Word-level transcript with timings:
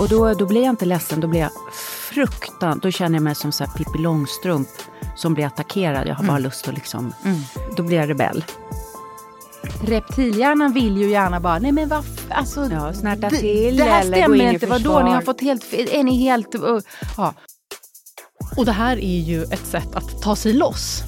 Och 0.00 0.08
då, 0.08 0.34
då 0.34 0.46
blir 0.46 0.62
jag 0.62 0.72
inte 0.72 0.84
ledsen, 0.84 1.20
då 1.20 1.28
blir 1.28 1.40
jag 1.40 1.50
fruktan. 2.12 2.78
Då 2.82 2.90
känner 2.90 3.16
jag 3.16 3.22
mig 3.22 3.34
som 3.34 3.52
så 3.52 3.64
här 3.64 3.72
Pippi 3.72 3.98
Långstrump 3.98 4.68
som 5.16 5.34
blir 5.34 5.46
attackerad. 5.46 6.08
Jag 6.08 6.14
har 6.14 6.24
bara 6.24 6.38
lust 6.38 6.68
att 6.68 6.74
liksom... 6.74 7.12
Då 7.76 7.82
blir 7.82 7.96
jag 7.96 8.10
rebell. 8.10 8.44
Reptilhjärnan 9.82 10.72
vill 10.72 10.96
ju 10.96 11.10
gärna 11.10 11.40
bara, 11.40 11.58
nej 11.58 11.72
men 11.72 11.88
vad, 11.88 12.04
alltså, 12.30 12.68
Ja, 12.72 12.92
snärta 12.92 13.28
det- 13.28 13.36
till 13.36 13.76
det 13.76 13.84
här 13.84 14.00
eller 14.00 14.16
gå 14.16 14.22
stämmer 14.22 14.52
inte, 14.52 14.66
vadå, 14.66 15.02
ni 15.04 15.10
har 15.10 15.20
fått 15.22 15.40
helt 15.40 15.64
fel, 15.64 15.88
är 15.92 16.02
ni 16.02 16.16
helt, 16.18 16.54
uh, 16.54 16.78
ja. 17.16 17.34
Och 18.56 18.64
det 18.64 18.72
här 18.72 18.96
är 18.96 19.20
ju 19.20 19.42
ett 19.42 19.66
sätt 19.66 19.94
att 19.94 20.22
ta 20.22 20.36
sig 20.36 20.52
loss. 20.52 21.02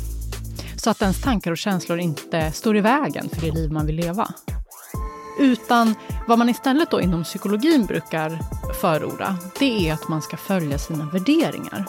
Så 0.77 0.91
att 0.91 1.03
ens 1.03 1.23
tankar 1.23 1.51
och 1.51 1.59
känslor 1.59 1.99
inte 1.99 2.53
står 2.53 2.77
i 2.77 2.81
vägen 2.81 3.29
för 3.29 3.41
det 3.41 3.51
liv 3.51 3.73
man 3.73 3.87
vill 3.87 3.97
leva. 3.97 4.29
Utan 5.39 5.95
vad 6.29 6.39
man 6.39 6.49
istället 6.49 6.91
då 6.91 7.01
inom 7.01 7.25
psykologin 7.25 7.87
brukar 7.87 8.38
förorda, 8.80 9.37
det 9.59 9.89
är 9.89 9.95
att 9.95 10.09
man 10.09 10.23
ska 10.23 10.37
följa 10.37 10.79
sina 10.79 11.05
värderingar. 11.12 11.84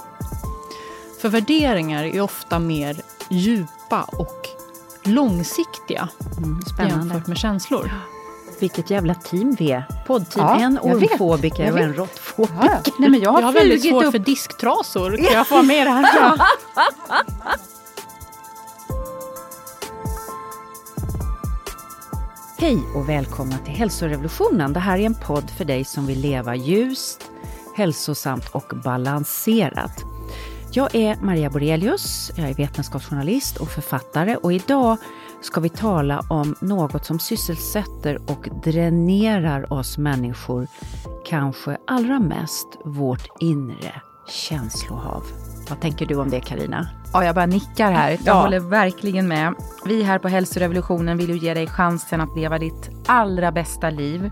För 1.22 1.30
värderingar 1.30 2.04
är 2.04 2.22
ofta 2.22 2.60
mer 2.60 3.02
djupa 3.30 4.02
och 4.04 4.48
långsiktiga 5.04 6.08
Mm, 6.38 6.62
spännande. 6.62 6.96
jämfört 7.14 7.28
med 7.28 7.38
känslor. 7.38 7.92
Vilket 8.60 8.90
jävla 8.90 9.16
team 9.16 9.56
vi 9.60 9.72
är. 9.72 9.84
Poddteam. 10.08 10.48
Ja, 10.48 10.56
en 10.66 10.80
ormfobiker 10.82 11.72
och 11.72 11.80
en 11.80 11.94
råttfobiker. 11.94 12.58
Ja. 12.86 12.92
Nej, 12.98 13.10
men 13.10 13.20
jag 13.22 13.32
har, 13.32 13.40
Jag 13.40 13.46
har 13.48 13.54
väldigt 13.54 13.90
svårt 13.90 14.04
upp 14.04 14.12
för 14.12 14.20
disktrasor. 14.20 15.18
Kan 15.18 15.26
jag 15.34 15.48
få 15.48 15.54
vara 15.56 15.64
med 15.64 15.82
i 15.82 15.84
det 15.84 15.90
här? 15.90 16.42
Hej 22.62 22.84
och 22.96 23.10
välkomna 23.10 23.58
till 23.58 23.74
Hälsorevolutionen. 23.74 24.74
Det 24.74 24.80
här 24.80 25.00
är 25.00 25.06
en 25.06 25.16
podd 25.16 25.50
för 25.50 25.66
dig 25.66 25.84
som 25.84 26.06
vill 26.06 26.22
leva 26.22 26.56
ljust, 26.56 27.32
hälsosamt 27.76 28.50
och 28.52 28.74
balanserat. 28.84 30.04
Jag 30.72 30.96
är 30.96 31.16
Maria 31.22 31.50
Borelius, 31.50 32.32
jag 32.36 32.50
är 32.50 32.54
vetenskapsjournalist 32.54 33.58
och 33.58 33.70
författare 33.70 34.36
och 34.36 34.54
idag 34.54 34.98
ska 35.42 35.62
vi 35.62 35.70
tala 35.70 36.26
om 36.30 36.56
något 36.62 37.06
som 37.06 37.20
sysselsätter 37.20 38.32
och 38.32 38.48
dränerar 38.64 39.74
oss 39.74 39.98
människor, 39.98 40.68
kanske 41.26 41.78
allra 41.88 42.20
mest 42.20 42.68
vårt 42.86 43.28
inre 43.40 44.02
känslohav. 44.28 45.24
Vad 45.72 45.80
tänker 45.82 46.06
du 46.06 46.16
om 46.16 46.30
det 46.30 46.40
Karina? 46.40 46.88
Ja, 47.14 47.26
jag 47.26 47.36
bara 47.36 47.46
nickar 47.46 47.92
här. 47.92 48.10
Jag 48.10 48.20
Ja. 48.26 48.42
håller 48.42 48.60
verkligen 48.60 49.28
med. 49.28 49.54
Vi 49.86 50.04
här 50.04 50.20
på 50.20 50.28
Hälsorevolutionen 50.28 51.18
vill 51.18 51.30
ju 51.30 51.38
ge 51.38 51.54
dig 51.54 51.68
chansen 51.68 52.22
att 52.22 52.36
leva 52.38 52.58
ditt 52.58 52.90
allra 53.08 53.52
bästa 53.52 53.90
liv. 53.90 54.32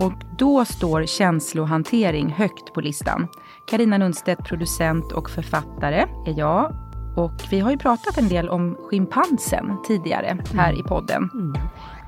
Och 0.00 0.12
då 0.38 0.64
står 0.64 1.06
känslohantering 1.06 2.28
högt 2.30 2.74
på 2.74 2.80
listan. 2.80 3.28
Karina 3.70 3.98
Lundstedt, 3.98 4.44
producent 4.44 5.12
och 5.12 5.30
författare, 5.30 6.00
är 6.26 6.38
jag. 6.38 6.72
Och 7.16 7.32
vi 7.50 7.60
har 7.60 7.70
ju 7.70 7.78
pratat 7.78 8.18
en 8.18 8.28
del 8.28 8.48
om 8.48 8.76
schimpansen 8.90 9.76
tidigare 9.86 10.38
här 10.54 10.72
i 10.72 10.82
podden. 10.82 11.30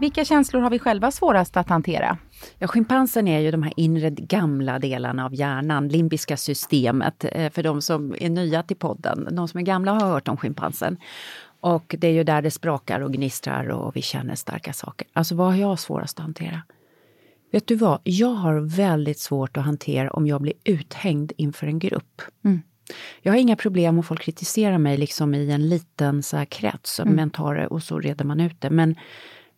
Vilka 0.04 0.24
känslor 0.24 0.60
har 0.60 0.70
vi 0.70 0.78
själva 0.78 1.10
svårast 1.10 1.56
att 1.56 1.68
hantera? 1.68 2.18
Ja, 2.58 2.68
schimpansen 2.68 3.28
är 3.28 3.40
ju 3.40 3.50
de 3.50 3.62
här 3.62 3.72
inre 3.76 4.10
gamla 4.10 4.78
delarna 4.78 5.24
av 5.24 5.34
hjärnan, 5.34 5.88
limbiska 5.88 6.36
systemet, 6.36 7.24
eh, 7.32 7.50
för 7.50 7.62
de 7.62 7.82
som 7.82 8.14
är 8.18 8.30
nya 8.30 8.62
till 8.62 8.76
podden. 8.76 9.28
De 9.30 9.48
som 9.48 9.60
är 9.60 9.64
gamla 9.64 9.92
har 9.92 10.06
hört 10.06 10.28
om 10.28 10.36
schimpansen. 10.36 10.96
Och 11.60 11.94
det 11.98 12.08
är 12.08 12.12
ju 12.12 12.24
där 12.24 12.42
det 12.42 12.50
sprakar 12.50 13.00
och 13.00 13.12
gnistrar 13.12 13.68
och 13.68 13.96
vi 13.96 14.02
känner 14.02 14.34
starka 14.34 14.72
saker. 14.72 15.08
Alltså 15.12 15.34
vad 15.34 15.46
har 15.46 15.56
jag 15.56 15.78
svårast 15.78 16.18
att 16.18 16.24
hantera? 16.24 16.62
Vet 17.52 17.66
du 17.66 17.74
vad, 17.74 18.00
jag 18.04 18.34
har 18.34 18.76
väldigt 18.76 19.18
svårt 19.18 19.56
att 19.56 19.64
hantera 19.64 20.10
om 20.10 20.26
jag 20.26 20.40
blir 20.40 20.54
uthängd 20.64 21.32
inför 21.36 21.66
en 21.66 21.78
grupp. 21.78 22.22
Jag 23.22 23.32
har 23.32 23.38
inga 23.38 23.56
problem 23.56 23.98
om 23.98 24.04
folk 24.04 24.22
kritiserar 24.22 24.78
mig 24.78 24.96
liksom 24.96 25.34
i 25.34 25.50
en 25.50 25.68
liten 25.68 26.22
så 26.22 26.36
här 26.36 26.44
krets, 26.44 27.00
mm. 27.00 27.14
men 27.14 27.30
tar 27.30 27.54
det 27.54 27.66
och 27.66 27.82
så 27.82 27.98
reder 28.00 28.24
man 28.24 28.40
ut 28.40 28.60
det. 28.60 28.70
Men 28.70 28.96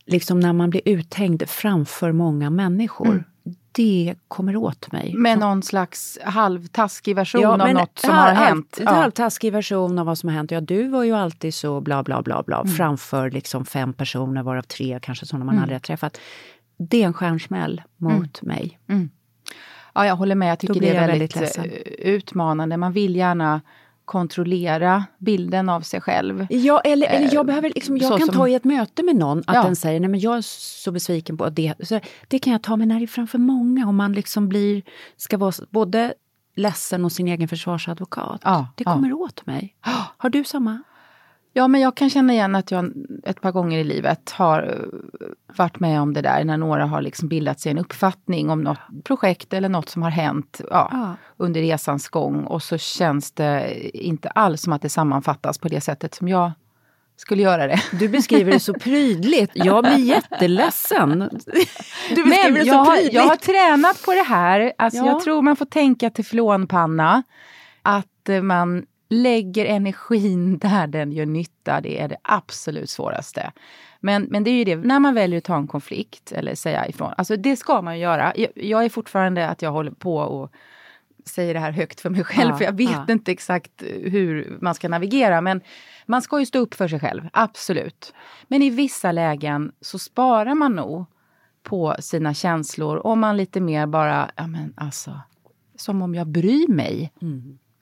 liksom 0.07 0.41
när 0.41 0.53
man 0.53 0.71
blir 0.71 0.83
uthängd 0.85 1.43
framför 1.49 2.13
många 2.13 2.51
människor, 2.51 3.25
det 3.73 4.15
kommer 4.29 4.57
åt 4.57 4.93
mig. 4.93 5.15
Med 5.15 5.39
någon 5.39 5.63
slags 5.63 6.19
halvtaskig 6.25 7.17
version 7.17 7.41
Ja, 7.41 7.49
av 7.49 7.73
något 7.73 7.99
som 7.99 8.11
har 8.11 8.33
hänt. 8.33 8.79
En 8.81 8.87
halvtaskig 8.87 9.53
version 9.53 9.99
av 9.99 10.07
vad 10.07 10.19
som 10.19 10.29
har 10.29 10.37
hänt. 10.37 10.51
Ja, 10.51 10.61
du 10.61 10.89
var 10.89 11.05
ju 11.05 11.13
alltid 11.13 11.55
så 11.55 11.81
bla 11.81 12.03
bla 12.03 12.23
bla 12.23 12.43
bla 12.43 12.61
Mm. 12.61 12.73
framför 12.73 13.31
liksom 13.31 13.65
fem 13.65 13.93
personer 13.93 14.43
varav 14.43 14.63
tre 14.63 14.99
kanske 15.03 15.27
sådana 15.27 15.45
man 15.45 15.59
aldrig 15.59 15.75
har 15.75 15.81
träffat. 15.81 16.19
Det 16.79 17.03
är 17.03 17.07
en 17.07 17.13
stjärnsmäll 17.13 17.83
mot 17.97 18.43
mig. 18.43 18.79
Ja, 19.95 20.07
jag 20.07 20.17
håller 20.17 20.35
med. 20.35 20.51
Jag 20.51 20.59
tycker 20.59 20.81
det 20.81 20.89
är 20.97 21.07
väldigt, 21.09 21.37
väldigt 21.37 21.59
eh, 21.59 21.65
utmanande. 22.15 22.77
Man 22.77 22.93
vill 22.93 23.17
gärna 23.17 23.61
kontrollera 24.07 25.05
bilden 25.19 25.69
av 25.69 25.81
sig 25.81 26.01
själv. 26.01 26.47
Ja, 26.51 26.81
eller, 26.81 27.07
eller 27.07 27.35
jag 27.35 27.47
behöver 27.47 27.69
liksom, 27.71 27.97
jag 27.99 28.09
så 28.13 28.19
kan 28.19 28.27
som- 28.27 28.35
ta 28.37 28.49
i 28.49 28.55
ett 28.55 28.65
möte 28.65 29.03
med 29.03 29.17
någon 29.17 29.39
att 29.47 29.55
Ja. 29.57 29.63
den 29.63 29.77
säger 29.77 30.01
nej 30.01 30.09
men 30.11 30.21
jag 30.21 30.37
är 30.37 30.43
så 30.83 30.93
besviken 30.93 31.37
på 31.37 31.49
det. 31.49 31.75
Så 31.83 32.01
det 32.29 32.39
kan 32.39 32.53
jag 32.53 32.63
ta, 32.63 32.77
men 32.77 32.89
när 32.89 32.99
det 32.99 33.05
är 33.05 33.07
framför 33.07 33.39
många 33.39 33.87
och 33.87 33.95
man 33.95 34.13
liksom 34.13 34.49
blir, 34.49 34.83
ska 35.17 35.39
vara 35.39 35.53
både 35.71 36.15
ledsen 36.57 37.05
och 37.05 37.13
sin 37.13 37.29
egen 37.29 37.49
försvarsadvokat. 37.49 38.41
Ja, 38.45 38.69
det 38.77 38.85
ja. 38.87 38.93
kommer 38.93 39.13
åt 39.13 39.47
mig. 39.47 39.75
Har 40.17 40.31
du 40.31 40.45
samma? 40.45 40.83
Ja, 41.57 41.69
men 41.69 41.81
jag 41.81 41.95
kan 41.97 42.11
känna 42.11 42.33
igen 42.33 42.55
att 42.55 42.71
jag 42.71 42.93
ett 43.25 43.41
par 43.41 43.53
gånger 43.53 43.79
i 43.79 43.85
livet 43.85 44.31
har 44.31 44.63
eh, 44.63 44.99
varit 45.57 45.81
med 45.81 46.01
om 46.01 46.15
det 46.15 46.21
där 46.23 46.45
när 46.45 46.57
några 46.57 46.87
har 46.87 47.03
liksom 47.03 47.29
bildat 47.29 47.61
sig 47.61 47.73
en 47.73 47.79
uppfattning 47.79 48.51
om 48.51 48.63
något 48.63 48.79
projekt 49.05 49.53
eller 49.53 49.69
något 49.69 49.89
som 49.89 50.03
har 50.03 50.11
hänt 50.11 50.61
ja, 50.71 50.89
Ja. 50.93 51.15
under 51.37 51.61
resans 51.61 52.09
gång 52.09 52.45
och 52.45 52.63
så 52.63 52.79
känns 52.79 53.33
det 53.33 53.81
inte 53.97 54.29
alls 54.29 54.63
som 54.63 54.73
att 54.73 54.83
det 54.83 54.89
sammanfattas 54.89 55.59
på 55.59 55.69
det 55.69 55.81
sättet 55.81 56.15
som 56.15 56.29
jag 56.29 56.53
skulle 57.17 57.43
göra 57.43 57.67
det. 57.67 57.83
Du 57.93 58.09
beskriver 58.09 58.53
det 58.53 58.61
så 58.61 58.75
prydligt. 58.81 59.53
Jag 59.55 59.85
blir 59.85 59.99
jätteledsen. 59.99 61.19
Du 62.11 62.25
beskriver 62.25 62.51
Men 62.51 62.55
det 62.55 62.71
så 62.71 62.85
prydligt. 62.85 63.15
jag 63.15 63.23
har 63.23 63.37
tränat 63.37 64.03
på 64.05 64.13
det 64.15 64.23
här. 64.23 64.73
Alltså 64.79 64.99
Ja. 65.01 65.07
Jag 65.07 65.21
tror 65.21 65.43
man 65.43 65.57
får 65.57 65.65
tänka 65.67 66.11
teflonpanna. 66.11 67.23
Att 67.83 68.29
eh, 68.29 68.43
man 68.43 68.87
lägger 69.09 69.65
energin 69.65 70.59
där 70.59 70.87
den 70.87 71.13
gör 71.13 71.27
nytta. 71.27 71.81
Det 71.81 72.01
är 72.01 72.09
det 72.09 72.17
absolut 72.23 72.91
svåraste. 72.91 73.53
Men, 74.01 74.23
men 74.23 74.45
det 74.45 74.51
är 74.51 74.55
ju 74.55 74.65
det, 74.65 74.77
när 74.77 75.01
man 75.01 75.15
väljer 75.15 75.39
att 75.39 75.45
ta 75.45 75.57
en 75.57 75.67
konflikt 75.67 76.33
eller 76.33 76.55
säga 76.55 76.89
ifrån. 76.89 77.13
Alltså 77.17 77.37
det 77.37 77.57
ska 77.57 77.83
man 77.83 77.97
ju 77.97 78.03
göra. 78.03 78.33
Jag, 78.37 78.51
jag 78.55 78.85
är 78.85 78.89
fortfarande 78.89 79.49
att 79.49 79.63
jag 79.63 79.73
håller 79.73 79.91
på 79.91 80.17
och 80.17 80.53
säger 81.25 81.55
det 81.55 81.61
här 81.61 81.73
högt 81.73 82.01
för 82.01 82.11
mig 82.11 82.25
själv. 82.25 82.51
Ja, 82.51 82.57
för 82.57 82.65
jag 82.65 82.77
vet 82.77 82.91
ja. 82.91 83.13
inte 83.13 83.33
exakt 83.33 83.83
hur 83.87 84.59
man 84.61 84.75
ska 84.75 84.89
navigera. 84.89 85.41
Men 85.41 85.61
man 86.07 86.23
ska 86.23 86.41
ju 86.41 86.47
stå 86.47 86.59
upp 86.59 86.75
för 86.75 86.89
sig 86.89 87.01
själv, 87.01 87.29
absolut. 87.33 88.15
Men 88.49 88.63
i 88.63 88.71
vissa 88.71 89.13
lägen 89.13 89.73
så 89.81 89.99
sparar 89.99 90.55
man 90.55 90.73
nog 90.73 91.05
på 91.63 91.97
sina 92.01 92.35
känslor 92.35 93.07
om 93.07 93.21
man 93.21 93.37
lite 93.37 93.61
mer 93.61 93.87
bara, 93.87 94.31
ja 94.37 94.47
men 94.47 94.75
alltså, 94.77 95.21
som 95.77 96.03
om 96.03 96.15
jag 96.15 96.27
bryr 96.27 96.69
mig 96.69 97.13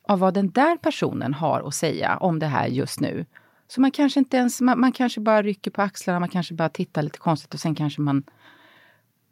av 0.08 0.18
vad 0.18 0.34
den 0.34 0.50
där 0.50 0.76
personen 0.76 1.34
har 1.34 1.68
att 1.68 1.74
säga 1.74 2.16
om 2.16 2.38
det 2.38 2.46
här 2.46 2.66
just 2.66 3.00
nu. 3.00 3.26
Så 3.68 3.80
man 3.80 3.90
kanske 3.90 4.20
inte 4.20 4.36
ens, 4.36 4.60
man, 4.60 4.80
man 4.80 4.92
kanske 4.92 5.20
bara 5.20 5.42
rycker 5.42 5.70
på 5.70 5.82
axlarna, 5.82 6.20
man 6.20 6.28
kanske 6.28 6.54
bara 6.54 6.68
tittar 6.68 7.02
lite 7.02 7.18
konstigt 7.18 7.54
och 7.54 7.60
sen 7.60 7.74
kanske 7.74 8.00
man 8.00 8.22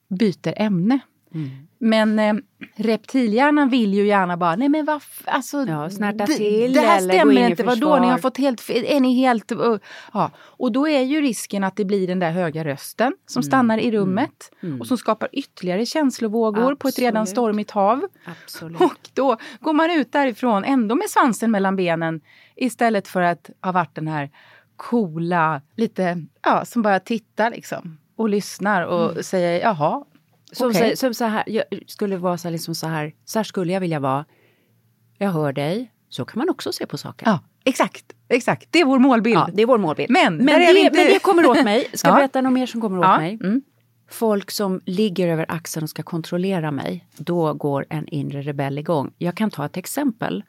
byter 0.09 0.55
ämne. 0.57 1.01
Men 1.79 2.19
eh, 2.19 2.35
reptilhjärnan 2.77 3.69
vill 3.69 3.95
ju 3.95 4.07
gärna 4.07 4.37
bara, 4.37 4.57
nej 4.57 4.69
men 4.69 4.85
vad, 4.85 5.03
alltså, 5.25 5.65
Ja, 5.69 5.91
snärta 5.91 6.27
till 6.27 6.73
det 6.73 6.81
här 6.81 7.01
stämmer 7.01 7.49
inte, 7.49 7.63
vadå, 7.63 7.99
ni 7.99 8.07
har 8.07 8.19
fått 8.19 8.39
helt 8.39 8.71
är 8.71 9.01
ni 9.01 9.15
helt... 9.15 9.53
Uh, 9.53 9.77
ja. 10.13 10.31
Och 10.37 10.73
då 10.73 10.89
är 10.89 11.01
ju 11.01 11.21
risken 11.21 11.65
att 11.65 11.77
det 11.77 11.85
blir 11.85 12.07
den 12.07 12.19
där 12.19 12.31
höga 12.31 12.65
rösten 12.65 13.13
som 13.27 13.41
Mm. 13.41 13.51
stannar 13.51 13.79
i 13.79 13.91
rummet 13.91 14.53
och 14.81 14.87
som 14.87 14.99
skapar 14.99 15.29
ytterligare 15.33 15.87
känslevågor 15.87 16.75
på 16.75 16.89
ett 16.89 16.99
redan 16.99 17.23
Absolut. 17.23 17.35
stormigt 17.35 17.71
hav. 17.71 18.03
Absolut. 18.43 18.81
Och 18.81 19.11
då 19.15 19.37
går 19.61 19.73
man 19.73 19.91
ut 19.91 20.13
därifrån 20.13 20.65
ändå 20.65 20.95
med 20.95 21.11
svansen 21.11 21.51
mellan 21.51 21.77
benen 21.77 22.21
istället 22.57 23.09
för 23.09 23.23
att 23.23 23.51
ha 23.63 23.73
varit 23.73 23.95
den 23.95 24.09
här 24.09 24.31
coola, 24.77 25.63
lite, 25.77 26.25
ja, 26.43 26.65
som 26.65 26.83
bara 26.83 27.01
tittar 27.01 27.51
liksom 27.51 27.99
och 28.17 28.29
lyssnar 28.29 28.83
och 28.87 29.25
säger 29.25 29.61
jaha. 29.61 30.05
Som, 30.53 30.71
okej. 30.71 30.91
så, 30.91 30.97
som 30.97 31.15
så 31.15 31.25
här, 31.25 31.45
jag 31.47 31.65
skulle 31.87 32.17
vara 32.17 32.39
så 32.39 32.49
här, 32.49 32.53
liksom 32.53 32.75
så 32.75 32.87
här, 32.87 33.15
så 33.25 33.39
här 33.39 33.45
skulle 33.45 33.73
jag 33.73 33.81
vilja 33.81 34.01
vara. 34.01 34.25
Jag 35.19 35.31
hör 35.31 35.53
dig. 35.53 35.93
Så 36.09 36.25
kan 36.25 36.39
man 36.39 36.51
också 36.51 36.73
se 36.73 36.87
på 36.87 36.99
saker. 36.99 37.27
Ja, 37.27 37.41
exakt, 37.65 38.05
exakt. 38.29 38.69
Det 38.71 38.81
är 38.81 38.85
vår 38.85 38.99
målbild. 38.99 39.37
Ja, 39.37 39.49
det 39.53 39.63
är 39.63 39.67
vår 39.67 39.79
målbild. 39.79 40.11
Men, 40.11 40.37
men, 40.37 40.47
det, 40.47 40.79
inte- 40.81 40.97
men 40.97 41.07
det 41.07 41.19
kommer 41.23 41.47
åt 41.47 41.65
mig. 41.65 41.87
Ska 41.95 42.09
jag 42.09 42.15
Ja. 42.17 42.19
berätta 42.19 42.41
något 42.41 42.53
mer 42.53 42.67
som 42.67 42.81
kommer 42.81 42.99
åt 42.99 43.19
mig? 43.19 43.39
mm. 43.43 43.63
Folk 44.11 44.51
som 44.51 44.81
ligger 44.87 45.29
över 45.29 45.47
axeln 45.49 45.83
och 45.85 45.91
ska 45.91 46.03
kontrollera 46.03 46.71
mig. 46.71 47.07
Då 47.17 47.55
går 47.55 47.87
en 47.91 48.09
inre 48.09 48.43
rebell 48.43 48.79
igång. 48.79 49.13
Jag 49.19 49.35
kan 49.37 49.51
ta 49.51 49.67
ett 49.67 49.77
exempel. 49.77 50.45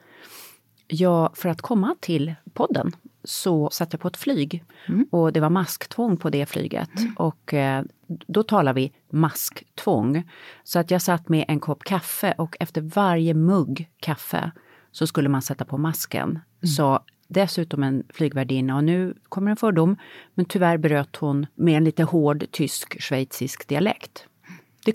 Jag, 0.87 1.37
för 1.37 1.49
att 1.49 1.61
komma 1.61 1.95
till 1.99 2.33
podden 2.53 2.91
så 3.23 3.69
satt 3.69 3.93
jag 3.93 3.99
på 3.99 4.07
ett 4.07 4.17
flyg 4.17 4.63
och 5.11 5.33
det 5.33 5.39
var 5.39 5.49
masktvång 5.49 6.17
på 6.17 6.29
det 6.29 6.45
flyget. 6.45 6.89
Och 7.15 7.53
eh, 7.53 7.83
då 8.07 8.43
talar 8.43 8.73
vi 8.73 8.91
masktvång. 9.09 10.23
Så 10.63 10.79
att 10.79 10.91
jag 10.91 11.01
satt 11.01 11.29
med 11.29 11.45
en 11.47 11.59
kopp 11.59 11.83
kaffe 11.83 12.33
och 12.37 12.57
efter 12.59 12.81
varje 12.81 13.33
mugg 13.33 13.89
kaffe 13.99 14.51
så 14.91 15.07
skulle 15.07 15.29
man 15.29 15.41
sätta 15.41 15.65
på 15.65 15.77
masken. 15.77 16.39
Så 16.77 16.99
dessutom 17.27 17.83
en 17.83 18.03
flygvärdinna 18.09 18.75
och 18.75 18.83
nu 18.83 19.13
kommer 19.29 19.51
en 19.51 19.57
fördom, 19.57 19.97
men 20.33 20.45
tyvärr 20.45 20.77
bröt 20.77 21.15
hon 21.15 21.45
med 21.55 21.77
en 21.77 21.83
lite 21.83 22.03
hård 22.03 22.45
tysk 22.51 23.01
schweizisk 23.01 23.67
dialekt. 23.67 24.27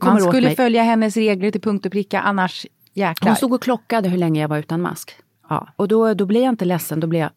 Man 0.02 0.20
skulle 0.20 0.54
följa 0.54 0.82
hennes 0.82 1.16
regler 1.16 1.50
till 1.50 1.60
punkt 1.60 1.86
och 1.86 1.92
pricka, 1.92 2.20
annars 2.20 2.66
jäklar. 2.92 3.28
Hon 3.28 3.36
stod 3.36 3.52
och 3.52 3.62
klockade 3.62 4.08
hur 4.08 4.18
länge 4.18 4.40
jag 4.40 4.48
var 4.48 4.58
utan 4.58 4.80
mask. 4.80 5.16
Ja, 5.48 5.68
och 5.76 5.88
då, 5.88 6.14
då 6.14 6.26
blir 6.26 6.42
jag 6.42 6.52
inte 6.52 6.64
ledsen, 6.64 7.00
då 7.00 7.06
blir 7.06 7.20
jag 7.20 7.30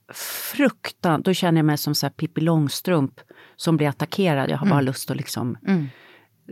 fruktan. 0.53 1.21
Då 1.21 1.33
känner 1.33 1.59
jag 1.59 1.65
mig 1.65 1.77
som 1.77 1.95
så 1.95 2.05
här 2.05 2.11
Pippi 2.11 2.41
Långstrump 2.41 3.19
som 3.55 3.77
blir 3.77 3.87
attackerad. 3.87 4.49
Jag 4.49 4.57
har 4.57 4.67
bara 4.67 4.81
lust 4.81 5.11
att 5.11 5.17
liksom... 5.17 5.57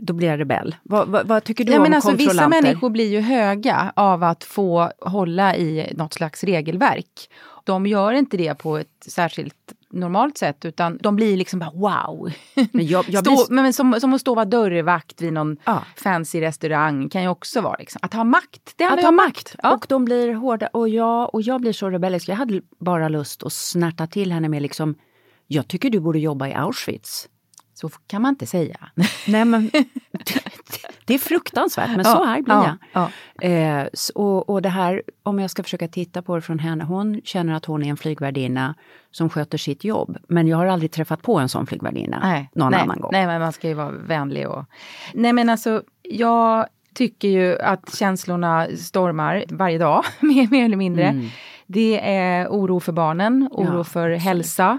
Då 0.02 0.12
blir 0.12 0.28
jag 0.28 0.40
rebell. 0.40 0.76
Vad, 0.82 1.08
vad, 1.08 1.26
vad 1.26 1.44
tycker 1.44 1.64
du 1.64 1.72
Ja, 1.72 1.78
om 1.78 1.82
men 1.82 1.94
alltså, 1.94 2.16
vissa 2.16 2.48
människor 2.48 2.90
blir 2.90 3.08
ju 3.08 3.20
höga 3.20 3.92
av 3.96 4.22
att 4.22 4.44
få 4.44 4.92
hålla 5.00 5.56
i 5.56 5.92
något 5.96 6.14
slags 6.14 6.44
regelverk. 6.44 7.30
De 7.64 7.86
gör 7.86 8.12
inte 8.12 8.36
det 8.36 8.54
på 8.54 8.76
ett 8.78 9.06
särskilt 9.06 9.72
normalt 9.90 10.38
sätt 10.38 10.64
utan 10.64 10.98
de 11.02 11.16
blir 11.16 11.36
liksom 11.36 11.58
bara 11.58 11.70
wow. 11.70 12.32
Men 12.72 12.86
jag, 12.86 13.04
jag 13.08 13.24
Stå, 13.26 13.46
blir, 13.46 13.62
men 13.62 13.72
som, 13.72 14.00
som 14.00 14.14
att 14.14 14.20
stå 14.20 14.32
och 14.32 14.36
vara 14.36 14.44
dörrvakt 14.46 15.20
vid 15.22 15.32
någon 15.32 15.56
Ja. 15.64 15.84
fancy 15.96 16.40
restaurang 16.40 17.08
kan 17.08 17.22
ju 17.22 17.28
också 17.28 17.60
vara 17.60 17.76
liksom. 17.78 17.98
Att 18.02 18.14
ha 18.14 18.24
makt, 18.24 18.74
det 18.76 18.84
att 18.84 19.00
ha 19.02 19.08
om 19.08 19.16
makt. 19.16 19.56
Ja. 19.62 19.74
Och 19.74 19.86
de 19.88 20.04
blir 20.04 20.34
hårda. 20.34 20.66
Och 20.66 20.88
jag, 20.88 21.34
och 21.34 21.42
jag 21.42 21.60
blir 21.60 21.72
så 21.72 21.90
rebellisk. 21.90 22.28
Jag 22.28 22.36
hade 22.36 22.60
bara 22.80 23.08
lust 23.08 23.42
att 23.42 23.52
snärta 23.52 24.06
till 24.06 24.32
henne 24.32 24.48
med 24.48 24.62
liksom 24.62 24.94
jag 25.46 25.68
tycker 25.68 25.90
du 25.90 26.00
borde 26.00 26.18
jobba 26.18 26.48
i 26.48 26.54
Auschwitz. 26.54 27.28
Så 27.74 27.88
kan 27.88 28.22
man 28.22 28.28
inte 28.28 28.46
säga. 28.46 28.90
Nej 29.26 29.44
men 29.44 29.70
det 31.10 31.14
är 31.14 31.18
fruktansvärt 31.18 31.90
men 31.96 32.04
så 32.04 32.24
här 32.24 32.42
blir 32.42 32.54
ja, 32.54 32.76
jag. 32.92 33.08
ja. 33.40 33.48
Eh, 33.48 33.86
och, 34.14 34.50
och 34.50 34.62
det 34.62 34.68
här, 34.68 35.02
om 35.22 35.38
jag 35.38 35.50
ska 35.50 35.62
försöka 35.62 35.88
titta 35.88 36.22
på 36.22 36.34
det 36.36 36.42
från 36.42 36.58
henne, 36.58 36.84
hon 36.84 37.20
känner 37.24 37.54
att 37.54 37.64
hon 37.64 37.82
är 37.82 37.90
en 37.90 37.96
flygvärdinna 37.96 38.74
som 39.10 39.30
sköter 39.30 39.58
sitt 39.58 39.84
jobb. 39.84 40.16
Men 40.28 40.48
jag 40.48 40.56
har 40.56 40.66
aldrig 40.66 40.90
träffat 40.92 41.22
på 41.22 41.38
en 41.38 41.48
sån 41.48 41.66
flygvärdinna 41.66 42.20
Nej, 42.22 42.50
någon 42.54 42.72
nej, 42.72 42.80
annan 42.80 43.00
gång. 43.00 43.10
Nej, 43.12 43.26
men 43.26 43.40
man 43.40 43.52
ska 43.52 43.68
ju 43.68 43.74
vara 43.74 43.90
vänlig 43.90 44.48
och... 44.48 44.64
Nej, 45.14 45.32
men 45.32 45.48
alltså, 45.48 45.82
jag 46.02 46.66
tycker 46.94 47.28
ju 47.28 47.58
att 47.58 47.94
känslorna 47.94 48.66
stormar 48.78 49.44
varje 49.48 49.78
dag, 49.78 50.04
mer, 50.20 50.48
mer 50.50 50.64
eller 50.64 50.76
mindre. 50.76 51.04
Mm. 51.04 51.26
Det 51.66 52.00
är 52.10 52.48
oro 52.48 52.80
för 52.80 52.92
barnen, 52.92 53.48
oro 53.52 53.76
Ja, 53.76 53.84
för 53.84 54.10
hälsa. 54.10 54.78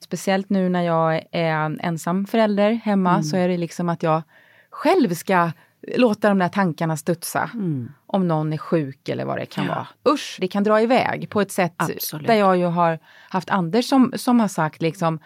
Speciellt 0.00 0.50
nu 0.50 0.68
när 0.68 0.82
jag 0.82 1.14
är 1.32 1.52
en 1.52 1.80
ensam 1.80 2.26
förälder 2.26 2.72
hemma 2.72 3.10
Mm. 3.10 3.22
så 3.22 3.36
är 3.36 3.48
det 3.48 3.56
liksom 3.56 3.88
att 3.88 4.02
jag 4.02 4.22
själv 4.74 5.14
ska 5.14 5.50
låta 5.96 6.28
de 6.28 6.38
där 6.38 6.48
tankarna 6.48 6.96
studsa. 6.96 7.50
Om 8.06 8.28
någon 8.28 8.52
är 8.52 8.56
sjuk 8.58 9.08
eller 9.08 9.24
vad 9.24 9.38
det 9.38 9.46
kan 9.46 9.64
Mm. 9.64 9.76
Ja. 9.76 9.86
vara. 10.04 10.14
Usch, 10.14 10.36
det 10.40 10.48
kan 10.48 10.64
dra 10.64 10.80
iväg 10.82 11.30
på 11.30 11.40
ett 11.40 11.52
sätt 11.52 11.74
Absolut. 11.76 12.26
där 12.26 12.34
jag 12.34 12.56
ju 12.56 12.64
har 12.66 12.98
haft 13.28 13.50
Anders 13.50 13.88
som, 13.88 14.12
som 14.16 14.40
har 14.40 14.48
sagt 14.48 14.82
liksom 14.82 15.18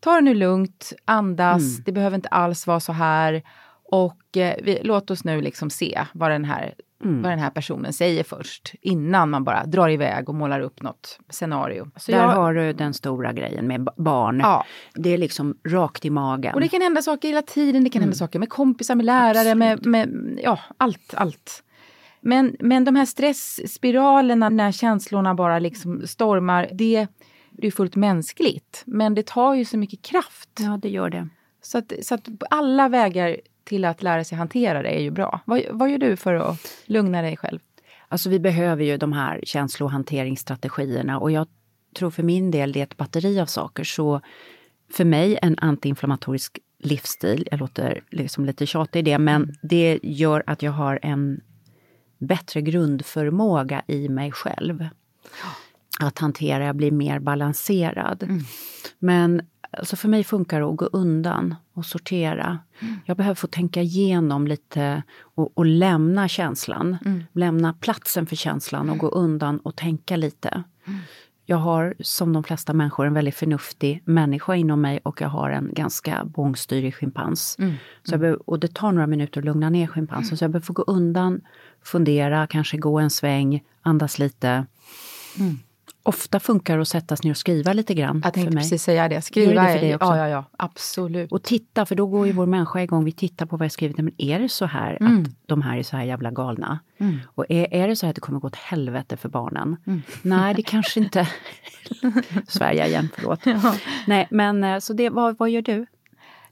Ta 0.00 0.14
det 0.14 0.20
nu 0.20 0.34
lugnt, 0.34 0.92
andas, 1.04 1.62
Mm. 1.62 1.82
det 1.84 1.92
behöver 1.92 2.14
inte 2.16 2.28
alls 2.28 2.66
vara 2.66 2.80
så 2.80 2.92
här. 2.92 3.42
Och 3.84 4.36
eh, 4.36 4.56
vi, 4.62 4.80
låt 4.82 5.10
oss 5.10 5.24
nu 5.24 5.40
liksom 5.40 5.70
se 5.70 6.04
vad 6.12 6.30
den, 6.30 6.44
här, 6.44 6.74
Mm. 7.04 7.22
vad 7.22 7.32
den 7.32 7.38
här 7.38 7.50
personen 7.50 7.92
säger 7.92 8.24
först. 8.24 8.74
Innan 8.80 9.30
man 9.30 9.44
bara 9.44 9.64
drar 9.64 9.88
iväg 9.88 10.28
och 10.28 10.34
målar 10.34 10.60
upp 10.60 10.82
något 10.82 11.18
scenario. 11.30 11.90
Så 11.96 12.12
Där 12.12 12.18
jag, 12.18 12.28
har 12.28 12.54
du 12.54 12.72
den 12.72 12.94
stora 12.94 13.32
grejen 13.32 13.66
med 13.66 13.84
ba- 13.84 13.92
barn. 13.96 14.40
Ja. 14.40 14.64
Det 14.94 15.10
är 15.10 15.18
liksom 15.18 15.58
rakt 15.68 16.04
i 16.04 16.10
magen. 16.10 16.54
Och 16.54 16.60
det 16.60 16.68
kan 16.68 16.80
hända 16.80 17.02
saker 17.02 17.28
hela 17.28 17.42
tiden. 17.42 17.84
Det 17.84 17.90
kan 17.90 18.02
hända 18.02 18.16
saker 18.16 18.38
med 18.38 18.48
kompisar, 18.48 18.94
med 18.94 19.06
lärare, 19.06 19.54
med, 19.54 19.86
med 19.86 20.38
ja, 20.42 20.58
allt, 20.76 21.14
allt. 21.14 21.62
Men, 22.20 22.56
men 22.60 22.84
de 22.84 22.96
här 22.96 23.06
stressspiralerna 23.06 24.48
när 24.48 24.72
känslorna 24.72 25.34
bara 25.34 25.58
liksom 25.58 26.06
stormar, 26.06 26.68
det, 26.72 27.06
det 27.50 27.66
är 27.66 27.70
fullt 27.70 27.96
mänskligt. 27.96 28.82
Men 28.86 29.14
det 29.14 29.26
tar 29.26 29.54
ju 29.54 29.64
så 29.64 29.78
mycket 29.78 30.02
kraft. 30.02 30.50
Ja, 30.60 30.78
det 30.82 30.88
gör 30.88 31.10
det. 31.10 31.28
Så 31.62 31.78
att, 31.78 31.92
så 32.02 32.14
att 32.14 32.28
alla 32.50 32.88
vägar 32.88 33.36
till 33.64 33.84
att 33.84 34.02
lära 34.02 34.24
sig 34.24 34.38
hantera 34.38 34.82
det 34.82 34.96
är 34.96 35.00
ju 35.00 35.10
bra. 35.10 35.40
Vad, 35.44 35.62
vad 35.70 35.90
gör 35.90 35.98
du 35.98 36.16
för 36.16 36.34
att 36.34 36.82
lugna 36.86 37.22
dig 37.22 37.36
själv? 37.36 37.60
Alltså 38.08 38.30
vi 38.30 38.38
behöver 38.38 38.84
ju 38.84 38.96
de 38.96 39.12
här 39.12 39.40
känslohanteringsstrategierna 39.44 41.18
och 41.18 41.30
jag 41.30 41.46
tror 41.96 42.10
för 42.10 42.22
min 42.22 42.50
del 42.50 42.72
det 42.72 42.80
är 42.80 42.84
ett 42.84 42.96
batteri 42.96 43.40
av 43.40 43.46
saker. 43.46 43.84
Så 43.84 44.20
för 44.90 45.04
mig 45.04 45.38
en 45.42 45.58
antiinflammatorisk 45.58 46.58
livsstil, 46.78 47.48
jag 47.50 47.60
låter 47.60 48.04
liksom 48.10 48.44
lite 48.44 48.66
tjatig 48.66 48.98
i 48.98 49.02
det, 49.02 49.18
men 49.18 49.54
det 49.62 50.00
gör 50.02 50.42
att 50.46 50.62
jag 50.62 50.72
har 50.72 50.98
en 51.02 51.40
bättre 52.18 52.60
grundförmåga 52.60 53.82
i 53.86 54.08
mig 54.08 54.32
själv. 54.32 54.88
Att 56.00 56.18
hantera, 56.18 56.64
jag 56.64 56.76
blir 56.76 56.90
mer 56.90 57.18
balanserad. 57.18 58.42
Men 58.98 59.42
alltså 59.78 59.96
för 59.96 60.08
mig 60.08 60.24
funkar 60.24 60.60
det 60.60 60.66
att 60.66 60.76
gå 60.76 60.84
undan 60.84 61.54
och 61.72 61.86
sortera. 61.86 62.58
Jag 63.04 63.16
behöver 63.16 63.34
få 63.34 63.46
tänka 63.46 63.82
igenom 63.82 64.46
lite 64.46 65.02
och, 65.20 65.52
och 65.54 65.66
lämna 65.66 66.28
känslan. 66.28 66.96
Lämna 67.32 67.72
platsen 67.72 68.26
för 68.26 68.36
känslan 68.36 68.90
och 68.90 68.98
gå 68.98 69.08
undan 69.08 69.58
och 69.58 69.76
tänka 69.76 70.16
lite. 70.16 70.62
Jag 71.46 71.56
har 71.56 71.94
som 72.00 72.32
de 72.32 72.44
flesta 72.44 72.72
människor 72.72 73.06
en 73.06 73.14
väldigt 73.14 73.34
förnuftig 73.34 74.02
människa 74.04 74.54
inom 74.54 74.80
mig 74.80 75.00
och 75.02 75.20
jag 75.20 75.28
har 75.28 75.50
en 75.50 75.70
ganska 75.72 76.24
bångstyrig 76.24 76.94
schimpans. 76.94 77.56
Så 78.02 78.12
jag 78.12 78.20
behöver, 78.20 78.50
och 78.50 78.60
det 78.60 78.74
tar 78.74 78.92
några 78.92 79.06
minuter 79.06 79.40
att 79.40 79.44
lugna 79.44 79.70
ner 79.70 79.86
schimpansen. 79.86 80.36
Så 80.38 80.44
jag 80.44 80.50
behöver 80.50 80.66
få 80.66 80.72
gå 80.72 80.82
undan, 80.82 81.40
fundera, 81.82 82.46
kanske 82.46 82.76
gå 82.76 82.98
en 82.98 83.10
sväng, 83.10 83.62
andas 83.82 84.18
lite. 84.18 84.66
Ofta 86.06 86.40
funkar 86.40 86.78
att 86.78 86.88
sätta 86.88 87.16
sig 87.16 87.24
ner 87.26 87.30
och 87.32 87.36
skriva 87.36 87.72
lite 87.72 87.94
grann 87.94 88.16
Jag 88.16 88.24
för 88.24 88.30
tänkte 88.30 88.54
mig. 88.54 88.62
precis 88.64 88.82
säga 88.82 89.08
det. 89.08 89.20
Skriva 89.22 89.62
det 89.62 89.72
för 89.72 89.80
dig 89.80 89.94
också? 89.94 90.06
Ja, 90.06 90.16
ja, 90.18 90.28
ja. 90.28 90.44
Absolut. 90.56 91.32
Och 91.32 91.42
titta, 91.42 91.86
för 91.86 91.94
då 91.94 92.06
går 92.06 92.26
ju 92.26 92.32
vår 92.32 92.46
människa 92.46 92.80
igång. 92.82 93.04
Vi 93.04 93.12
tittar 93.12 93.46
på 93.46 93.56
vad 93.56 93.64
jag 93.64 93.72
skrivit. 93.72 93.96
Men 93.96 94.10
är 94.18 94.38
det 94.40 94.48
så 94.48 94.66
här 94.66 94.94
att 95.02 95.30
de 95.46 95.62
här 95.62 95.78
är 95.78 95.82
så 95.82 95.96
här 95.96 96.04
jävla 96.04 96.30
galna? 96.30 96.78
Och 97.26 97.44
är, 97.48 97.74
är 97.74 97.88
det 97.88 97.96
så 97.96 98.06
här 98.06 98.10
att 98.10 98.14
det 98.14 98.20
kommer 98.20 98.40
gå 98.40 98.46
åt 98.46 98.56
helvete 98.56 99.16
för 99.16 99.28
barnen? 99.28 99.76
Nej, 100.22 100.54
det 100.54 100.62
kanske 100.66 101.00
inte... 101.00 101.28
Sverige 102.48 102.86
igen, 102.86 103.08
förlåt. 103.14 103.40
Nej, 104.06 104.26
men 104.30 104.64
eh, 104.64 104.78
så 104.78 104.92
det, 104.92 105.10
vad, 105.10 105.38
vad 105.38 105.50
gör 105.50 105.62
du? 105.62 105.86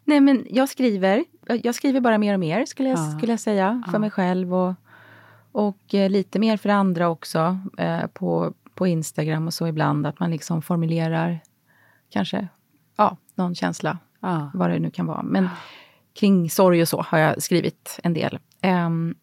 Nej, 0.04 0.20
men 0.20 0.46
jag 0.50 0.68
skriver. 0.68 1.24
Jag 1.62 1.74
skriver 1.74 2.00
bara 2.00 2.18
mer 2.18 2.34
och 2.34 2.40
mer, 2.40 2.66
skulle 2.66 2.88
jag, 2.88 2.98
Ja. 2.98 3.16
skulle 3.18 3.32
jag 3.32 3.40
säga, 3.40 3.82
för 3.86 3.92
Ja. 3.92 3.98
mig 3.98 4.10
själv. 4.10 4.54
Och, 4.54 4.74
och 5.52 5.94
eh, 5.94 6.10
lite 6.10 6.38
mer 6.38 6.56
för 6.56 6.68
andra 6.68 7.08
också, 7.08 7.58
eh, 7.78 8.06
på, 8.06 8.52
på 8.82 8.86
Instagram 8.86 9.46
och 9.46 9.54
så 9.54 9.66
ibland. 9.66 10.06
Att 10.06 10.20
man 10.20 10.30
liksom 10.30 10.62
formulerar 10.62 11.40
kanske 12.10 12.48
ja, 12.96 13.16
någon 13.34 13.54
känsla, 13.54 13.98
Ja. 14.20 14.50
vad 14.54 14.70
det 14.70 14.78
nu 14.78 14.90
kan 14.90 15.06
vara. 15.06 15.22
Men 15.22 15.48
kring 16.20 16.50
sorg 16.50 16.82
och 16.82 16.88
så 16.88 17.04
har 17.08 17.18
jag 17.18 17.42
skrivit 17.42 18.00
en 18.02 18.14
del. 18.14 18.38
Ehm, 18.60 19.14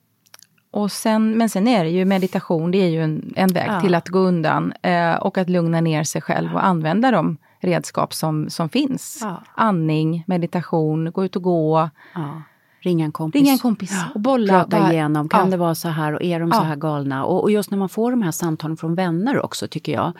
och 0.72 0.92
sen, 0.92 1.38
men 1.38 1.50
sen 1.50 1.68
är 1.68 1.84
det 1.84 1.90
ju 1.90 2.06
meditation, 2.06 2.72
det 2.72 2.78
är 2.78 2.88
ju 2.90 3.04
en, 3.04 3.34
en 3.36 3.50
väg 3.50 3.70
Ja. 3.70 3.82
till 3.82 3.96
att 3.96 4.08
gå 4.10 4.20
undan 4.20 4.74
eh, 4.82 5.16
och 5.16 5.38
att 5.38 5.50
lugna 5.50 5.82
ner 5.82 6.04
sig 6.04 6.22
själv 6.22 6.54
och 6.54 6.66
använda 6.66 7.12
de 7.12 7.38
redskap 7.60 8.14
som, 8.14 8.50
som 8.50 8.70
finns. 8.70 9.20
Ja. 9.22 9.44
Andning, 9.56 10.24
meditation, 10.28 11.12
gå 11.12 11.26
ut 11.26 11.36
och 11.36 11.44
gå, 11.44 11.90
Ja. 12.16 12.42
Ringa 12.82 13.06
en 13.06 13.12
kompis. 13.12 13.42
ringa 13.42 13.52
en 13.52 13.58
kompis 13.60 13.92
och 14.16 14.22
bolla. 14.22 14.54
Prata 14.54 14.80
bara- 14.80 14.94
igenom, 14.94 15.30
kan 15.30 15.40
Ja. 15.46 15.52
det 15.52 15.58
vara 15.58 15.76
så 15.76 15.90
här 15.90 16.14
och 16.14 16.24
är 16.24 16.40
de 16.40 16.52
så 16.52 16.58
Ja. 16.58 16.62
här 16.64 16.76
galna? 16.76 17.26
Och, 17.26 17.42
och 17.44 17.52
just 17.52 17.72
när 17.72 17.78
man 17.78 17.90
får 17.90 18.12
de 18.12 18.22
här 18.22 18.32
samtalen 18.32 18.78
från 18.78 18.96
vänner 18.96 19.46
också 19.46 19.68
tycker 19.68 19.92
jag. 19.92 20.12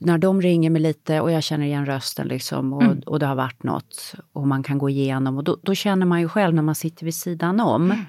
När 0.00 0.18
de 0.18 0.42
ringer 0.42 0.70
mig 0.70 0.82
lite 0.82 1.20
och 1.20 1.30
jag 1.32 1.42
känner 1.42 1.66
igen 1.66 1.86
rösten 1.86 2.28
liksom 2.28 2.72
och, 2.72 2.82
Mm. 2.82 2.98
och 3.06 3.18
det 3.18 3.26
har 3.26 3.34
varit 3.34 3.62
något 3.62 4.14
och 4.32 4.46
man 4.46 4.62
kan 4.62 4.78
gå 4.78 4.88
igenom 4.90 5.36
och 5.36 5.44
då, 5.44 5.56
då 5.62 5.74
känner 5.74 6.06
man 6.06 6.20
ju 6.20 6.28
själv 6.28 6.54
när 6.54 6.62
man 6.62 6.74
sitter 6.74 7.04
vid 7.04 7.14
sidan 7.14 7.60
om 7.60 7.84
Mm. 7.84 8.04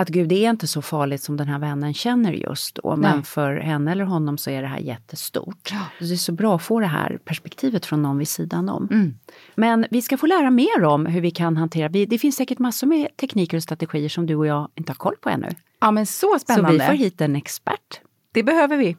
Att 0.00 0.08
gud, 0.08 0.28
det 0.28 0.44
är 0.44 0.50
inte 0.50 0.66
så 0.66 0.82
farligt 0.82 1.22
som 1.22 1.36
den 1.36 1.48
här 1.48 1.58
vännen 1.58 1.94
känner 1.94 2.32
just 2.32 2.74
då. 2.74 2.96
Men 2.96 3.16
Nej. 3.16 3.24
för 3.24 3.56
henne 3.56 3.92
eller 3.92 4.04
honom 4.04 4.38
så 4.38 4.50
är 4.50 4.62
det 4.62 4.68
här 4.68 4.78
jättestort. 4.78 5.68
Så 5.98 6.04
det 6.04 6.12
är 6.12 6.16
så 6.16 6.32
bra 6.32 6.56
att 6.56 6.62
få 6.62 6.80
det 6.80 6.86
här 6.86 7.18
perspektivet 7.24 7.86
från 7.86 8.02
någon 8.02 8.18
vid 8.18 8.28
sidan 8.28 8.68
om. 8.68 8.88
Mm. 8.90 9.14
Men 9.54 9.86
vi 9.90 10.02
ska 10.02 10.16
få 10.16 10.26
lära 10.26 10.50
mer 10.50 10.84
om 10.84 11.06
hur 11.06 11.20
vi 11.20 11.30
kan 11.30 11.56
hantera, 11.56 11.88
vi- 11.88 12.06
det 12.06 12.18
finns 12.18 12.36
säkert 12.36 12.58
massor 12.58 12.86
med 12.86 13.16
tekniker 13.16 13.56
och 13.56 13.62
strategier 13.62 14.08
som 14.08 14.26
du 14.26 14.34
och 14.34 14.46
jag 14.46 14.68
inte 14.74 14.90
har 14.90 14.96
koll 14.96 15.16
på 15.20 15.28
ännu. 15.28 15.48
Ja, 15.80 15.90
men 15.90 16.06
så 16.06 16.32
Så 16.32 16.38
spännande. 16.38 16.72
vi 16.72 16.78
får 16.80 16.92
hit 16.92 17.20
en 17.20 17.36
expert. 17.36 18.00
Det 18.32 18.42
behöver 18.42 18.76
vi. 18.76 18.96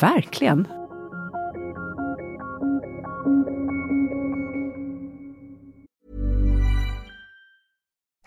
Verkligen! 0.00 0.66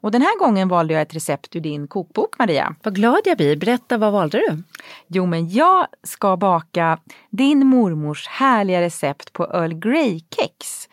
Och 0.00 0.10
den 0.10 0.22
här 0.22 0.38
gången 0.38 0.68
valde 0.68 0.94
jag 0.94 1.02
ett 1.02 1.14
recept 1.14 1.56
ur 1.56 1.60
din 1.60 1.88
kokbok, 1.88 2.38
Maria. 2.38 2.74
Vad 2.82 2.94
glad 2.94 3.20
jag 3.24 3.36
blir. 3.36 3.56
Berätta, 3.56 3.98
vad 3.98 4.12
valde 4.12 4.38
du? 4.38 4.62
Jo, 5.06 5.26
men 5.26 5.50
jag 5.50 5.86
ska 6.02 6.36
baka 6.36 6.98
din 7.30 7.66
mormors 7.66 8.26
härliga 8.28 8.80
recept 8.80 9.32
på 9.32 9.44
Earl 9.44 9.72
Grey-kex. 9.72 10.88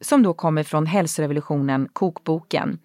Som 0.00 0.22
då 0.22 0.34
kommer 0.34 0.62
från 0.62 0.86
Hälsorevolutionen, 0.86 1.88
kokboken. 1.92 2.78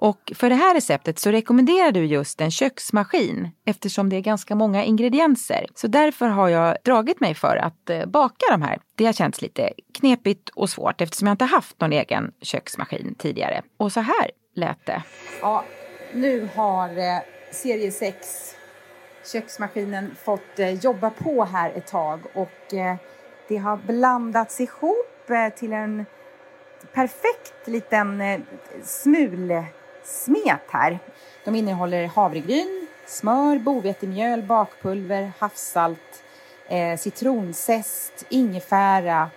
Och 0.00 0.32
för 0.34 0.48
det 0.48 0.54
här 0.54 0.74
receptet 0.74 1.18
så 1.18 1.30
rekommenderar 1.30 1.92
du 1.92 2.04
just 2.04 2.40
en 2.40 2.50
köksmaskin 2.50 3.48
eftersom 3.64 4.08
det 4.08 4.16
är 4.16 4.20
ganska 4.20 4.54
många 4.54 4.84
ingredienser. 4.84 5.66
Så 5.74 5.86
därför 5.86 6.26
har 6.26 6.48
jag 6.48 6.76
dragit 6.84 7.20
mig 7.20 7.34
för 7.34 7.56
att 7.56 7.90
eh, 7.90 8.06
baka 8.06 8.46
de 8.50 8.62
här. 8.62 8.80
Det 8.94 9.06
har 9.06 9.12
känts 9.12 9.42
lite 9.42 9.72
knepigt 9.94 10.48
och 10.48 10.70
svårt 10.70 11.00
eftersom 11.00 11.26
jag 11.26 11.34
inte 11.34 11.44
haft 11.44 11.80
någon 11.80 11.92
egen 11.92 12.32
köksmaskin 12.42 13.14
tidigare. 13.18 13.62
Och 13.76 13.92
så 13.92 14.00
här 14.00 14.30
lät 14.54 14.86
det. 14.86 15.02
Ja, 15.40 15.64
nu 16.12 16.48
har 16.54 16.88
eh, 16.88 17.18
serie 17.52 17.92
6 17.92 18.54
köksmaskinen 19.32 20.14
fått 20.24 20.58
eh, 20.58 20.72
jobba 20.72 21.10
på 21.10 21.44
här 21.44 21.70
ett 21.70 21.86
tag 21.86 22.20
och 22.34 22.74
det 23.48 23.56
har 23.56 23.76
blandats 23.76 24.60
ihop 24.60 25.30
till 25.56 25.72
en 25.72 26.06
perfekt 26.94 27.66
liten 27.66 28.42
smul 28.82 29.64
smulsmet 30.08 30.62
här. 30.68 30.98
De 31.44 31.54
innehåller 31.54 32.06
havregryn, 32.06 32.86
smör, 33.06 33.58
bovetemjöl, 33.58 34.42
bakpulver, 34.42 35.32
havssalt, 35.38 36.24
eh, 36.68 36.98
citronzest, 36.98 38.26
ingefära, 38.28 39.30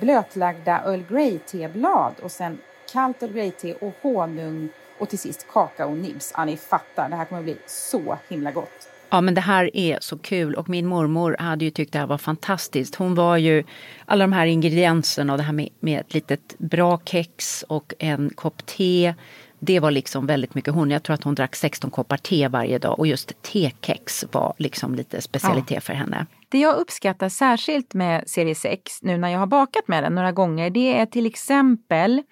blötlagda 0.00 0.82
Earl 0.86 1.02
Grey-teblad 1.10 2.12
och 2.22 2.30
sen 2.30 2.58
kallt 2.92 3.22
Earl 3.22 3.32
Grey-te 3.32 3.74
och 3.74 3.94
honung 4.02 4.68
och 4.98 5.08
till 5.08 5.18
sist 5.18 5.46
kakaonibs. 5.52 6.32
Ja, 6.36 6.44
ni 6.44 6.56
fattar, 6.56 7.08
det 7.08 7.16
här 7.16 7.24
kommer 7.24 7.40
att 7.40 7.44
bli 7.44 7.56
så 7.66 8.18
himla 8.28 8.52
gott. 8.52 8.88
Ja, 9.10 9.20
men 9.20 9.34
det 9.34 9.40
här 9.40 9.76
är 9.76 9.98
så 10.00 10.18
kul 10.18 10.54
och 10.54 10.68
min 10.68 10.86
mormor 10.86 11.36
hade 11.38 11.64
ju 11.64 11.70
tyckt 11.70 11.92
det 11.92 11.98
här 11.98 12.06
var 12.06 12.18
fantastiskt. 12.18 12.94
Hon 12.94 13.14
var 13.14 13.36
ju 13.36 13.64
alla 14.06 14.24
de 14.24 14.32
här 14.32 14.46
ingredienserna 14.46 15.32
och 15.32 15.38
det 15.38 15.44
här 15.44 15.52
med, 15.52 15.68
med 15.80 16.00
ett 16.00 16.14
litet 16.14 16.58
bra 16.58 17.00
kex 17.04 17.64
och 17.68 17.94
en 17.98 18.30
kopp 18.34 18.66
te. 18.66 19.14
Det 19.66 19.80
var 19.80 19.90
liksom 19.90 20.26
väldigt 20.26 20.54
mycket 20.54 20.74
hon. 20.74 20.90
Jag 20.90 21.02
tror 21.02 21.14
att 21.14 21.24
hon 21.24 21.34
drack 21.34 21.56
16 21.56 21.90
koppar 21.90 22.16
te 22.16 22.48
varje 22.48 22.78
dag 22.78 22.98
och 22.98 23.06
just 23.06 23.42
tekex 23.42 24.24
var 24.32 24.54
liksom 24.58 24.94
lite 24.94 25.20
specialitet 25.20 25.70
ja. 25.70 25.80
för 25.80 25.92
henne. 25.92 26.26
Det 26.48 26.58
jag 26.58 26.76
uppskattar 26.76 27.28
särskilt 27.28 27.94
med 27.94 28.28
serie 28.30 28.54
6 28.54 29.02
nu 29.02 29.18
när 29.18 29.28
jag 29.28 29.38
har 29.38 29.46
bakat 29.46 29.88
med 29.88 30.02
den 30.04 30.14
några 30.14 30.32
gånger 30.32 30.70
det 30.70 30.98
är 30.98 31.06
till 31.06 31.26
exempel 31.26 32.22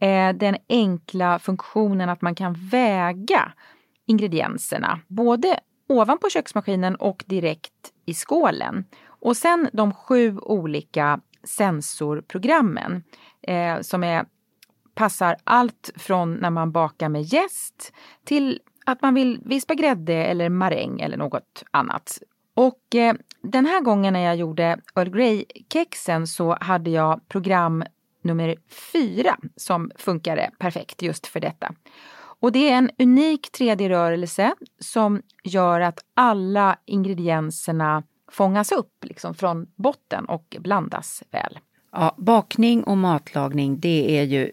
eh, 0.00 0.32
den 0.34 0.56
enkla 0.68 1.38
funktionen 1.38 2.08
att 2.08 2.22
man 2.22 2.34
kan 2.34 2.68
väga 2.70 3.52
ingredienserna. 4.06 5.00
Både 5.08 5.58
ovanpå 5.88 6.28
köksmaskinen 6.30 6.96
och 6.96 7.24
direkt 7.26 7.72
i 8.06 8.14
skålen. 8.14 8.84
Och 9.06 9.36
sen 9.36 9.68
de 9.72 9.94
sju 9.94 10.38
olika 10.38 11.20
sensorprogrammen 11.44 13.04
eh, 13.42 13.80
som 13.80 14.04
är, 14.04 14.24
passar 14.94 15.36
allt 15.44 15.90
från 15.96 16.34
när 16.34 16.50
man 16.50 16.72
bakar 16.72 17.08
med 17.08 17.22
jäst 17.22 17.92
till 18.24 18.60
att 18.86 19.02
man 19.02 19.14
vill 19.14 19.40
vispa 19.44 19.74
grädde 19.74 20.14
eller 20.14 20.48
maräng 20.48 21.00
eller 21.00 21.16
något 21.16 21.64
annat. 21.70 22.18
Och 22.54 22.94
eh, 22.94 23.14
den 23.42 23.66
här 23.66 23.80
gången 23.80 24.12
när 24.12 24.20
jag 24.20 24.36
gjorde 24.36 24.78
Earl 24.94 25.10
Grey-kexen 25.10 26.26
så 26.26 26.56
hade 26.60 26.90
jag 26.90 27.28
program 27.28 27.84
nummer 28.22 28.56
fyra 28.92 29.36
som 29.56 29.90
funkade 29.96 30.50
perfekt 30.58 31.02
just 31.02 31.26
för 31.26 31.40
detta. 31.40 31.74
Och 32.42 32.52
det 32.52 32.70
är 32.70 32.78
en 32.78 32.90
unik 32.98 33.50
3D-rörelse 33.58 34.54
som 34.78 35.22
gör 35.44 35.80
att 35.80 35.98
alla 36.14 36.76
ingredienserna 36.84 38.02
fångas 38.30 38.72
upp 38.72 39.04
liksom 39.04 39.34
från 39.34 39.66
botten 39.76 40.24
och 40.24 40.56
blandas 40.60 41.22
väl. 41.30 41.58
Ja, 41.92 42.14
bakning 42.18 42.84
och 42.84 42.98
matlagning 42.98 43.80
det 43.80 44.18
är 44.18 44.22
ju 44.22 44.52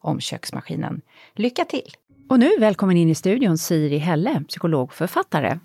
om 0.00 0.20
köksmaskinen. 0.20 1.00
Lycka 1.34 1.64
till! 1.64 1.94
Och 2.28 2.38
nu 2.38 2.50
välkommen 2.58 2.96
in 2.96 3.08
i 3.08 3.14
studion 3.14 3.58
Siri 3.58 3.98
Helle, 3.98 4.44
psykologförfattare. 4.48 5.58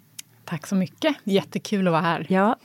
Tack 0.46 0.68
så 0.68 0.75
mycket! 0.75 1.15
Jättekul 1.24 1.88
att 1.88 1.92
vara 1.92 2.01
här. 2.01 2.25
Ja, 2.30 2.56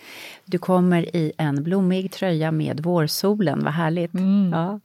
du 0.45 0.59
kommer 0.59 1.17
i 1.17 1.33
en 1.39 1.63
blommig 1.63 2.13
tröja 2.13 2.53
med 2.53 2.81
vårsolen, 2.81 3.65
vad 3.65 3.73
härligt! 3.73 4.15
Mm. 4.15 4.53
Ja. 4.53 4.81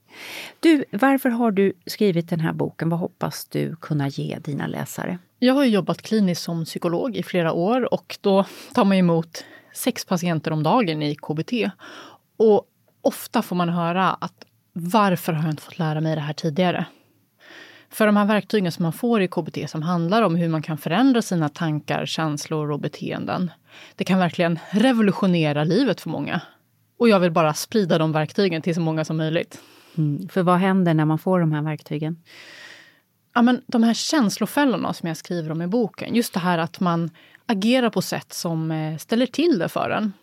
Du, 0.59 0.85
varför 0.91 1.29
har 1.29 1.51
du 1.51 1.73
skrivit 1.85 2.29
den 2.29 2.39
här 2.39 2.53
boken? 2.53 2.89
Vad 2.89 2.99
hoppas 2.99 3.45
du 3.45 3.75
kunna 3.75 4.07
ge 4.07 4.37
dina 4.39 4.67
läsare? 4.67 5.17
Jag 5.39 5.53
har 5.53 5.65
jobbat 5.65 6.01
kliniskt 6.01 6.41
som 6.43 6.65
psykolog 6.65 7.15
i 7.15 7.23
flera 7.23 7.53
år 7.53 7.93
och 7.93 8.17
då 8.21 8.45
tar 8.73 8.85
man 8.85 8.97
emot 8.97 9.45
sex 9.73 10.05
patienter 10.05 10.51
om 10.51 10.63
dagen 10.63 11.01
i 11.01 11.15
KBT. 11.15 11.53
Och 12.37 12.65
ofta 13.01 13.41
får 13.41 13.55
man 13.55 13.69
höra 13.69 14.13
att 14.13 14.45
varför 14.77 15.33
har 15.33 15.43
jag 15.43 15.51
inte 15.51 15.63
fått 15.63 15.79
lära 15.79 16.01
mig 16.01 16.15
det 16.15 16.21
här 16.21 16.33
tidigare? 16.33 16.85
För 17.89 18.05
de 18.05 18.17
här 18.17 18.25
verktygen 18.25 18.71
som 18.71 18.83
man 18.83 18.93
får 18.93 19.21
i 19.21 19.27
KBT 19.27 19.69
som 19.69 19.81
handlar 19.81 20.21
om 20.21 20.35
hur 20.35 20.49
man 20.49 20.61
kan 20.61 20.77
förändra 20.77 21.21
sina 21.21 21.49
tankar, 21.49 22.05
känslor 22.05 22.71
och 22.71 22.79
beteenden. 22.79 23.51
Det 23.95 24.03
kan 24.03 24.19
verkligen 24.19 24.59
revolutionera 24.69 25.63
livet 25.63 26.01
för 26.01 26.09
många. 26.09 26.41
Och 26.97 27.09
jag 27.09 27.19
vill 27.19 27.31
bara 27.31 27.53
sprida 27.53 27.97
de 27.97 28.11
verktygen 28.11 28.61
till 28.61 28.75
så 28.75 28.81
många 28.81 29.05
som 29.05 29.17
möjligt. 29.17 29.61
Mm. 29.97 30.27
För 30.29 30.43
vad 30.43 30.57
händer 30.57 30.93
när 30.93 31.05
man 31.05 31.19
får 31.19 31.39
de 31.39 31.51
här 31.51 31.61
verktygen? 31.61 32.23
Ja, 33.33 33.41
men 33.41 33.61
de 33.67 33.83
här 33.83 33.93
känslofällorna 33.93 34.93
som 34.93 35.07
jag 35.07 35.17
skriver 35.17 35.51
om 35.51 35.61
i 35.61 35.67
boken, 35.67 36.15
just 36.15 36.33
det 36.33 36.39
här 36.39 36.57
att 36.57 36.79
man 36.79 37.09
agerar 37.45 37.89
på 37.89 38.01
sätt 38.01 38.33
som 38.33 38.71
eh, 38.71 38.97
ställer 38.97 39.25
till 39.25 39.59
det 39.59 39.69
för 39.69 39.89
en. 39.89 40.13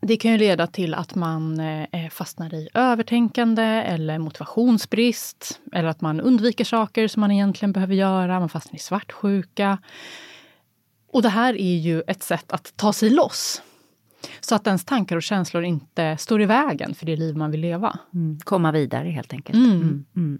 Det 0.00 0.16
kan 0.16 0.32
ju 0.32 0.38
leda 0.38 0.66
till 0.66 0.94
att 0.94 1.14
man 1.14 1.60
eh, 1.60 2.08
fastnar 2.10 2.54
i 2.54 2.68
övertänkande 2.74 3.62
eller 3.62 4.18
motivationsbrist. 4.18 5.60
Eller 5.72 5.88
att 5.88 6.00
man 6.00 6.20
undviker 6.20 6.64
saker 6.64 7.08
som 7.08 7.20
man 7.20 7.30
egentligen 7.30 7.72
behöver 7.72 7.94
göra. 7.94 8.40
Man 8.40 8.48
fastnar 8.48 8.76
i 8.76 8.80
svartsjuka. 8.80 9.78
Och 11.12 11.22
det 11.22 11.28
här 11.28 11.54
är 11.54 11.76
ju 11.76 12.02
ett 12.06 12.22
sätt 12.22 12.52
att 12.52 12.76
ta 12.76 12.92
sig 12.92 13.10
loss. 13.10 13.62
Så 14.40 14.54
att 14.54 14.66
ens 14.66 14.84
tankar 14.84 15.16
och 15.16 15.22
känslor 15.22 15.64
inte 15.64 16.16
står 16.16 16.42
i 16.42 16.46
vägen 16.46 16.94
för 16.94 17.06
det 17.06 17.16
liv 17.16 17.36
man 17.36 17.50
vill 17.50 17.60
leva. 17.60 17.98
Mm. 18.14 18.38
Komma 18.44 18.72
vidare 18.72 19.08
helt 19.08 19.32
enkelt. 19.32 19.56
Mm. 19.56 19.72
Mm. 19.72 20.04
Mm. 20.16 20.38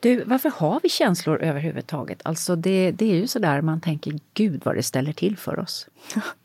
Du, 0.00 0.24
varför 0.24 0.50
har 0.50 0.80
vi 0.82 0.88
känslor 0.88 1.42
överhuvudtaget? 1.42 2.20
Alltså 2.24 2.56
det, 2.56 2.90
det 2.90 3.12
är 3.12 3.14
ju 3.14 3.26
sådär 3.26 3.60
man 3.60 3.80
tänker, 3.80 4.18
gud 4.34 4.62
vad 4.64 4.76
det 4.76 4.82
ställer 4.82 5.12
till 5.12 5.36
för 5.36 5.58
oss. 5.58 5.88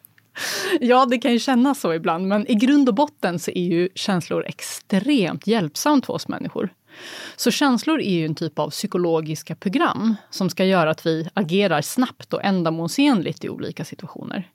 Ja, 0.82 1.06
det 1.06 1.18
kan 1.18 1.32
ju 1.32 1.40
kännas 1.40 1.80
så 1.80 1.94
ibland, 1.94 2.28
men 2.28 2.52
i 2.52 2.56
grund 2.56 2.90
och 2.90 2.96
botten 2.96 3.40
så 3.40 3.52
är 3.52 3.64
ju 3.64 3.90
känslor 3.96 4.46
extremt 4.48 5.48
hjälpsamt 5.48 6.06
för 6.06 6.14
oss 6.14 6.28
människor. 6.28 6.70
Så 7.36 7.52
känslor 7.52 8.02
är 8.02 8.14
ju 8.14 8.26
en 8.26 8.36
typ 8.36 8.60
av 8.60 8.70
psykologiska 8.70 9.56
program 9.56 10.16
som 10.30 10.50
ska 10.50 10.66
göra 10.66 10.90
att 10.92 11.06
vi 11.06 11.30
agerar 11.34 11.82
snabbt 11.82 12.34
och 12.34 12.44
ändamålsenligt 12.44 13.44
i 13.46 13.50
olika 13.50 13.86
situationer. 13.86 14.50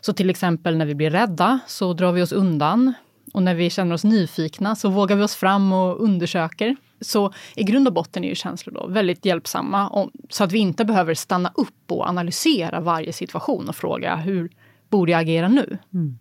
Så 0.00 0.12
till 0.12 0.30
exempel 0.30 0.76
när 0.76 0.86
vi 0.86 0.94
blir 0.94 1.10
rädda 1.10 1.60
så 1.66 1.92
drar 1.92 2.12
vi 2.12 2.22
oss 2.22 2.32
undan. 2.32 2.92
Och 3.32 3.42
när 3.42 3.54
vi 3.54 3.70
känner 3.70 3.94
oss 3.94 4.04
nyfikna 4.04 4.76
så 4.76 4.88
vågar 4.88 5.16
vi 5.16 5.22
oss 5.22 5.34
fram 5.34 5.72
och 5.72 6.02
undersöker. 6.02 6.76
Så 7.00 7.32
i 7.56 7.62
grund 7.62 7.88
och 7.88 7.94
botten 7.94 8.24
är 8.24 8.28
ju 8.28 8.34
känslor 8.34 8.74
då 8.74 8.86
väldigt 8.86 9.24
hjälpsamma 9.24 10.08
så 10.30 10.44
att 10.44 10.52
vi 10.52 10.58
inte 10.58 10.84
behöver 10.84 11.14
stanna 11.14 11.52
upp 11.54 11.92
och 11.92 12.08
analysera 12.08 12.80
varje 12.80 13.12
situation 13.12 13.68
och 13.68 13.76
fråga 13.76 14.16
hur 14.16 14.50
borde 14.96 15.12
jag 15.12 15.20
agera 15.20 15.48
nu? 15.48 15.78
Mm. 15.94 16.18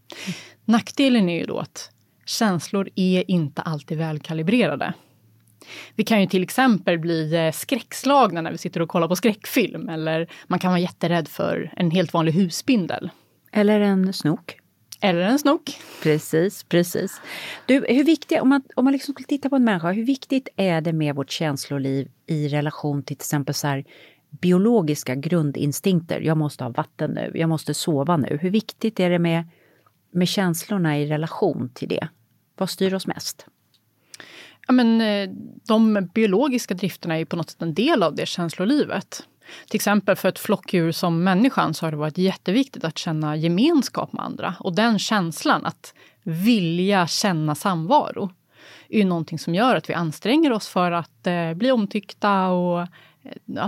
Nackdelen 0.65 1.29
är 1.29 1.39
ju 1.39 1.45
då 1.45 1.59
att 1.59 1.91
känslor 2.25 2.89
är 2.95 3.31
inte 3.31 3.61
alltid 3.61 3.97
välkalibrerade. 3.97 4.93
Vi 5.95 6.03
kan 6.03 6.21
ju 6.21 6.27
till 6.27 6.43
exempel 6.43 6.99
bli 6.99 7.35
eh, 7.35 7.51
skräckslagna 7.51 8.41
när 8.41 8.51
vi 8.51 8.57
sitter 8.57 8.81
och 8.81 8.89
kollar 8.89 9.07
på 9.07 9.15
skräckfilm 9.15 9.89
eller 9.89 10.27
man 10.47 10.59
kan 10.59 10.71
vara 10.71 10.79
jätterädd 10.79 11.27
för 11.27 11.73
en 11.77 11.91
helt 11.91 12.13
vanlig 12.13 12.33
husspindel. 12.33 13.09
Eller 13.51 13.79
en 13.79 14.13
snok. 14.13 14.57
Eller 15.01 15.21
en 15.21 15.39
snok. 15.39 15.77
Precis, 16.03 16.63
precis. 16.63 17.21
Du, 17.65 17.85
hur 17.89 18.03
viktigt, 18.03 18.41
om 18.41 18.49
man, 18.49 18.63
om 18.75 18.83
man 18.83 18.93
liksom 18.93 19.13
skulle 19.13 19.27
titta 19.27 19.49
på 19.49 19.55
en 19.55 19.63
människa, 19.63 19.91
hur 19.91 20.05
viktigt 20.05 20.47
är 20.55 20.81
det 20.81 20.93
med 20.93 21.15
vårt 21.15 21.31
känsloliv 21.31 22.07
i 22.27 22.47
relation 22.47 23.03
till 23.03 23.17
till 23.17 23.23
exempel 23.23 23.55
så 23.55 23.67
här, 23.67 23.85
biologiska 24.41 25.15
grundinstinkter. 25.15 26.21
Jag 26.21 26.37
måste 26.37 26.63
ha 26.63 26.71
vatten 26.71 27.11
nu, 27.11 27.31
jag 27.35 27.49
måste 27.49 27.73
sova 27.73 28.17
nu. 28.17 28.37
Hur 28.41 28.49
viktigt 28.49 28.99
är 28.99 29.09
det 29.09 29.19
med, 29.19 29.43
med 30.11 30.27
känslorna 30.27 30.99
i 30.99 31.07
relation 31.07 31.69
till 31.73 31.89
det? 31.89 32.07
Vad 32.57 32.69
styr 32.69 32.93
oss 32.93 33.07
mest? 33.07 33.45
Ja, 34.67 34.73
men, 34.73 35.01
eh, 35.01 35.29
de 35.67 36.09
biologiska 36.13 36.73
drifterna 36.73 37.19
är 37.19 37.25
på 37.25 37.35
något 37.35 37.49
sätt 37.49 37.61
en 37.61 37.73
del 37.73 38.03
av 38.03 38.15
det 38.15 38.25
känslolivet. 38.25 39.23
Till 39.69 39.75
exempel 39.75 40.15
för 40.15 40.29
ett 40.29 40.39
flockdjur 40.39 40.91
som 40.91 41.23
människan 41.23 41.73
så 41.73 41.85
har 41.85 41.91
det 41.91 41.97
varit 41.97 42.17
jätteviktigt 42.17 42.83
att 42.83 42.97
känna 42.97 43.35
gemenskap 43.35 44.13
med 44.13 44.25
andra. 44.25 44.55
Och 44.59 44.75
den 44.75 44.99
känslan, 44.99 45.65
att 45.65 45.93
vilja 46.23 47.07
känna 47.07 47.55
samvaro, 47.55 48.29
är 48.89 48.97
ju 48.97 49.05
någonting 49.05 49.39
som 49.39 49.55
gör 49.55 49.75
att 49.75 49.89
vi 49.89 49.93
anstränger 49.93 50.51
oss 50.51 50.67
för 50.67 50.91
att 50.91 51.27
eh, 51.27 51.53
bli 51.53 51.71
omtyckta 51.71 52.47
och 52.47 52.87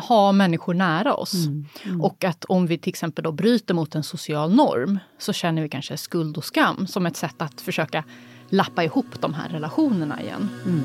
ha 0.07 0.31
människor 0.31 0.73
nära 0.73 1.15
oss. 1.15 1.33
Mm, 1.33 1.65
mm. 1.83 2.01
Och 2.01 2.23
att 2.23 2.45
om 2.45 2.67
vi 2.67 2.77
till 2.77 2.89
exempel 2.89 3.23
då 3.23 3.31
bryter 3.31 3.73
mot 3.73 3.95
en 3.95 4.03
social 4.03 4.55
norm 4.55 4.99
så 5.17 5.33
känner 5.33 5.61
vi 5.61 5.69
kanske 5.69 5.97
skuld 5.97 6.37
och 6.37 6.45
skam 6.45 6.87
som 6.87 7.05
ett 7.05 7.17
sätt 7.17 7.41
att 7.41 7.61
försöka 7.61 8.03
lappa 8.49 8.83
ihop 8.83 9.21
de 9.21 9.33
här 9.33 9.49
relationerna 9.49 10.21
igen. 10.21 10.49
Mm. 10.65 10.81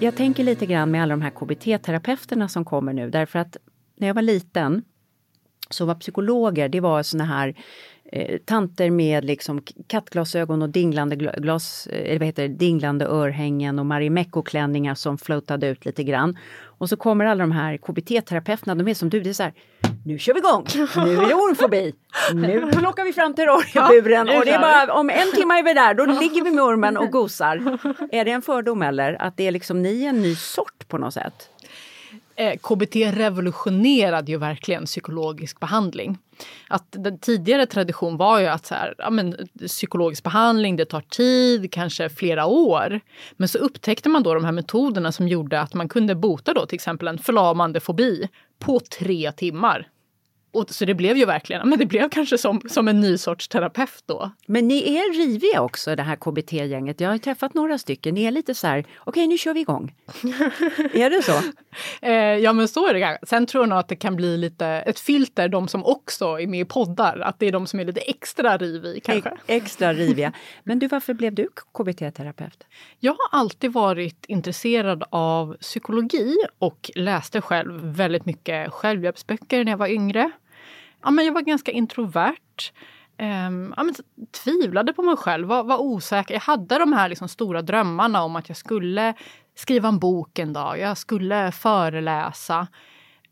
Jag 0.00 0.16
tänker 0.16 0.44
lite 0.44 0.66
grann 0.66 0.90
med 0.90 1.02
alla 1.02 1.14
de 1.16 1.22
här 1.22 1.30
KBT-terapeuterna 1.30 2.48
som 2.48 2.64
kommer 2.64 2.92
nu 2.92 3.10
därför 3.10 3.38
att 3.38 3.56
när 3.96 4.06
jag 4.06 4.14
var 4.14 4.22
liten 4.22 4.82
så 5.70 5.84
var 5.84 5.94
psykologer, 5.94 6.68
det 6.68 6.80
var 6.80 7.02
såna 7.02 7.24
här 7.24 7.54
eh, 8.12 8.38
tanter 8.38 8.90
med 8.90 9.24
liksom 9.24 9.62
kattglasögon 9.86 10.62
och 10.62 10.68
dinglande, 10.68 11.16
glas, 11.16 11.86
eh, 11.86 12.10
eller 12.10 12.18
vad 12.18 12.26
heter 12.26 12.42
det, 12.42 12.54
dinglande 12.54 13.04
örhängen 13.04 13.78
och 13.78 13.86
Marimekko-klänningar 13.86 14.94
som 14.94 15.18
floatade 15.18 15.66
ut 15.66 15.84
lite 15.84 16.04
grann. 16.04 16.38
Och 16.78 16.88
så 16.88 16.96
kommer 16.96 17.24
alla 17.24 17.42
de 17.42 17.52
här 17.52 17.76
KBT-terapeuterna, 17.76 18.74
de 18.74 18.88
är 18.88 18.94
som 18.94 19.10
du, 19.10 19.20
det 19.20 19.30
är 19.30 19.34
så 19.34 19.42
här, 19.42 19.52
nu 20.04 20.18
kör 20.18 20.34
vi 20.34 20.40
igång! 20.40 20.66
Nu 21.06 21.12
är 21.12 21.28
det 21.28 21.34
ormfobi! 21.44 21.94
Nu 22.34 22.72
plockar 22.72 23.04
vi 23.04 23.12
fram 23.12 23.34
terrarieburen 23.34 24.28
och 24.28 24.44
det 24.44 24.50
är 24.50 24.60
bara 24.60 24.94
om 24.94 25.10
en 25.10 25.30
timme 25.34 25.54
är 25.58 25.62
vi 25.62 25.74
där, 25.74 25.94
då 25.94 26.04
ligger 26.20 26.44
vi 26.44 26.50
med 26.50 26.64
ormen 26.64 26.96
och 26.96 27.10
gosar. 27.10 27.78
Är 28.12 28.24
det 28.24 28.30
en 28.30 28.42
fördom 28.42 28.82
eller? 28.82 29.22
Att 29.22 29.36
det 29.36 29.46
är 29.46 29.52
liksom, 29.52 29.82
ni 29.82 30.04
är 30.04 30.08
en 30.08 30.22
ny 30.22 30.34
sort 30.34 30.88
på 30.88 30.98
något 30.98 31.14
sätt? 31.14 31.50
Eh, 32.36 32.56
KBT 32.58 32.96
revolutionerade 32.96 34.32
ju 34.32 34.38
verkligen 34.38 34.84
psykologisk 34.84 35.60
behandling. 35.60 36.18
Att 36.68 36.86
den 36.90 37.18
tidigare 37.18 37.66
tradition 37.66 38.16
var 38.16 38.40
ju 38.40 38.46
att 38.46 38.66
så 38.66 38.74
här, 38.74 38.94
ja, 38.98 39.10
men, 39.10 39.36
psykologisk 39.66 40.22
behandling, 40.22 40.76
det 40.76 40.84
tar 40.84 41.00
tid, 41.00 41.72
kanske 41.72 42.08
flera 42.08 42.46
år. 42.46 43.00
Men 43.36 43.48
så 43.48 43.58
upptäckte 43.58 44.08
man 44.08 44.22
då 44.22 44.34
de 44.34 44.44
här 44.44 44.52
metoderna 44.52 45.12
som 45.12 45.28
gjorde 45.28 45.60
att 45.60 45.74
man 45.74 45.88
kunde 45.88 46.14
bota 46.14 46.54
då 46.54 46.66
till 46.66 46.76
exempel 46.76 47.08
en 47.08 47.18
förlamande 47.18 47.80
fobi 47.80 48.28
på 48.58 48.80
tre 48.80 49.32
timmar. 49.32 49.88
Och, 50.54 50.70
så 50.70 50.84
det 50.84 50.94
blev 50.94 51.16
ju 51.16 51.24
verkligen, 51.24 51.68
men 51.68 51.78
det 51.78 51.86
blev 51.86 52.08
kanske 52.08 52.38
som, 52.38 52.60
som 52.68 52.88
en 52.88 53.00
ny 53.00 53.18
sorts 53.18 53.48
terapeut 53.48 54.02
då. 54.06 54.30
Men 54.46 54.68
ni 54.68 54.96
är 54.96 55.18
riviga 55.18 55.60
också 55.60 55.96
det 55.96 56.02
här 56.02 56.16
KBT-gänget. 56.16 57.00
Jag 57.00 57.10
har 57.10 57.18
träffat 57.18 57.54
några 57.54 57.78
stycken. 57.78 58.14
Ni 58.14 58.24
är 58.24 58.30
lite 58.30 58.54
så 58.54 58.66
här, 58.66 58.78
okej 58.78 58.90
okay, 59.06 59.26
nu 59.26 59.38
kör 59.38 59.54
vi 59.54 59.60
igång. 59.60 59.94
är 60.94 61.10
det 61.10 61.22
så? 61.22 61.40
Eh, 62.02 62.12
ja 62.14 62.52
men 62.52 62.68
så 62.68 62.88
är 62.88 62.94
det. 62.94 63.18
Sen 63.22 63.46
tror 63.46 63.62
jag 63.62 63.68
nog 63.68 63.78
att 63.78 63.88
det 63.88 63.96
kan 63.96 64.16
bli 64.16 64.36
lite 64.36 64.66
ett 64.66 65.00
filter, 65.00 65.48
de 65.48 65.68
som 65.68 65.84
också 65.84 66.40
är 66.40 66.46
med 66.46 66.60
i 66.60 66.64
poddar. 66.64 67.18
Att 67.18 67.38
det 67.38 67.46
är 67.46 67.52
de 67.52 67.66
som 67.66 67.80
är 67.80 67.84
lite 67.84 68.00
extra 68.00 68.56
riviga 68.56 69.00
kanske. 69.04 69.28
E 69.28 69.34
extra 69.46 69.92
riviga. 69.92 70.32
Men 70.64 70.78
du, 70.78 70.86
varför 70.88 71.14
blev 71.14 71.34
du 71.34 71.48
KBT-terapeut? 71.72 72.66
Jag 73.00 73.12
har 73.12 73.38
alltid 73.40 73.72
varit 73.72 74.24
intresserad 74.28 75.04
av 75.10 75.56
psykologi 75.60 76.36
och 76.58 76.90
läste 76.94 77.40
själv 77.40 77.80
väldigt 77.82 78.26
mycket 78.26 78.72
självhjälpsböcker 78.72 79.64
när 79.64 79.72
jag 79.72 79.78
var 79.78 79.88
yngre 79.88 80.30
ja, 81.04 81.10
men 81.10 81.24
jag 81.24 81.32
var 81.32 81.40
ganska 81.40 81.72
introvert. 81.72 82.72
Um, 83.18 83.74
ja, 83.76 83.82
men, 83.82 83.94
tvivlade 84.44 84.92
på 84.92 85.02
mig 85.02 85.16
själv, 85.16 85.48
var, 85.48 85.64
var 85.64 85.78
osäker. 85.78 86.34
Jag 86.34 86.40
hade 86.40 86.78
de 86.78 86.92
här 86.92 87.08
liksom, 87.08 87.28
stora 87.28 87.62
drömmarna 87.62 88.22
om 88.22 88.36
att 88.36 88.48
jag 88.48 88.56
skulle 88.56 89.14
skriva 89.54 89.88
en 89.88 89.98
bok 89.98 90.38
en 90.38 90.52
dag, 90.52 90.78
jag 90.78 90.98
skulle 90.98 91.52
föreläsa. 91.52 92.60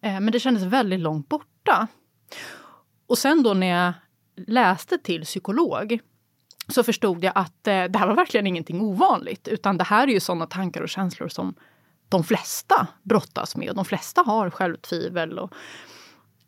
Uh, 0.07 0.21
men 0.21 0.31
det 0.31 0.41
kändes 0.41 0.63
väldigt 0.63 1.01
långt 1.01 1.29
borta. 1.29 1.89
Och 3.07 3.19
sen 3.19 3.43
då 3.43 3.55
när 3.55 3.67
jag 3.67 3.93
läste 4.47 4.99
till 4.99 5.25
psykolog 5.25 6.01
så 6.69 6.83
förstod 6.83 7.25
jag 7.25 7.33
att 7.35 7.67
eh, 7.67 7.85
det 7.85 7.99
här 7.99 8.07
var 8.07 8.15
verkligen 8.15 8.47
ingenting 8.47 8.81
ovanligt. 8.81 9.49
Utan 9.49 9.79
det 9.79 9.85
här 9.85 10.09
är 10.09 10.13
ju 10.13 10.21
sådana 10.21 10.47
tankar 10.47 10.83
och 10.83 10.89
känslor 10.89 11.29
som 11.29 11.55
de 12.09 12.25
flesta 12.25 12.87
brottas 13.03 13.57
med. 13.57 13.77
De 13.77 13.85
flesta 13.85 14.23
har 14.23 14.51
självtvivel 14.51 15.39
och 15.39 15.53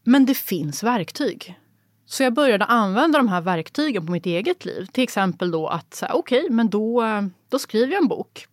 men 0.05 0.27
det 0.27 0.35
finns 0.35 0.83
verktyg. 0.83 1.59
Så 2.07 2.23
jag 2.23 2.35
började 2.35 2.64
använda 2.64 3.19
de 3.19 3.29
här 3.29 3.40
verktygen 3.40 4.07
på 4.07 4.12
mitt 4.12 4.27
eget 4.27 4.64
liv. 4.64 4.87
Till 4.93 5.05
exempel 5.05 5.51
då 5.51 5.69
att 5.69 6.03
okej, 6.12 6.40
okay, 6.40 6.51
men 6.51 6.71
då, 6.71 7.05
då 7.49 7.59
skriver 7.59 7.93
jag 7.93 8.03
en 8.03 8.09
bok. 8.09 8.47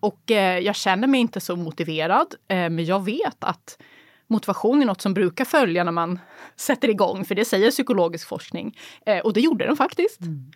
Och 0.00 0.30
eh, 0.30 0.58
jag 0.58 0.76
känner 0.76 1.08
mig 1.08 1.20
inte 1.20 1.40
så 1.40 1.56
motiverad, 1.56 2.34
eh, 2.48 2.56
men 2.56 2.84
jag 2.84 3.04
vet 3.04 3.44
att 3.44 3.78
motivation 4.26 4.82
är 4.82 4.86
något 4.86 5.00
som 5.00 5.14
brukar 5.14 5.44
följa 5.44 5.84
när 5.84 5.92
man 5.92 6.18
sätter 6.56 6.88
igång, 6.88 7.24
för 7.24 7.34
det 7.34 7.44
säger 7.44 7.70
psykologisk 7.70 8.28
forskning. 8.28 8.78
Eh, 9.06 9.18
och 9.18 9.32
det 9.32 9.40
gjorde 9.40 9.66
den 9.66 9.76
faktiskt. 9.76 10.20
Mm. 10.20 10.50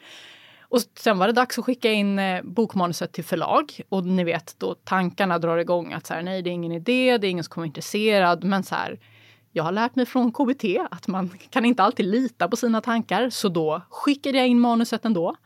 Och 0.61 0.81
sen 0.99 1.19
var 1.19 1.27
det 1.27 1.33
dags 1.33 1.59
att 1.59 1.65
skicka 1.65 1.93
in 1.93 2.19
eh, 2.19 2.43
bokmanuset 2.43 3.13
till 3.13 3.25
förlag. 3.25 3.81
Och 3.89 4.05
ni 4.07 4.25
vet, 4.25 4.55
då 4.59 4.75
tankarna 4.75 5.39
drar 5.39 5.57
igång 5.57 5.93
att 5.93 6.07
så 6.07 6.15
här, 6.15 6.23
nej, 6.23 6.43
det 6.43 6.51
är 6.51 6.53
ingen 6.53 6.73
idé, 6.73 7.19
det 7.19 7.27
är 7.27 7.31
ingen 7.31 7.45
som 7.45 7.53
kommer 7.53 7.67
intresserad. 7.67 8.45
Men 8.45 8.63
så 8.63 8.75
här, 8.75 8.99
Jag 9.53 9.65
har 9.65 9.73
lärt 9.73 9.95
mig 9.97 10.07
från 10.07 10.33
KBT 10.33 10.65
att 10.91 11.09
man 11.09 11.31
kan 11.51 11.65
inte 11.65 11.83
alltid 11.83 12.07
lita 12.07 12.49
på 12.49 12.57
sina 12.57 12.81
tankar, 12.81 13.31
så 13.31 13.49
då 13.49 13.83
skickade 13.91 14.39
jag 14.39 14.49
in 14.49 14.61
manuset 14.61 15.05
ändå. 15.05 15.37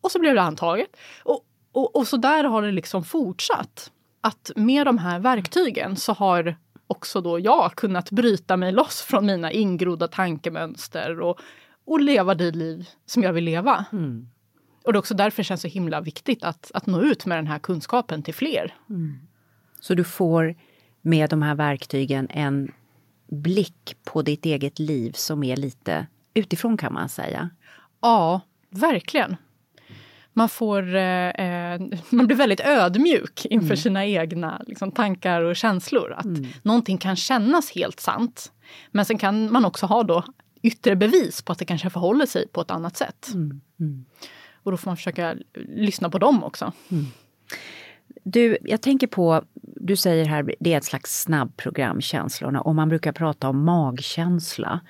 Och 0.00 0.10
så 0.10 0.18
blev 0.18 0.34
det 0.34 0.42
antaget. 0.42 0.96
Och, 1.22 1.44
och, 1.72 1.96
och 1.96 2.08
så 2.08 2.16
där 2.16 2.44
har 2.44 2.62
det 2.62 2.72
liksom 2.72 3.04
fortsatt. 3.04 3.92
Att 4.20 4.50
med 4.56 4.86
de 4.86 4.98
här 4.98 5.18
verktygen 5.18 5.96
så 5.96 6.12
har 6.12 6.56
också 6.86 7.20
då 7.20 7.38
jag 7.38 7.72
kunnat 7.76 8.10
bryta 8.10 8.56
mig 8.56 8.72
loss 8.72 9.02
från 9.02 9.26
mina 9.26 9.52
ingrodda 9.52 10.08
tankemönster 10.08 11.20
och, 11.20 11.40
och 11.86 12.00
leva 12.00 12.34
det 12.34 12.50
liv 12.50 12.88
som 13.06 13.22
jag 13.22 13.32
vill 13.32 13.44
leva. 13.44 13.84
Och 14.84 14.92
det 14.92 14.96
är 14.96 14.98
också 14.98 15.14
därför 15.14 15.36
det 15.36 15.44
känns 15.44 15.60
så 15.60 15.68
himla 15.68 16.00
viktigt 16.00 16.44
att, 16.44 16.70
att 16.74 16.86
nå 16.86 17.00
ut 17.02 17.26
med 17.26 17.38
den 17.38 17.46
här 17.46 17.58
kunskapen 17.58 18.22
till 18.22 18.34
fler. 18.34 18.74
Så 19.80 19.94
du 19.94 20.04
får 20.04 20.54
med 21.02 21.30
de 21.30 21.42
här 21.42 21.54
verktygen 21.54 22.28
en 22.30 22.72
blick 23.26 23.96
på 24.04 24.22
ditt 24.22 24.46
eget 24.46 24.78
liv 24.78 25.12
som 25.12 25.42
är 25.42 25.56
lite 25.56 26.06
utifrån 26.34 26.76
kan 26.76 26.92
man 26.92 27.08
säga. 27.08 27.50
Ja, 28.00 28.40
verkligen. 28.70 29.36
Man, 30.32 30.48
får, 30.48 30.94
eh, 30.94 31.28
eh, 31.28 31.80
man 32.10 32.26
blir 32.26 32.36
väldigt 32.36 32.60
ödmjuk 32.60 33.46
inför 33.50 33.76
sina 33.76 34.06
egna 34.06 34.62
liksom, 34.66 34.92
tankar 34.92 35.42
och 35.42 35.56
känslor. 35.56 36.12
Att 36.12 36.26
någonting 36.62 36.98
kan 36.98 37.16
kännas 37.16 37.70
helt 37.70 38.00
sant. 38.00 38.52
Men 38.90 39.04
sen 39.04 39.18
kan 39.18 39.52
man 39.52 39.64
också 39.64 39.86
ha 39.86 40.02
då 40.02 40.24
yttre 40.62 40.96
bevis 40.96 41.42
på 41.42 41.52
att 41.52 41.58
det 41.58 41.64
kanske 41.64 41.90
förhåller 41.90 42.26
sig 42.26 42.48
på 42.48 42.60
ett 42.60 42.70
annat 42.70 42.96
sätt. 42.96 43.28
Och 44.62 44.70
då 44.70 44.76
får 44.76 44.90
man 44.90 44.96
försöka 44.96 45.36
lyssna 45.54 46.10
på 46.10 46.18
dem 46.18 46.44
också. 46.44 46.72
Du, 48.28 48.58
jag 48.62 48.82
tänker 48.82 49.06
på, 49.06 49.42
du 49.62 49.96
säger 49.96 50.24
här, 50.24 50.54
det 50.60 50.72
är 50.72 50.78
ett 50.78 50.84
slags 50.84 51.22
snabbprogram, 51.22 52.00
känslorna, 52.00 52.60
och 52.60 52.74
man 52.74 52.88
brukar 52.88 53.12
prata 53.12 53.48
om 53.48 53.64
magkänsla. 53.64 54.80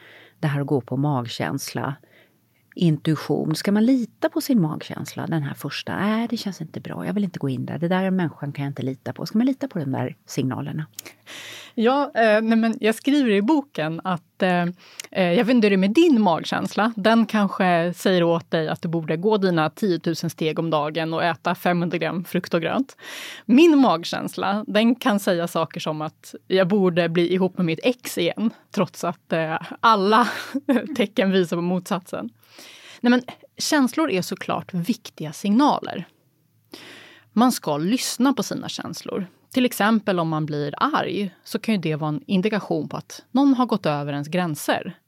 Det 0.41 0.47
här 0.47 0.61
att 0.61 0.67
gå 0.67 0.81
på 0.81 0.97
magkänsla, 0.97 1.95
intuition. 2.77 3.55
Ska 3.55 3.73
man 3.73 3.87
lita 3.87 4.29
på 4.29 4.41
sin 4.41 4.61
magkänsla, 4.61 5.27
den 5.27 5.43
här 5.43 5.55
första? 5.55 5.97
Nej, 5.97 6.27
det 6.31 6.37
känns 6.37 6.61
inte 6.61 6.81
bra, 6.81 7.07
jag 7.07 7.13
vill 7.13 7.25
inte 7.25 7.39
gå 7.39 7.49
in 7.49 7.67
där. 7.67 7.79
Det 7.79 7.89
där 7.89 8.05
är 8.05 8.11
människan 8.11 8.53
kan 8.53 8.65
jag 8.65 8.71
inte 8.71 8.83
lita 8.83 9.13
på. 9.13 9.27
Ska 9.27 9.39
man 9.39 9.47
lita 9.47 9.69
på 9.69 9.79
de 9.79 9.93
där 9.93 10.17
signalerna? 10.27 10.87
Ja, 11.79 12.11
eh, 12.15 12.43
nej 12.43 12.59
men 12.59 12.77
jag 12.81 12.95
skriver 12.95 13.31
i 13.31 13.43
boken 13.43 14.01
att 14.05 14.43
eh, 14.43 14.63
eh 15.11 15.33
jag 15.33 15.45
vet 15.45 15.55
inte 15.55 15.67
hur 15.67 15.71
det 15.71 15.75
är 15.75 15.89
med 15.89 15.95
din 15.95 16.23
magkänsla. 16.23 16.93
Den 16.97 17.27
kanske 17.27 17.93
säger 17.97 18.23
åt 18.23 18.51
dig 18.51 18.69
att 18.69 18.83
du 18.83 18.89
borde 18.89 19.17
gå 19.17 19.37
dina 19.37 19.71
10 19.71 20.01
000 20.07 20.17
steg 20.17 20.59
om 20.59 20.71
dagen 20.71 21.15
och 21.15 21.25
äta 21.25 21.55
500 21.55 21.99
gram 21.99 22.25
frukt 22.25 22.55
och 22.55 22.61
grönt. 22.61 22.97
Min 23.45 23.79
magkänsla, 23.79 24.65
den 24.67 24.95
kan 24.95 25.21
säga 25.21 25.49
saker 25.49 25.81
som 25.81 26.03
att 26.03 26.35
jag 26.47 26.69
borde 26.69 27.09
bli 27.09 27.33
ihop 27.33 27.57
med 27.57 27.67
mitt 27.67 27.81
ex 27.83 28.19
igen, 28.19 28.51
trots 28.71 29.05
att 29.05 29.33
eh, 29.33 29.57
alla 29.81 30.29
tecken 30.97 31.31
visar 31.31 31.57
på 31.57 31.63
motsatsen. 31.63 32.31
Nej, 33.01 33.11
men 33.11 33.23
känslor 33.59 34.11
är 34.11 34.23
såklart 34.23 34.75
viktiga 34.75 35.33
signaler. 35.33 36.09
Man 37.33 37.53
ska 37.53 37.77
lyssna 37.77 38.33
på 38.33 38.43
sina 38.43 38.69
känslor. 38.69 39.27
Till 39.53 39.65
exempel 39.65 40.19
om 40.21 40.29
man 40.29 40.47
blir 40.47 40.75
arg 40.77 41.35
så 41.45 41.59
kan 41.59 41.75
ju 41.75 41.81
det 41.81 41.97
vara 41.97 42.09
en 42.09 42.23
indikation 42.27 42.89
på 42.89 42.97
att 42.97 43.25
någon 43.31 43.55
har 43.55 43.67
gått 43.67 43.87
över 43.87 44.13
ens 44.13 44.29
gränser. 44.29 44.99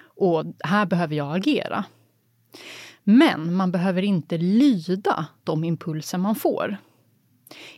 Och 0.00 0.44
här 0.64 0.86
behöver 0.86 1.14
jag 1.14 1.36
agera. 1.36 1.84
Men 3.04 3.54
man 3.54 3.72
behöver 3.72 4.02
inte 4.02 4.38
lyda 4.38 5.26
de 5.44 5.64
impulser 5.64 6.18
man 6.18 6.34
får. 6.34 6.76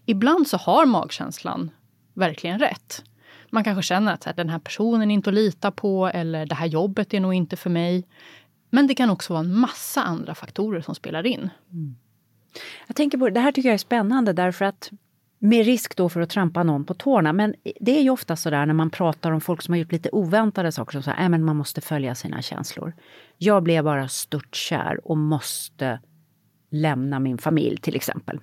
Ibland 0.07 0.49
så 0.49 0.57
har 0.57 0.87
magkänslan 0.87 1.71
verkligen 2.15 2.59
rätt. 2.59 3.05
Man 3.51 3.65
kanske 3.65 3.83
känner 3.83 4.15
att 4.15 4.37
den 4.37 4.49
här 4.49 4.59
personen 4.59 5.11
är 5.11 5.15
inte 5.15 5.31
att 5.31 5.35
lita 5.35 5.71
på 5.71 6.09
eller 6.09 6.47
det 6.47 6.55
här 6.55 6.67
jobbet 6.67 7.15
är 7.15 7.21
nog 7.21 7.35
inte 7.35 7.57
för 7.57 7.71
mig. 7.71 8.07
Men 8.71 8.87
det 8.87 8.95
kan 8.95 9.11
också 9.11 9.33
vara 9.33 9.45
en 9.45 9.55
massa 9.55 10.03
andra 10.03 10.35
faktorer 10.35 10.81
som 10.81 10.95
spelar 10.95 11.27
in. 11.27 11.51
Jag 12.87 12.97
tänker 12.97 13.19
på, 13.19 13.31
det 13.31 13.41
här 13.41 13.53
tycker 13.53 13.69
jag 13.69 13.75
är 13.75 13.79
spännande 13.79 14.33
därför 14.33 14.65
att 14.65 14.91
med 15.39 15.67
risk 15.67 15.97
då 15.97 16.09
för 16.09 16.21
att 16.21 16.31
trampa 16.31 16.63
någon 16.63 16.85
på 16.85 16.95
tårna, 16.95 17.33
men 17.33 17.55
det 17.81 17.99
är 17.99 18.03
ju 18.03 18.11
ofta 18.11 18.37
så 18.37 18.51
där 18.51 18.67
när 18.67 18.75
man 18.75 18.91
pratar 18.91 19.31
om 19.31 19.41
folk 19.41 19.63
som 19.63 19.73
har 19.73 19.79
gjort 19.79 19.93
lite 19.93 20.11
oväntade 20.13 20.73
saker, 20.73 20.93
som 20.93 21.03
säger 21.03 21.25
att 21.25 21.41
man 21.41 21.57
måste 21.57 21.81
följa 21.81 22.15
sina 22.15 22.43
känslor. 22.43 22.93
Jag 23.39 23.63
blev 23.63 23.85
bara 23.85 24.09
störtkär 24.09 25.01
och 25.05 25.19
måste 25.19 26.01
lämna 26.71 27.21
min 27.21 27.39
familj 27.39 27.77
till 27.77 27.97
exempel. 27.97 28.41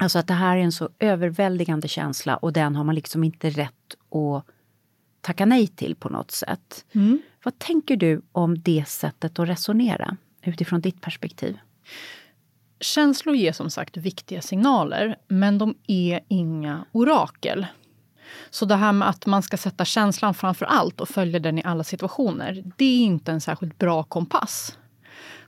Alltså 0.00 0.18
att 0.18 0.26
det 0.26 0.34
här 0.34 0.56
är 0.56 0.60
en 0.60 0.72
så 0.72 0.88
överväldigande 0.98 1.88
känsla 1.88 2.36
och 2.36 2.52
den 2.52 2.76
har 2.76 2.84
man 2.84 2.94
liksom 2.94 3.24
inte 3.24 3.50
rätt 3.50 3.94
att 4.10 4.44
tacka 5.20 5.46
nej 5.46 5.66
till 5.66 5.94
på 5.94 6.08
något 6.08 6.30
sätt. 6.30 6.84
Vad 7.44 7.58
tänker 7.58 7.96
du 7.96 8.22
om 8.32 8.58
det 8.58 8.88
sättet 8.88 9.38
att 9.38 9.48
resonera 9.48 10.16
utifrån 10.42 10.80
ditt 10.80 11.00
perspektiv? 11.00 11.58
Känslor 12.80 13.36
ger 13.36 13.52
som 13.52 13.70
sagt 13.70 13.96
viktiga 13.96 14.42
signaler, 14.42 15.16
men 15.28 15.58
de 15.58 15.74
är 15.86 16.20
inga 16.28 16.84
orakel. 16.92 17.66
Så 18.50 18.64
det 18.64 18.76
här 18.76 18.92
med 18.92 19.08
att 19.08 19.26
man 19.26 19.42
ska 19.42 19.56
sätta 19.56 19.84
känslan 19.84 20.34
framför 20.34 20.66
allt 20.66 21.00
och 21.00 21.08
följa 21.08 21.38
den 21.38 21.58
i 21.58 21.62
alla 21.64 21.84
situationer, 21.84 22.64
det 22.76 22.84
är 22.84 23.00
inte 23.00 23.32
en 23.32 23.40
särskilt 23.40 23.78
bra 23.78 24.02
kompass. 24.02 24.78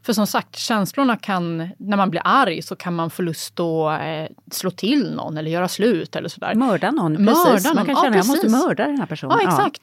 För 0.03 0.13
som 0.13 0.27
sagt, 0.27 0.57
känslorna 0.57 1.17
kan, 1.17 1.69
när 1.79 1.97
man 1.97 2.11
blir 2.11 2.23
arg 2.25 2.63
så 2.63 2.77
kan 2.77 2.95
man 2.95 3.11
få 3.11 3.23
lust 3.23 3.61
att 3.61 4.01
eh, 4.03 4.37
slå 4.51 4.71
till 4.71 5.15
någon 5.15 5.37
eller 5.39 5.51
göra 5.51 5.69
slut 5.69 6.17
eller 6.17 6.29
sådär. 6.29 6.55
Mörda 6.55 6.91
någon, 6.91 7.25
Mörda 7.25 7.45
precis. 7.53 7.65
Man 7.67 7.77
någon, 7.77 7.87
kan 7.87 7.95
ja, 7.95 8.03
känna 8.03 8.09
att 8.09 8.17
jag 8.17 8.27
måste 8.27 8.47
precis. 8.47 8.65
mörda 8.67 8.87
den 8.87 8.99
här 8.99 9.07
personen. 9.07 9.39
Ja, 9.41 9.49
exakt. 9.49 9.83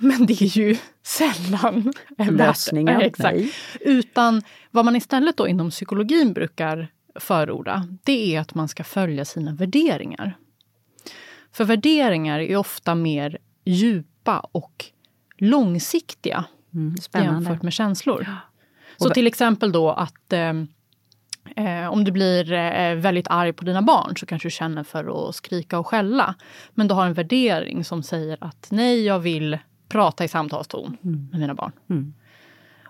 Men 0.00 0.26
det 0.26 0.42
är 0.42 0.58
ju 0.58 0.76
sällan 1.02 1.92
en 2.18 2.34
Lösningen, 2.36 2.98
värt- 2.98 3.06
Exakt. 3.06 3.34
nej. 3.36 3.52
Utan 3.80 4.42
vad 4.70 4.84
man 4.84 4.96
istället 4.96 5.36
då 5.36 5.48
inom 5.48 5.70
psykologin 5.70 6.32
brukar 6.32 6.88
förorda, 7.20 7.88
det 8.04 8.36
är 8.36 8.40
att 8.40 8.54
man 8.54 8.68
ska 8.68 8.84
följa 8.84 9.24
sina 9.24 9.52
värderingar. 9.54 10.36
För 11.52 11.64
värderingar 11.64 12.38
är 12.40 12.56
ofta 12.56 12.94
mer 12.94 13.38
djupa 13.64 14.38
och 14.52 14.84
långsiktiga 15.38 16.44
Mm, 16.74 16.94
jämfört 17.14 17.62
med 17.62 17.72
känslor. 17.72 18.20
Och 18.20 18.45
Så 18.96 19.10
till 19.10 19.26
exempel 19.26 19.72
då 19.72 19.90
att 19.90 20.32
eh, 20.32 20.52
eh, 21.56 21.88
om 21.88 22.04
du 22.04 22.12
blir 22.12 22.52
eh, 22.52 22.94
väldigt 22.94 23.28
arg 23.30 23.52
på 23.52 23.64
dina 23.64 23.82
barn 23.82 24.16
så 24.16 24.26
kanske 24.26 24.46
du 24.46 24.50
känner 24.50 24.84
för 24.84 25.28
att 25.28 25.34
skrika 25.34 25.78
och 25.78 25.86
skälla. 25.86 26.34
Men 26.74 26.88
du 26.88 26.94
har 26.94 27.06
en 27.06 27.14
värdering 27.14 27.84
som 27.84 28.02
säger 28.02 28.38
att 28.40 28.68
nej, 28.70 29.04
jag 29.04 29.18
vill 29.18 29.58
prata 29.88 30.24
i 30.24 30.28
samtalston 30.28 30.96
med 31.00 31.40
mina 31.40 31.54
barn. 31.54 31.72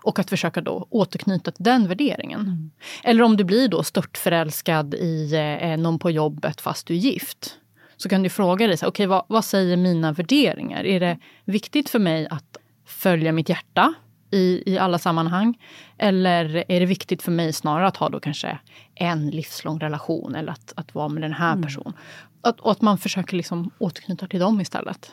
Och 0.03 0.19
att 0.19 0.29
försöka 0.29 0.61
då 0.61 0.87
återknyta 0.89 1.51
till 1.51 1.63
den 1.63 1.87
värderingen. 1.87 2.71
Eller 3.03 3.23
om 3.23 3.37
du 3.37 3.43
blir 3.43 3.67
då 3.67 3.83
störtförälskad 3.83 4.93
i 4.93 5.33
eh, 5.61 5.77
någon 5.77 5.99
på 5.99 6.11
jobbet 6.11 6.61
fast 6.61 6.87
du 6.87 6.93
är 6.93 6.97
gift. 6.97 7.57
Så 7.97 8.09
kan 8.09 8.23
du 8.23 8.29
fråga 8.29 8.67
dig, 8.67 8.77
okej 8.85 9.05
vad, 9.05 9.25
vad 9.27 9.45
säger 9.45 9.77
mina 9.77 10.11
värderingar? 10.11 10.85
Är 10.85 10.99
det 10.99 11.19
viktigt 11.45 11.89
för 11.89 11.99
mig 11.99 12.27
att 12.27 12.57
följa 12.85 13.31
mitt 13.31 13.49
hjärta 13.49 13.93
i, 14.31 14.63
i 14.73 14.77
alla 14.77 14.97
sammanhang? 14.97 15.57
Eller 15.97 16.63
är 16.67 16.79
det 16.79 16.85
viktigt 16.85 17.21
för 17.21 17.31
mig 17.31 17.53
snarare 17.53 17.87
att 17.87 17.97
ha 17.97 18.09
då 18.09 18.19
kanske 18.19 18.59
en 18.95 19.29
livslång 19.29 19.79
relation 19.79 20.35
eller 20.35 20.51
att, 20.51 20.73
att 20.75 20.95
vara 20.95 21.07
med 21.07 21.21
den 21.21 21.33
här 21.33 21.61
personen? 21.61 21.93
Att, 22.41 22.59
och 22.59 22.71
att 22.71 22.81
man 22.81 22.97
försöker 22.97 23.37
liksom 23.37 23.71
återknyta 23.77 24.27
till 24.27 24.39
dem 24.39 24.61
istället. 24.61 25.11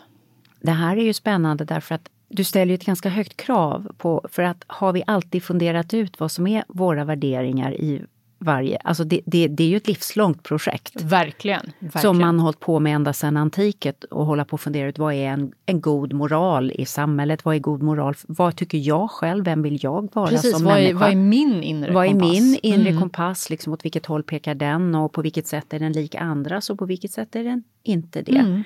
Det 0.60 0.72
här 0.72 0.96
är 0.96 1.02
ju 1.02 1.12
spännande 1.12 1.64
därför 1.64 1.94
att 1.94 2.10
du 2.28 2.44
ställer 2.44 2.70
ju 2.70 2.74
ett 2.74 2.84
ganska 2.84 3.08
högt 3.08 3.36
krav 3.36 3.92
på, 3.98 4.28
för 4.30 4.42
att 4.42 4.64
har 4.66 4.92
vi 4.92 5.02
alltid 5.06 5.42
funderat 5.42 5.94
ut 5.94 6.20
vad 6.20 6.32
som 6.32 6.46
är 6.46 6.64
våra 6.68 7.04
värderingar 7.04 7.72
i 7.72 8.04
varje, 8.44 8.76
alltså 8.76 9.04
det, 9.04 9.20
det, 9.26 9.48
det 9.48 9.64
är 9.64 9.68
ju 9.68 9.76
ett 9.76 9.88
livslångt 9.88 10.42
projekt. 10.42 11.02
Verkligen. 11.02 11.60
verkligen. 11.78 12.02
Som 12.02 12.18
man 12.18 12.38
hållit 12.40 12.60
på 12.60 12.80
med 12.80 12.94
ända 12.94 13.12
sedan 13.12 13.36
antiket 13.36 14.04
och 14.04 14.26
hålla 14.26 14.44
på 14.44 14.54
och 14.54 14.60
fundera 14.60 14.88
ut 14.88 14.98
vad 14.98 15.14
är 15.14 15.26
en, 15.26 15.52
en 15.66 15.80
god 15.80 16.12
moral 16.12 16.72
i 16.74 16.86
samhället? 16.86 17.44
Vad 17.44 17.54
är 17.54 17.58
god 17.58 17.82
moral? 17.82 18.14
Vad 18.28 18.56
tycker 18.56 18.78
jag 18.78 19.10
själv? 19.10 19.44
Vem 19.44 19.62
vill 19.62 19.78
jag 19.84 20.14
vara 20.14 20.28
Precis, 20.28 20.52
som 20.56 20.64
vad 20.64 20.72
är, 20.72 20.82
människa? 20.82 20.98
vad 20.98 21.10
är 21.10 21.16
min 21.16 21.62
inre 21.62 21.92
Vad 21.92 22.06
är 22.06 22.10
kompass? 22.10 22.30
min 22.30 22.58
inre 22.62 22.88
Mm. 22.88 23.00
kompass? 23.00 23.50
Liksom, 23.50 23.72
åt 23.72 23.84
vilket 23.84 24.06
håll 24.06 24.22
pekar 24.22 24.54
den 24.54 24.94
och 24.94 25.12
på 25.12 25.22
vilket 25.22 25.46
sätt 25.46 25.72
är 25.74 25.78
den 25.78 25.92
lik 25.92 26.14
andras 26.14 26.70
och 26.70 26.78
på 26.78 26.86
vilket 26.86 27.10
sätt 27.10 27.36
är 27.36 27.44
den 27.44 27.64
inte 27.82 28.22
det? 28.22 28.36
Mm. 28.38 28.62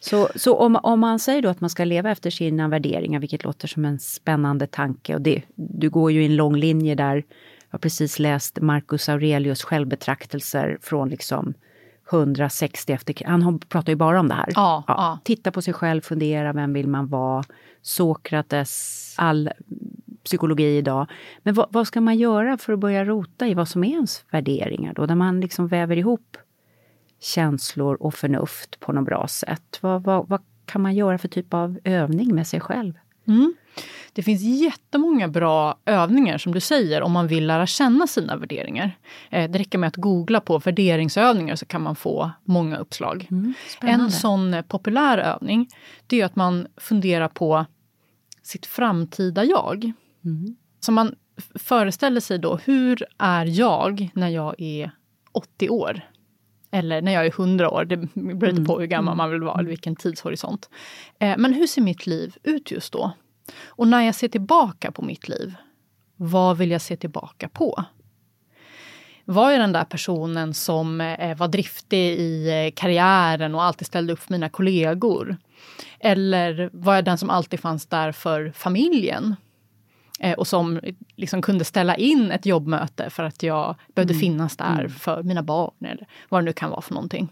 Så, 0.00 0.28
så 0.36 0.56
om, 0.56 0.76
om 0.82 1.00
man 1.00 1.18
säger 1.18 1.42
då 1.42 1.48
att 1.48 1.60
man 1.60 1.70
ska 1.70 1.84
leva 1.84 2.10
efter 2.10 2.30
sina 2.30 2.68
värderingar, 2.68 3.20
vilket 3.20 3.44
låter 3.44 3.68
som 3.68 3.84
en 3.84 3.98
spännande 3.98 4.66
tanke 4.66 5.14
och 5.14 5.20
det, 5.20 5.42
du 5.54 5.90
går 5.90 6.12
ju 6.12 6.22
i 6.22 6.26
en 6.26 6.36
lång 6.36 6.56
linje 6.56 6.94
där. 6.94 7.24
Jag 7.72 7.78
har 7.78 7.80
precis 7.80 8.18
läst 8.18 8.60
Marcus 8.60 9.08
Aurelius 9.08 9.62
självbetraktelser 9.62 10.78
från 10.82 11.08
liksom 11.08 11.54
160 12.10 12.92
efter 12.92 13.24
Han 13.24 13.58
pratar 13.58 13.92
ju 13.92 13.96
bara 13.96 14.20
om 14.20 14.28
det 14.28 14.34
här. 14.34 14.48
Ja, 14.54 14.84
ja. 14.86 15.18
Titta 15.24 15.50
på 15.50 15.62
sig 15.62 15.74
själv, 15.74 16.00
fundera, 16.00 16.52
vem 16.52 16.72
vill 16.72 16.88
man 16.88 17.08
vara? 17.08 17.44
Sokrates, 17.82 19.14
all 19.18 19.50
psykologi 20.24 20.76
idag. 20.76 21.06
Men 21.42 21.54
vad, 21.54 21.66
vad 21.70 21.86
ska 21.86 22.00
man 22.00 22.16
göra 22.16 22.58
för 22.58 22.72
att 22.72 22.78
börja 22.78 23.04
rota 23.04 23.46
i 23.46 23.54
vad 23.54 23.68
som 23.68 23.84
är 23.84 23.92
ens 23.92 24.24
värderingar 24.30 24.94
då? 24.94 25.06
Där 25.06 25.14
man 25.14 25.40
liksom 25.40 25.68
väver 25.68 25.96
ihop 25.96 26.36
känslor 27.20 27.94
och 27.94 28.14
förnuft 28.14 28.80
på 28.80 28.92
något 28.92 29.06
bra 29.06 29.28
sätt. 29.28 29.78
Vad, 29.80 30.02
vad, 30.02 30.28
vad 30.28 30.42
kan 30.64 30.82
man 30.82 30.94
göra 30.94 31.18
för 31.18 31.28
typ 31.28 31.54
av 31.54 31.78
övning 31.84 32.34
med 32.34 32.46
sig 32.46 32.60
själv? 32.60 32.94
Det 34.12 34.22
finns 34.22 34.42
jättemånga 34.42 35.28
bra 35.28 35.78
övningar 35.84 36.38
som 36.38 36.54
du 36.54 36.60
säger 36.60 37.02
om 37.02 37.12
man 37.12 37.26
vill 37.26 37.46
lära 37.46 37.66
känna 37.66 38.06
sina 38.06 38.36
värderingar. 38.36 38.98
Eh, 39.30 39.50
det 39.50 39.58
räcker 39.58 39.78
med 39.78 39.88
att 39.88 39.96
googla 39.96 40.40
på 40.40 40.58
värderingsövningar 40.58 41.56
så 41.56 41.66
kan 41.66 41.82
man 41.82 41.96
få 41.96 42.30
många 42.44 42.76
uppslag. 42.76 43.28
en 43.80 44.10
sån 44.10 44.54
eh, 44.54 44.62
populär 44.62 45.18
övning 45.18 45.68
det 46.06 46.20
är 46.20 46.24
att 46.24 46.36
man 46.36 46.66
funderar 46.76 47.28
på 47.28 47.66
sitt 48.42 48.66
framtida 48.66 49.44
jag. 49.44 49.92
Så 50.80 50.92
man 50.92 51.14
föreställer 51.54 52.20
sig 52.20 52.38
då, 52.38 52.56
hur 52.56 53.04
är 53.18 53.46
jag 53.46 54.10
när 54.14 54.28
jag 54.28 54.60
är 54.60 54.90
80 55.32 55.68
år? 55.68 56.00
Eller 56.70 57.02
när 57.02 57.12
jag 57.12 57.26
är 57.26 57.30
100 57.30 57.70
år, 57.70 57.84
det 57.84 57.96
beror 57.96 58.52
lite 58.52 58.64
på 58.64 58.80
hur 58.80 58.86
gammal 58.86 59.16
man 59.16 59.30
vill 59.30 59.42
vara, 59.42 59.58
eller 59.58 59.68
vilken 59.68 59.96
tidshorisont. 59.96 60.70
Eh, 61.18 61.34
men 61.38 61.52
hur 61.52 61.66
ser 61.66 61.82
mitt 61.82 62.06
liv 62.06 62.36
ut 62.42 62.70
just 62.70 62.92
då? 62.92 63.12
Och 63.66 63.88
när 63.88 64.02
jag 64.02 64.14
ser 64.14 64.28
tillbaka 64.28 64.92
på 64.92 65.02
mitt 65.02 65.28
liv, 65.28 65.54
vad 66.16 66.56
vill 66.58 66.70
jag 66.70 66.80
se 66.80 66.96
tillbaka 66.96 67.48
på? 67.48 67.84
Var 69.24 69.50
jag 69.50 69.60
den 69.60 69.72
där 69.72 69.84
personen 69.84 70.54
som 70.54 71.00
eh, 71.00 71.36
var 71.36 71.48
driftig 71.48 71.98
i 72.18 72.48
eh, 72.66 72.72
karriären 72.80 73.54
och 73.54 73.62
alltid 73.62 73.86
ställde 73.86 74.12
upp 74.12 74.18
för 74.18 74.32
mina 74.32 74.48
kollegor? 74.48 75.36
Eller 76.00 76.70
var 76.72 76.94
jag 76.94 77.04
den 77.04 77.18
som 77.18 77.30
alltid 77.30 77.60
fanns 77.60 77.86
där 77.86 78.12
för 78.12 78.52
familjen? 78.54 79.36
Eh, 80.20 80.32
och 80.38 80.46
som 80.46 80.80
liksom 81.16 81.42
kunde 81.42 81.64
ställa 81.64 81.96
in 81.96 82.30
ett 82.30 82.46
jobbmöte 82.46 83.10
för 83.10 83.24
att 83.24 83.42
jag 83.42 83.76
behövde 83.94 84.14
finnas 84.14 84.56
där 84.56 84.88
för 84.88 85.22
mina 85.22 85.42
barn 85.42 85.74
eller 85.84 86.06
vad 86.28 86.40
det 86.42 86.44
nu 86.44 86.52
kan 86.52 86.70
vara 86.70 86.80
för 86.80 86.94
någonting. 86.94 87.28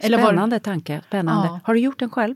Eller 0.00 0.18
var- 0.18 0.24
Spännande 0.24 0.60
tanke. 0.60 1.00
Spännande. 1.06 1.46
Ja. 1.48 1.60
Har 1.64 1.74
du 1.74 1.80
gjort 1.80 1.98
den 1.98 2.10
själv? 2.10 2.34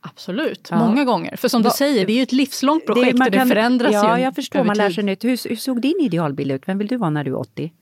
Absolut, 0.00 0.68
Ja. 0.70 0.78
många 0.78 1.04
gånger. 1.04 1.36
För 1.36 1.48
som 1.48 1.62
du 1.62 1.70
säger, 1.70 2.06
det 2.06 2.12
är 2.12 2.16
ju 2.16 2.22
ett 2.22 2.32
livslångt 2.32 2.86
projekt 2.86 3.18
man 3.18 3.26
och 3.26 3.30
det 3.32 3.38
kan- 3.38 3.48
förändras 3.48 3.92
Ja, 3.92 4.18
ju 4.18 4.24
jag 4.24 4.34
förstår. 4.34 4.64
Man 4.64 4.76
lär 4.76 4.90
sig 4.90 5.04
nytt. 5.04 5.24
Hur, 5.24 5.48
hur 5.48 5.56
såg 5.56 5.80
din 5.80 6.00
idealbild 6.00 6.52
ut? 6.52 6.62
Vem 6.68 6.78
vill 6.78 6.86
du 6.88 6.96
vara 6.96 7.10
när 7.10 7.24
du 7.24 7.30
är 7.30 7.38
80? 7.38 7.72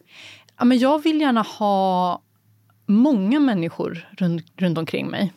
Ja, 0.58 0.64
men 0.64 0.78
jag 0.78 1.02
vill 1.02 1.20
gärna 1.20 1.42
ha 1.42 2.20
många 2.86 3.40
människor 3.40 4.08
runt, 4.18 4.44
runt 4.56 4.78
omkring 4.78 5.06
mig. 5.06 5.32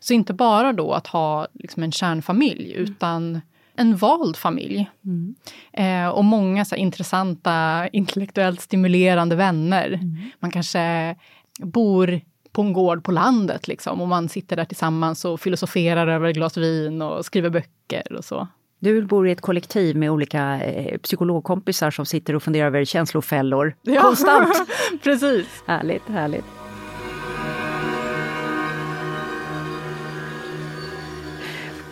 Så 0.00 0.12
inte 0.14 0.34
bara 0.34 0.72
då 0.72 0.92
att 0.92 1.06
ha 1.06 1.46
liksom 1.54 1.82
en 1.82 1.92
kärnfamilj, 1.92 2.72
utan 2.72 3.40
en 3.76 3.96
vald 3.96 4.36
familj. 4.36 4.90
Eh, 5.72 6.08
och 6.08 6.24
många 6.24 6.64
så 6.64 6.74
här, 6.74 6.82
intressanta, 6.82 7.88
intellektuellt 7.92 8.60
stimulerande 8.60 9.36
vänner. 9.36 10.00
Man 10.40 10.50
kanske 10.50 11.16
bor 11.62 12.20
på 12.58 12.62
en 12.62 12.72
gård 12.72 13.04
på 13.04 13.12
landet 13.12 13.68
liksom, 13.68 14.00
och 14.00 14.08
man 14.08 14.28
sitter 14.28 14.56
där 14.56 14.64
tillsammans 14.64 15.24
och 15.24 15.40
filosoferar 15.40 16.06
över 16.06 16.28
ett 16.28 16.36
glas 16.36 16.56
vin 16.56 17.02
och 17.02 17.24
skriver 17.24 17.50
böcker 17.50 18.12
och 18.16 18.24
så. 18.24 18.48
Du 18.78 19.02
bor 19.02 19.28
i 19.28 19.32
ett 19.32 19.40
kollektiv 19.40 19.96
med 19.96 20.10
olika 20.10 20.60
eh, 20.64 20.98
psykologkompisar 20.98 21.90
som 21.90 22.06
sitter 22.06 22.34
och 22.34 22.42
funderar 22.42 22.66
över 22.66 22.84
känslofällor 22.84 23.74
Ja. 23.82 24.00
konstant. 24.00 24.54
Precis. 25.02 25.46
Härligt, 25.66 26.08
härligt. 26.08 26.44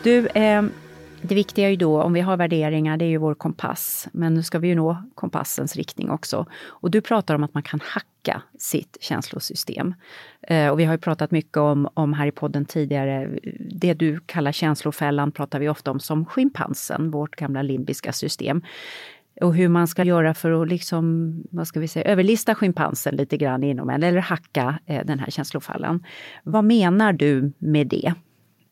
Du, 0.02 0.26
eh, 0.26 0.62
det 1.28 1.34
viktiga 1.34 1.66
är 1.66 1.70
ju 1.70 1.76
då, 1.76 2.02
om 2.02 2.12
vi 2.12 2.20
har 2.20 2.36
värderingar, 2.36 2.96
det 2.96 3.04
är 3.04 3.08
ju 3.08 3.16
vår 3.16 3.34
kompass. 3.34 4.08
Men 4.12 4.34
nu 4.34 4.42
ska 4.42 4.58
vi 4.58 4.68
ju 4.68 4.74
nå 4.74 5.02
kompassens 5.14 5.76
riktning 5.76 6.10
också. 6.10 6.46
Och 6.66 6.90
du 6.90 7.00
pratar 7.00 7.34
om 7.34 7.44
att 7.44 7.54
man 7.54 7.62
kan 7.62 7.80
hacka 7.82 8.42
sitt 8.58 8.96
känslosystem. 9.00 9.94
Eh, 10.42 10.68
och 10.68 10.80
vi 10.80 10.84
har 10.84 10.94
ju 10.94 10.98
pratat 10.98 11.30
mycket 11.30 11.56
om, 11.56 11.88
om 11.94 12.12
här 12.12 12.26
i 12.26 12.30
podden 12.30 12.64
tidigare, 12.64 13.30
det 13.70 13.94
du 13.94 14.20
kallar 14.26 14.52
känslofällan 14.52 15.32
pratar 15.32 15.60
vi 15.60 15.68
ofta 15.68 15.90
om 15.90 16.00
som 16.00 16.26
schimpansen, 16.26 17.10
vårt 17.10 17.36
gamla 17.36 17.62
limbiska 17.62 18.12
system. 18.12 18.62
Och 19.40 19.54
hur 19.54 19.68
man 19.68 19.88
ska 19.88 20.04
göra 20.04 20.34
för 20.34 20.62
att 20.62 20.68
liksom, 20.68 21.34
vad 21.50 21.68
ska 21.68 21.80
vi 21.80 21.88
säga, 21.88 22.04
överlista 22.04 22.54
schimpansen 22.54 23.16
lite 23.16 23.36
grann 23.36 23.62
inom 23.62 23.90
en, 23.90 24.02
eller 24.02 24.20
hacka 24.20 24.78
eh, 24.86 25.06
den 25.06 25.18
här 25.18 25.30
känslofällan. 25.30 26.04
Vad 26.42 26.64
menar 26.64 27.12
du 27.12 27.52
med 27.58 27.86
det? 27.86 28.14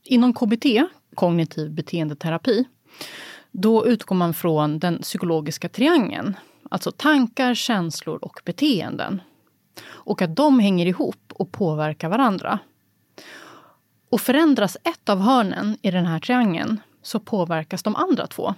Inom 0.04 0.34
KBT, 0.34 0.66
kognitiv 1.14 1.70
beteendeterapi, 1.70 2.64
då 3.50 3.86
utgår 3.86 4.16
man 4.16 4.34
från 4.34 4.78
den 4.78 4.98
psykologiska 4.98 5.68
triangeln. 5.68 6.36
Alltså 6.70 6.90
tankar, 6.90 7.54
känslor 7.54 8.18
och 8.22 8.40
beteenden. 8.44 9.22
Och 9.86 10.22
att 10.22 10.36
de 10.36 10.58
hänger 10.58 10.86
ihop 10.86 11.32
och 11.32 11.52
påverkar 11.52 12.08
varandra. 12.08 12.58
Och 14.10 14.20
förändras 14.20 14.76
ett 14.84 15.08
av 15.08 15.20
hörnen 15.20 15.76
i 15.82 15.90
den 15.90 16.06
här 16.06 16.20
triangeln 16.20 16.80
så 17.02 17.20
påverkas 17.20 17.82
de 17.82 17.96
andra 17.96 18.26
två. 18.26 18.54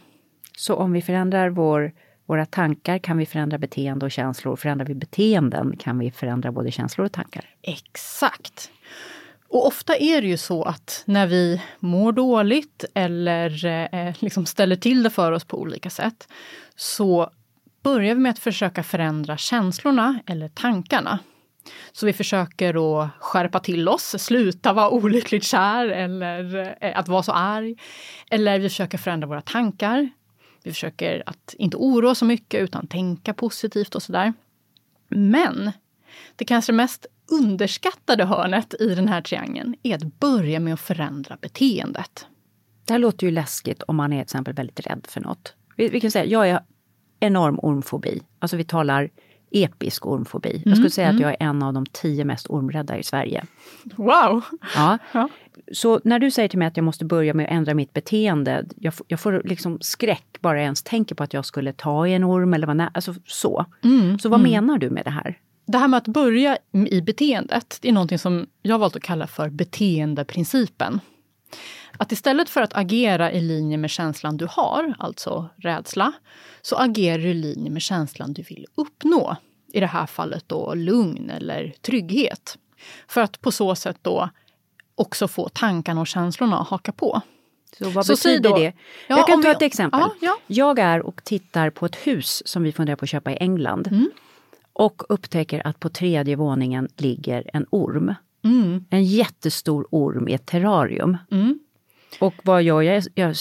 Så 0.57 0.75
om 0.75 0.93
vi 0.93 1.03
förändrar 1.03 1.51
vår, 1.51 1.93
våra 2.27 2.47
tankar 2.47 2.99
kan 2.99 3.19
vi 3.19 3.27
förändra 3.27 3.59
beteende 3.59 4.05
och 4.07 4.13
känslor. 4.13 4.57
Förändrar 4.57 4.87
vi 4.87 4.95
beteenden 4.95 5.77
kan 5.77 5.99
vi 5.99 6.11
förändra 6.11 6.53
både 6.53 6.71
känslor 6.71 7.05
och 7.05 7.13
tankar. 7.13 7.45
Exakt. 7.63 8.71
Och 9.49 9.67
ofta 9.67 9.97
är 9.97 10.23
det 10.23 10.29
ju 10.29 10.37
så 10.37 10.63
att 10.63 11.03
när 11.07 11.27
vi 11.27 11.63
mår 11.79 12.13
dåligt 12.13 12.85
eller 12.95 13.67
eh, 13.67 14.15
liksom 14.19 14.47
ställer 14.47 14.77
till 14.77 15.03
det 15.03 15.11
för 15.11 15.33
oss 15.33 15.45
på 15.45 15.61
olika 15.61 15.91
sätt 15.91 16.29
så 16.77 17.31
börjar 17.83 18.15
vi 18.15 18.21
med 18.21 18.31
att 18.31 18.39
försöka 18.39 18.83
förändra 18.83 19.37
känslorna 19.37 20.21
eller 20.27 20.49
tankarna. 20.49 21.19
Så 21.93 22.07
vi 22.07 22.13
försöker 22.13 23.03
att 23.03 23.11
skärpa 23.19 23.61
till 23.61 23.89
oss, 23.89 24.15
sluta 24.19 24.73
vara 24.73 24.91
olyckligt 24.91 25.45
kär 25.45 25.89
eller 25.89 26.77
eh, 26.81 26.99
att 26.99 27.09
vara 27.09 27.23
så 27.23 27.33
arg. 27.33 27.77
Eller 28.31 28.59
vi 28.59 28.69
försöker 28.69 28.99
förändra 28.99 29.29
våra 29.29 29.41
tankar. 29.41 30.11
Vi 30.63 30.73
försöker 30.73 31.23
att 31.27 31.55
inte 31.59 31.77
oroa 31.77 32.15
så 32.15 32.25
mycket 32.25 32.61
utan 32.61 32.87
tänka 32.87 33.35
positivt 33.35 33.95
och 33.95 34.03
sådär. 34.03 34.33
Men 35.09 35.73
det 36.37 36.45
kanske 36.45 36.73
mest 36.73 37.07
underskattade 37.31 38.25
hörnet 38.25 38.75
i 38.81 38.95
den 38.95 39.09
här 39.09 39.21
triangeln 39.21 39.75
är 39.83 39.95
att 39.95 40.21
börja 40.21 40.61
med 40.61 40.75
att 40.75 40.81
förändra 40.81 41.37
beteendet. 41.41 42.27
Det 42.85 42.93
här 42.93 42.99
låter 42.99 43.27
ju 43.27 43.31
läskigt 43.31 43.83
om 43.83 43.97
man 43.97 44.13
är 44.13 44.17
till 44.17 44.23
exempel 44.23 44.55
väldigt 44.55 44.87
rädd 44.87 45.07
för 45.09 45.21
något. 45.21 45.55
Vi, 45.77 45.89
vi 45.89 46.01
kan 46.01 46.11
säga, 46.11 46.25
jag 46.25 46.49
är 46.49 46.61
enorm 47.21 47.59
ormfobi. 47.63 48.23
Alltså 48.39 48.57
vi 48.57 48.65
talar 48.65 49.11
episk 49.51 50.07
ormfobi. 50.07 50.63
Jag 50.65 50.77
skulle 50.77 50.91
säga 50.91 51.09
att 51.09 51.21
jag 51.21 51.31
är 51.31 51.37
en 51.41 51.63
av 51.63 51.73
de 51.73 51.87
tio 51.87 52.25
mest 52.25 52.47
ormrädda 52.51 52.99
i 52.99 53.03
Sverige. 53.03 53.45
Wow! 53.97 54.43
Ja. 54.77 54.99
Ja. 55.13 55.29
Så 55.73 56.01
när 56.05 56.19
du 56.19 56.31
säger 56.31 56.49
till 56.49 56.59
mig 56.59 56.69
att 56.69 56.77
jag 56.77 56.85
måste 56.85 57.05
börja 57.05 57.35
med 57.35 57.47
att 57.47 57.53
ändra 57.53 57.75
mitt 57.75 57.93
beteende, 57.93 58.65
jag, 58.77 58.95
får- 58.95 59.07
jag 59.09 59.21
får 59.21 59.43
liksom 59.45 59.79
skräck 59.81 60.27
bara 60.41 60.57
jag 60.57 60.65
ens 60.65 60.83
tänker 60.83 61.15
på 61.15 61.23
att 61.23 61.33
jag 61.35 61.45
skulle 61.47 61.73
ta 61.73 62.07
i 62.07 62.15
en 62.15 62.25
orm 62.25 62.55
eller 62.55 62.67
vad 62.67 62.77
alltså 62.95 63.15
så. 63.27 63.65
Så 64.19 64.29
vad 64.29 64.41
menar 64.41 64.79
du 64.79 64.91
med 64.91 65.05
det 65.05 65.11
här? 65.11 65.39
Det 65.67 65.79
här 65.79 65.89
med 65.89 65.99
att 65.99 66.09
börja 66.09 66.59
i 66.91 67.01
beteendet, 67.01 67.79
det 67.83 67.89
är 67.89 67.93
någonting 67.93 68.19
som 68.19 68.47
jag 68.63 68.79
valt 68.79 68.97
att 68.97 69.03
kalla 69.03 69.27
för 69.27 69.49
beteendeprincipen. 69.51 71.01
Att 71.99 72.13
istället 72.13 72.49
för 72.51 72.61
att 72.63 72.77
agera 72.77 73.33
i 73.33 73.41
linje 73.41 73.77
med 73.79 73.91
känslan 73.91 74.37
du 74.37 74.47
har, 74.51 74.95
alltså 74.99 75.49
rädsla, 75.57 76.13
så 76.63 76.77
agerar 76.77 77.19
du 77.19 77.29
i 77.29 77.35
linje 77.35 77.71
med 77.71 77.83
känslan 77.83 78.33
du 78.33 78.43
vill 78.43 78.67
uppnå. 78.75 79.37
I 79.73 79.81
det 79.81 79.87
här 79.87 80.07
fallet 80.07 80.45
då 80.47 80.75
lugn 80.75 81.31
eller 81.31 81.75
trygghet. 81.83 82.59
För 83.09 83.21
att 83.21 83.41
på 83.41 83.53
så 83.53 83.75
sätt 83.75 83.97
då 84.03 84.31
också 84.95 85.29
få 85.29 85.49
tankarna 85.49 86.01
och 86.01 86.07
känslorna 86.07 86.59
att 86.59 86.69
haka 86.69 86.93
på. 86.93 87.21
Så 87.79 87.91
vad 87.91 88.07
Så 88.07 88.13
betyder 88.13 88.51
då- 88.51 88.57
det? 88.57 88.73
Ja, 89.09 89.17
jag 89.17 89.27
kan 89.27 89.43
ta 89.43 89.49
vi- 89.49 89.55
ett 89.55 89.63
exempel. 89.63 90.01
Ja, 90.01 90.15
ja. 90.21 90.39
Jag 90.47 90.79
är 90.79 91.01
och 91.07 91.25
tittar 91.25 91.71
på 91.71 91.87
ett 91.87 91.97
hus 91.97 92.43
som 92.47 92.63
vi 92.63 92.73
funderar 92.73 92.97
på 92.97 93.05
att 93.05 93.09
köpa 93.09 93.33
i 93.33 93.37
England. 93.37 93.87
Mm. 93.87 94.11
Och 94.79 95.03
upptäcker 95.09 95.67
att 95.67 95.81
på 95.81 95.89
tredje 95.89 96.37
våningen 96.37 96.89
ligger 96.97 97.51
en 97.53 97.67
orm. 97.71 98.15
Mm. 98.45 98.85
En 98.91 99.05
jättestor 99.05 99.87
orm 99.91 100.29
i 100.29 100.35
ett 100.35 100.47
terrarium. 100.47 101.17
Och 102.21 102.35
vad 102.43 102.63
gör 102.63 102.83
jag? 102.83 103.03
Jag 103.15 103.37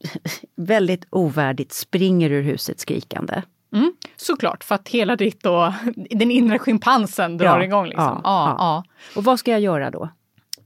väldigt 0.56 1.06
ovärdigt 1.10 1.72
springer 1.72 2.30
ur 2.30 2.42
huset 2.42 2.80
skrikande. 2.80 3.42
Mm, 3.72 3.92
såklart, 4.16 4.64
för 4.64 4.74
att 4.74 4.88
hela 4.88 5.16
ditt 5.16 5.42
då, 5.42 5.74
den 6.10 6.30
inre 6.30 6.58
schimpansen 6.58 7.36
drar 7.36 7.58
Ja, 7.58 7.64
igång. 7.64 7.86
Liksom. 7.86 8.04
ja, 8.04 8.20
Ja, 8.24 8.56
ja. 8.58 8.84
Och 9.16 9.24
vad 9.24 9.38
ska 9.38 9.50
jag 9.50 9.60
göra 9.60 9.90
då? 9.90 10.08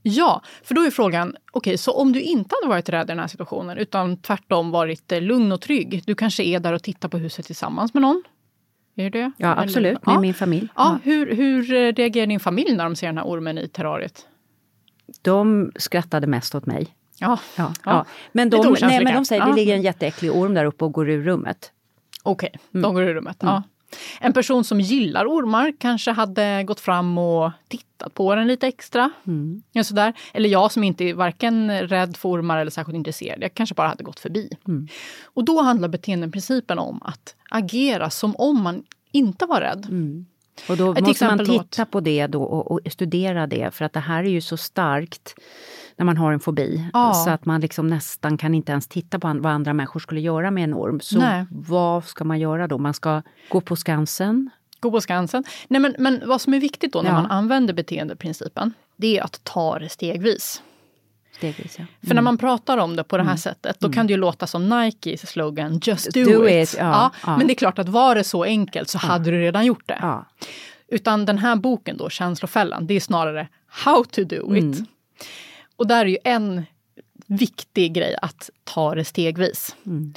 Ja, 0.01 0.41
för 0.63 0.75
då 0.75 0.81
är 0.81 0.91
frågan, 0.91 1.35
okej, 1.51 1.77
så 1.77 1.91
om 1.91 2.11
du 2.11 2.21
inte 2.21 2.55
hade 2.61 2.69
varit 2.69 2.89
rädd 2.89 3.05
i 3.05 3.07
den 3.07 3.19
här 3.19 3.27
situationen 3.27 3.77
utan 3.77 4.17
tvärtom 4.17 4.71
varit 4.71 5.11
eh, 5.11 5.21
lugn 5.21 5.51
och 5.51 5.61
trygg, 5.61 6.03
du 6.05 6.15
kanske 6.15 6.43
är 6.43 6.59
där 6.59 6.73
och 6.73 6.83
tittar 6.83 7.09
på 7.09 7.17
huset 7.17 7.45
tillsammans 7.45 7.93
med 7.93 8.01
någon? 8.01 8.23
Är 8.99 9.09
det? 9.09 9.31
Ja, 9.37 9.51
Eller- 9.51 9.63
absolut, 9.63 10.05
med 10.05 10.15
ja. 10.15 10.19
min 10.19 10.33
familj. 10.33 10.67
Ja, 10.75 10.99
hur, 11.03 11.35
hur 11.35 11.73
eh, 11.73 11.91
reagerar 11.93 12.27
din 12.27 12.39
familj 12.39 12.75
när 12.75 12.83
de 12.83 12.95
ser 12.95 13.07
den 13.07 13.17
här 13.17 13.25
ormen 13.25 13.57
i 13.57 13.67
terrariet? 13.67 14.25
De 15.21 15.71
skrattade 15.75 16.27
mest 16.27 16.55
åt 16.55 16.65
mig. 16.65 16.87
Ja, 17.19 17.39
Ja, 17.57 17.73
Ja. 17.85 17.91
ja. 17.91 18.05
Men, 18.31 18.49
de, 18.49 18.75
nej, 18.81 19.03
men 19.03 19.13
de 19.13 19.25
säger 19.25 19.41
Ja. 19.41 19.47
det 19.47 19.55
ligger 19.55 19.75
en 19.75 19.81
jätteäcklig 19.81 20.31
orm 20.35 20.53
där 20.53 20.65
uppe 20.65 20.85
och 20.85 20.91
går 20.91 21.09
ur 21.09 21.23
rummet. 21.23 21.71
okej, 22.23 22.49
Mm. 22.73 22.81
de 22.81 22.93
går 22.93 23.03
ur 23.03 23.13
rummet. 23.13 23.37
Ja. 23.39 23.63
En 24.19 24.33
person 24.33 24.63
som 24.63 24.81
gillar 24.81 25.25
ormar 25.25 25.73
kanske 25.79 26.11
hade 26.11 26.63
gått 26.63 26.79
fram 26.79 27.17
och 27.17 27.51
tittat 27.67 28.13
på 28.13 28.35
den 28.35 28.47
lite 28.47 28.67
extra. 28.67 29.09
Mm. 29.27 29.63
Sådär. 29.83 30.13
Eller 30.33 30.49
jag 30.49 30.71
som 30.71 30.83
inte 30.83 31.03
är 31.03 31.13
varken 31.13 31.87
rädd 31.87 32.17
för 32.17 32.29
ormar 32.29 32.57
eller 32.57 32.71
särskilt 32.71 32.95
intresserad, 32.95 33.43
jag 33.43 33.53
kanske 33.53 33.75
bara 33.75 33.87
hade 33.87 34.03
gått 34.03 34.19
förbi. 34.19 34.49
Mm. 34.67 34.87
Och 35.23 35.45
då 35.45 35.61
handlar 35.61 35.87
beteendeprincipen 35.87 36.79
om 36.79 37.03
att 37.03 37.35
agera 37.49 38.09
som 38.09 38.35
om 38.35 38.61
man 38.61 38.83
inte 39.11 39.45
var 39.45 39.61
rädd. 39.61 39.87
Mm. 39.89 40.25
Och 40.69 40.77
då 40.77 40.93
måste 41.01 41.25
man 41.25 41.45
titta 41.45 41.85
på 41.85 41.99
det 41.99 42.27
då 42.27 42.43
och, 42.43 42.71
och, 42.71 42.79
studera 42.91 43.47
det 43.47 43.73
för 43.73 43.85
att 43.85 43.93
det 43.93 43.99
här 43.99 44.23
är 44.23 44.29
ju 44.29 44.41
så 44.41 44.57
starkt 44.57 45.35
när 45.97 46.05
man 46.05 46.17
har 46.17 46.31
en 46.31 46.39
fobi. 46.39 46.89
Ja. 46.93 47.13
Så 47.13 47.29
att 47.29 47.45
man 47.45 47.61
liksom 47.61 47.87
nästan 47.87 48.37
kan 48.37 48.55
inte 48.55 48.71
ens 48.71 48.87
titta 48.87 49.19
på 49.19 49.27
vad 49.27 49.51
andra 49.51 49.73
människor 49.73 49.99
skulle 49.99 50.21
göra 50.21 50.51
med 50.51 50.63
en 50.63 50.73
orm. 50.73 50.99
Så 50.99 51.19
Nej. 51.19 51.45
vad 51.49 52.05
ska 52.05 52.23
man 52.23 52.39
göra 52.39 52.67
då? 52.67 52.77
Man 52.77 52.93
ska 52.93 53.21
gå 53.49 53.61
på 53.61 53.75
Skansen? 53.75 54.49
Gå 54.79 54.91
på 54.91 55.01
Skansen. 55.01 55.43
Nej, 55.67 55.81
men, 55.81 55.95
men 55.99 56.21
vad 56.25 56.41
som 56.41 56.53
är 56.53 56.59
viktigt 56.59 56.93
då 56.93 57.01
när 57.01 57.09
ja. 57.09 57.21
man 57.21 57.31
använder 57.31 57.73
beteendeprincipen, 57.73 58.73
det 58.95 59.17
är 59.17 59.23
att 59.23 59.43
ta 59.43 59.79
det 59.79 59.89
stegvis. 59.89 60.61
Stegvis, 61.37 61.75
ja. 61.77 61.81
mm. 61.81 62.07
För 62.07 62.15
när 62.15 62.21
man 62.21 62.37
pratar 62.37 62.77
om 62.77 62.95
det 62.95 63.03
på 63.03 63.17
det 63.17 63.23
här 63.23 63.29
mm. 63.29 63.37
sättet, 63.37 63.79
då 63.79 63.87
mm. 63.87 63.95
kan 63.95 64.07
det 64.07 64.13
ju 64.13 64.17
låta 64.17 64.47
som 64.47 64.69
Nikes 64.69 65.29
slogan 65.29 65.79
Just 65.83 66.13
do, 66.13 66.23
do 66.23 66.47
it. 66.47 66.73
it. 66.73 66.75
Ja, 66.79 67.11
ja, 67.25 67.37
Men 67.37 67.47
det 67.47 67.53
är 67.53 67.55
klart 67.55 67.79
att 67.79 67.89
var 67.89 68.15
det 68.15 68.23
så 68.23 68.43
enkelt 68.43 68.89
så 68.89 68.97
hade 68.97 69.31
du 69.31 69.39
redan 69.39 69.65
gjort 69.65 69.87
det. 69.87 70.23
Utan 70.87 71.25
den 71.25 71.37
här 71.37 71.55
boken 71.55 71.97
då, 71.97 72.09
Känslofällan, 72.09 72.87
det 72.87 72.93
är 72.93 72.99
snarare 72.99 73.47
How 73.67 74.03
to 74.03 74.23
do 74.23 74.55
it. 74.55 74.63
Mm. 74.63 74.85
Och 75.77 75.87
där 75.87 76.05
är 76.05 76.09
ju 76.09 76.17
en 76.23 76.65
viktig 77.27 77.93
grej 77.93 78.15
att 78.21 78.49
ta 78.63 78.95
det 78.95 79.05
stegvis. 79.05 79.75
Mm. 79.85 80.13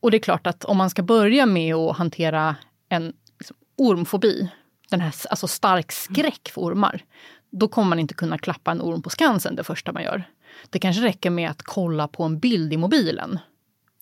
Och 0.00 0.10
det 0.10 0.16
är 0.16 0.20
klart 0.20 0.46
att 0.46 0.64
om 0.64 0.76
man 0.76 0.90
ska 0.90 1.02
börja 1.02 1.46
med 1.46 1.74
att 1.74 1.96
hantera 1.96 2.56
en 2.88 3.12
liksom, 3.38 3.56
ormfobi, 3.76 4.48
den 4.90 5.00
här 5.00 5.14
alltså 5.30 5.46
stark 5.48 5.92
skräck 5.92 6.48
för 6.48 6.60
ormar, 6.60 7.04
då 7.50 7.68
kommer 7.68 7.88
man 7.88 7.98
inte 7.98 8.14
kunna 8.14 8.38
klappa 8.38 8.70
en 8.70 8.80
orm 8.80 9.02
på 9.02 9.10
Skansen 9.10 9.56
det 9.56 9.64
första 9.64 9.92
man 9.92 10.02
gör. 10.02 10.24
Det 10.70 10.78
kanske 10.78 11.02
räcker 11.02 11.30
med 11.30 11.50
att 11.50 11.62
kolla 11.62 12.08
på 12.08 12.22
en 12.22 12.38
bild 12.38 12.72
i 12.72 12.76
mobilen. 12.76 13.38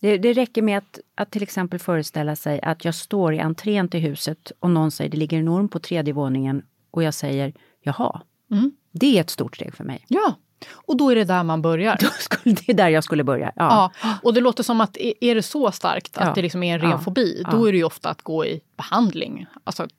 Det, 0.01 0.19
det 0.19 0.33
räcker 0.33 0.62
med 0.62 0.79
att, 0.79 0.99
att 1.14 1.31
till 1.31 1.43
exempel 1.43 1.79
föreställa 1.79 2.37
sig 2.37 2.61
att 2.62 2.85
jag 2.85 2.95
står 2.95 3.35
i 3.35 3.40
entrén 3.40 3.88
till 3.88 4.01
huset 4.01 4.53
och 4.61 4.71
någon 4.71 4.90
säger 4.90 5.11
det 5.11 5.17
ligger 5.17 5.38
en 5.38 5.49
orm 5.49 5.69
på 5.69 5.79
tredje 5.79 6.14
våningen 6.14 6.62
och 6.90 7.03
jag 7.03 7.14
säger 7.14 7.53
jaha. 7.83 8.21
Mm. 8.51 8.73
Det 8.90 9.17
är 9.17 9.21
ett 9.21 9.31
stort 9.31 9.57
steg 9.57 9.75
för 9.75 9.85
mig. 9.85 10.05
Ja, 10.09 10.35
och 10.72 10.96
då 10.96 11.11
är 11.11 11.14
det 11.14 11.24
där 11.24 11.42
man 11.42 11.62
börjar. 11.62 11.98
det 12.44 12.68
är 12.68 12.74
där 12.74 12.88
jag 12.88 13.05
skulle 13.05 13.24
börja. 13.24 13.53
Ja. 13.57 13.90
ja. 14.03 14.18
Och 14.22 14.35
det 14.35 14.40
låter 14.40 14.62
som 14.62 14.81
att 14.81 14.96
är 15.20 15.35
det 15.35 15.42
så 15.42 15.72
starkt 15.72 16.18
att 16.18 16.27
ja. 16.27 16.33
det 16.35 16.42
liksom 16.42 16.62
är 16.62 16.74
en 16.74 16.81
ren 16.81 16.90
ja. 16.90 16.98
fobi, 16.98 17.42
då 17.50 17.68
är 17.68 17.72
det 17.72 17.79
ju 17.79 17.85
ofta 17.85 18.11
att 18.11 18.22
gå 18.22 18.46
i 18.46 18.61
behandling. 18.77 19.46
Alltså 19.64 19.83
att 19.83 19.90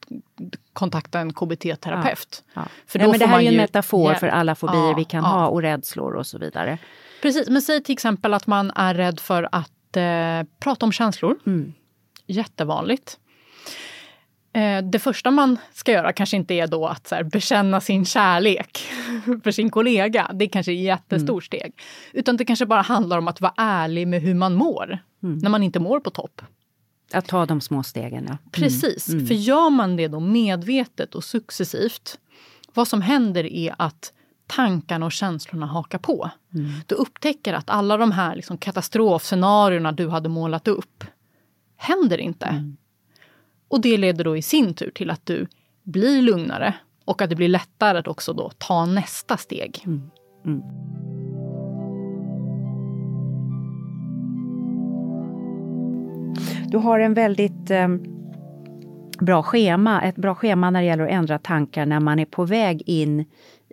kontakta 0.74 1.20
en 1.20 1.34
KBT-terapeut. 1.34 2.44
För 2.88 3.00
Nej, 3.00 3.08
men 3.08 3.20
det 3.20 3.26
här 3.26 3.38
är 3.38 3.42
ju 3.42 3.48
en 3.48 3.58
metafor 3.58 4.14
för 4.14 4.28
alla 4.28 4.56
fobier 4.56 4.96
vi 4.96 5.04
kan 5.04 5.24
ha 5.24 5.48
och 5.48 5.62
rädslor 5.62 6.14
och 6.14 6.28
så 6.28 6.38
vidare. 6.38 6.78
Precis, 7.22 7.50
men 7.50 7.62
säg 7.62 7.84
till 7.84 7.94
exempel 7.94 8.34
att 8.34 8.48
man 8.48 8.72
är 8.76 8.94
rädd 8.94 9.20
för 9.20 9.50
att 9.52 9.98
eh, 9.98 10.48
prata 10.60 10.86
om 10.86 10.92
känslor. 10.92 11.36
Mm. 11.46 11.74
Jättevanligt. 12.28 13.20
Eh, 14.56 14.84
det 14.84 15.00
första 15.00 15.32
man 15.32 15.58
ska 15.74 15.92
göra 15.92 16.14
kanske 16.14 16.38
inte 16.38 16.54
är 16.54 16.68
då 16.68 16.88
att 16.88 17.08
så 17.08 17.16
här, 17.16 17.24
bekänna 17.24 17.82
sin 17.82 18.06
kärlek 18.06 18.80
för 19.44 19.52
sin 19.52 19.70
kollega. 19.70 20.32
Det 20.34 20.46
är 20.46 20.50
kanske 20.50 20.72
är 20.72 20.76
ett 20.76 20.84
jättestort 20.84 21.54
mm. 21.54 21.60
steg. 21.60 21.74
Utan 22.14 22.38
det 22.38 22.46
kanske 22.46 22.66
bara 22.66 22.82
handlar 22.82 23.18
om 23.18 23.28
att 23.28 23.42
vara 23.42 23.54
ärlig 23.58 24.08
med 24.08 24.22
hur 24.22 24.34
man 24.34 24.56
mår 24.56 25.00
mm. 25.24 25.38
när 25.38 25.50
man 25.50 25.64
inte 25.64 25.80
mår 25.80 26.00
på 26.00 26.10
topp. 26.10 26.42
Att 27.14 27.28
ta 27.28 27.46
de 27.46 27.62
små 27.62 27.84
stegen, 27.84 28.24
ja. 28.24 28.30
Mm. 28.30 28.38
Precis, 28.52 29.10
mm. 29.10 29.28
för 29.28 29.34
gör 29.34 29.70
man 29.70 29.96
det 29.96 30.08
då 30.08 30.20
medvetet 30.20 31.16
och 31.16 31.24
successivt, 31.24 32.18
vad 32.74 32.88
som 32.88 33.02
händer 33.02 33.44
är 33.44 33.76
att 33.78 34.14
tankarna 34.48 35.06
och 35.06 35.12
känslorna 35.12 35.66
hakar 35.66 35.98
på. 35.98 36.30
Mm. 36.54 36.72
Du 36.86 36.96
upptäcker 36.96 37.54
att 37.54 37.70
alla 37.70 37.98
de 37.98 38.12
här 38.12 38.36
liksom 38.36 38.58
katastrofscenarierna 38.58 39.92
du 39.92 40.10
hade 40.10 40.30
målat 40.30 40.68
upp 40.68 41.04
händer 41.78 42.18
inte. 42.18 42.76
Och 43.76 43.82
det 43.82 43.98
leder 43.98 44.24
då 44.24 44.38
i 44.38 44.42
sin 44.42 44.74
tur 44.74 44.92
till 44.92 45.10
att 45.10 45.26
du 45.26 45.48
blir 45.84 46.22
lugnare 46.22 46.74
och 47.06 47.22
att 47.22 47.30
det 47.30 47.36
blir 47.36 47.48
lättare 47.48 47.98
att 47.98 48.08
också 48.08 48.34
då 48.34 48.52
ta 48.58 48.86
nästa 48.86 49.38
steg. 49.38 49.82
Mm. 49.86 50.12
Mm. 50.46 50.62
Du 56.68 56.78
har 56.78 57.00
en 57.00 57.14
väldigt 57.14 57.72
eh, 57.72 57.88
bra 59.20 59.44
schema, 59.44 60.02
ett 60.02 60.16
bra 60.16 60.36
schema 60.36 60.70
när 60.70 60.82
det 60.82 60.88
gäller 60.88 61.04
att 61.04 61.12
ändra 61.12 61.40
tankar 61.40 61.86
när 61.86 62.00
man 62.00 62.20
är 62.20 62.26
på 62.26 62.46
väg 62.46 62.84
in 62.86 63.26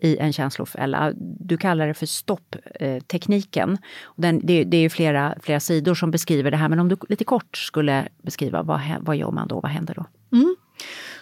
i 0.03 0.17
en 0.19 0.33
känslofälla. 0.33 1.13
Du 1.41 1.57
kallar 1.57 1.87
det 1.87 1.95
för 1.95 2.07
stopptekniken. 2.07 3.79
Den, 4.17 4.47
det, 4.47 4.65
det 4.65 4.77
är 4.77 4.89
flera, 4.89 5.35
flera 5.43 5.61
sidor 5.61 5.95
som 5.95 6.11
beskriver 6.11 6.51
det 6.51 6.57
här, 6.57 6.69
men 6.69 6.81
om 6.81 6.89
du 6.89 6.97
lite 7.09 7.25
kort 7.25 7.57
skulle 7.57 8.09
beskriva 8.23 8.63
vad, 8.63 8.81
vad 9.01 9.17
gör 9.17 9.31
man 9.31 9.49
då? 9.49 9.61
Vad 9.61 9.71
händer 9.71 9.95
då? 9.95 10.07
Mm. 10.37 10.57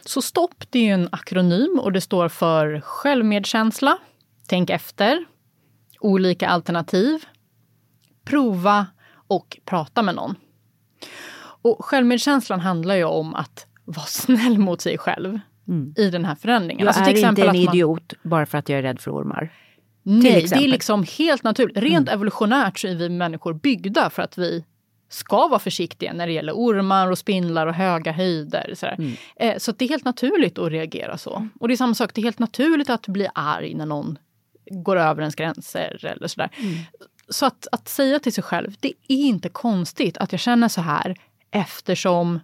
Så 0.04 0.22
stopp, 0.22 0.64
det 0.70 0.88
är 0.88 0.94
en 0.94 1.08
akronym 1.12 1.80
och 1.82 1.92
det 1.92 2.00
står 2.00 2.28
för 2.28 2.80
självmedkänsla, 2.80 3.98
tänk 4.46 4.70
efter, 4.70 5.24
olika 6.00 6.48
alternativ, 6.48 7.24
prova 8.24 8.86
och 9.12 9.58
prata 9.64 10.02
med 10.02 10.14
någon. 10.14 10.34
Och 11.62 11.84
självmedkänslan 11.84 12.60
handlar 12.60 12.94
ju 12.94 13.04
om 13.04 13.34
att 13.34 13.66
vara 13.84 14.06
snäll 14.08 14.58
mot 14.58 14.80
sig 14.80 14.98
själv 14.98 15.40
mm. 15.70 15.94
i 15.96 16.10
den 16.10 16.24
här 16.24 16.34
förändringen. 16.34 16.86
Jag 16.86 16.96
alltså, 16.96 17.24
är 17.24 17.28
inte 17.28 17.42
en 17.42 17.54
idiot 17.54 18.12
man... 18.22 18.30
bara 18.30 18.46
för 18.46 18.58
att 18.58 18.68
jag 18.68 18.78
är 18.78 18.82
rädd 18.82 19.00
för 19.00 19.10
ormar. 19.10 19.52
Nej, 20.02 20.46
det 20.48 20.64
är 20.64 20.68
liksom 20.68 21.04
helt 21.18 21.42
naturligt. 21.42 21.76
Rent 21.76 22.08
mm. 22.08 22.14
evolutionärt 22.14 22.78
så 22.78 22.88
är 22.88 22.94
vi 22.94 23.08
människor 23.08 23.52
byggda 23.52 24.10
för 24.10 24.22
att 24.22 24.38
vi 24.38 24.64
ska 25.08 25.48
vara 25.48 25.58
försiktiga 25.58 26.12
när 26.12 26.26
det 26.26 26.32
gäller 26.32 26.52
ormar 26.52 27.10
och 27.10 27.18
spindlar 27.18 27.66
och 27.66 27.74
höga 27.74 28.12
höjder. 28.12 28.72
Så, 28.74 28.86
mm. 28.86 29.12
eh, 29.36 29.58
så 29.58 29.72
det 29.72 29.84
är 29.84 29.88
helt 29.88 30.04
naturligt 30.04 30.58
att 30.58 30.70
reagera 30.70 31.18
så. 31.18 31.48
Och 31.60 31.68
det 31.68 31.74
är 31.74 31.76
samma 31.76 31.94
sak, 31.94 32.14
det 32.14 32.20
är 32.20 32.22
helt 32.22 32.38
naturligt 32.38 32.90
att 32.90 33.06
bli 33.06 33.28
arg 33.34 33.74
när 33.74 33.86
någon 33.86 34.18
går 34.70 34.96
över 34.96 35.22
ens 35.22 35.34
gränser 35.34 36.04
eller 36.04 36.28
sådär. 36.28 36.50
Mm. 36.56 36.74
Så 37.28 37.46
att, 37.46 37.66
att 37.72 37.88
säga 37.88 38.18
till 38.18 38.32
sig 38.32 38.44
själv, 38.44 38.74
det 38.80 38.92
är 39.08 39.16
inte 39.16 39.48
konstigt 39.48 40.18
att 40.18 40.32
jag 40.32 40.40
känner 40.40 40.68
så 40.68 40.80
här 40.80 41.16
eftersom 41.50 42.40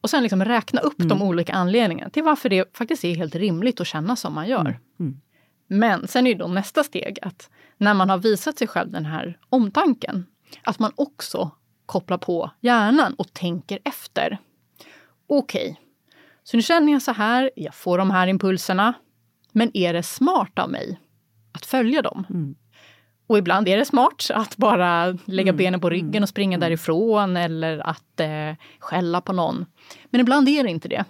och 0.00 0.10
sen 0.10 0.22
liksom 0.22 0.44
räkna 0.44 0.80
upp 0.80 1.00
mm. 1.00 1.08
de 1.08 1.22
olika 1.22 1.52
anledningarna 1.52 2.10
till 2.10 2.22
varför 2.22 2.48
det 2.48 2.76
faktiskt 2.76 3.04
är 3.04 3.16
helt 3.16 3.34
rimligt 3.34 3.80
att 3.80 3.86
känna 3.86 4.16
som 4.16 4.34
man 4.34 4.48
gör. 4.48 4.60
Mm. 4.60 4.80
mm. 5.00 5.20
Men 5.66 6.08
sen 6.08 6.26
är 6.26 6.30
ju 6.30 6.38
då 6.38 6.46
nästa 6.46 6.84
steg 6.84 7.18
att 7.22 7.50
när 7.76 7.94
man 7.94 8.10
har 8.10 8.18
visat 8.18 8.58
sig 8.58 8.66
själv 8.66 8.90
den 8.90 9.04
här 9.04 9.38
omtanken, 9.48 10.26
att 10.62 10.78
man 10.78 10.92
också 10.94 11.50
kopplar 11.86 12.18
på 12.18 12.50
hjärnan 12.60 13.14
och 13.14 13.32
tänker 13.32 13.78
efter. 13.84 14.38
Okej, 15.26 15.70
okay, 15.70 15.76
så 16.42 16.56
nu 16.56 16.62
känner 16.62 16.92
jag 16.92 17.02
så 17.02 17.12
här, 17.12 17.50
jag 17.56 17.74
får 17.74 17.98
de 17.98 18.10
här 18.10 18.26
impulserna. 18.26 18.94
Men 19.52 19.76
är 19.76 19.92
det 19.92 20.02
smart 20.02 20.58
av 20.58 20.70
mig 20.70 21.00
att 21.52 21.66
följa 21.66 22.02
dem? 22.02 22.26
Mm. 22.30 22.54
Och 23.28 23.38
ibland 23.38 23.68
är 23.68 23.76
det 23.76 23.84
smart 23.84 24.30
att 24.34 24.56
bara 24.56 25.18
lägga 25.24 25.48
mm. 25.48 25.56
benen 25.56 25.80
på 25.80 25.90
ryggen 25.90 26.22
och 26.22 26.28
springa 26.28 26.54
mm. 26.56 26.60
därifrån 26.60 27.36
eller 27.36 27.78
att 27.78 28.20
eh, 28.20 28.56
skälla 28.78 29.20
på 29.20 29.32
någon. 29.32 29.66
Men 30.10 30.20
ibland 30.20 30.48
är 30.48 30.64
det 30.64 30.70
inte 30.70 30.88
det. 30.88 31.04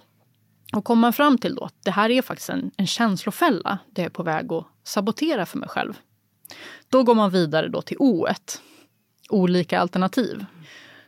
Och 0.73 0.85
kommer 0.85 1.01
man 1.01 1.13
fram 1.13 1.37
till 1.37 1.55
då 1.55 1.63
att 1.63 1.83
det 1.83 1.91
här 1.91 2.09
är 2.09 2.21
faktiskt 2.21 2.49
en, 2.49 2.71
en 2.77 2.87
känslofälla, 2.87 3.77
det 3.91 4.03
är 4.03 4.09
på 4.09 4.23
väg 4.23 4.53
att 4.53 4.65
sabotera 4.83 5.45
för 5.45 5.57
mig 5.57 5.69
själv. 5.69 5.93
Då 6.89 7.03
går 7.03 7.15
man 7.15 7.29
vidare 7.29 7.67
då 7.67 7.81
till 7.81 7.97
O1, 7.97 8.59
olika 9.29 9.79
alternativ. 9.79 10.45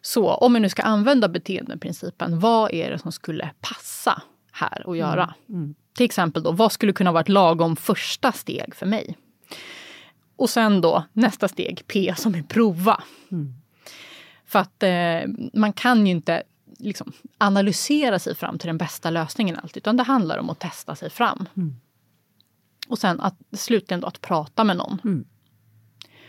Så 0.01 0.33
om 0.33 0.53
vi 0.53 0.59
nu 0.59 0.69
ska 0.69 0.81
använda 0.81 1.29
beteendeprincipen, 1.29 2.39
vad 2.39 2.71
är 2.71 2.91
det 2.91 2.99
som 2.99 3.11
skulle 3.11 3.49
passa 3.61 4.21
här 4.51 4.89
att 4.89 4.97
göra? 4.97 5.33
Mm. 5.49 5.61
Mm. 5.61 5.75
Till 5.95 6.05
exempel 6.05 6.43
då, 6.43 6.51
vad 6.51 6.71
skulle 6.71 6.93
kunna 6.93 7.11
vara 7.11 7.21
ett 7.21 7.29
lagom 7.29 7.75
första 7.75 8.31
steg 8.31 8.75
för 8.75 8.85
mig? 8.85 9.17
Och 10.41 10.49
sen 10.49 10.81
då 10.81 11.03
nästa 11.13 11.47
steg, 11.47 11.83
P 11.87 12.13
som 12.17 12.35
är 12.35 12.43
prova. 12.43 13.03
Mm. 13.31 13.53
För 14.45 14.59
att 14.59 14.83
eh, 14.83 15.49
man 15.53 15.73
kan 15.73 16.07
ju 16.07 16.11
inte 16.11 16.43
liksom, 16.77 17.11
analysera 17.37 18.19
sig 18.19 18.35
fram 18.35 18.57
till 18.57 18.67
den 18.67 18.77
bästa 18.77 19.09
lösningen 19.09 19.55
alltid, 19.63 19.77
utan 19.77 19.97
det 19.97 20.03
handlar 20.03 20.37
om 20.37 20.49
att 20.49 20.59
testa 20.59 20.95
sig 20.95 21.09
fram. 21.09 21.49
Mm. 21.57 21.75
Och 22.87 22.99
sen 22.99 23.19
att 23.21 23.35
slutligen 23.51 24.01
då 24.01 24.07
att 24.07 24.21
prata 24.21 24.63
med 24.63 24.77
någon. 24.77 25.01
Mm. 25.03 25.25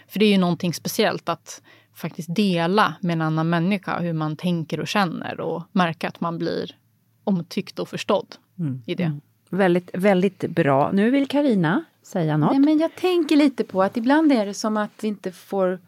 För 0.06 0.18
det 0.18 0.24
är 0.24 0.30
ju 0.30 0.38
någonting 0.38 0.74
speciellt 0.74 1.28
att 1.28 1.62
faktiskt 1.94 2.34
dela 2.34 2.94
med 3.00 3.12
en 3.12 3.22
annan 3.22 3.50
människa 3.50 3.98
hur 3.98 4.12
man 4.12 4.36
tänker 4.36 4.80
och 4.80 4.88
känner 4.88 5.40
och 5.40 5.62
märka 5.72 6.08
att 6.08 6.20
man 6.20 6.38
blir 6.38 6.76
omtyckt 7.24 7.78
och 7.78 7.88
förstådd 7.88 8.36
mm. 8.58 8.82
i 8.86 8.94
det. 8.94 9.04
Mm. 9.04 9.20
Väldigt, 9.50 9.90
väldigt 9.92 10.50
bra. 10.50 10.90
Nu 10.92 11.10
vill 11.10 11.28
Karina 11.28 11.84
säga 12.02 12.36
något. 12.36 12.50
Nej, 12.50 12.60
men 12.60 12.78
jag 12.78 12.94
tänker 12.94 13.36
lite 13.36 13.64
på 13.64 13.82
att 13.82 13.96
ibland 13.96 14.32
är 14.32 14.46
det 14.46 14.54
som 14.54 14.76
att 14.76 14.90
vi 15.00 15.08
inte 15.08 15.32
får 15.32 15.80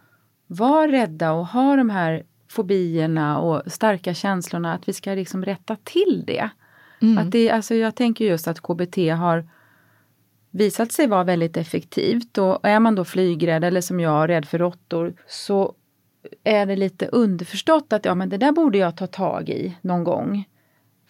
vara 0.47 0.93
rädda 0.93 1.33
och 1.33 1.47
ha 1.47 1.77
de 1.77 1.91
här 1.91 2.23
fobierna 2.49 3.39
och 3.39 3.73
starka 3.73 4.15
känslorna. 4.15 4.75
Att 4.75 4.89
vi 4.89 4.93
ska 4.93 5.11
liksom 5.11 5.45
rätta 5.45 5.77
till 5.85 6.25
det. 6.27 6.51
Att 7.19 7.31
det, 7.31 7.51
alltså 7.51 7.75
jag 7.75 7.95
tänker 7.95 8.25
just 8.25 8.49
att 8.49 8.61
KBT 8.61 8.97
har 8.97 9.49
visat 10.51 10.93
sig 10.93 11.07
vara 11.07 11.25
väldigt 11.25 11.57
effektivt 11.57 12.39
och 12.39 12.59
är 12.63 12.81
man 12.81 12.95
då 12.95 13.05
flygrädd 13.05 13.65
eller 13.65 13.81
som 13.81 14.01
jag, 14.01 14.29
rädd 14.29 14.45
för 14.45 14.59
råttor, 14.59 15.15
så 15.27 15.75
är 16.45 16.67
det 16.67 16.77
lite 16.77 17.07
underförstått 17.07 17.93
att 17.93 18.05
ja 18.05 18.15
men 18.15 18.29
det 18.29 18.37
där 18.37 18.53
borde 18.53 18.79
jag 18.79 18.97
ta 18.97 19.07
tag 19.07 19.49
i 19.49 19.77
någon 19.81 20.05
gång. 20.05 20.45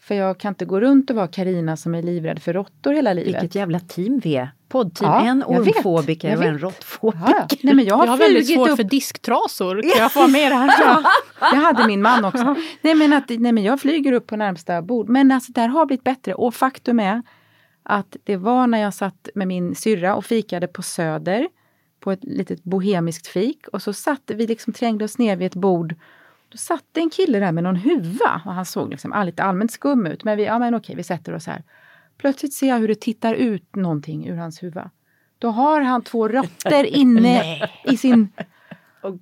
För 0.04 0.14
jag 0.14 0.38
kan 0.38 0.48
inte 0.48 0.64
gå 0.64 0.80
runt 0.80 1.10
och 1.10 1.16
vara 1.16 1.26
Karina 1.26 1.76
som 1.76 1.94
är 1.94 2.02
livrädd 2.02 2.42
för 2.42 2.52
råttor 2.52 2.92
hela 2.92 3.12
livet. 3.12 3.28
Vilket 3.34 3.54
jävla 3.54 3.80
team 3.80 4.18
vi 4.24 4.36
är. 4.36 4.50
Poddteam, 4.68 5.10
Ja, 5.12 5.30
en 5.30 5.44
jag 5.48 5.60
ormfobiker 5.60 6.30
jag 6.30 6.38
och 6.38 6.44
en 6.44 6.58
råttfobiker. 6.58 7.24
Ja, 7.26 7.46
ja. 7.50 7.56
Nej, 7.62 7.74
men 7.74 7.84
jag 7.84 7.94
har, 7.96 8.06
Jag 8.06 8.12
har 8.12 8.18
väldigt 8.18 8.54
svårt 8.54 8.68
upp 8.68 8.76
för 8.76 8.84
disktrasor. 8.84 9.82
Kan 9.82 10.02
jag 10.02 10.12
få 10.12 10.18
vara 10.20 10.30
med 10.30 10.46
i 10.46 10.48
det 10.48 10.54
här? 10.54 10.74
Ja, 11.40 11.50
det 11.50 11.56
hade 11.56 11.86
min 11.86 12.02
man 12.02 12.24
också. 12.24 12.56
Nej 12.80 12.94
men, 12.94 13.12
att, 13.12 13.28
nej 13.28 13.52
men 13.52 13.62
jag 13.62 13.80
flyger 13.80 14.12
upp 14.12 14.26
på 14.26 14.36
närmsta 14.36 14.82
bord. 14.82 15.08
Men 15.08 15.32
alltså 15.32 15.52
det 15.52 15.60
här 15.60 15.68
har 15.68 15.86
blivit 15.86 16.04
bättre 16.04 16.34
och 16.34 16.54
faktum 16.54 17.00
är 17.00 17.22
att 17.82 18.16
det 18.24 18.36
var 18.36 18.66
när 18.66 18.78
jag 18.78 18.94
satt 18.94 19.28
med 19.34 19.48
min 19.48 19.74
syrra 19.74 20.16
och 20.16 20.24
fikade 20.24 20.66
på 20.66 20.82
Söder 20.82 21.48
på 22.00 22.12
ett 22.12 22.24
litet 22.24 22.64
bohemiskt 22.64 23.26
fik 23.26 23.68
och 23.68 23.82
så 23.82 23.92
satt 23.92 24.30
vi 24.34 24.46
liksom 24.46 24.72
trängde 24.72 25.04
oss 25.04 25.18
ner 25.18 25.36
vid 25.36 25.46
ett 25.46 25.54
bord. 25.54 25.94
Då 26.54 26.58
satt 26.58 26.96
en 26.96 27.10
kille 27.10 27.38
där 27.40 27.52
med 27.52 27.64
någon 27.64 27.76
huva 27.76 28.42
och 28.44 28.52
han 28.54 28.64
såg 28.64 28.90
liksom 28.90 29.12
all- 29.12 29.26
lite 29.26 29.42
allmänt 29.42 29.72
skum 29.72 30.06
ut. 30.06 30.24
Men 30.24 30.36
vi, 30.36 30.44
ja 30.44 30.58
men 30.58 30.74
okej, 30.74 30.96
vi 30.96 31.02
sätter 31.02 31.34
oss 31.34 31.46
här. 31.46 31.62
Plötsligt 32.18 32.54
ser 32.54 32.68
jag 32.68 32.78
hur 32.78 32.88
det 32.88 33.00
tittar 33.00 33.34
ut 33.34 33.76
någonting 33.76 34.28
ur 34.28 34.36
hans 34.36 34.62
huva. 34.62 34.90
Då 35.38 35.50
har 35.50 35.80
han 35.80 36.02
två 36.02 36.28
rötter 36.28 36.84
inne 36.96 37.42
i 37.84 37.96
sin 37.96 38.28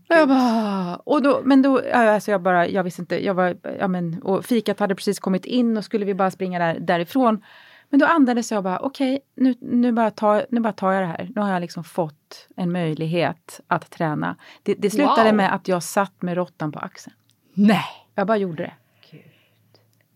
jag 0.09 0.29
bara, 0.29 0.97
och 0.97 1.23
då, 1.23 1.41
men 1.45 1.63
då, 1.63 1.81
alltså 1.95 2.31
jag 2.31 2.43
bara, 2.43 2.69
jag 2.69 2.85
visste 2.85 3.03
inte, 3.03 3.25
jag 3.25 3.35
var, 3.35 3.57
ja 3.79 3.89
men, 3.89 4.23
och 4.23 4.45
fikat 4.45 4.81
hade 4.81 4.95
precis 4.95 5.19
kommit 5.21 5.45
in 5.45 5.77
och 5.77 5.85
skulle 5.85 6.05
vi 6.05 6.15
bara 6.15 6.31
springa 6.31 6.59
där, 6.59 6.81
därifrån. 6.81 7.45
Men 7.91 8.01
då 8.01 8.07
andades 8.07 8.53
jag 8.53 8.65
bara, 8.65 8.79
okej, 8.79 9.21
nu, 9.37 9.55
nu, 9.61 9.93
bara 9.93 10.11
tar, 10.11 10.47
nu 10.51 10.61
bara 10.61 10.73
tar 10.73 10.93
jag 10.93 11.03
det 11.03 11.07
här. 11.07 11.31
Nu 11.35 11.41
har 11.41 11.51
jag 11.51 11.61
liksom 11.61 11.85
fått 11.85 12.49
en 12.57 12.73
möjlighet 12.73 13.61
att 13.67 13.91
träna. 13.91 14.37
Det, 14.63 14.75
det 14.75 14.91
slutade 14.91 15.29
Wow. 15.29 15.35
med 15.35 15.55
att 15.55 15.69
jag 15.69 15.83
satt 15.83 16.23
med 16.23 16.35
råttan 16.37 16.73
på 16.73 16.79
axeln. 16.79 17.17
Nej. 17.55 17.85
Jag 18.15 18.27
bara 18.27 18.37
gjorde 18.37 18.63
det. 18.63 18.73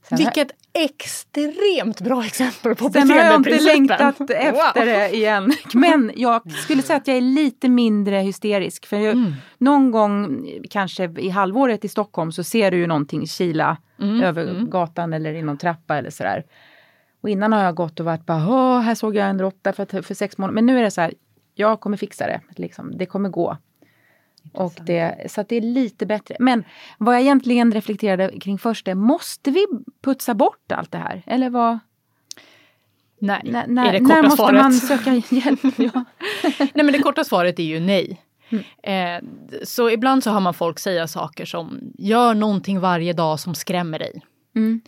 Sen 0.09 0.19
Vilket 0.19 0.49
extremt 0.73 2.01
bra 2.01 2.25
exempel 2.25 2.75
på 2.75 2.91
Sen 2.91 3.11
har 3.11 3.17
jag 3.17 3.35
inte 3.35 3.61
längtat 3.61 4.01
efter 4.21 4.53
Wow. 4.53 4.61
det 4.87 5.15
igen. 5.17 5.53
Men 5.75 6.13
jag 6.17 6.51
skulle 6.53 6.83
säga 6.83 6.97
att 6.97 7.07
jag 7.09 7.17
är 7.17 7.21
lite 7.21 7.69
mindre 7.69 8.17
hysterisk. 8.17 8.87
För 8.87 8.97
jag, 8.97 9.13
Mm. 9.13 9.33
någon 9.59 9.91
gång, 9.91 10.47
kanske 10.71 11.05
i 11.05 11.29
halvåret 11.29 11.85
i 11.85 11.89
Stockholm, 11.89 12.33
så 12.33 12.45
ser 12.45 12.71
du 12.71 12.77
ju 12.77 12.87
någonting 12.87 13.27
kila 13.27 13.77
Mm, 14.01 14.21
över 14.23 14.61
gatan 14.61 15.13
eller 15.13 15.35
i 15.35 15.43
någon 15.43 15.59
trappa 15.59 15.97
eller 15.97 16.11
sådär. 16.11 16.45
Och 17.21 17.29
innan 17.29 17.53
har 17.53 17.65
jag 17.65 17.75
gått 17.75 18.01
och 18.01 18.07
varit 18.07 18.27
bara, 18.27 18.81
här 18.81 18.95
såg 18.95 19.17
jag 19.17 19.29
en 19.29 19.41
råtta 19.41 19.73
för, 19.73 20.03
för 20.03 20.15
sex 20.15 20.39
månader. 20.39 20.55
Men 20.55 20.67
nu 20.67 20.79
är 20.79 20.83
det 20.83 20.91
så 20.91 21.01
här, 21.01 21.15
jag 21.55 21.81
kommer 21.81 21.97
fixa 21.97 22.27
det. 22.27 22.41
Liksom. 22.57 22.99
Det 22.99 23.07
kommer 23.07 23.29
gå. 23.29 23.57
Och 24.53 24.73
det, 24.87 25.31
så 25.31 25.45
det 25.49 25.57
är 25.57 25.61
lite 25.61 26.07
bättre. 26.07 26.37
Men 26.39 26.65
vad 26.99 27.15
jag 27.15 27.23
egentligen 27.23 27.73
reflekterade 27.73 28.41
kring 28.41 28.59
först 28.59 28.89
är, 28.89 28.95
måste 28.95 29.51
vi 29.51 29.67
putsa 30.05 30.35
bort 30.35 30.73
allt 30.73 30.93
det 30.93 30.99
här? 30.99 31.23
Eller 31.27 31.51
vad? 31.51 31.79
Nej, 33.19 33.41
När, 33.45 33.63
är 33.63 33.67
när, 33.67 33.93
det 33.93 34.01
när 34.01 34.09
korta 34.09 34.23
måste 34.23 34.37
svaret. 34.37 34.63
man 34.63 34.73
söka 34.73 35.15
hjälp? 35.15 35.61
Ja. 35.77 36.05
Nej 36.59 36.85
men 36.85 36.93
det 36.93 36.99
korta 36.99 37.25
svaret 37.25 37.59
är 37.59 37.63
ju 37.63 37.81
nej. 37.81 38.23
Mm. 38.51 38.65
Eh, 38.83 39.29
så 39.65 39.91
ibland 39.91 40.25
så 40.25 40.31
hör 40.31 40.41
man 40.41 40.55
folk 40.55 40.79
säga 40.79 41.09
saker 41.09 41.45
som 41.45 41.81
gör 41.99 42.35
någonting 42.35 42.81
varje 42.81 43.13
dag 43.13 43.41
som 43.41 43.55
skrämmer 43.55 43.99
dig. 43.99 44.23
Mm. 44.57 44.81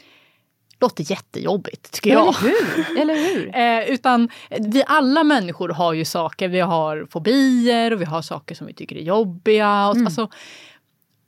Låter 0.81 1.11
jättejobbigt 1.11 1.93
tycker 1.93 2.11
jag. 2.11 2.35
Eller 2.43 2.43
hur? 2.87 2.99
Eller 3.01 3.15
hur? 3.15 3.57
Eh, 3.89 3.95
utan 3.95 4.29
vi 4.61 4.85
alla 4.87 5.25
människor 5.25 5.69
har 5.69 5.93
ju 5.93 6.05
saker, 6.05 6.49
vi 6.49 6.61
har 6.61 7.07
fobier 7.11 7.93
och 7.93 8.01
vi 8.01 8.05
har 8.05 8.23
saker 8.23 8.55
som 8.55 8.67
vi 8.67 8.73
tycker 8.75 8.97
är 8.97 9.01
jobbiga. 9.03 9.89
Och, 9.89 9.95
Mm. 9.95 10.07
alltså, 10.07 10.29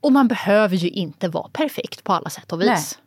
och 0.00 0.12
man 0.12 0.28
behöver 0.28 0.76
ju 0.76 0.88
inte 0.88 1.28
vara 1.28 1.48
perfekt 1.52 2.04
på 2.04 2.12
alla 2.12 2.30
sätt 2.30 2.52
och 2.52 2.60
vis. 2.62 2.98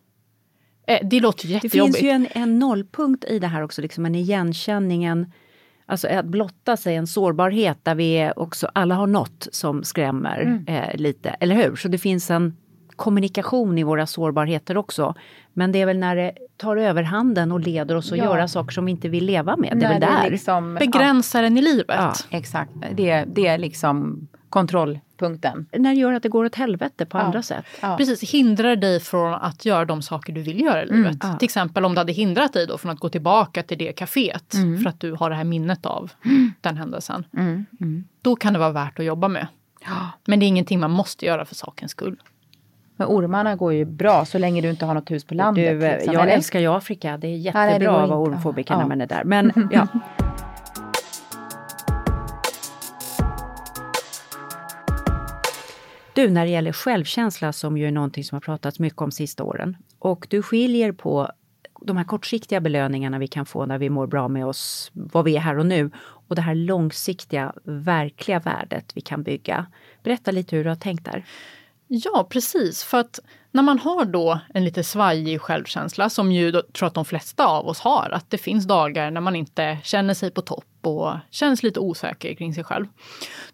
Eh, 0.87 0.99
det 1.07 1.19
låter 1.19 1.45
ju 1.45 1.49
Det 1.49 1.63
jättejobbigt. 1.63 1.97
finns 1.97 2.05
ju 2.05 2.09
en, 2.09 2.27
en 2.31 2.59
nollpunkt 2.59 3.25
i 3.25 3.39
det 3.39 3.47
här 3.47 3.61
också, 3.63 3.81
liksom 3.81 4.05
en 4.05 4.15
igenkänning, 4.15 5.03
en, 5.03 5.31
alltså 5.85 6.07
att 6.07 6.25
blotta 6.25 6.77
sig, 6.77 6.95
en 6.95 7.07
sårbarhet 7.07 7.77
där 7.83 7.95
vi 7.95 8.31
också, 8.35 8.69
alla 8.73 8.95
har 8.95 9.07
något 9.07 9.47
som 9.51 9.83
skrämmer 9.83 10.41
Mm. 10.41 10.65
eh, 10.67 10.95
lite, 10.95 11.29
eller 11.29 11.55
hur? 11.55 11.75
Så 11.75 11.87
det 11.87 11.97
finns 11.97 12.31
en 12.31 12.57
kommunikation 13.03 13.77
i 13.77 13.83
våra 13.83 14.05
sårbarheter 14.07 14.77
också. 14.77 15.15
Men 15.53 15.71
det 15.71 15.81
är 15.81 15.85
väl 15.85 15.97
när 15.97 16.15
det 16.15 16.31
tar 16.57 16.77
överhanden 16.77 17.51
och 17.51 17.59
leder 17.59 17.95
oss 17.95 18.11
att 18.11 18.17
Ja. 18.17 18.23
göra 18.23 18.47
saker 18.47 18.71
som 18.71 18.85
vi 18.85 18.91
inte 18.91 19.09
vill 19.09 19.25
leva 19.25 19.55
med, 19.57 19.69
det 19.77 19.85
är 19.85 19.89
När 19.89 19.99
väl 19.99 20.01
där. 20.23 20.29
liksom, 20.31 20.75
Begränsaren 20.75 21.57
i 21.57 21.61
livet. 21.61 21.95
Ja. 21.99 22.13
Ja, 22.29 22.37
exakt. 22.37 22.71
Det, 22.93 23.25
det 23.27 23.47
är 23.47 23.57
liksom 23.57 24.27
kontrollpunkten. 24.49 25.65
När 25.71 25.93
det 25.93 25.99
gör 25.99 26.13
att 26.13 26.23
det 26.23 26.29
går 26.29 26.45
åt 26.45 26.55
helvete 26.55 27.05
på 27.05 27.17
Ja. 27.17 27.21
andra 27.21 27.41
sätt. 27.41 27.65
Ja. 27.81 27.97
Precis, 27.97 28.33
hindrar 28.33 28.75
dig 28.75 28.99
från 28.99 29.33
att 29.33 29.65
göra 29.65 29.85
de 29.85 30.01
saker 30.01 30.33
du 30.33 30.41
vill 30.41 30.59
göra 30.61 30.83
i 30.83 30.89
Mm, 30.89 30.97
livet. 31.03 31.17
ja. 31.23 31.35
Till 31.37 31.45
exempel 31.45 31.85
om 31.85 31.93
det 31.95 31.99
hade 31.99 32.13
hindrat 32.13 32.53
dig 32.53 32.67
då 32.67 32.77
från 32.77 32.91
att 32.91 32.99
gå 32.99 33.09
tillbaka 33.09 33.63
till 33.63 33.77
det 33.77 33.91
kaféet 33.91 34.53
Mm. 34.53 34.79
för 34.83 34.89
att 34.89 34.99
du 34.99 35.11
har 35.13 35.29
det 35.29 35.35
här 35.35 35.43
minnet 35.43 35.85
av 35.85 36.11
den 36.61 36.77
händelsen. 36.77 37.25
Mm, 37.37 37.65
mm. 37.81 38.03
Då 38.21 38.35
kan 38.35 38.53
det 38.53 38.59
vara 38.59 38.71
värt 38.71 38.99
att 38.99 39.05
jobba 39.05 39.27
med. 39.27 39.47
Ja. 39.85 40.09
Men 40.25 40.39
det 40.39 40.45
är 40.45 40.47
ingenting 40.47 40.79
man 40.79 40.91
måste 40.91 41.25
göra 41.25 41.45
för 41.45 41.55
sakens 41.55 41.91
skull. 41.91 42.17
Men 42.95 43.07
ormarna 43.07 43.55
går 43.55 43.73
ju 43.73 43.85
bra 43.85 44.25
så 44.25 44.37
länge 44.37 44.61
du 44.61 44.69
inte 44.69 44.85
har 44.85 44.93
något 44.93 45.11
hus 45.11 45.23
på 45.23 45.33
landet. 45.33 45.79
Du, 45.79 45.85
eh, 45.87 45.93
liksom, 45.93 46.13
jag 46.13 46.23
eller? 46.23 46.33
älskar 46.33 46.59
ju 46.59 46.67
Afrika, 46.67 47.17
det 47.17 47.27
är 47.27 47.31
nej, 47.31 47.39
jättebra 47.39 47.91
går 47.91 48.03
att 48.03 48.09
vara 48.09 48.19
ormfobiker 48.19 48.73
Ja. 48.73 48.79
när 48.79 48.87
man 48.87 49.01
är 49.01 49.07
där. 49.07 49.23
Men 49.23 49.51
ja. 49.71 49.87
Du, 56.13 56.29
när 56.29 56.45
det 56.45 56.51
gäller 56.51 56.71
självkänsla 56.71 57.53
som 57.53 57.77
ju 57.77 57.87
är 57.87 57.91
någonting 57.91 58.23
som 58.23 58.35
har 58.35 58.41
pratats 58.41 58.79
mycket 58.79 59.01
om 59.01 59.11
sista 59.11 59.43
åren. 59.43 59.77
Och 59.99 60.27
du 60.29 60.41
skiljer 60.41 60.91
på 60.91 61.31
de 61.81 61.97
här 61.97 62.03
kortsiktiga 62.03 62.61
belöningarna 62.61 63.19
vi 63.19 63.27
kan 63.27 63.45
få 63.45 63.65
när 63.65 63.77
vi 63.77 63.89
mår 63.89 64.07
bra 64.07 64.27
med 64.27 64.45
oss, 64.45 64.91
vad 64.93 65.25
vi 65.25 65.35
är 65.35 65.39
här 65.39 65.57
och 65.57 65.65
nu. 65.65 65.91
Och 66.27 66.35
det 66.35 66.41
här 66.41 66.55
långsiktiga, 66.55 67.53
verkliga 67.63 68.39
värdet 68.39 68.91
vi 68.95 69.01
kan 69.01 69.23
bygga. 69.23 69.65
Berätta 70.03 70.31
lite 70.31 70.55
hur 70.55 70.63
du 70.63 70.69
har 70.69 70.75
tänkt 70.75 71.05
där. 71.05 71.25
Ja, 71.95 72.27
precis. 72.29 72.83
För 72.83 72.97
att 72.99 73.19
när 73.51 73.63
man 73.63 73.79
har 73.79 74.05
då 74.05 74.39
en 74.53 74.63
lite 74.63 74.83
svajig 74.83 75.41
självkänsla, 75.41 76.09
som 76.09 76.31
ju 76.31 76.51
då, 76.51 76.61
tror 76.61 76.87
att 76.87 76.93
de 76.93 77.05
flesta 77.05 77.45
av 77.45 77.67
oss 77.67 77.79
har, 77.79 78.09
att 78.13 78.29
det 78.29 78.37
finns 78.37 78.65
dagar 78.67 79.11
när 79.11 79.21
man 79.21 79.35
inte 79.35 79.77
känner 79.83 80.13
sig 80.13 80.31
på 80.31 80.41
topp 80.41 80.65
och 80.81 81.13
känns 81.29 81.63
lite 81.63 81.79
osäker 81.79 82.33
kring 82.33 82.53
sig 82.53 82.63
själv. 82.63 82.85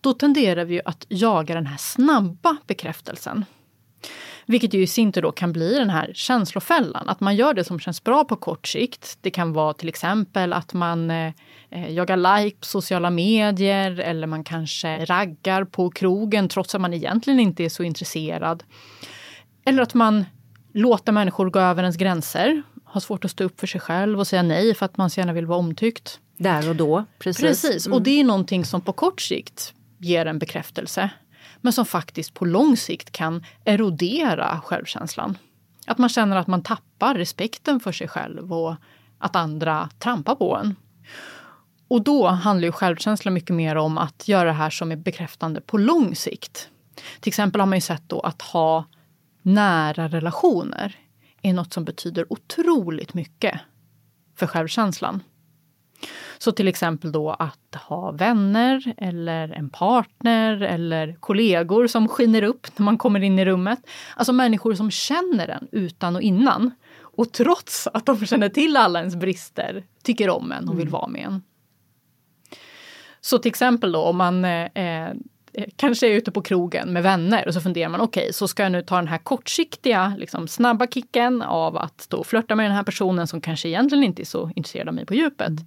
Då 0.01 0.13
tenderar 0.13 0.65
vi 0.65 0.73
ju 0.73 0.81
att 0.85 1.05
jaga 1.09 1.55
den 1.55 1.65
här 1.65 1.77
snabba 1.77 2.57
bekräftelsen. 2.67 3.45
Vilket 4.49 4.73
ju 4.73 4.81
i 4.81 4.87
sin 4.87 5.11
tur 5.11 5.21
då 5.21 5.31
kan 5.31 5.53
bli 5.53 5.75
den 5.75 5.89
här 5.89 6.11
känslofällan. 6.13 7.09
Att 7.09 7.19
man 7.19 7.35
gör 7.35 7.53
det 7.53 7.63
som 7.63 7.79
känns 7.79 8.03
bra 8.03 8.23
på 8.25 8.35
kort 8.35 8.67
sikt. 8.67 9.17
Det 9.21 9.31
kan 9.31 9.53
vara 9.53 9.73
till 9.73 9.89
exempel 9.89 10.53
att 10.53 10.73
man 10.73 11.11
eh, 11.11 11.33
eh, 11.69 11.91
jagar 11.91 12.17
like 12.17 12.57
på 12.57 12.65
sociala 12.65 13.09
medier 13.09 13.99
eller 13.99 14.27
man 14.27 14.43
kanske 14.43 15.05
raggar 15.05 15.63
på 15.63 15.89
krogen 15.89 16.49
trots 16.49 16.75
att 16.75 16.81
man 16.81 16.93
egentligen 16.93 17.39
inte 17.39 17.63
är 17.63 17.69
så 17.69 17.83
intresserad. 17.83 18.63
Eller 19.65 19.83
att 19.83 19.93
man 19.93 20.25
låter 20.73 21.11
människor 21.11 21.49
gå 21.49 21.59
över 21.59 21.83
ens 21.83 21.97
gränser. 21.97 22.63
Har 22.83 23.01
svårt 23.01 23.25
att 23.25 23.31
stå 23.31 23.43
upp 23.43 23.59
för 23.59 23.67
sig 23.67 23.81
själv 23.81 24.19
och 24.19 24.27
säga 24.27 24.43
nej 24.43 24.73
för 24.73 24.85
att 24.85 24.97
man 24.97 25.09
så 25.09 25.19
gärna 25.19 25.33
vill 25.33 25.45
vara 25.45 25.59
omtyckt. 25.59 26.19
Där 26.37 26.69
och 26.69 26.75
då, 26.75 27.05
precis. 27.19 27.41
Precis, 27.41 27.87
och 27.87 28.01
det 28.01 28.19
är 28.19 28.23
någonting 28.23 28.65
som 28.65 28.81
på 28.81 28.93
kort 28.93 29.21
sikt 29.21 29.73
ger 29.97 30.25
en 30.25 30.39
bekräftelse. 30.39 31.09
Men 31.61 31.73
som 31.73 31.85
faktiskt 31.85 32.33
på 32.33 32.45
lång 32.45 32.77
sikt 32.77 33.11
kan 33.11 33.45
erodera 33.65 34.61
självkänslan. 34.63 35.37
Att 35.87 35.97
man 35.97 36.09
känner 36.09 36.35
att 36.35 36.47
man 36.47 36.63
tappar 36.63 37.15
respekten 37.15 37.79
för 37.79 37.91
sig 37.91 38.07
själv 38.07 38.53
och 38.53 38.75
att 39.17 39.35
andra 39.35 39.89
trampar 39.99 40.35
på 40.35 40.57
en. 40.57 40.75
Och 41.87 42.01
då 42.01 42.27
handlar 42.27 42.65
ju 42.65 42.71
självkänsla 42.71 43.31
mycket 43.31 43.55
mer 43.55 43.75
om 43.75 43.97
att 43.97 44.27
göra 44.27 44.43
det 44.43 44.53
här 44.53 44.69
som 44.69 44.91
är 44.91 44.95
bekräftande 44.95 45.61
på 45.61 45.77
lång 45.77 46.15
sikt. 46.15 46.69
Till 47.19 47.29
exempel 47.29 47.61
har 47.61 47.65
man 47.65 47.77
ju 47.77 47.81
sett 47.81 48.03
då 48.07 48.19
att 48.19 48.41
ha 48.41 48.85
nära 49.41 50.07
relationer 50.07 50.95
är 51.41 51.53
något 51.53 51.73
som 51.73 51.85
betyder 51.85 52.33
otroligt 52.33 53.13
mycket 53.13 53.59
för 54.35 54.47
självkänslan. 54.47 55.23
Så 56.41 56.51
till 56.51 56.67
exempel 56.67 57.11
då 57.11 57.29
att 57.29 57.75
ha 57.75 58.11
vänner 58.11 58.93
eller 58.97 59.49
en 59.49 59.69
partner 59.69 60.61
eller 60.61 61.17
kollegor 61.19 61.87
som 61.87 62.07
skiner 62.07 62.43
upp 62.43 62.67
när 62.79 62.83
man 62.83 62.97
kommer 62.97 63.23
in 63.23 63.39
i 63.39 63.45
rummet. 63.45 63.79
Alltså 64.15 64.33
människor 64.33 64.73
som 64.73 64.91
känner 64.91 65.47
en 65.47 65.67
utan 65.71 66.15
och 66.15 66.21
innan. 66.21 66.71
Och 67.01 67.31
trots 67.31 67.87
att 67.93 68.05
de 68.05 68.25
känner 68.25 68.49
till 68.49 68.77
alla 68.77 68.99
ens 68.99 69.15
brister 69.15 69.83
tycker 70.03 70.29
om 70.29 70.51
en 70.51 70.69
och 70.69 70.79
vill 70.79 70.89
vara 70.89 71.07
med 71.07 71.25
en. 71.25 71.41
Så 73.21 73.37
till 73.37 73.49
exempel 73.49 73.91
då 73.91 74.03
om 74.03 74.17
man 74.17 74.45
eh, 74.45 74.65
eh, 74.65 75.13
kanske 75.75 76.07
är 76.07 76.11
ute 76.11 76.31
på 76.31 76.41
krogen 76.41 76.93
med 76.93 77.03
vänner 77.03 77.47
och 77.47 77.53
så 77.53 77.61
funderar 77.61 77.89
man, 77.89 78.01
okej, 78.01 78.21
okay, 78.21 78.33
så 78.33 78.47
ska 78.47 78.63
jag 78.63 78.71
nu 78.71 78.81
ta 78.81 78.95
den 78.95 79.07
här 79.07 79.17
kortsiktiga, 79.17 80.13
liksom, 80.17 80.47
snabba 80.47 80.87
kicken 80.87 81.41
av 81.41 81.77
att 81.77 82.13
och 82.13 82.27
flörta 82.27 82.55
med 82.55 82.65
den 82.65 82.75
här 82.75 82.83
personen 82.83 83.27
som 83.27 83.41
kanske 83.41 83.69
egentligen 83.69 84.03
inte 84.03 84.21
är 84.21 84.25
så 84.25 84.51
intresserad 84.55 84.87
av 84.87 84.93
mig 84.93 85.05
på 85.05 85.13
djupet. 85.13 85.47
Mm. 85.47 85.65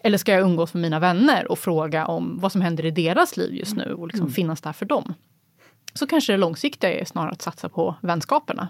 Eller 0.00 0.18
ska 0.18 0.32
jag 0.32 0.42
umgås 0.42 0.74
med 0.74 0.80
mina 0.80 1.00
vänner 1.00 1.50
och 1.50 1.58
fråga 1.58 2.06
om 2.06 2.38
vad 2.40 2.52
som 2.52 2.60
händer 2.60 2.84
i 2.84 2.90
deras 2.90 3.36
liv 3.36 3.54
just 3.54 3.76
nu 3.76 3.92
och 3.92 4.06
liksom 4.06 4.26
mm. 4.26 4.32
finnas 4.32 4.60
där 4.60 4.72
för 4.72 4.86
dem? 4.86 5.14
Så 5.94 6.06
kanske 6.06 6.32
det 6.32 6.36
långsiktiga 6.36 6.92
är 7.00 7.04
snarare 7.04 7.32
att 7.32 7.42
satsa 7.42 7.68
på 7.68 7.94
vänskaperna. 8.00 8.68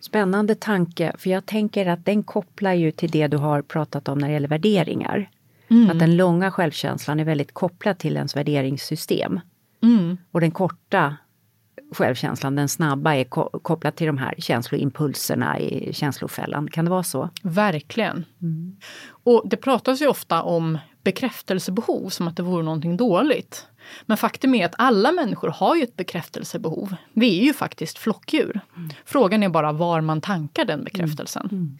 Spännande 0.00 0.54
tanke, 0.54 1.12
för 1.18 1.30
jag 1.30 1.46
tänker 1.46 1.86
att 1.86 2.04
den 2.04 2.22
kopplar 2.22 2.72
ju 2.72 2.92
till 2.92 3.10
det 3.10 3.26
du 3.26 3.36
har 3.36 3.62
pratat 3.62 4.08
om 4.08 4.18
när 4.18 4.28
det 4.28 4.32
gäller 4.32 4.48
värderingar. 4.48 5.30
Mm. 5.70 5.90
Att 5.90 5.98
den 5.98 6.16
långa 6.16 6.50
självkänslan 6.50 7.20
är 7.20 7.24
väldigt 7.24 7.52
kopplad 7.52 7.98
till 7.98 8.16
ens 8.16 8.36
värderingssystem. 8.36 9.40
Mm. 9.82 10.16
Och 10.30 10.40
den 10.40 10.50
korta 10.50 11.16
självkänslan, 11.92 12.56
den 12.56 12.68
snabba, 12.68 13.14
är 13.14 13.24
ko 13.24 13.48
kopplad 13.62 13.96
till 13.96 14.06
de 14.06 14.18
här 14.18 14.34
känsloimpulserna 14.38 15.58
i 15.58 15.92
känslofällan. 15.92 16.70
Kan 16.70 16.84
det 16.84 16.90
vara 16.90 17.02
så? 17.02 17.30
Verkligen. 17.42 18.24
Mm. 18.42 18.76
Och 19.24 19.42
det 19.44 19.56
pratas 19.56 20.02
ju 20.02 20.06
ofta 20.06 20.42
om 20.42 20.78
bekräftelsebehov 21.04 22.08
som 22.08 22.28
att 22.28 22.36
det 22.36 22.42
vore 22.42 22.62
någonting 22.62 22.96
dåligt. 22.96 23.66
Men 24.06 24.16
faktum 24.16 24.54
är 24.54 24.66
att 24.66 24.74
alla 24.78 25.12
människor 25.12 25.48
har 25.48 25.76
ju 25.76 25.82
ett 25.82 25.96
bekräftelsebehov. 25.96 26.94
Vi 27.12 27.40
är 27.40 27.44
ju 27.44 27.54
faktiskt 27.54 27.98
flockdjur. 27.98 28.60
Mm. 28.76 28.90
Frågan 29.04 29.42
är 29.42 29.48
bara 29.48 29.72
var 29.72 30.00
man 30.00 30.20
tankar 30.20 30.64
den 30.64 30.84
bekräftelsen. 30.84 31.48
Mm. 31.52 31.78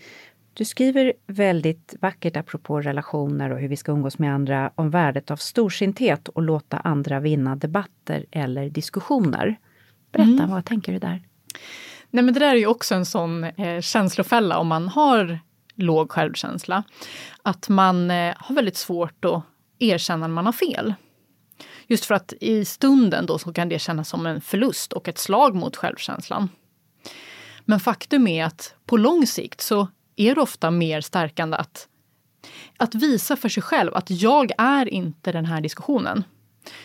Du 0.61 0.64
skriver 0.64 1.12
väldigt 1.26 1.94
vackert 2.00 2.36
apropå 2.36 2.80
relationer 2.80 3.50
och 3.50 3.58
hur 3.58 3.68
vi 3.68 3.76
ska 3.76 3.92
umgås 3.92 4.18
med 4.18 4.34
andra 4.34 4.72
om 4.74 4.90
värdet 4.90 5.30
av 5.30 5.36
storsinthet 5.36 6.28
och 6.28 6.42
låta 6.42 6.76
andra 6.76 7.20
vinna 7.20 7.56
debatter 7.56 8.26
eller 8.30 8.70
diskussioner. 8.70 9.56
Berätta, 10.12 10.30
mm. 10.30 10.50
vad 10.50 10.64
tänker 10.64 10.92
du 10.92 10.98
där? 10.98 11.22
Nej 12.11 12.24
men 12.24 12.34
det 12.34 12.40
där 12.40 12.54
är 12.54 12.58
ju 12.58 12.66
också 12.66 12.94
en 12.94 13.06
sån 13.06 13.44
eh, 13.44 13.80
känslofälla 13.80 14.58
om 14.58 14.66
man 14.66 14.88
har 14.88 15.38
låg 15.74 16.11
självkänsla. 16.12 16.82
Att 17.42 17.68
man 17.68 18.11
eh, 18.11 18.34
har 18.36 18.54
väldigt 18.54 18.76
svårt 18.76 19.24
att 19.24 19.42
erkänna 19.78 20.26
när 20.26 20.34
man 20.34 20.46
har 20.46 20.52
fel. 20.52 20.94
Just 21.86 22.04
för 22.04 22.14
att 22.14 22.32
i 22.40 22.64
stunden 22.64 23.26
då 23.26 23.38
så 23.38 23.52
kan 23.52 23.68
det 23.68 23.78
kännas 23.78 24.08
som 24.08 24.26
en 24.26 24.40
förlust 24.40 24.92
och 24.92 25.08
ett 25.08 25.18
slag 25.18 25.54
mot 25.54 25.76
självkänslan. 25.76 26.48
Men 27.64 27.80
faktum 27.80 28.26
är 28.26 28.44
att 28.44 28.74
på 28.86 28.96
lång 28.96 29.26
sikt 29.26 29.61
så 29.61 29.88
är 30.20 30.34
det 30.34 30.40
ofta 30.40 30.70
mer 30.70 31.00
stärkande 31.00 31.56
att, 31.56 31.88
att 32.76 32.94
visa 32.94 33.36
för 33.36 33.48
sig 33.48 33.62
själv 33.62 33.94
att 33.94 34.10
jag 34.10 34.50
är 34.58 34.88
inte 34.88 35.32
den 35.32 35.44
här 35.44 35.60
diskussionen. 35.60 36.24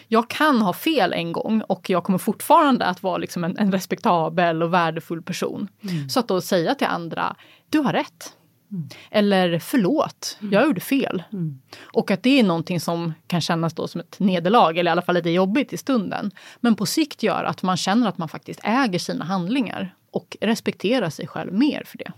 Jag 0.07 0.29
kan 0.29 0.61
ha 0.61 0.73
fel 0.73 1.13
en 1.13 1.31
gång 1.31 1.61
och 1.61 1.89
jag 1.89 2.03
kommer 2.03 2.19
fortfarande 2.19 2.85
att 2.85 3.03
vara 3.03 3.17
liksom 3.17 3.43
en, 3.43 3.57
en 3.57 3.71
respektabel 3.71 4.63
och 4.63 4.73
värdefull 4.73 5.21
person. 5.21 5.67
Mm. 5.81 6.09
Så 6.09 6.19
att 6.19 6.27
då 6.27 6.41
säga 6.41 6.75
till 6.75 6.87
andra, 6.87 7.35
du 7.69 7.79
har 7.79 7.93
rätt. 7.93 8.33
Mm. 8.71 8.89
Eller 9.11 9.59
förlåt, 9.59 10.37
jag 10.51 10.65
gjorde 10.65 10.81
fel. 10.81 11.23
Mm. 11.33 11.59
Och 11.81 12.11
att 12.11 12.23
det 12.23 12.39
är 12.39 12.43
någonting 12.43 12.79
som 12.79 13.13
kan 13.27 13.41
kännas 13.41 13.73
då 13.73 13.87
som 13.87 14.01
ett 14.01 14.19
nederlag, 14.19 14.77
eller 14.77 14.91
i 14.91 14.91
alla 14.91 15.01
fall 15.01 15.15
lite 15.15 15.29
jobbigt 15.29 15.73
i 15.73 15.77
stunden. 15.77 16.31
Men 16.59 16.75
på 16.75 16.85
sikt 16.85 17.23
gör 17.23 17.43
att 17.43 17.63
man 17.63 17.77
känner 17.77 18.09
att 18.09 18.17
man 18.17 18.29
faktiskt 18.29 18.59
äger 18.63 18.99
sina 18.99 19.25
handlingar 19.25 19.95
och 20.11 20.37
respekterar 20.41 21.09
sig 21.09 21.27
själv 21.27 21.53
mer 21.53 21.83
för 21.85 21.97
det. 21.97 22.11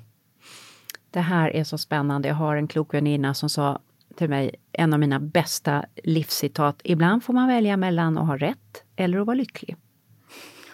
Det 1.11 1.19
här 1.19 1.55
är 1.55 1.63
så 1.63 1.77
spännande. 1.77 2.27
Jag 2.27 2.35
har 2.35 2.55
en 2.55 2.67
klok 2.67 2.93
väninna 2.93 3.33
som 3.33 3.49
sa 3.49 3.79
till 4.15 4.29
mig, 4.29 4.55
en 4.71 4.93
av 4.93 4.99
mina 4.99 5.19
bästa 5.19 5.85
livscitat. 6.03 6.81
Ibland 6.83 7.23
får 7.23 7.33
man 7.33 7.47
välja 7.47 7.77
mellan 7.77 8.17
att 8.17 8.27
ha 8.27 8.37
rätt 8.37 8.83
eller 8.95 9.19
att 9.19 9.27
vara 9.27 9.35
lycklig. 9.35 9.75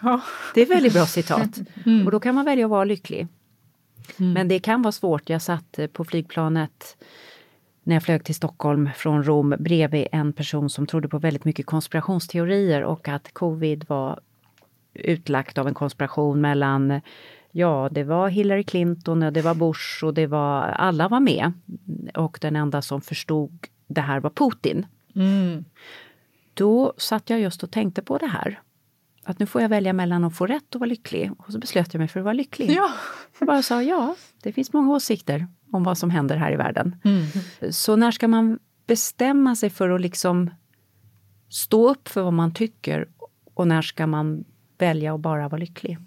Ja. 0.02 0.20
Det 0.54 0.60
är 0.60 0.64
ett 0.64 0.70
väldigt 0.70 0.92
bra 0.92 1.06
citat. 1.06 1.60
Mm. 1.86 2.06
Och 2.06 2.12
då 2.12 2.20
kan 2.20 2.34
man 2.34 2.44
välja 2.44 2.64
att 2.64 2.70
vara 2.70 2.84
lycklig. 2.84 3.28
Mm. 4.18 4.32
Men 4.32 4.48
det 4.48 4.58
kan 4.58 4.82
vara 4.82 4.92
svårt. 4.92 5.30
Jag 5.30 5.42
satt 5.42 5.78
på 5.92 6.04
flygplanet 6.04 6.96
när 7.82 7.94
jag 7.94 8.02
flög 8.02 8.24
till 8.24 8.34
Stockholm 8.34 8.90
från 8.96 9.24
Rom 9.24 9.54
bredvid 9.58 10.06
en 10.12 10.32
person 10.32 10.70
som 10.70 10.86
trodde 10.86 11.08
på 11.08 11.18
väldigt 11.18 11.44
mycket 11.44 11.66
konspirationsteorier 11.66 12.82
och 12.82 13.08
att 13.08 13.32
covid 13.32 13.84
var 13.88 14.20
utlagt 14.94 15.58
av 15.58 15.68
en 15.68 15.74
konspiration 15.74 16.40
mellan 16.40 17.00
Ja, 17.56 17.88
det 17.92 18.04
var 18.04 18.28
Hillary 18.28 18.64
Clinton 18.64 19.22
och 19.22 19.32
det 19.32 19.42
var 19.42 19.54
Bush 19.54 20.04
och 20.04 20.14
det 20.14 20.26
var 20.26 20.62
alla 20.62 21.08
var 21.08 21.20
med. 21.20 21.52
Och 22.14 22.38
den 22.40 22.56
enda 22.56 22.82
som 22.82 23.00
förstod 23.00 23.66
det 23.86 24.00
här 24.00 24.20
var 24.20 24.30
Putin. 24.30 24.86
Mm. 25.14 25.64
Då 26.54 26.94
satt 26.96 27.30
jag 27.30 27.40
just 27.40 27.62
och 27.62 27.70
tänkte 27.70 28.02
på 28.02 28.18
det 28.18 28.26
här. 28.26 28.60
Att 29.24 29.38
nu 29.38 29.46
får 29.46 29.62
jag 29.62 29.68
välja 29.68 29.92
mellan 29.92 30.24
att 30.24 30.36
få 30.36 30.46
rätt 30.46 30.74
och 30.74 30.80
vara 30.80 30.88
lycklig. 30.88 31.30
Och 31.38 31.52
så 31.52 31.58
beslöt 31.58 31.94
jag 31.94 31.98
mig 31.98 32.08
för 32.08 32.20
att 32.20 32.24
vara 32.24 32.32
lycklig. 32.32 32.70
Ja. 32.70 32.90
Jag 33.38 33.46
bara 33.46 33.62
sa 33.62 33.82
ja, 33.82 34.16
det 34.42 34.52
finns 34.52 34.72
många 34.72 34.92
åsikter 34.92 35.46
om 35.70 35.84
vad 35.84 35.98
som 35.98 36.10
händer 36.10 36.36
här 36.36 36.52
i 36.52 36.56
världen. 36.56 36.96
Mm. 37.04 37.26
Så 37.72 37.96
när 37.96 38.10
ska 38.10 38.28
man 38.28 38.58
bestämma 38.86 39.56
sig 39.56 39.70
för 39.70 39.90
att 39.90 40.00
liksom 40.00 40.50
stå 41.48 41.90
upp 41.90 42.08
för 42.08 42.22
vad 42.22 42.32
man 42.32 42.54
tycker 42.54 43.08
och 43.54 43.68
när 43.68 43.82
ska 43.82 44.06
man 44.06 44.44
välja 44.78 45.14
att 45.14 45.20
bara 45.20 45.48
vara 45.48 45.60
lycklig? 45.60 45.98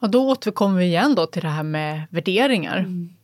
Ja, 0.00 0.08
då 0.08 0.28
återkommer 0.28 0.78
vi 0.78 0.84
igen 0.84 1.14
då 1.14 1.26
till 1.26 1.42
det 1.42 1.48
här 1.48 1.62
med 1.62 2.02
värderingar. 2.10 2.78
Mm. 2.78 3.14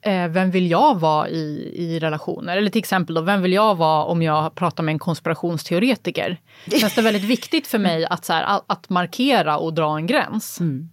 Eh, 0.00 0.28
vem 0.28 0.50
vill 0.50 0.70
jag 0.70 1.00
vara 1.00 1.28
i, 1.28 1.72
i 1.76 1.98
relationer? 1.98 2.56
Eller 2.56 2.70
till 2.70 2.78
exempel, 2.78 3.14
då, 3.14 3.20
vem 3.20 3.42
vill 3.42 3.52
jag 3.52 3.74
vara 3.74 4.04
om 4.04 4.22
jag 4.22 4.54
pratar 4.54 4.82
med 4.82 4.92
en 4.92 4.98
konspirationsteoretiker? 4.98 6.36
Det 6.66 6.78
känns 6.80 6.94
det 6.94 7.02
väldigt 7.02 7.24
viktigt 7.24 7.66
för 7.66 7.78
mig 7.78 8.06
att, 8.06 8.24
så 8.24 8.32
här, 8.32 8.60
att 8.66 8.88
markera 8.88 9.58
och 9.58 9.74
dra 9.74 9.96
en 9.96 10.06
gräns? 10.06 10.60
Mm. 10.60 10.88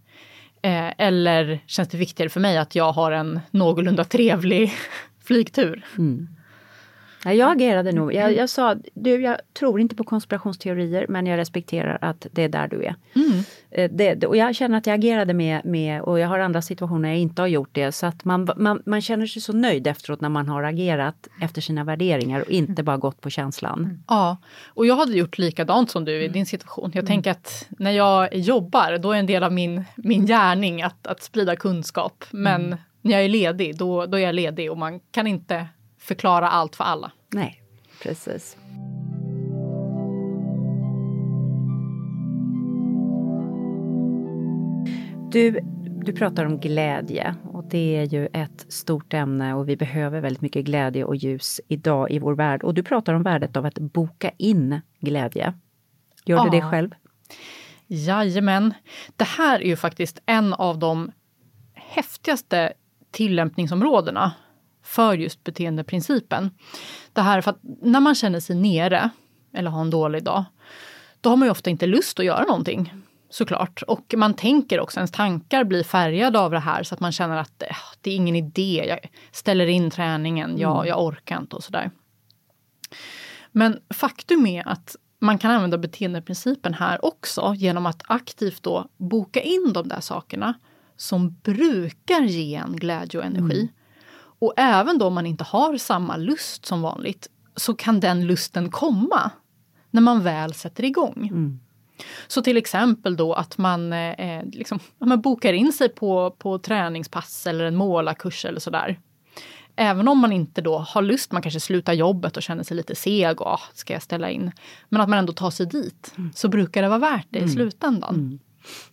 Eh, 0.62 0.92
eller 0.98 1.60
känns 1.66 1.88
det 1.88 1.98
viktigare 1.98 2.30
för 2.30 2.40
mig 2.40 2.58
att 2.58 2.74
jag 2.74 2.92
har 2.92 3.12
en 3.12 3.40
någorlunda 3.50 4.04
trevlig 4.04 4.72
flygtur? 5.24 5.84
Mm. 5.98 6.28
Ja, 7.24 7.32
jag 7.32 7.52
agerade 7.52 7.92
nog. 7.92 8.14
Jag, 8.14 8.36
jag, 8.36 8.48
sa, 8.48 8.76
du 8.94 9.20
jag 9.20 9.36
tror 9.58 9.80
inte 9.80 9.96
på 9.96 10.04
konspirationsteorier 10.04 11.06
men 11.08 11.26
jag 11.26 11.36
respekterar 11.36 11.98
att 12.00 12.26
det 12.32 12.42
är 12.42 12.48
där 12.48 12.68
du 12.68 12.84
är. 12.84 12.94
Mm. 13.14 13.42
Eh, 13.70 13.90
det, 13.90 14.26
och 14.26 14.36
jag 14.36 14.54
känner 14.54 14.78
att 14.78 14.86
jag 14.86 14.94
agerade 14.94 15.34
med, 15.34 15.64
med, 15.64 16.02
och 16.02 16.18
jag 16.18 16.28
har 16.28 16.38
andra 16.38 16.62
situationer 16.62 17.08
jag 17.08 17.18
inte 17.18 17.42
har 17.42 17.46
gjort 17.46 17.68
det. 17.72 17.92
Så 17.92 18.06
att 18.06 18.24
man, 18.24 18.48
man, 18.56 18.82
man 18.86 19.02
känner 19.02 19.26
sig 19.26 19.42
så 19.42 19.52
nöjd 19.52 19.86
efteråt 19.86 20.20
när 20.20 20.28
man 20.28 20.48
har 20.48 20.62
agerat 20.62 21.28
efter 21.40 21.60
sina 21.60 21.84
värderingar 21.84 22.40
och 22.40 22.50
inte 22.50 22.82
bara 22.82 22.96
gått 22.96 23.20
på 23.20 23.30
känslan. 23.30 24.02
Ja, 24.08 24.36
och 24.66 24.86
jag 24.86 24.96
hade 24.96 25.12
gjort 25.12 25.38
likadant 25.38 25.90
som 25.90 26.04
du 26.04 26.22
i 26.22 26.28
din 26.28 26.46
situation. 26.46 26.90
Jag 26.94 27.02
mm. 27.02 27.06
tänker 27.06 27.30
att 27.30 27.66
när 27.78 27.90
jag 27.90 28.34
jobbar 28.34 28.98
då 28.98 29.12
är 29.12 29.18
en 29.18 29.26
del 29.26 29.42
av 29.42 29.52
min, 29.52 29.84
min 29.96 30.26
gärning 30.26 30.82
att, 30.82 31.06
att 31.06 31.22
sprida 31.22 31.56
kunskap. 31.56 32.24
Men 32.30 32.66
mm. 32.66 32.78
när 33.02 33.12
jag 33.12 33.24
är 33.24 33.28
ledig 33.28 33.78
då, 33.78 34.06
då 34.06 34.18
är 34.18 34.22
jag 34.22 34.34
ledig 34.34 34.70
och 34.70 34.78
man 34.78 35.00
kan 35.00 35.26
inte 35.26 35.66
förklara 36.02 36.48
allt 36.48 36.76
för 36.76 36.84
alla. 36.84 37.12
Nej, 37.28 37.62
precis. 38.02 38.56
Du, 45.32 45.60
du 46.04 46.12
pratar 46.12 46.44
om 46.44 46.60
glädje 46.60 47.34
och 47.52 47.64
det 47.64 47.96
är 47.96 48.04
ju 48.04 48.28
ett 48.32 48.72
stort 48.72 49.14
ämne 49.14 49.54
och 49.54 49.68
vi 49.68 49.76
behöver 49.76 50.20
väldigt 50.20 50.42
mycket 50.42 50.64
glädje 50.64 51.04
och 51.04 51.16
ljus 51.16 51.60
idag 51.68 52.10
i 52.10 52.18
vår 52.18 52.34
värld. 52.34 52.62
Och 52.62 52.74
du 52.74 52.82
pratar 52.82 53.14
om 53.14 53.22
värdet 53.22 53.56
av 53.56 53.66
att 53.66 53.78
boka 53.78 54.30
in 54.38 54.80
glädje. 55.00 55.54
Gör 56.24 56.36
ja. 56.36 56.44
du 56.44 56.50
det 56.50 56.70
själv? 56.70 56.90
Jajamän. 57.86 58.74
Det 59.16 59.24
här 59.24 59.60
är 59.60 59.66
ju 59.66 59.76
faktiskt 59.76 60.22
en 60.26 60.54
av 60.54 60.78
de 60.78 61.12
häftigaste 61.74 62.72
tillämpningsområdena 63.10 64.32
för 64.92 65.14
just 65.14 65.44
beteendeprincipen. 65.44 66.50
Det 67.12 67.20
här 67.20 67.40
för 67.40 67.50
att 67.50 67.60
när 67.82 68.00
man 68.00 68.14
känner 68.14 68.40
sig 68.40 68.56
nere 68.56 69.10
eller 69.54 69.70
har 69.70 69.80
en 69.80 69.90
dålig 69.90 70.24
dag, 70.24 70.44
då 71.20 71.30
har 71.30 71.36
man 71.36 71.46
ju 71.46 71.50
ofta 71.50 71.70
inte 71.70 71.86
lust 71.86 72.18
att 72.18 72.24
göra 72.26 72.44
någonting 72.44 72.92
såklart. 73.30 73.82
Och 73.82 74.14
man 74.16 74.34
tänker 74.34 74.80
också, 74.80 75.00
ens 75.00 75.10
tankar 75.10 75.64
blir 75.64 75.82
färgade 75.82 76.40
av 76.40 76.50
det 76.50 76.58
här 76.58 76.82
så 76.82 76.94
att 76.94 77.00
man 77.00 77.12
känner 77.12 77.36
att 77.36 77.62
äh, 77.62 77.76
det 78.00 78.10
är 78.10 78.16
ingen 78.16 78.36
idé, 78.36 78.84
jag 78.88 78.98
ställer 79.32 79.66
in 79.66 79.90
träningen, 79.90 80.58
jag, 80.58 80.76
mm. 80.76 80.88
jag 80.88 81.04
orkar 81.04 81.38
inte 81.38 81.56
och 81.56 81.64
sådär. 81.64 81.90
Men 83.52 83.78
faktum 83.94 84.46
är 84.46 84.68
att 84.68 84.96
man 85.18 85.38
kan 85.38 85.50
använda 85.50 85.78
beteendeprincipen 85.78 86.74
här 86.74 87.04
också 87.04 87.54
genom 87.56 87.86
att 87.86 88.02
aktivt 88.06 88.62
då 88.62 88.88
boka 88.96 89.40
in 89.40 89.72
de 89.72 89.88
där 89.88 90.00
sakerna 90.00 90.54
som 90.96 91.36
brukar 91.42 92.22
ge 92.22 92.54
en 92.54 92.76
glädje 92.76 93.20
och 93.20 93.26
energi. 93.26 93.60
Mm. 93.60 93.68
Och 94.42 94.52
även 94.56 94.98
då 94.98 95.10
man 95.10 95.26
inte 95.26 95.44
har 95.44 95.76
samma 95.76 96.16
lust 96.16 96.66
som 96.66 96.82
vanligt 96.82 97.28
så 97.56 97.74
kan 97.74 98.00
den 98.00 98.26
lusten 98.26 98.70
komma 98.70 99.30
när 99.90 100.00
man 100.00 100.22
väl 100.22 100.54
sätter 100.54 100.84
igång. 100.84 101.28
Mm. 101.30 101.60
Så 102.26 102.42
till 102.42 102.56
exempel 102.56 103.16
då 103.16 103.34
att 103.34 103.58
man, 103.58 103.92
eh, 103.92 104.44
liksom, 104.44 104.78
man 104.98 105.20
bokar 105.20 105.52
in 105.52 105.72
sig 105.72 105.88
på, 105.88 106.30
på 106.38 106.58
träningspass 106.58 107.46
eller 107.46 107.64
en 107.64 107.76
målarkurs 107.76 108.44
eller 108.44 108.60
sådär. 108.60 108.98
även 109.76 110.08
om 110.08 110.18
man 110.18 110.32
inte 110.32 110.60
då 110.60 110.78
har 110.78 111.02
lust, 111.02 111.32
man 111.32 111.42
kanske 111.42 111.60
slutar 111.60 111.92
jobbet 111.92 112.36
och 112.36 112.42
känner 112.42 112.62
sig 112.62 112.76
lite 112.76 112.94
seg 112.94 113.40
och 113.40 113.46
ah, 113.46 113.60
ska 113.74 113.92
jag 113.92 114.02
ställa 114.02 114.30
in. 114.30 114.52
Men 114.88 115.00
att 115.00 115.08
man 115.08 115.18
ändå 115.18 115.32
tar 115.32 115.50
sig 115.50 115.66
dit, 115.66 116.14
så 116.34 116.48
brukar 116.48 116.82
det 116.82 116.88
vara 116.88 116.98
värt 116.98 117.26
det 117.30 117.38
i 117.38 117.48
slutändan. 117.48 118.38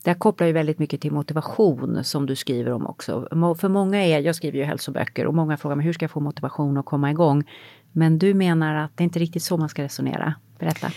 Det 0.04 0.10
här 0.10 0.18
kopplar 0.18 0.48
ju 0.48 0.54
väldigt 0.54 0.80
mycket 0.80 1.02
till 1.02 1.12
motivation 1.12 2.04
som 2.04 2.26
du 2.26 2.36
skriver 2.36 2.72
om 2.72 2.88
också. 2.88 3.28
För 3.60 3.70
många 3.70 4.06
är, 4.06 4.20
jag 4.20 4.36
skriver 4.36 4.58
ju 4.58 4.64
hälsoböcker 4.64 5.26
och 5.26 5.34
många 5.34 5.58
frågar 5.58 5.76
mig 5.76 5.86
hur 5.86 5.94
ska 5.94 6.04
jag 6.04 6.12
få 6.12 6.20
motivation 6.20 6.78
att 6.78 6.86
komma 6.86 7.12
igång? 7.12 7.44
Men 7.92 8.20
du 8.20 8.34
menar 8.34 8.76
att 8.76 8.98
det 8.98 9.02
är 9.02 9.06
inte 9.06 9.20
riktigt 9.20 9.44
så 9.44 9.58
man 9.58 9.70
ska 9.70 9.84
resonera. 9.84 10.36
Berätta. 10.60 10.92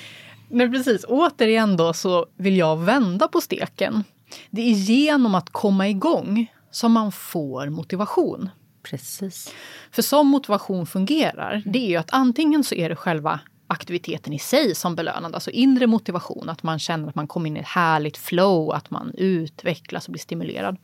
Nej 0.48 0.70
precis, 0.70 1.04
återigen 1.08 1.76
då 1.76 1.92
så 1.92 2.26
vill 2.36 2.56
jag 2.56 2.76
vända 2.76 3.28
på 3.28 3.40
steken. 3.40 4.04
Det 4.50 4.62
är 4.62 4.72
genom 4.72 5.34
att 5.34 5.50
komma 5.50 5.88
igång 5.88 6.52
som 6.70 6.92
man 6.92 7.12
får 7.12 7.66
motivation. 7.70 8.48
Precis. 8.82 9.54
För 9.90 10.02
som 10.02 10.26
motivation 10.26 10.86
fungerar, 10.86 11.62
det 11.66 11.78
är 11.78 11.88
ju 11.88 11.96
att 11.96 12.12
antingen 12.12 12.64
så 12.64 12.74
är 12.74 12.88
det 12.88 12.96
själva 12.96 13.40
aktiviteten 13.72 14.32
i 14.32 14.38
sig 14.38 14.74
som 14.74 14.94
belönande, 14.94 15.36
alltså 15.36 15.50
inre 15.50 15.86
motivation, 15.86 16.48
att 16.48 16.62
man 16.62 16.78
känner 16.78 17.08
att 17.08 17.14
man 17.14 17.26
kommer 17.26 17.46
in 17.46 17.56
i 17.56 17.60
ett 17.60 17.66
härligt 17.66 18.16
flow, 18.16 18.70
att 18.72 18.90
man 18.90 19.12
utvecklas 19.14 20.06
och 20.06 20.12
blir 20.12 20.20
stimulerad. 20.20 20.76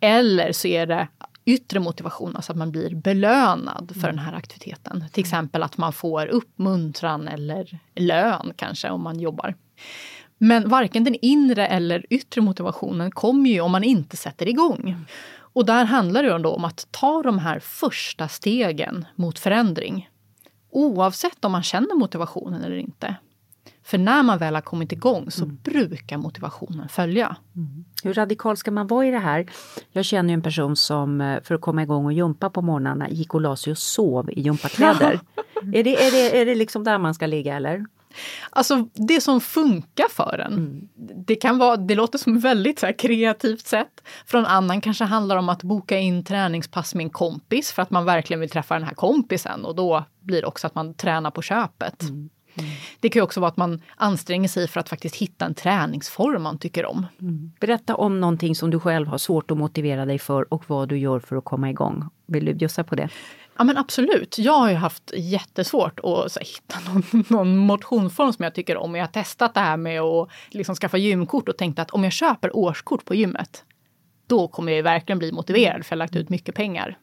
Eller 0.00 0.52
så 0.52 0.68
är 0.68 0.86
det 0.86 1.08
yttre 1.44 1.80
motivation, 1.80 2.36
alltså 2.36 2.52
att 2.52 2.58
man 2.58 2.70
blir 2.70 2.94
belönad 2.94 3.92
för 4.00 4.08
den 4.08 4.18
här 4.18 4.32
aktiviteten. 4.32 5.04
Till 5.12 5.20
exempel 5.20 5.62
att 5.62 5.78
man 5.78 5.92
får 5.92 6.26
uppmuntran 6.26 7.28
eller 7.28 7.78
lön 7.94 8.52
kanske 8.56 8.90
om 8.90 9.02
man 9.02 9.20
jobbar. 9.20 9.54
Men 10.38 10.68
varken 10.68 11.04
den 11.04 11.16
inre 11.22 11.66
eller 11.66 12.06
yttre 12.10 12.40
motivationen 12.40 13.10
kommer 13.10 13.50
ju 13.50 13.60
om 13.60 13.72
man 13.72 13.84
inte 13.84 14.16
sätter 14.16 14.48
igång. 14.48 14.96
Och 15.38 15.66
där 15.66 15.84
handlar 15.84 16.22
det 16.22 16.38
då 16.38 16.50
om 16.50 16.64
att 16.64 16.86
ta 16.90 17.22
de 17.22 17.38
här 17.38 17.60
första 17.60 18.28
stegen 18.28 19.04
mot 19.14 19.38
förändring. 19.38 20.08
Oavsett 20.70 21.44
om 21.44 21.52
man 21.52 21.62
känner 21.62 21.94
motivationen 21.94 22.64
eller 22.64 22.76
inte. 22.76 23.16
För 23.82 23.98
när 23.98 24.22
man 24.22 24.38
väl 24.38 24.54
har 24.54 24.62
kommit 24.62 24.92
igång 24.92 25.30
så 25.30 25.46
brukar 25.46 26.16
motivationen 26.18 26.88
följa. 26.88 27.36
Hur 28.02 28.14
radikal 28.14 28.56
ska 28.56 28.70
man 28.70 28.86
vara 28.86 29.06
i 29.06 29.10
det 29.10 29.18
här? 29.18 29.46
Jag 29.92 30.04
känner 30.04 30.30
ju 30.30 30.34
en 30.34 30.42
person 30.42 30.76
som 30.76 31.20
eh, 31.20 31.42
för 31.42 31.54
att 31.54 31.60
komma 31.60 31.82
igång 31.82 32.04
och 32.04 32.12
jumpa 32.12 32.50
på 32.50 32.62
morgnarna 32.62 33.08
gick 33.08 33.34
och 33.34 33.40
la 33.40 33.56
sig 33.56 33.70
och 33.70 33.78
sov 33.78 34.30
i 34.30 34.40
gympakläder. 34.40 35.20
är, 35.74 35.84
det, 35.84 36.06
är, 36.06 36.10
det, 36.10 36.40
är 36.40 36.46
det 36.46 36.54
liksom 36.54 36.84
där 36.84 36.98
man 36.98 37.14
ska 37.14 37.26
ligga 37.26 37.56
eller? 37.56 37.86
Alltså 38.50 38.88
det 38.94 39.20
som 39.20 39.40
funkar 39.40 40.08
för 40.08 40.38
en. 40.38 40.88
Det, 41.26 41.34
kan 41.34 41.58
vara, 41.58 41.76
det 41.76 41.94
låter 41.94 42.18
som 42.18 42.36
ett 42.36 42.42
väldigt 42.42 42.78
så 42.78 42.86
här, 42.86 42.98
kreativt 42.98 43.66
sätt. 43.66 44.02
För 44.26 44.38
en 44.38 44.46
annan 44.46 44.80
kanske 44.80 45.04
handlar 45.04 45.36
om 45.36 45.48
att 45.48 45.62
boka 45.62 45.98
in 45.98 46.24
träningspass 46.24 46.94
med 46.94 47.04
en 47.04 47.10
kompis 47.10 47.72
för 47.72 47.82
att 47.82 47.90
man 47.90 48.04
verkligen 48.04 48.40
vill 48.40 48.50
träffa 48.50 48.74
den 48.74 48.84
här 48.84 48.94
kompisen 48.94 49.64
och 49.64 49.74
då 49.74 50.04
blir 50.20 50.40
det 50.40 50.46
också 50.46 50.66
att 50.66 50.74
man 50.74 50.94
tränar 50.94 51.30
på 51.30 51.42
köpet. 51.42 52.02
Det 53.00 53.08
kan 53.08 53.20
ju 53.20 53.24
också 53.24 53.40
vara 53.40 53.48
att 53.48 53.56
man 53.56 53.82
anstränger 53.96 54.48
sig 54.48 54.68
för 54.68 54.80
att 54.80 54.88
faktiskt 54.88 55.16
hitta 55.16 55.44
en 55.44 55.54
träningsform 55.54 56.42
man 56.42 56.58
tycker 56.58 56.86
om. 56.86 57.06
Berätta 57.60 57.94
om 57.94 58.20
någonting 58.20 58.54
som 58.54 58.70
du 58.70 58.80
själv 58.80 59.06
har 59.06 59.18
svårt 59.18 59.50
att 59.50 59.58
motivera 59.58 60.04
dig 60.04 60.18
för 60.18 60.54
och 60.54 60.64
vad 60.66 60.88
du 60.88 60.98
gör 60.98 61.20
för 61.20 61.36
att 61.36 61.44
komma 61.44 61.70
igång. 61.70 62.08
Vill 62.26 62.44
du 62.44 62.54
bjussa 62.54 62.84
på 62.84 62.94
det? 62.94 63.08
Ja 63.58 63.64
men 63.64 63.76
absolut. 63.76 64.38
Jag 64.38 64.52
har 64.52 64.70
ju 64.70 64.74
haft 64.74 65.12
jättesvårt 65.16 66.00
att 66.02 66.38
hitta 66.38 66.76
någon, 66.92 67.24
någon 67.28 67.56
motionsform 67.56 68.32
som 68.32 68.42
jag 68.42 68.54
tycker 68.54 68.76
om. 68.76 68.94
Jag 68.94 69.02
har 69.02 69.12
testat 69.12 69.54
det 69.54 69.60
här 69.60 69.76
med 69.76 70.00
att 70.00 70.28
liksom, 70.50 70.74
skaffa 70.74 70.96
gymkort 70.96 71.48
och 71.48 71.56
tänkt 71.56 71.78
att 71.78 71.90
om 71.90 72.04
jag 72.04 72.12
köper 72.12 72.56
årskort 72.56 73.04
på 73.04 73.14
gymmet, 73.14 73.64
då 74.26 74.48
kommer 74.48 74.72
jag 74.72 74.82
verkligen 74.82 75.18
bli 75.18 75.32
motiverad 75.32 75.86
för 75.86 75.92
jag 75.92 75.96
har 75.96 76.04
lagt 76.04 76.16
ut 76.16 76.28
mycket 76.28 76.54
pengar. 76.54 76.98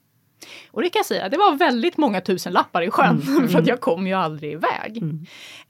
Och 0.72 0.82
det 0.82 0.90
kan 0.90 1.00
jag 1.00 1.06
säga, 1.06 1.30
det 1.30 1.38
var 1.38 1.56
väldigt 1.56 1.98
många 1.98 2.22
tusen 2.22 2.54
lappar 2.54 2.82
i 2.82 2.92
sjön 2.92 3.22
för 3.50 3.60
att 3.60 3.68
jag 3.68 3.82
kom 3.82 4.08
ju 4.08 4.14
aldrig 4.14 4.52
iväg. 4.52 5.04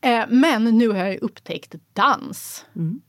Eh, 0.01 0.25
men 0.29 0.63
nu 0.63 0.89
har 0.89 0.97
jag 0.97 1.11
ju 1.11 1.17
upptäckt 1.17 1.75
dans 1.93 2.65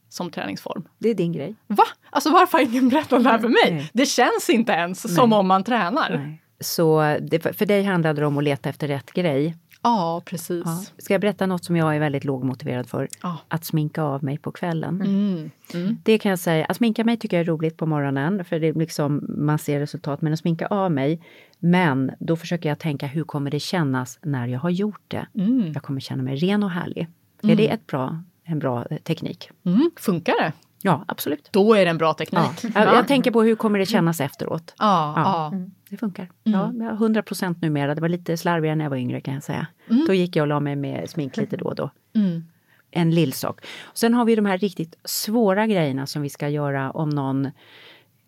som 0.09 0.31
träningsform. 0.31 0.89
Det 0.99 1.09
är 1.09 1.14
din 1.14 1.33
grej. 1.33 1.55
Va? 1.66 1.85
Alltså 2.11 2.31
varför 2.31 2.59
har 2.59 2.64
ingen 2.64 2.89
berättat 2.89 3.25
det 3.25 3.31
här 3.31 3.39
för 3.39 3.49
mig? 3.49 3.72
Nej. 3.72 3.91
Det 3.93 4.07
känns 4.07 4.51
inte 4.51 4.72
ens 4.72 5.14
som 5.14 5.33
om 5.33 5.47
man 5.47 5.64
tränar. 5.64 6.11
Nej. 6.11 6.43
Så 6.65 7.17
det, 7.21 7.57
för 7.57 7.67
dig 7.67 7.83
handlade 7.83 8.21
det 8.21 8.27
om 8.27 8.39
att 8.39 8.45
leta 8.45 8.69
efter 8.69 8.89
rätt 8.89 9.12
grej. 9.12 9.57
Ja, 9.83 10.23
precis. 10.25 10.62
Ja. 10.65 10.85
Ska 10.99 11.15
jag 11.15 11.21
berätta 11.21 11.47
något 11.47 11.65
som 11.65 11.77
jag 11.77 11.97
är 11.97 12.01
väldigt 12.01 12.25
lågmotiverad 12.25 12.89
för? 12.89 13.09
Ja. 13.23 13.39
Att 13.49 13.65
sminka 13.65 14.03
av 14.03 14.25
mig 14.25 14.39
på 14.39 14.53
kvällen. 14.53 15.01
Mm. 15.01 15.51
Mm. 15.75 15.99
Det 16.03 16.19
kan 16.19 16.31
jag 16.31 16.39
säga, 16.39 16.65
att 16.65 16.77
sminka 16.77 17.05
mig 17.05 17.17
tycker 17.17 17.37
jag 17.37 17.41
är 17.41 17.51
roligt 17.53 17.77
på 17.77 17.87
morgonen 17.87 18.45
för 18.45 18.59
det 18.59 18.67
är 18.67 18.75
liksom, 18.75 19.25
man 19.29 19.59
ser 19.59 19.81
resultat. 19.81 20.23
Men 20.23 20.33
att 20.33 20.39
sminka 20.39 20.67
av 20.67 20.93
mig, 20.93 21.21
men 21.59 22.12
då 22.19 22.37
försöker 22.37 22.69
jag 22.69 22.79
tänka 22.79 23.07
hur 23.07 23.25
kommer 23.25 23.51
det 23.51 23.61
kännas 23.61 24.19
när 24.23 24.47
jag 24.47 24.61
har 24.61 24.71
gjort 24.71 25.03
det? 25.09 25.27
Mm. 25.35 25.73
Jag 25.73 25.83
kommer 25.83 26.01
känna 26.01 26.23
mig 26.23 26.37
ren 26.37 26.62
och 26.62 26.71
härlig. 26.71 27.09
Är 27.43 27.57
det 27.57 27.69
ett 27.69 27.87
bra, 27.87 28.23
en 28.45 28.59
bra 28.59 28.87
teknik? 29.03 29.51
Mm. 29.65 29.91
Funkar 29.97 30.35
det? 30.41 30.53
Ja, 30.87 31.05
absolut. 31.09 31.49
Då 31.53 31.74
är 31.74 31.85
det 31.85 31.91
en 31.91 31.99
bra 31.99 32.14
teknik. 32.14 32.41
Ja. 32.62 32.70
Jag, 32.74 32.95
jag 32.95 33.09
tänker 33.09 33.30
på 33.30 33.43
hur 33.43 33.57
kommer 33.57 33.78
det 33.78 33.87
kännas 33.87 34.20
efteråt? 34.20 34.74
Ja, 34.78 35.12
Ja. 35.16 35.51
ja. 35.53 35.59
Det 35.91 35.97
funkar. 35.97 36.30
Ja, 36.43 36.72
jag 36.74 36.85
har 36.85 36.93
100 36.93 37.22
procent 37.22 37.62
numera. 37.62 37.95
Det 37.95 38.01
var 38.01 38.09
lite 38.09 38.37
slarvigare 38.37 38.76
när 38.76 38.85
jag 38.85 38.91
var 38.91 38.97
yngre 38.97 39.20
kan 39.20 39.35
jag 39.35 39.43
säga. 39.43 39.66
Då 40.07 40.14
gick 40.14 40.37
jag 40.37 40.43
och 40.43 40.49
la 40.49 40.61
mig 40.61 40.76
med 40.76 41.11
smink 41.11 41.37
lite 41.37 41.57
då 41.57 41.64
och 41.64 41.74
då. 41.74 41.91
Mm. 42.14 42.45
En 42.91 43.11
lillsak. 43.11 43.61
Sen 43.95 44.14
har 44.14 44.24
vi 44.24 44.35
de 44.37 44.47
här 44.47 44.59
riktigt 44.59 44.97
svåra 45.05 45.66
grejerna 45.66 46.07
som 46.07 46.22
vi 46.22 46.28
ska 46.28 46.49
göra 46.49 46.91
om 46.91 47.11
någon 47.11 47.51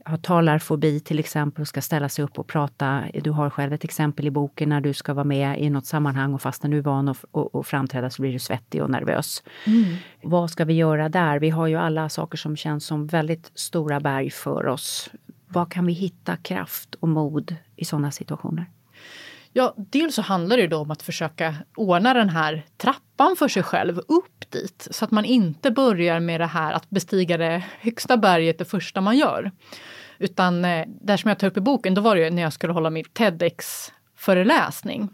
har 0.06 0.16
talarfobi 0.16 1.00
till 1.00 1.18
exempel 1.18 1.62
och 1.62 1.68
ska 1.68 1.82
ställa 1.82 2.08
sig 2.08 2.24
upp 2.24 2.38
och 2.38 2.46
prata. 2.46 3.04
Du 3.14 3.30
har 3.30 3.50
själv 3.50 3.72
ett 3.72 3.84
exempel 3.84 4.26
i 4.26 4.30
boken 4.30 4.68
när 4.68 4.80
du 4.80 4.94
ska 4.94 5.14
vara 5.14 5.24
med 5.24 5.60
i 5.60 5.70
något 5.70 5.86
sammanhang 5.86 6.34
och 6.34 6.42
fastän 6.42 6.70
du 6.70 6.78
är 6.78 6.82
van 6.82 7.08
att 7.08 7.24
och, 7.30 7.54
och 7.54 7.66
framträda 7.66 8.10
så 8.10 8.22
blir 8.22 8.32
du 8.32 8.38
svettig 8.38 8.82
och 8.82 8.90
nervös. 8.90 9.42
Vad 10.22 10.50
ska 10.50 10.64
vi 10.64 10.74
göra 10.74 11.08
där? 11.08 11.38
Vi 11.38 11.50
har 11.50 11.66
ju 11.66 11.76
alla 11.76 12.08
saker 12.08 12.38
som 12.38 12.56
känns 12.56 12.86
som 12.86 13.06
väldigt 13.06 13.50
stora 13.54 14.00
berg 14.00 14.30
för 14.30 14.66
oss. 14.66 15.10
Var 15.48 15.66
kan 15.66 15.86
vi 15.86 15.92
hitta 15.92 16.36
kraft 16.36 16.94
och 16.94 17.08
mod 17.08 17.56
i 17.76 17.84
sådana 17.84 18.10
situationer? 18.10 18.66
Ja, 19.52 19.74
dels 19.76 20.14
så 20.14 20.22
handlar 20.22 20.56
det 20.56 20.66
då 20.66 20.78
om 20.78 20.90
att 20.90 21.02
försöka 21.02 21.54
ordna 21.76 22.14
den 22.14 22.28
här 22.28 22.66
trappan 22.76 23.36
för 23.38 23.48
sig 23.48 23.62
själv 23.62 23.98
upp 23.98 24.50
dit. 24.50 24.88
Så 24.90 25.04
att 25.04 25.10
man 25.10 25.24
inte 25.24 25.70
börjar 25.70 26.20
med 26.20 26.40
det 26.40 26.46
här 26.46 26.72
att 26.72 26.90
bestiga 26.90 27.36
det 27.36 27.64
högsta 27.80 28.16
berget 28.16 28.58
det 28.58 28.64
första 28.64 29.00
man 29.00 29.16
gör. 29.16 29.50
Utan 30.18 30.64
eh, 30.64 30.86
där 31.00 31.16
som 31.16 31.28
jag 31.28 31.38
tar 31.38 31.46
upp 31.46 31.56
i 31.56 31.60
boken, 31.60 31.94
då 31.94 32.00
var 32.00 32.16
det 32.16 32.30
när 32.30 32.42
jag 32.42 32.52
skulle 32.52 32.72
hålla 32.72 32.90
min 32.90 33.04
TEDx-föreläsning. 33.04 35.08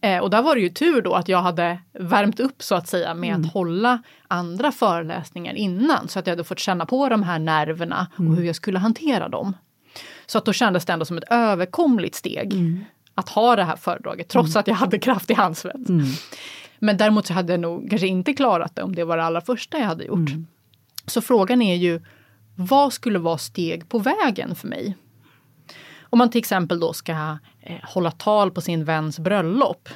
Eh, 0.00 0.18
och 0.18 0.30
där 0.30 0.42
var 0.42 0.54
det 0.54 0.60
ju 0.60 0.68
tur 0.68 1.02
då 1.02 1.14
att 1.14 1.28
jag 1.28 1.42
hade 1.42 1.78
värmt 1.92 2.40
upp 2.40 2.62
så 2.62 2.74
att 2.74 2.88
säga 2.88 3.14
med 3.14 3.36
att 3.36 3.52
hålla 3.52 4.02
andra 4.28 4.72
föreläsningar 4.72 5.54
innan. 5.54 6.08
Så 6.08 6.18
att 6.18 6.26
jag 6.26 6.32
hade 6.32 6.44
fått 6.44 6.58
känna 6.58 6.86
på 6.86 7.08
de 7.08 7.22
här 7.22 7.38
nerverna 7.38 8.06
och 8.16 8.36
hur 8.36 8.44
jag 8.44 8.56
skulle 8.56 8.78
hantera 8.78 9.28
dem. 9.28 9.56
Så 10.26 10.38
att 10.38 10.44
då 10.44 10.52
kändes 10.52 10.84
det 10.84 10.92
ändå 10.92 11.04
som 11.04 11.18
ett 11.18 11.24
överkomligt 11.30 12.14
steg 12.14 12.52
att 13.14 13.28
ha 13.28 13.56
det 13.56 13.64
här 13.64 13.76
föredraget 13.76 14.28
trots 14.28 14.56
att 14.56 14.66
jag 14.66 14.74
hade 14.74 14.98
kraftig 14.98 15.34
handsvett. 15.34 15.88
Men 16.78 16.96
däremot 16.96 17.26
så 17.26 17.34
hade 17.34 17.52
jag 17.52 17.60
nog 17.60 17.90
kanske 17.90 18.06
inte 18.06 18.32
klarat 18.32 18.76
det 18.76 18.82
om 18.82 18.94
det 18.94 19.04
var 19.04 19.16
det 19.16 19.24
allra 19.24 19.40
första 19.40 19.78
jag 19.78 19.86
hade 19.86 20.04
gjort. 20.04 20.30
Så 21.06 21.20
frågan 21.20 21.62
är 21.62 21.76
ju, 21.76 22.00
vad 22.54 22.92
skulle 22.92 23.18
vara 23.18 23.38
steg 23.38 23.88
på 23.88 23.98
vägen 23.98 24.54
för 24.54 24.68
mig? 24.68 24.96
Om 26.00 26.18
man 26.18 26.30
till 26.30 26.38
exempel 26.38 26.80
då 26.80 26.92
ska 26.92 27.12
eh, 27.60 27.76
hålla 27.82 28.10
tal 28.10 28.50
på 28.50 28.60
sin 28.60 28.84
väns 28.84 29.18
bröllop. 29.18 29.88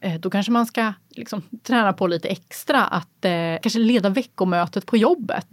Eh, 0.00 0.20
då 0.20 0.30
kanske 0.30 0.52
man 0.52 0.66
ska 0.66 0.92
liksom, 1.10 1.42
träna 1.62 1.92
på 1.92 2.06
lite 2.06 2.28
extra 2.28 2.84
att 2.84 3.24
eh, 3.24 3.32
kanske 3.62 3.78
leda 3.78 4.08
veckomötet 4.08 4.86
på 4.86 4.96
jobbet. 4.96 5.48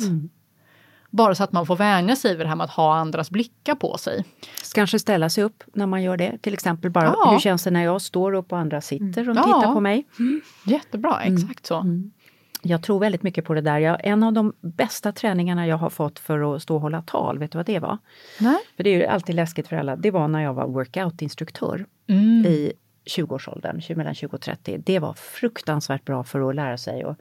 Bara 1.09 1.35
så 1.35 1.43
att 1.43 1.51
man 1.51 1.65
får 1.65 1.75
vänja 1.75 2.15
sig 2.15 2.35
vid 2.37 2.45
det 2.45 2.49
här 2.49 2.55
med 2.55 2.63
att 2.65 2.71
ha 2.71 2.95
andras 2.95 3.29
blickar 3.31 3.75
på 3.75 3.97
sig. 3.97 4.25
Kanske 4.75 4.99
ställa 4.99 5.29
sig 5.29 5.43
upp 5.43 5.63
när 5.73 5.85
man 5.85 6.03
gör 6.03 6.17
det. 6.17 6.37
Till 6.41 6.53
exempel 6.53 6.91
bara, 6.91 7.05
Ja. 7.05 7.31
hur 7.31 7.39
känns 7.39 7.63
det 7.63 7.71
när 7.71 7.83
jag 7.83 8.01
står 8.01 8.33
upp 8.33 8.51
och 8.51 8.57
andra 8.59 8.81
sitter 8.81 9.29
och 9.29 9.35
Ja. 9.35 9.43
tittar 9.43 9.73
på 9.73 9.79
mig? 9.79 10.07
Jättebra, 10.65 11.21
exakt 11.21 11.65
så. 11.65 11.85
Jag 12.67 12.81
tror 12.83 12.99
väldigt 12.99 13.23
mycket 13.23 13.45
på 13.45 13.53
det 13.53 13.61
där. 13.61 13.79
Jag, 13.79 13.97
en 14.03 14.23
av 14.23 14.33
de 14.33 14.53
bästa 14.61 15.11
träningarna 15.11 15.67
jag 15.67 15.77
har 15.77 15.89
fått 15.89 16.19
för 16.19 16.55
att 16.55 16.61
stå 16.61 16.75
och 16.75 16.81
hålla 16.81 17.01
tal, 17.01 17.39
vet 17.39 17.51
du 17.51 17.57
vad 17.57 17.65
det 17.65 17.79
var? 17.79 17.97
Nej. 18.39 18.57
För 18.75 18.83
det 18.83 18.89
är 18.89 18.97
ju 18.97 19.05
alltid 19.05 19.35
läskigt 19.35 19.67
för 19.67 19.75
alla. 19.75 19.95
Det 19.95 20.11
var 20.11 20.27
när 20.27 20.43
jag 20.43 20.53
var 20.53 20.67
workout-instruktör 20.67 21.85
Mm. 22.07 22.45
i 22.45 22.73
20-årsåldern, 23.17 23.81
20 23.81 23.95
mellan 23.95 24.15
20 24.15 24.35
och 24.35 24.41
30. 24.41 24.77
Det 24.85 24.99
var 24.99 25.13
fruktansvärt 25.13 26.05
bra 26.05 26.23
för 26.23 26.49
att 26.49 26.55
lära 26.55 26.77
sig 26.77 27.05
och 27.05 27.15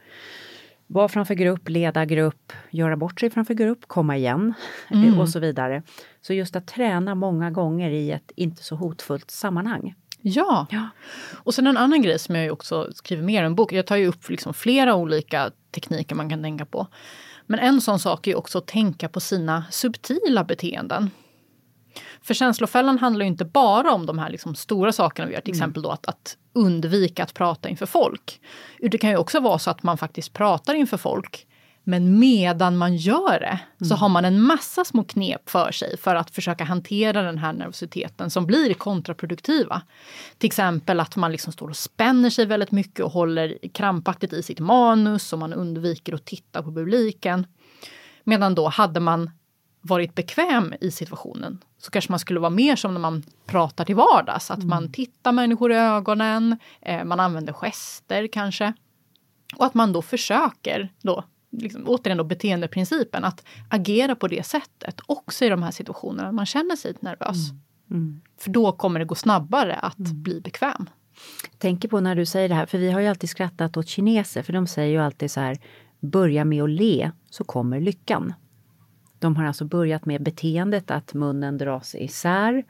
vara 0.87 1.09
framför 1.09 1.35
grupp, 1.35 1.69
leda 1.69 2.05
grupp, 2.05 2.53
göra 2.71 2.97
bort 2.97 3.21
sig 3.21 3.31
framför 3.31 3.55
grupp, 3.55 3.79
komma 3.87 4.17
igen 4.17 4.55
Mm. 4.91 5.21
och 5.21 5.29
så 5.29 5.39
vidare. 5.41 5.83
Så 6.21 6.33
just 6.35 6.57
att 6.57 6.67
träna 6.67 7.15
många 7.15 7.51
gånger 7.51 7.91
i 7.91 8.11
ett 8.11 8.33
inte 8.37 8.63
så 8.63 8.77
hotfullt 8.77 9.31
sammanhang. 9.31 9.95
Ja. 10.27 10.66
Ja. 10.70 10.89
Och 11.35 11.55
sen 11.55 11.66
en 11.66 11.77
annan 11.77 12.03
grej 12.03 12.18
som 12.18 12.35
jag 12.35 12.53
också 12.53 12.91
skriver 12.95 13.22
mer 13.22 13.43
i 13.43 13.47
en 13.47 13.55
bok. 13.55 13.72
Jag 13.72 13.87
tar 13.87 13.97
ju 13.97 14.07
upp 14.07 14.29
liksom 14.29 14.55
flera 14.55 14.95
olika 14.95 15.51
tekniker 15.75 16.14
man 16.14 16.31
kan 16.31 16.43
tänka 16.43 16.66
på. 16.66 16.87
Men 17.47 17.61
en 17.61 17.81
sån 17.81 17.99
sak 17.99 18.27
är 18.27 18.31
ju 18.31 18.37
också 18.37 18.59
att 18.59 18.66
tänka 18.66 19.09
på 19.09 19.20
sina 19.20 19.64
subtila 19.70 20.45
beteenden. 20.45 21.11
För 22.22 22.35
känslofällan 22.35 22.99
handlar 22.99 23.25
ju 23.25 23.31
inte 23.31 23.45
bara 23.45 23.93
om 23.93 24.07
de 24.07 24.18
här 24.18 24.31
liksom 24.31 24.55
stora 24.55 24.93
sakerna 24.93 25.29
vi 25.29 25.35
gör, 25.35 25.41
till 25.41 25.55
exempel 25.55 25.83
då 25.83 25.91
att, 25.91 26.07
att 26.07 26.37
undvika 26.53 27.22
att 27.22 27.35
prata 27.35 27.68
inför 27.68 27.87
folk. 27.87 28.41
Det 28.79 28.99
kan 28.99 29.11
ju 29.11 29.16
också 29.16 29.41
vara 29.41 29.59
så 29.59 29.70
att 29.70 29.83
man 29.83 29.99
faktiskt 29.99 30.33
pratar 30.33 30.75
inför 30.75 30.97
folk 30.97 31.47
men 31.85 32.18
medan 32.18 32.76
man 32.76 32.97
gör 32.97 33.41
det 33.41 33.85
så 33.85 33.95
har 33.95 34.09
man 34.09 34.24
en 34.24 34.43
massa 34.43 34.85
små 34.85 35.05
knep 35.05 35.51
för 35.51 35.72
sig 35.72 35.97
för 35.97 36.14
att 36.14 36.30
försöka 36.30 36.64
hantera 36.64 37.22
den 37.22 37.39
här 37.39 37.53
nervositeten 37.53 38.30
som 38.30 38.47
blir 38.47 38.74
kontraproduktiva. 38.74 39.82
Till 40.39 40.47
exempel 40.47 41.01
att 41.01 41.16
man 41.16 41.32
liksom 41.32 41.53
står 41.53 41.68
och 41.68 41.76
spänner 41.76 42.30
sig 42.30 42.47
väldigt 42.47 42.70
mycket 42.70 43.05
och 43.05 43.12
håller 43.12 43.59
krampaktigt 43.72 44.32
i 44.32 44.43
sitt 44.43 44.61
manus 44.61 45.32
och 45.32 45.39
man 45.39 45.53
undviker 45.53 46.14
att 46.14 46.24
titta 46.24 46.62
på 46.62 46.74
publiken. 46.74 47.47
Medan 48.24 48.55
då 48.55 48.68
hade 48.68 49.01
man 49.01 49.30
varit 49.80 50.14
bekväm 50.14 50.74
i 50.80 50.91
situationen 50.91 51.59
så 51.78 51.91
kanske 51.91 52.12
man 52.12 52.18
skulle 52.18 52.41
vara 52.41 52.51
mer 52.51 52.76
som 52.76 52.95
när 52.95 53.01
man 53.01 53.22
pratar 53.47 53.85
till 53.85 53.97
vardags. 53.97 54.51
Att 54.51 54.64
man 54.64 54.93
tittar 54.93 55.32
människor 55.32 55.72
i 55.72 55.76
ögonen, 55.76 56.59
eh, 56.80 57.05
man 57.05 57.20
använder 57.20 57.53
gester 57.53 58.26
kanske. 58.26 58.72
Och 59.57 59.66
att 59.66 59.74
man 59.74 59.93
då 59.93 60.03
försöker 60.03 60.93
då 61.03 61.24
liksom, 61.59 61.85
återigen 61.87 62.19
då 62.19 62.25
beteendeprincipen, 62.25 63.25
att 63.25 63.45
agera 63.69 64.15
på 64.15 64.29
det 64.29 64.47
sättet 64.47 65.01
också 65.07 65.45
i 65.45 65.49
de 65.49 65.63
här 65.63 65.71
situationerna 65.71 66.33
man 66.33 66.47
känner 66.47 66.77
sig 66.77 66.95
nervös. 67.01 67.37
Mm. 67.91 68.21
För 68.39 68.51
då 68.51 68.73
kommer 68.73 69.01
det 69.01 69.07
gå 69.07 69.15
snabbare 69.15 69.75
att 69.75 69.97
bli 69.97 70.41
bekväm. 70.41 70.91
tänker 71.59 71.89
på 71.89 72.01
när 72.01 72.15
du 72.15 72.27
säger 72.27 72.49
det 72.49 72.55
här, 72.55 72.67
för 72.67 72.79
vi 72.79 72.91
har 72.91 73.01
ju 73.01 73.07
alltid 73.07 73.31
skrattat 73.31 73.77
åt 73.77 73.89
kineser, 73.89 74.43
för 74.43 74.53
de 74.53 74.67
säger 74.67 74.91
ju 74.91 74.99
alltid 74.99 75.31
så 75.31 75.41
här, 75.41 75.59
börja 76.01 76.45
med 76.45 76.63
att 76.63 76.71
le 76.71 77.11
så 77.31 77.45
kommer 77.45 77.81
lyckan. 77.81 78.33
De 79.19 79.37
har 79.37 79.45
alltså 79.45 79.65
börjat 79.65 80.07
med 80.07 80.23
beteendet 80.23 80.91
att 80.91 81.15
munnen 81.15 81.59
dras 81.59 81.95
isär 81.95 82.65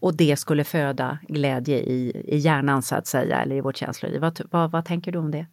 och 0.00 0.16
det 0.16 0.36
skulle 0.36 0.64
föda 0.64 1.18
glädje 1.28 1.78
i, 1.78 2.22
i 2.24 2.36
hjärnan 2.36 2.82
så 2.82 2.94
att 2.94 3.06
säga, 3.06 3.42
eller 3.42 3.56
i 3.56 3.60
vårt 3.60 3.76
känsloliv. 3.76 4.20
Vad, 4.20 4.40
vad, 4.50 4.70
vad 4.70 4.84
tänker 4.84 5.12
du 5.12 5.18
om 5.18 5.30
det? 5.30 5.46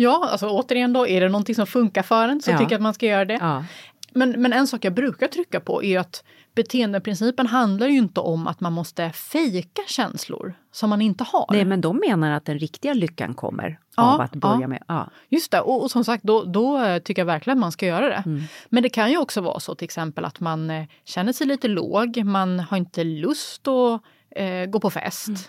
Ja, 0.00 0.28
alltså 0.32 0.48
återigen 0.48 0.92
då, 0.92 1.06
är 1.06 1.20
det 1.20 1.28
någonting 1.28 1.54
som 1.54 1.66
funkar 1.66 2.02
för 2.02 2.28
en 2.28 2.42
så 2.42 2.50
Ja. 2.50 2.58
tycker 2.58 2.72
jag 2.72 2.78
att 2.78 2.82
man 2.82 2.94
ska 2.94 3.06
göra 3.06 3.24
det. 3.24 3.38
Ja. 3.40 3.64
Men, 4.12 4.30
men 4.42 4.52
en 4.52 4.66
sak 4.66 4.84
jag 4.84 4.94
brukar 4.94 5.28
trycka 5.28 5.60
på 5.60 5.82
är 5.82 5.98
att 5.98 6.24
beteendeprincipen 6.54 7.46
handlar 7.46 7.86
ju 7.88 7.98
inte 7.98 8.20
om 8.20 8.46
att 8.46 8.60
man 8.60 8.72
måste 8.72 9.10
fejka 9.10 9.82
känslor 9.86 10.54
som 10.72 10.90
man 10.90 11.02
inte 11.02 11.24
har. 11.24 11.46
Nej, 11.50 11.64
men 11.64 11.80
de 11.80 11.96
menar 12.08 12.30
att 12.30 12.44
den 12.44 12.58
riktiga 12.58 12.94
lyckan 12.94 13.34
kommer 13.34 13.78
Ja, 13.96 14.14
av 14.14 14.20
att 14.20 14.36
börja 14.36 14.60
ja. 14.60 14.68
med... 14.68 14.82
Ja. 14.88 15.08
Just 15.28 15.50
det, 15.50 15.60
och, 15.60 15.82
och 15.82 15.90
som 15.90 16.04
sagt 16.04 16.24
då, 16.24 16.44
då 16.44 16.78
eh, 16.78 16.98
tycker 16.98 17.22
jag 17.22 17.26
verkligen 17.26 17.58
att 17.58 17.60
man 17.60 17.72
ska 17.72 17.86
göra 17.86 18.08
det. 18.08 18.22
Mm. 18.26 18.42
Men 18.68 18.82
det 18.82 18.88
kan 18.88 19.10
ju 19.10 19.18
också 19.18 19.40
vara 19.40 19.60
så 19.60 19.74
till 19.74 19.84
exempel 19.84 20.24
att 20.24 20.40
man 20.40 20.70
eh, 20.70 20.84
känner 21.04 21.32
sig 21.32 21.46
lite 21.46 21.68
låg, 21.68 22.24
man 22.24 22.60
har 22.60 22.76
inte 22.76 23.04
lust 23.04 23.68
att 23.68 24.02
eh, 24.36 24.66
gå 24.66 24.80
på 24.80 24.90
fest. 24.90 25.28
Mm. 25.28 25.40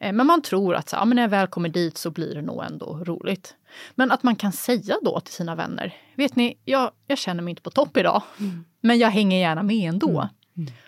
Eh, 0.00 0.12
Men 0.12 0.26
man 0.26 0.42
tror 0.42 0.74
att 0.74 0.88
så, 0.88 0.96
ja, 0.96 1.04
men 1.04 1.16
när 1.16 1.22
jag 1.22 1.28
väl 1.28 1.46
kommer 1.46 1.68
dit 1.68 1.98
så 1.98 2.10
blir 2.10 2.34
det 2.34 2.42
nog 2.42 2.64
ändå 2.64 2.98
roligt. 3.04 3.54
Men 3.94 4.10
att 4.12 4.22
man 4.22 4.36
kan 4.36 4.52
säga 4.52 4.96
då 5.02 5.20
till 5.20 5.34
sina 5.34 5.54
vänner, 5.54 5.94
vet 6.16 6.36
ni, 6.36 6.58
jag, 6.64 6.90
jag 7.06 7.18
känner 7.18 7.42
mig 7.42 7.50
inte 7.50 7.62
på 7.62 7.70
topp 7.70 7.96
idag, 7.96 8.22
Mm. 8.40 8.64
men 8.80 8.98
jag 8.98 9.10
hänger 9.10 9.38
gärna 9.40 9.62
med 9.62 9.88
ändå. 9.88 10.28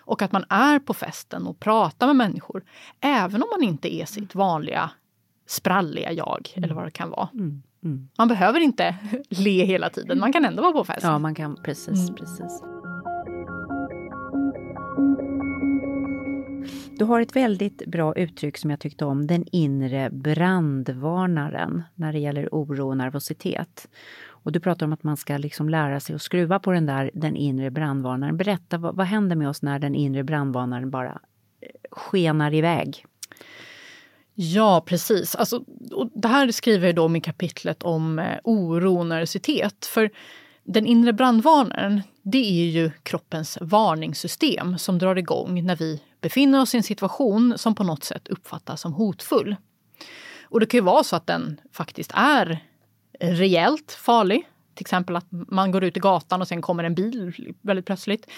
Och 0.01 0.21
att 0.21 0.31
man 0.31 0.45
är 0.49 0.79
på 0.79 0.93
festen 0.93 1.47
och 1.47 1.59
pratar 1.59 2.07
med 2.07 2.15
människor, 2.15 2.63
även 3.01 3.43
om 3.43 3.49
man 3.51 3.63
inte 3.63 3.93
är 3.95 4.05
sitt 4.05 4.35
vanliga 4.35 4.91
spralliga 5.47 6.11
jag, 6.11 6.49
eller 6.55 6.73
vad 6.73 6.85
det 6.85 6.91
kan 6.91 7.09
vara. 7.09 7.29
Mm. 7.33 7.63
Mm. 7.83 8.09
Man 8.17 8.27
behöver 8.27 8.59
inte 8.59 8.95
le 9.29 9.65
hela 9.65 9.89
tiden, 9.89 10.19
man 10.19 10.33
kan 10.33 10.45
ändå 10.45 10.61
vara 10.61 10.73
på 10.73 10.83
fest. 10.83 11.03
ja, 11.03 11.19
man 11.19 11.35
kan 11.35 11.55
precis, 11.63 11.87
Mm. 12.09 12.15
precis. 12.15 12.61
Du 16.97 17.05
har 17.05 17.21
ett 17.21 17.35
väldigt 17.35 17.85
bra 17.85 18.15
uttryck 18.15 18.57
som 18.57 18.69
jag 18.69 18.79
tyckte 18.79 19.05
om, 19.05 19.27
den 19.27 19.45
inre 19.51 20.09
brandvarnaren 20.09 21.83
när 21.95 22.13
det 22.13 22.19
gäller 22.19 22.49
oro 22.51 22.87
och 22.87 22.97
nervositet. 22.97 23.87
Och 24.27 24.51
du 24.51 24.59
pratar 24.59 24.85
om 24.85 24.93
att 24.93 25.03
man 25.03 25.17
ska 25.17 25.37
liksom 25.37 25.69
lära 25.69 25.99
sig 25.99 26.15
att 26.15 26.21
skruva 26.21 26.59
på 26.59 26.71
den 26.71 26.85
där 26.85 27.11
den 27.13 27.35
inre 27.35 27.71
brandvarnaren. 27.71 28.37
Berätta, 28.37 28.77
vad, 28.77 28.95
vad 28.95 29.05
händer 29.05 29.35
med 29.35 29.49
oss 29.49 29.61
när 29.61 29.79
den 29.79 29.95
inre 29.95 30.23
brandvarnaren 30.23 30.89
bara 30.89 31.19
eh, 31.61 31.67
skenar 31.91 32.53
iväg? 32.53 33.05
Ja, 34.33 34.83
precis. 34.85 35.35
Alltså, 35.35 35.63
och 35.91 36.09
det 36.13 36.27
här 36.27 36.51
skriver 36.51 36.87
jag 36.87 36.95
då 36.95 37.05
om 37.05 37.15
i 37.15 37.21
kapitlet 37.21 37.83
om 37.83 38.19
eh, 38.19 38.37
oro 38.43 38.97
och 38.97 39.05
nervositet. 39.05 39.85
För 39.85 40.09
den 40.63 40.85
inre 40.85 41.13
brandvarnaren, 41.13 42.01
det 42.21 42.61
är 42.61 42.69
ju 42.69 42.91
kroppens 43.03 43.57
varningssystem 43.61 44.77
som 44.77 44.97
drar 44.97 45.15
igång 45.15 45.65
när 45.65 45.75
vi 45.75 46.01
befinner 46.21 46.61
oss 46.61 46.73
i 46.73 46.77
en 46.77 46.83
situation 46.83 47.57
som 47.57 47.75
på 47.75 47.83
något 47.83 48.03
sätt 48.03 48.27
uppfattas 48.27 48.81
som 48.81 48.93
hotfull. 48.93 49.55
Och 50.43 50.59
det 50.59 50.65
kan 50.65 50.77
ju 50.77 50.83
vara 50.83 51.03
så 51.03 51.15
att 51.15 51.27
den 51.27 51.61
faktiskt 51.71 52.11
är 52.13 52.63
rejält 53.19 53.91
farlig. 53.91 54.49
Till 54.75 54.83
exempel 54.83 55.15
att 55.15 55.27
man 55.29 55.71
går 55.71 55.83
ut 55.83 55.97
i 55.97 55.99
gatan 55.99 56.41
och 56.41 56.47
sen 56.47 56.61
kommer 56.61 56.83
en 56.83 56.95
bil 56.95 57.53
väldigt 57.61 57.85
plötsligt. 57.85 58.29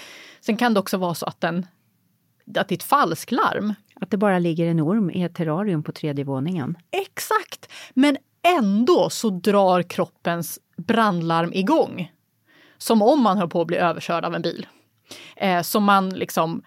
Sen 0.41 0.57
kan 0.57 0.73
det 0.73 0.79
också 0.79 0.97
vara 0.97 1.13
så 1.13 1.25
att, 1.25 1.41
den, 1.41 1.65
att 2.55 2.67
det 2.67 2.73
är 2.73 2.77
ett 2.77 2.83
falsklarm. 2.83 3.73
Att 3.95 4.11
det 4.11 4.17
bara 4.17 4.39
ligger 4.39 4.67
en 4.67 4.81
orm 4.81 5.11
i 5.11 5.23
ett 5.23 5.35
terrarium 5.35 5.83
på 5.83 5.91
tredje 5.91 6.23
våningen. 6.23 6.77
Exakt! 6.91 7.71
Men 7.93 8.17
ändå 8.57 9.09
så 9.09 9.29
drar 9.29 9.83
kroppens 9.83 10.59
brandlarm 10.77 11.53
igång. 11.53 12.11
Som 12.77 13.01
om 13.01 13.21
man 13.21 13.37
höll 13.37 13.49
på 13.49 13.61
att 13.61 13.67
bli 13.67 13.77
överkörd 13.77 14.25
av 14.25 14.35
en 14.35 14.41
bil. 14.41 14.67
Eh, 15.35 15.61
så 15.61 15.79
man 15.79 16.09
liksom... 16.09 16.63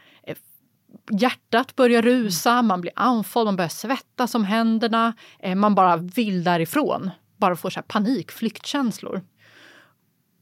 Hjärtat 1.11 1.77
börjar 1.77 2.03
rusa, 2.03 2.63
man 2.63 2.81
blir 2.81 2.93
andfådd, 2.97 3.45
man 3.45 3.57
börjar 3.57 3.69
svettas 3.69 4.35
om 4.35 4.45
händerna. 4.45 5.15
Eh, 5.39 5.55
man 5.55 5.75
bara 5.75 5.97
vill 5.97 6.45
därifrån. 6.45 7.11
Bara 7.37 7.57
får 7.57 7.71
så 7.71 7.77
här 7.77 7.83
panik, 7.83 8.31
flyktkänslor. 8.31 9.23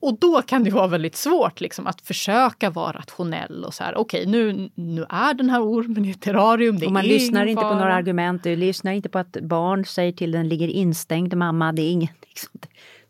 Och 0.02 0.18
då 0.18 0.42
kan 0.42 0.64
det 0.64 0.70
vara 0.70 0.86
väldigt 0.86 1.16
svårt 1.16 1.60
liksom, 1.60 1.86
att 1.86 2.00
försöka 2.00 2.70
vara 2.70 2.92
rationell 2.92 3.64
och 3.64 3.74
så 3.74 3.84
här, 3.84 3.96
okej 3.96 4.26
nu, 4.26 4.70
nu 4.74 5.06
är 5.08 5.34
den 5.34 5.50
här 5.50 5.60
ormen 5.60 6.04
i 6.04 6.10
ett 6.10 6.20
terrarium, 6.20 6.78
det 6.78 6.86
Och 6.86 6.92
man 6.92 7.06
lyssnar 7.06 7.46
inte 7.46 7.62
på 7.62 7.74
några 7.74 7.94
argument, 7.94 8.42
du 8.42 8.56
lyssnar 8.56 8.92
inte 8.92 9.08
på 9.08 9.18
att 9.18 9.36
barn 9.42 9.84
säger 9.84 10.12
till 10.12 10.30
den 10.30 10.48
ligger 10.48 10.68
instängd 10.68 11.36
mamma, 11.36 11.72
det 11.72 11.82
är 11.82 11.90
inget. 11.90 12.10
Liksom, 12.28 12.50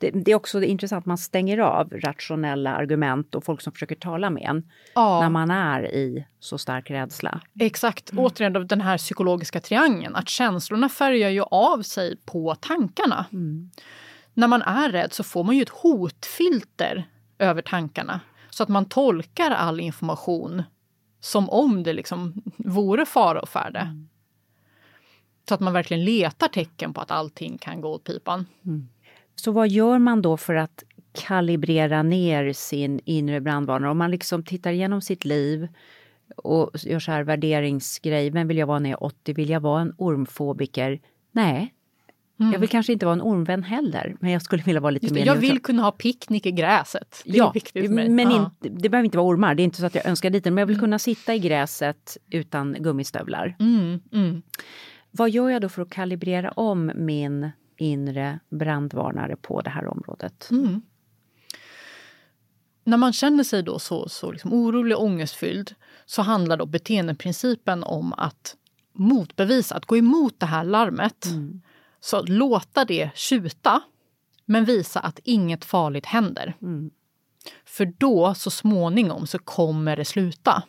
det, 0.03 0.11
det 0.25 0.31
är 0.33 0.37
också 0.37 0.63
intressant, 0.63 1.07
man 1.07 1.19
stänger 1.19 1.59
av 1.59 1.91
rationella 1.91 2.75
argument 2.75 3.35
och 3.35 3.45
folk 3.45 3.61
som 3.61 3.73
försöker 3.73 3.95
tala 3.95 4.31
med 4.31 4.43
en 4.43 4.71
Ja. 4.95 5.21
när 5.21 5.31
man 5.31 5.51
är 5.51 5.95
i 5.95 6.27
så 6.41 6.59
stark 6.59 6.91
rädsla. 6.91 7.41
Exakt, 7.61 8.11
återigen 8.17 8.53
då 8.53 8.61
den 8.61 8.81
här 8.81 8.99
psykologiska 8.99 9.61
triangeln, 9.61 10.17
att 10.17 10.29
känslorna 10.29 10.89
färgar 10.89 11.31
ju 11.31 11.43
av 11.43 11.83
sig 11.83 12.17
på 12.17 12.55
tankarna. 12.55 13.27
När 14.35 14.49
man 14.49 14.63
är 14.63 14.91
rädd 14.91 15.13
så 15.13 15.25
får 15.25 15.45
man 15.45 15.57
ju 15.57 15.63
ett 15.63 15.69
hotfilter 15.69 17.05
över 17.39 17.63
tankarna. 17.63 18.21
Så 18.51 18.63
att 18.63 18.69
man 18.69 18.85
tolkar 18.85 19.51
all 19.51 19.81
information 19.81 20.63
som 21.21 21.51
om 21.51 21.83
det 21.83 21.93
liksom 21.93 22.43
vore 22.57 23.07
fara 23.07 23.41
och 23.41 23.49
färde. 23.49 24.05
Så 25.49 25.55
att 25.55 25.61
man 25.61 25.73
verkligen 25.73 26.05
letar 26.05 26.49
tecken 26.49 26.95
på 26.95 27.01
att 27.01 27.11
allting 27.11 27.59
kan 27.59 27.81
gå 27.81 27.89
åt 27.89 28.05
pipan. 28.05 28.47
Så 29.35 29.53
vad 29.53 29.69
gör 29.69 29.99
man 29.99 30.23
då 30.23 30.37
för 30.37 30.55
att 30.55 30.85
kalibrera 31.13 32.03
ner 32.03 32.53
sin 32.53 33.01
inre 33.05 33.41
brandvarnare? 33.41 33.91
Om 33.91 33.99
man 33.99 34.11
liksom 34.11 34.43
tittar 34.43 34.73
igenom 34.73 35.01
sitt 35.01 35.25
liv 35.25 35.69
och 36.37 36.71
gör 36.83 36.99
så 36.99 37.13
här 37.13 37.23
värderingsgrej. 37.25 38.31
Vem 38.31 38.49
vill 38.49 38.57
jag 38.59 38.67
vara 38.67 38.79
när 38.79 38.91
jag 38.91 39.03
är 39.03 39.05
80? 39.07 39.33
Vill 39.35 39.51
jag 39.51 39.61
vara 39.61 39.81
en 39.81 39.95
ormfobiker? 39.99 41.01
Nej. 41.33 41.75
Jag 42.53 42.59
vill 42.59 42.69
kanske 42.69 42.93
inte 42.93 43.07
vara 43.07 43.13
en 43.13 43.23
ormvän 43.23 43.63
heller, 43.63 44.17
men 44.21 44.31
jag 44.31 44.43
skulle 44.43 44.63
vilja 44.63 44.81
vara 44.81 44.91
lite 44.91 45.07
Just 45.07 45.15
mer 45.15 45.27
jag 45.27 45.35
neutral. 45.35 45.51
vill 45.51 45.63
kunna 45.63 45.83
ha 45.83 45.91
picknick 45.93 46.47
i 46.47 46.51
gräset. 46.53 47.23
Det 47.25 47.37
ja, 47.37 47.53
men 47.75 48.19
Ja. 48.19 48.37
inte, 48.63 48.83
det 48.83 48.89
behöver 48.89 49.05
inte 49.05 49.19
vara 49.19 49.29
ormar. 49.29 49.55
Det 49.55 49.63
är 49.63 49.65
inte 49.65 49.81
så 49.81 49.87
att 49.87 49.95
jag 49.95 50.07
önskar 50.07 50.31
dit 50.31 50.45
men 50.45 50.57
jag 50.57 50.67
vill 50.67 50.81
kunna 50.81 50.99
sitta 50.99 51.35
i 51.35 51.39
gräset 51.39 52.17
utan 52.31 52.77
gummistövlar. 52.79 53.57
Mm, 53.61 54.01
mm. 54.13 54.43
Vad 55.11 55.31
gör 55.31 55.51
jag 55.51 55.63
då 55.63 55.69
för 55.69 55.83
att 55.83 55.91
kalibrera 55.91 56.51
om 56.51 56.93
min 56.95 57.51
inre 57.83 58.41
brandvarnare 58.51 59.37
på 59.37 59.61
det 59.61 59.71
här 59.71 59.87
området? 59.87 60.49
Mm. 60.51 60.83
När 62.85 62.97
man 62.97 63.13
känner 63.13 63.45
sig 63.45 63.63
då 63.63 63.79
så, 63.79 64.09
så 64.09 64.33
liksom 64.33 64.53
orolig 64.53 64.97
och 64.97 65.05
ångestfylld 65.05 65.75
så 66.07 66.23
handlar 66.23 66.57
då 66.57 66.67
beteendeprincipen 66.67 67.85
om 67.85 68.13
att 68.13 68.57
motbevisa, 68.93 69.75
att 69.75 69.87
gå 69.87 69.97
emot 69.97 70.41
det 70.41 70.47
här 70.47 70.65
larmet. 70.65 71.27
Så 72.01 72.17
att 72.17 72.29
låta 72.29 72.85
det 72.85 73.11
tjuta, 73.15 73.81
men 74.45 74.65
visa 74.65 75.01
att 75.01 75.19
inget 75.25 75.65
farligt 75.65 76.07
händer. 76.07 76.55
För 77.65 77.93
då, 77.99 78.35
så 78.35 78.51
småningom, 78.51 79.27
så 79.27 79.39
kommer 79.39 79.97
det 79.97 80.05
sluta. 80.05 80.63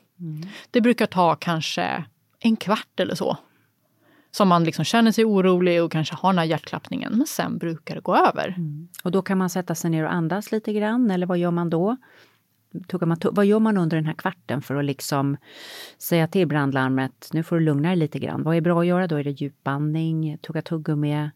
Det 0.71 0.81
brukar 0.81 1.05
ta 1.05 1.35
kanske 1.35 2.05
en 2.39 2.55
kvart 2.55 2.99
eller 2.99 3.15
så. 3.15 3.37
Som 4.35 4.47
man 4.47 4.63
liksom 4.63 4.85
känner 4.85 5.11
sig 5.11 5.25
orolig 5.25 5.83
och 5.83 5.91
kanske 5.91 6.15
har 6.15 6.33
den 6.33 6.39
här 6.39 6.45
hjärtklappningen, 6.45 7.13
men 7.17 7.27
sen 7.27 7.57
brukar 7.57 7.95
det 7.95 8.01
gå 8.01 8.15
över. 8.15 8.55
Och 9.03 9.11
då 9.11 9.21
kan 9.21 9.37
man 9.37 9.49
sätta 9.49 9.75
sig 9.75 9.89
ner 9.91 10.03
och 10.03 10.13
andas 10.13 10.51
lite 10.51 10.73
grann, 10.73 11.11
eller 11.11 11.25
vad 11.27 11.37
gör 11.37 11.51
man 11.51 11.69
då? 11.69 11.97
tuggar 12.87 13.07
man, 13.07 13.17
vad 13.31 13.45
gör 13.45 13.59
man 13.59 13.77
under 13.77 13.97
den 13.97 14.05
här 14.05 14.13
kvarten 14.13 14.61
för 14.61 14.75
att 14.75 14.85
liksom 14.85 15.37
säga 15.97 16.27
till 16.27 16.47
brandlarmet, 16.47 17.29
nu 17.33 17.43
får 17.43 17.55
du 17.55 17.65
lugna 17.65 17.89
dig 17.89 17.97
lite 17.97 18.19
grann. 18.19 18.43
Vad 18.43 18.55
är 18.55 18.61
bra 18.61 18.79
att 18.79 18.85
göra 18.85 19.07
då? 19.07 19.15
Är 19.15 19.23
det 19.23 19.41
djupandning, 19.41 20.37
tugga 20.37 20.61
tuggummi? 20.61 21.29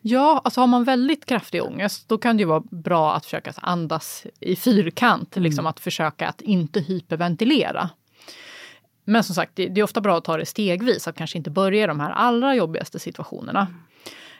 Ja, 0.00 0.40
alltså 0.44 0.60
har 0.60 0.66
man 0.66 0.84
väldigt 0.84 1.26
kraftig 1.26 1.62
ångest 1.62 2.08
då 2.08 2.18
kan 2.18 2.36
det 2.36 2.40
ju 2.40 2.46
vara 2.46 2.62
bra 2.70 3.14
att 3.14 3.24
försöka 3.24 3.52
andas 3.56 4.26
i 4.40 4.56
fyrkant, 4.56 5.36
mm. 5.36 5.44
liksom 5.44 5.66
att 5.66 5.80
försöka 5.80 6.28
att 6.28 6.40
inte 6.40 6.80
hyperventilera. 6.80 7.90
Men 9.04 9.24
som 9.24 9.34
sagt, 9.34 9.52
det, 9.54 9.80
är 9.80 9.82
ofta 9.82 10.00
bra 10.00 10.18
att 10.18 10.24
ta 10.24 10.36
det 10.36 10.46
stegvis, 10.46 11.08
att 11.08 11.16
kanske 11.16 11.38
inte 11.38 11.50
börja 11.50 11.84
i 11.84 11.86
de 11.86 12.00
här 12.00 12.10
allra 12.10 12.54
jobbigaste 12.54 12.98
situationerna. 12.98 13.66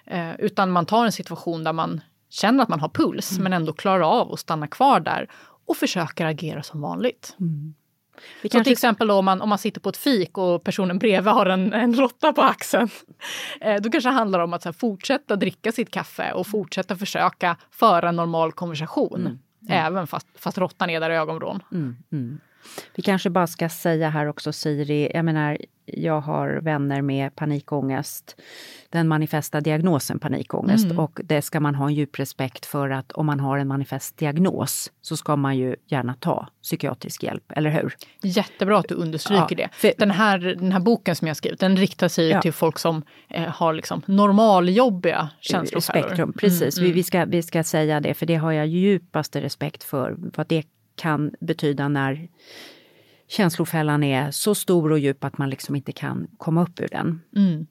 Eh, 0.06 0.34
utan 0.38 0.70
man 0.70 0.86
tar 0.86 1.04
en 1.04 1.12
situation 1.12 1.64
där 1.64 1.72
man 1.72 2.00
känner 2.30 2.62
att 2.62 2.68
man 2.68 2.80
har 2.80 2.88
puls 2.88 3.30
mm. 3.30 3.42
men 3.42 3.52
ändå 3.52 3.72
klarar 3.72 4.20
av 4.20 4.32
att 4.32 4.40
stanna 4.40 4.66
kvar 4.66 5.00
där 5.00 5.28
och 5.66 5.76
försöker 5.76 6.26
agera 6.26 6.62
som 6.62 6.80
vanligt. 6.80 7.36
Mm. 7.40 7.74
så 8.42 8.48
kanske... 8.48 8.64
till 8.64 8.72
exempel 8.72 9.10
om, 9.10 9.24
man, 9.24 9.40
om 9.40 9.48
man 9.48 9.58
sitter 9.58 9.80
på 9.80 9.88
ett 9.88 9.96
fik 9.96 10.38
och 10.38 10.64
personen 10.64 10.98
bredvid 10.98 11.32
har 11.32 11.46
en, 11.46 11.72
en 11.72 11.94
råtta 11.94 12.32
på 12.32 12.42
axeln. 12.42 12.88
Eh, 13.60 13.82
då 13.82 13.90
kanske 13.90 14.10
det 14.10 14.14
handlar 14.14 14.40
om 14.40 14.52
att 14.52 14.64
här, 14.64 14.72
fortsätta 14.72 15.36
dricka 15.36 15.72
sitt 15.72 15.90
kaffe 15.90 16.32
och 16.32 16.46
fortsätta 16.46 16.96
försöka 16.96 17.56
föra 17.70 18.08
en 18.08 18.16
normal 18.16 18.52
konversation. 18.52 19.20
Mm. 19.20 19.38
Mm. 19.68 19.86
Även 19.86 20.06
fast, 20.06 20.26
fast 20.34 20.58
råttan 20.58 20.90
är 20.90 21.00
där 21.00 21.10
i 21.10 21.16
ögonvrån. 21.16 21.62
Mm. 21.72 22.40
Mm. 22.64 22.90
Vi 22.94 23.02
kanske 23.02 23.30
bara 23.30 23.46
ska 23.46 23.68
säga 23.68 24.10
här 24.10 24.26
också 24.26 24.52
Siri, 24.52 25.10
jag 25.14 25.24
menar 25.24 25.58
jag 25.86 26.20
har 26.20 26.60
vänner 26.62 27.02
med 27.02 27.36
panikångest, 27.36 28.36
den 28.90 29.08
manifesta 29.08 29.60
diagnosen 29.60 30.18
panikångest 30.18 30.84
mm. 30.84 30.98
och 30.98 31.20
det 31.24 31.42
ska 31.42 31.60
man 31.60 31.74
ha 31.74 31.86
en 31.86 31.94
djup 31.94 32.18
respekt 32.18 32.66
för 32.66 32.90
att 32.90 33.12
om 33.12 33.26
man 33.26 33.40
har 33.40 33.58
en 33.58 33.68
manifest 33.68 34.16
diagnos 34.16 34.92
så 35.02 35.16
ska 35.16 35.36
man 35.36 35.56
ju 35.56 35.76
gärna 35.86 36.14
ta 36.14 36.48
psykiatrisk 36.62 37.22
hjälp, 37.22 37.52
eller 37.56 37.70
hur? 37.70 37.96
Jättebra 38.22 38.78
att 38.78 38.88
du 38.88 38.94
understryker 38.94 39.46
ja, 39.48 39.56
det. 39.56 39.68
För, 39.72 39.92
den, 39.98 40.10
här, 40.10 40.38
den 40.38 40.72
här 40.72 40.80
boken 40.80 41.16
som 41.16 41.28
jag 41.28 41.36
skrivit, 41.36 41.60
den 41.60 41.76
riktar 41.76 42.08
sig 42.08 42.28
ja. 42.28 42.42
till 42.42 42.52
folk 42.52 42.78
som 42.78 43.02
eh, 43.28 43.42
har 43.42 43.72
liksom 43.72 44.02
normaljobbiga 44.06 45.30
känslofällor. 45.40 46.06
Spektrum, 46.06 46.32
precis. 46.32 46.78
Mm, 46.78 46.84
mm. 46.84 46.92
Vi, 46.92 46.92
vi, 46.92 47.02
ska, 47.02 47.24
vi 47.24 47.42
ska 47.42 47.64
säga 47.64 48.00
det, 48.00 48.14
för 48.14 48.26
det 48.26 48.36
har 48.36 48.52
jag 48.52 48.66
djupaste 48.66 49.40
respekt 49.40 49.84
för, 49.84 50.16
vad 50.18 50.46
det 50.46 50.64
kan 50.96 51.34
betyda 51.40 51.88
när 51.88 52.28
känslofällan 53.28 54.02
är 54.02 54.30
så 54.30 54.54
stor 54.54 54.92
och 54.92 54.98
djup 54.98 55.24
att 55.24 55.38
man 55.38 55.50
liksom 55.50 55.76
inte 55.76 55.92
kan 55.92 56.26
komma 56.36 56.62
upp 56.62 56.80
ur 56.80 56.88
den. 56.88 57.20
Mm. 57.36 57.66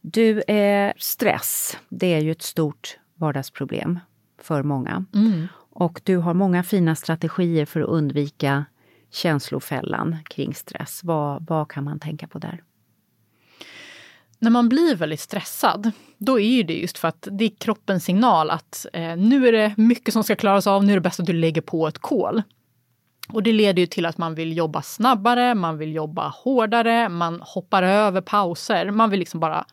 Du, 0.00 0.40
eh, 0.40 0.92
stress, 0.96 1.78
det 1.88 2.14
är 2.14 2.20
ju 2.20 2.30
ett 2.30 2.42
stort 2.42 2.98
vardagsproblem 3.14 3.98
för 4.38 4.62
många. 4.62 5.04
Mm. 5.14 5.48
Och 5.56 6.00
du 6.04 6.16
har 6.16 6.34
många 6.34 6.62
fina 6.62 6.94
strategier 6.94 7.66
för 7.66 7.80
att 7.80 7.88
undvika 7.88 8.64
känslofällan 9.10 10.16
kring 10.24 10.54
stress. 10.54 11.00
Vad, 11.04 11.46
vad 11.46 11.70
kan 11.70 11.84
man 11.84 11.98
tänka 11.98 12.26
på 12.26 12.38
där? 12.38 12.62
När 14.44 14.50
man 14.50 14.68
blir 14.68 14.96
väldigt 14.96 15.20
stressad, 15.20 15.90
då 16.18 16.40
är 16.40 16.64
det 16.64 16.74
just 16.74 16.98
för 16.98 17.08
att 17.08 17.28
det 17.30 17.44
är 17.44 17.50
kroppens 17.58 18.04
signal 18.04 18.50
att 18.50 18.86
eh, 18.92 19.16
nu 19.16 19.48
är 19.48 19.52
det 19.52 19.74
mycket 19.76 20.14
som 20.14 20.24
ska 20.24 20.36
klaras 20.36 20.66
av, 20.66 20.84
nu 20.84 20.92
är 20.92 20.96
det 20.96 21.00
bäst 21.00 21.20
att 21.20 21.26
du 21.26 21.32
lägger 21.32 21.60
på 21.60 21.88
ett 21.88 21.98
kol. 21.98 22.42
Och 23.28 23.42
det 23.42 23.52
leder 23.52 23.80
ju 23.80 23.86
till 23.86 24.06
att 24.06 24.18
man 24.18 24.34
vill 24.34 24.56
jobba 24.56 24.82
snabbare, 24.82 25.54
man 25.54 25.78
vill 25.78 25.94
jobba 25.94 26.28
hårdare, 26.28 27.08
man 27.08 27.40
hoppar 27.40 27.82
över 27.82 28.20
pauser, 28.20 28.90
man 28.90 29.10
vill 29.10 29.18
liksom 29.18 29.40
bara 29.40 29.64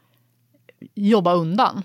jobba 0.96 1.34
undan. 1.34 1.84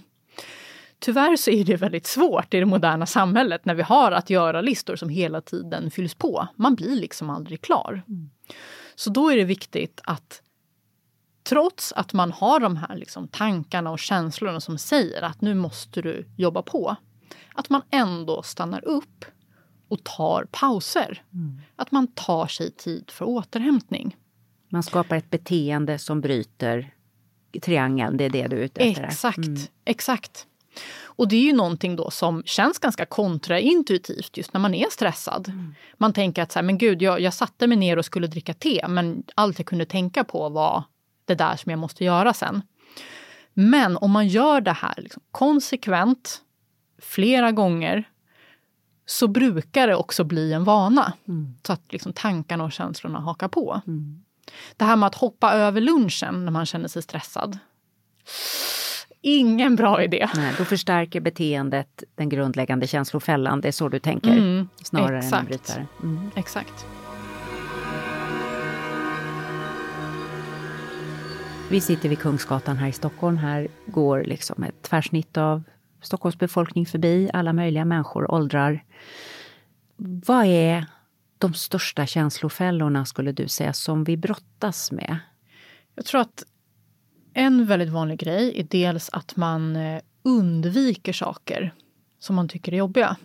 Tyvärr 0.99 1.37
så 1.37 1.51
är 1.51 1.64
det 1.64 1.76
väldigt 1.76 2.07
svårt 2.07 2.55
i 2.55 2.59
det 2.61 2.66
moderna 2.66 3.07
samhället 3.07 3.64
när 3.64 3.74
vi 3.74 3.82
har 3.82 4.12
att 4.12 4.30
göra-listor 4.30 4.97
som 4.97 5.09
hela 5.09 5.41
tiden 5.41 5.91
fylls 5.91 6.14
på. 6.14 6.49
Man 6.57 6.74
blir 6.74 6.97
liksom 6.97 7.30
aldrig 7.30 7.61
klar. 7.61 8.03
Mm. 8.09 8.30
Så 8.95 9.11
då 9.11 9.32
är 9.32 9.37
det 9.37 9.45
viktigt 9.45 10.01
att 10.05 10.43
trots 11.49 11.92
att 11.92 12.12
man 12.12 12.32
har 12.32 12.61
de 12.61 12.76
här 12.76 12.97
liksom 12.97 13.28
tankarna 13.28 13.90
och 13.90 13.99
känslorna 13.99 14.61
som 14.61 14.78
säger 14.78 15.22
att 15.22 15.40
nu 15.40 15.55
måste 15.55 16.03
du 16.03 16.28
jobba 16.36 16.62
på, 16.62 16.97
att 17.55 17.68
man 17.68 17.82
ändå 17.90 18.42
stannar 18.42 18.84
upp 18.84 19.24
och 19.88 20.05
tar 20.05 20.47
pauser. 20.51 21.22
Mm. 21.32 21.61
Att 21.76 21.90
man 21.90 22.07
tar 22.07 22.47
sig 22.47 22.70
tid 22.70 23.11
för 23.11 23.24
återhämtning. 23.24 24.16
Man 24.68 24.82
skapar 24.82 25.16
ett 25.16 25.30
beteende 25.30 25.99
som 25.99 26.20
bryter 26.20 26.92
triangeln, 27.62 28.16
det 28.16 28.24
är 28.24 28.30
det 28.30 28.47
du 28.47 28.57
är 28.57 28.61
ute 28.64 28.80
efter? 28.80 29.03
Exakt, 29.03 29.38
mm. 29.38 29.61
exakt. 29.84 30.47
Och 31.05 31.28
det 31.28 31.36
är 31.36 31.42
ju 31.42 31.53
någonting 31.53 31.97
då 31.97 32.11
som 32.11 32.42
känns 32.47 32.78
ganska 32.78 33.07
kontraintuitivt 33.07 34.36
just 34.36 34.53
när 34.53 34.61
man 34.61 34.74
är 34.74 34.86
stressad. 34.90 35.49
Mm. 35.49 35.74
Man 35.99 36.12
tänker 36.12 36.42
att 36.42 36.53
så 36.53 36.59
här, 36.59 36.64
men 36.64 36.78
gud, 36.78 37.03
jag, 37.03 37.20
jag 37.20 37.34
satte 37.34 37.66
mig 37.66 37.78
ner 37.78 37.99
och 37.99 38.05
skulle 38.05 38.26
dricka 38.26 38.55
te 38.55 38.88
men 38.88 39.22
allt 39.34 39.59
jag 39.59 39.66
kunde 39.66 39.86
tänka 39.86 40.24
på 40.24 40.49
var 40.49 40.84
det 41.27 41.35
där 41.35 41.57
som 41.57 41.70
jag 41.70 41.79
måste 41.79 42.05
göra 42.05 42.35
sen. 42.35 42.62
Men 43.55 43.97
om 43.97 44.11
man 44.11 44.29
gör 44.29 44.61
det 44.61 44.72
här 44.72 44.95
liksom 44.97 45.22
konsekvent, 45.31 46.41
flera 46.99 47.53
gånger, 47.53 48.05
så 49.07 49.29
brukar 49.29 49.89
det 49.89 49.97
också 49.97 50.24
bli 50.24 50.53
en 50.53 50.64
vana. 50.64 51.12
Mm. 51.29 51.55
Så 51.66 51.72
att 51.72 51.93
liksom 51.93 52.12
tankarna 52.12 52.64
och 52.64 52.72
känslorna 52.72 53.20
hakar 53.20 53.49
på. 53.49 53.81
Mm. 53.87 54.24
Det 54.77 54.85
här 54.85 54.97
med 54.97 55.07
att 55.07 55.14
hoppa 55.14 55.53
över 55.53 55.81
lunchen 55.81 56.45
när 56.45 56.53
man 56.53 56.66
känner 56.66 56.89
sig 56.89 57.03
stressad. 57.03 57.59
Ingen 59.20 59.77
bra 59.77 60.03
idé. 60.03 60.29
Nej, 60.35 60.55
då 60.59 60.64
förstärker 60.64 61.20
beteendet 61.20 62.03
den 62.14 62.29
grundläggande 62.29 62.87
känslofällan. 62.87 63.61
Det 63.61 63.68
är 63.68 63.72
så 63.72 63.89
du 63.89 63.99
tänker? 63.99 64.33
Mm, 64.33 64.68
snarare 64.83 65.18
exakt. 65.18 65.33
än 65.33 65.41
att 65.41 65.47
bryta 65.47 65.74
det. 65.74 65.87
Mm. 66.03 66.31
Exakt. 66.37 66.87
Vi 71.70 71.80
sitter 71.80 72.08
vid 72.08 72.18
Kungsgatan 72.18 72.76
här 72.76 72.88
i 72.88 72.92
Stockholm. 72.92 73.36
Här 73.36 73.68
går 73.86 74.24
liksom 74.24 74.62
ett 74.62 74.82
tvärsnitt 74.82 75.36
av 75.36 75.62
Stockholms 76.00 76.38
befolkning 76.38 76.86
förbi, 76.86 77.30
alla 77.32 77.52
möjliga 77.52 77.84
människor, 77.84 78.30
åldrar. 78.30 78.84
Vad 79.96 80.46
är 80.46 80.86
de 81.38 81.54
största 81.54 82.06
känslofällorna, 82.06 83.04
skulle 83.04 83.32
du 83.32 83.48
säga, 83.48 83.72
som 83.72 84.04
vi 84.04 84.16
brottas 84.16 84.92
med? 84.92 85.18
Jag 85.94 86.04
tror 86.04 86.20
att 86.20 86.44
en 87.34 87.66
väldigt 87.66 87.90
vanlig 87.90 88.18
grej 88.18 88.60
är 88.60 88.66
dels 88.70 89.10
att 89.10 89.36
man 89.36 89.76
eh, 89.76 90.00
undviker 90.22 91.12
saker 91.12 91.74
som 92.18 92.36
man 92.36 92.48
tycker 92.48 92.72
är 92.72 92.76
jobbiga. 92.76 93.16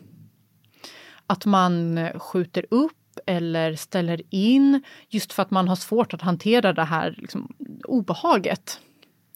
Att 1.27 1.45
man 1.45 1.97
eh, 1.97 2.19
skjuter 2.19 2.65
upp 2.69 3.01
eller 3.26 3.76
ställer 3.76 4.22
in 4.30 4.84
just 5.09 5.34
för 5.34 5.41
att 5.41 5.51
man 5.51 5.68
har 5.68 5.76
svårt 5.76 6.14
att 6.14 6.22
hantera 6.22 6.74
det 6.74 6.84
här 6.84 7.16
liksom, 7.18 7.53
obehaget 7.84 8.80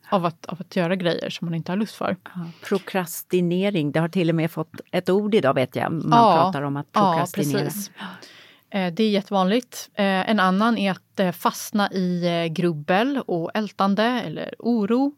av 0.09 0.25
att, 0.25 0.45
av 0.45 0.57
att 0.61 0.75
göra 0.75 0.95
grejer 0.95 1.29
som 1.29 1.45
man 1.45 1.55
inte 1.55 1.71
har 1.71 1.77
lust 1.77 1.95
för. 1.95 2.17
Ja, 2.23 2.45
prokrastinering, 2.63 3.91
det 3.91 3.99
har 3.99 4.09
till 4.09 4.29
och 4.29 4.35
med 4.35 4.51
fått 4.51 4.81
ett 4.91 5.09
ord 5.09 5.35
idag 5.35 5.53
vet 5.53 5.75
jag. 5.75 5.91
Man 5.91 6.19
ja, 6.19 6.41
pratar 6.41 6.61
om 6.61 6.77
att 6.77 6.91
prokrastinera. 6.91 7.59
Ja, 7.59 7.65
precis. 7.65 7.91
Eh, 8.69 8.93
det 8.93 9.03
är 9.03 9.09
jättevanligt. 9.09 9.89
Eh, 9.93 10.29
en 10.29 10.39
annan 10.39 10.77
är 10.77 10.91
att 10.91 11.19
eh, 11.19 11.31
fastna 11.31 11.91
i 11.91 12.47
grubbel 12.51 13.21
och 13.27 13.51
ältande 13.53 14.03
eller 14.03 14.55
oro. 14.59 15.13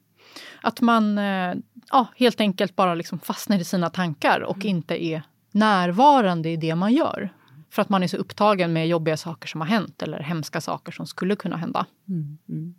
Att 0.62 0.82
man 0.82 1.18
ja, 1.92 2.08
helt 2.16 2.42
enkelt 2.42 2.76
bara 2.76 2.96
liksom 2.96 3.20
fastnar 3.20 3.60
i 3.60 3.64
sina 3.64 3.90
tankar 3.90 4.42
och 4.42 4.56
mm. 4.56 4.68
inte 4.68 5.04
är 5.04 5.22
närvarande 5.52 6.50
i 6.50 6.58
det 6.58 6.76
man 6.76 6.94
gör. 6.94 7.30
För 7.78 7.82
att 7.82 7.90
man 7.90 8.04
är 8.04 8.08
så 8.08 8.18
upptagen 8.18 8.74
med 8.74 8.88
jobbiga 8.88 9.18
saker 9.18 9.48
som 9.48 9.62
har 9.62 9.68
hänt 9.68 10.02
eller 10.02 10.20
hemska 10.20 10.62
saker 10.62 10.92
som 10.92 11.08
skulle 11.08 11.36
kunna 11.36 11.58
hända. 11.58 11.86
Mm, 12.10 12.38
mm. 12.50 12.76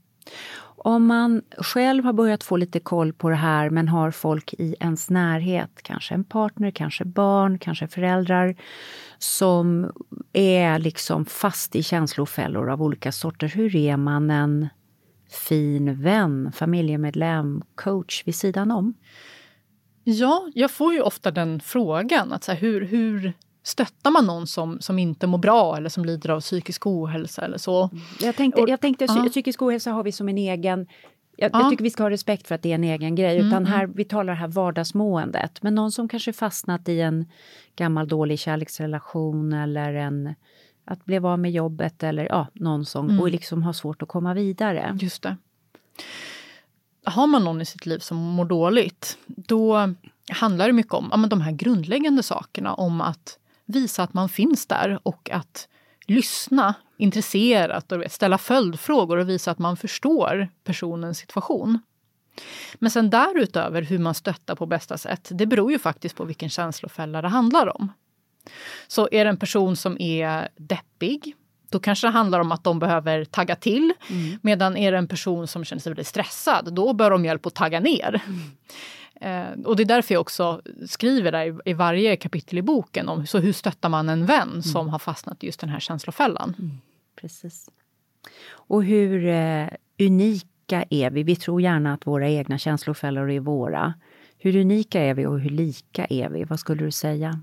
Om 0.76 1.06
man 1.06 1.42
själv 1.58 2.04
har 2.04 2.12
börjat 2.12 2.44
få 2.44 2.56
lite 2.56 2.80
koll 2.80 3.12
på 3.12 3.28
det 3.28 3.36
här 3.36 3.70
men 3.70 3.88
har 3.88 4.10
folk 4.10 4.54
i 4.54 4.76
ens 4.80 5.10
närhet, 5.10 5.70
kanske 5.82 6.14
en 6.14 6.24
partner, 6.24 6.70
kanske 6.70 7.04
barn, 7.04 7.58
kanske 7.58 7.88
föräldrar 7.88 8.56
som 9.18 9.92
är 10.32 10.78
liksom 10.78 11.24
fast 11.24 11.76
i 11.76 11.82
känslofällor 11.82 12.70
av 12.70 12.82
olika 12.82 13.12
sorter. 13.12 13.48
Hur 13.48 13.76
är 13.76 13.96
man 13.96 14.30
en 14.30 14.68
fin 15.48 16.02
vän, 16.02 16.52
familjemedlem, 16.52 17.62
coach 17.74 18.22
vid 18.26 18.34
sidan 18.34 18.70
om? 18.70 18.94
Ja, 20.04 20.50
jag 20.54 20.70
får 20.70 20.94
ju 20.94 21.00
ofta 21.00 21.30
den 21.30 21.60
frågan. 21.60 22.32
Att 22.32 22.44
så 22.44 22.52
här, 22.52 22.58
hur, 22.58 22.80
hur 22.80 23.32
stöttar 23.68 24.10
man 24.10 24.26
någon 24.26 24.46
som, 24.46 24.80
som 24.80 24.98
inte 24.98 25.26
mår 25.26 25.38
bra 25.38 25.76
eller 25.76 25.88
som 25.88 26.04
lider 26.04 26.30
av 26.30 26.40
psykisk 26.40 26.86
ohälsa 26.86 27.44
eller 27.44 27.58
så. 27.58 27.90
Mm. 27.92 28.04
Jag 28.20 28.36
tänkte, 28.36 28.60
jag 28.68 28.80
tänkte 28.80 29.04
uh. 29.04 29.26
psykisk 29.28 29.62
ohälsa 29.62 29.90
har 29.90 30.02
vi 30.02 30.12
som 30.12 30.28
en 30.28 30.38
egen 30.38 30.86
jag, 31.36 31.54
uh. 31.54 31.60
jag, 31.60 31.70
tycker 31.70 31.84
vi 31.84 31.90
ska 31.90 32.02
ha 32.02 32.10
respekt 32.10 32.48
för 32.48 32.54
att 32.54 32.62
det 32.62 32.70
är 32.70 32.74
en 32.74 32.84
egen 32.84 33.14
grej. 33.14 33.36
Mm, 33.36 33.48
utan 33.48 33.66
här, 33.66 33.86
vi 33.86 34.04
talar 34.04 34.34
här 34.34 34.48
vardagsmåendet. 34.48 35.62
Men 35.62 35.74
någon 35.74 35.92
som 35.92 36.08
kanske 36.08 36.32
fastnat 36.32 36.88
i 36.88 37.00
en 37.00 37.26
gammal 37.76 38.08
dålig 38.08 38.38
kärleksrelation 38.38 39.52
eller 39.52 39.94
en 39.94 40.34
att 40.84 41.04
bli 41.04 41.18
av 41.18 41.38
med 41.38 41.50
jobbet 41.50 42.02
eller 42.02 42.24
ja, 42.24 42.46
någon 42.52 42.84
som 42.84 43.08
mm. 43.08 43.20
och 43.20 43.30
liksom 43.30 43.62
har 43.62 43.72
svårt 43.72 44.02
att 44.02 44.08
komma 44.08 44.34
vidare. 44.34 44.98
Just 45.00 45.22
det. 45.22 45.36
Har 47.04 47.26
man 47.26 47.44
någon 47.44 47.60
i 47.60 47.64
sitt 47.64 47.86
liv 47.86 47.98
som 47.98 48.16
mår 48.16 48.44
dåligt, 48.44 49.18
då 49.26 49.94
handlar 50.30 50.66
det 50.66 50.72
mycket 50.72 50.94
om 50.94 51.08
ja, 51.10 51.16
men 51.16 51.30
de 51.30 51.40
här 51.40 51.52
grundläggande 51.52 52.22
sakerna. 52.22 52.74
Om 52.74 53.00
att 53.00 53.38
visa 53.68 54.02
att 54.02 54.14
man 54.14 54.28
finns 54.28 54.66
där 54.66 55.00
och 55.02 55.30
att 55.30 55.68
lyssna 56.06 56.74
intresserat 56.98 57.92
och 57.92 58.04
ställa 58.08 58.38
följdfrågor 58.38 59.16
och 59.16 59.28
visa 59.28 59.50
att 59.50 59.58
man 59.58 59.76
förstår 59.76 60.48
personens 60.64 61.18
situation. 61.18 61.78
Men 62.74 62.90
sen 62.90 63.10
därutöver 63.10 63.82
hur 63.82 63.98
man 63.98 64.14
stöttar 64.14 64.54
på 64.54 64.66
bästa 64.66 64.98
sätt, 64.98 65.28
det 65.32 65.46
beror 65.46 65.72
ju 65.72 65.78
faktiskt 65.78 66.16
på 66.16 66.24
vilken 66.24 66.50
känslofälla 66.50 67.22
det 67.22 67.28
handlar 67.28 67.76
om. 67.76 67.92
Så 68.86 69.08
är 69.12 69.24
det 69.24 69.30
en 69.30 69.36
person 69.36 69.76
som 69.76 70.00
är 70.00 70.48
deppig, 70.56 71.34
då 71.70 71.80
kanske 71.80 72.06
det 72.06 72.10
handlar 72.10 72.40
om 72.40 72.52
att 72.52 72.64
de 72.64 72.78
behöver 72.78 73.24
tagga 73.24 73.56
till. 73.56 73.94
Mm. 74.10 74.38
Medan 74.42 74.76
är 74.76 74.92
det 74.92 74.98
en 74.98 75.08
person 75.08 75.46
som 75.46 75.64
känner 75.64 75.80
sig 75.80 75.90
väldigt 75.90 76.06
stressad, 76.06 76.74
då 76.74 76.92
bör 76.92 77.10
de 77.10 77.24
hjälp 77.24 77.46
att 77.46 77.54
tagga 77.54 77.80
ner. 77.80 78.22
Mm. 78.26 78.40
Eh, 79.20 79.50
och 79.64 79.76
det 79.76 79.82
är 79.82 79.84
därför 79.84 80.14
jag 80.14 80.20
också 80.20 80.62
skriver 80.86 81.32
där 81.32 81.68
i, 81.68 81.72
varje 81.72 82.16
kapitel 82.16 82.58
i 82.58 82.62
boken 82.62 83.08
om 83.08 83.26
så 83.26 83.38
hur 83.38 83.52
stöttar 83.52 83.88
man 83.88 84.08
en 84.08 84.26
vän 84.26 84.48
mm. 84.48 84.62
som 84.62 84.88
har 84.88 84.98
fastnat 84.98 85.44
i 85.44 85.46
just 85.46 85.60
den 85.60 85.70
här 85.70 85.80
känslofällan. 85.80 86.54
Mm. 86.58 86.78
Precis. 87.20 87.70
Och 88.50 88.84
hur 88.84 89.26
eh, 89.26 89.68
unika 90.00 90.84
är 90.90 91.10
vi? 91.10 91.22
Vi 91.22 91.36
tror 91.36 91.62
gärna 91.62 91.94
att 91.94 92.06
våra 92.06 92.28
egna 92.28 92.58
känslofällor 92.58 93.30
är 93.30 93.40
våra. 93.40 93.94
Hur 94.38 94.56
unika 94.56 95.00
är 95.00 95.14
vi 95.14 95.26
och 95.26 95.40
hur 95.40 95.50
lika 95.50 96.06
är 96.10 96.28
vi? 96.28 96.44
Vad 96.44 96.60
skulle 96.60 96.84
du 96.84 96.90
säga? 96.90 97.40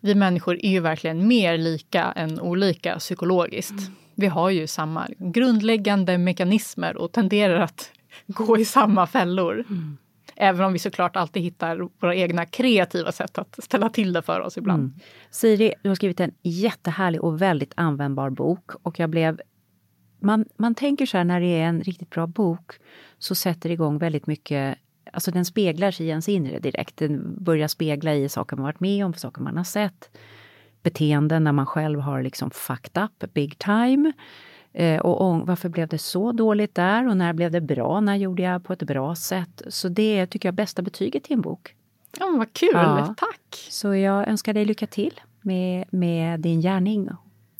Vi 0.00 0.14
människor 0.14 0.64
är 0.64 0.70
ju 0.70 0.80
verkligen 0.80 1.28
mer 1.28 1.58
lika 1.58 2.12
än 2.12 2.40
olika 2.40 2.98
psykologiskt. 2.98 3.70
Mm. 3.70 3.94
Vi 4.14 4.26
har 4.26 4.50
ju 4.50 4.66
samma 4.66 5.08
grundläggande 5.18 6.18
mekanismer 6.18 6.96
och 6.96 7.12
tenderar 7.12 7.60
att 7.60 7.90
gå 8.26 8.58
i 8.58 8.64
samma 8.64 9.06
fällor. 9.06 9.64
Mm. 9.68 9.98
Även 10.42 10.66
om 10.66 10.72
vi 10.72 10.78
såklart 10.78 11.16
alltid 11.16 11.42
hittar 11.42 11.88
våra 12.00 12.14
egna 12.14 12.46
kreativa 12.46 13.12
sätt 13.12 13.38
att 13.38 13.64
ställa 13.64 13.88
till 13.88 14.12
det 14.12 14.22
för 14.22 14.40
oss 14.40 14.58
ibland. 14.58 14.82
Mm. 14.82 14.94
Siri, 15.30 15.74
du 15.82 15.88
har 15.88 15.96
skrivit 15.96 16.20
en 16.20 16.34
jättehärlig 16.42 17.24
och 17.24 17.42
väldigt 17.42 17.72
användbar 17.76 18.30
bok 18.30 18.70
och 18.82 19.00
jag 19.00 19.10
blev 19.10 19.40
man, 20.20 20.44
man 20.56 20.74
tänker 20.74 21.06
så 21.06 21.16
här 21.16 21.24
när 21.24 21.40
det 21.40 21.46
är 21.46 21.64
en 21.64 21.80
riktigt 21.80 22.10
bra 22.10 22.26
bok 22.26 22.72
så 23.18 23.34
sätter 23.34 23.68
det 23.68 23.72
igång 23.72 23.98
väldigt 23.98 24.26
mycket 24.26 24.78
Alltså 25.12 25.30
den 25.30 25.44
speglar 25.44 25.90
sig 25.90 26.06
i 26.06 26.08
ens 26.08 26.28
inre 26.28 26.58
direkt. 26.58 26.96
Den 26.96 27.44
börjar 27.44 27.68
spegla 27.68 28.14
i 28.14 28.28
saker 28.28 28.56
man 28.56 28.64
varit 28.64 28.80
med 28.80 29.04
om, 29.04 29.14
saker 29.14 29.42
man 29.42 29.56
har 29.56 29.64
sett. 29.64 30.10
Beteenden 30.82 31.44
när 31.44 31.52
man 31.52 31.66
själv 31.66 32.00
har 32.00 32.22
liksom 32.22 32.50
fucked 32.50 33.02
up 33.02 33.32
big 33.34 33.58
time. 33.58 34.12
Eh, 34.72 35.00
och 35.00 35.46
varför 35.46 35.68
blev 35.68 35.88
det 35.88 35.98
så 35.98 36.32
dåligt 36.32 36.74
där 36.74 37.08
och 37.08 37.16
när 37.16 37.32
blev 37.32 37.50
det 37.50 37.60
bra? 37.60 38.00
När 38.00 38.16
gjorde 38.16 38.42
jag 38.42 38.64
på 38.64 38.72
ett 38.72 38.82
bra 38.82 39.14
sätt? 39.14 39.62
Så 39.68 39.88
det 39.88 40.26
tycker 40.26 40.48
jag 40.48 40.54
bästa 40.54 40.82
betyget 40.82 41.24
till 41.24 41.32
en 41.32 41.40
bok. 41.40 41.74
Ja, 42.18 42.26
men 42.26 42.38
vad 42.38 42.52
kul! 42.52 42.70
Ja. 42.72 43.14
Tack! 43.16 43.66
Så 43.70 43.94
jag 43.94 44.28
önskar 44.28 44.54
dig 44.54 44.64
lycka 44.64 44.86
till 44.86 45.20
med, 45.40 45.84
med 45.90 46.40
din 46.40 46.60
gärning. 46.60 47.08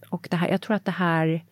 Och 0.09 0.29
det 0.31 0.37
här, 0.37 0.49
jag 0.49 0.61
tror 0.61 0.77
att 0.77 0.85
det 0.85 0.91
här 0.91 1.45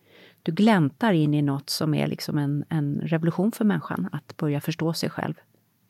du 0.43 0.51
gläntar 0.51 1.13
in 1.13 1.33
i 1.33 1.41
något 1.41 1.69
som 1.69 1.93
är 1.93 2.07
liksom 2.07 2.37
en, 2.37 2.65
en 2.69 3.01
revolution 3.03 3.51
för 3.51 3.65
människan, 3.65 4.09
att 4.11 4.37
börja 4.37 4.61
förstå 4.61 4.93
sig 4.93 5.09
själv 5.09 5.33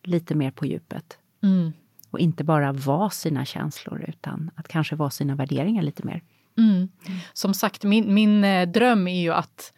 lite 0.03 0.35
mer 0.35 0.51
på 0.51 0.65
djupet. 0.65 1.17
Mm. 1.43 1.71
Och 2.11 2.19
inte 2.19 2.43
bara 2.43 2.71
vara 2.71 3.09
sina 3.09 3.45
känslor, 3.45 4.05
utan 4.07 4.51
att 4.55 4.67
kanske 4.67 4.95
vara 4.95 5.09
sina 5.09 5.35
värderingar 5.35 5.81
lite 5.81 6.05
mer. 6.05 6.21
Mm. 6.59 6.89
Som 7.33 7.53
sagt, 7.53 7.83
min, 7.83 8.13
min 8.13 8.43
eh, 8.43 8.67
dröm 8.67 9.07
är 9.07 9.21
ju 9.21 9.33
att 9.33 9.73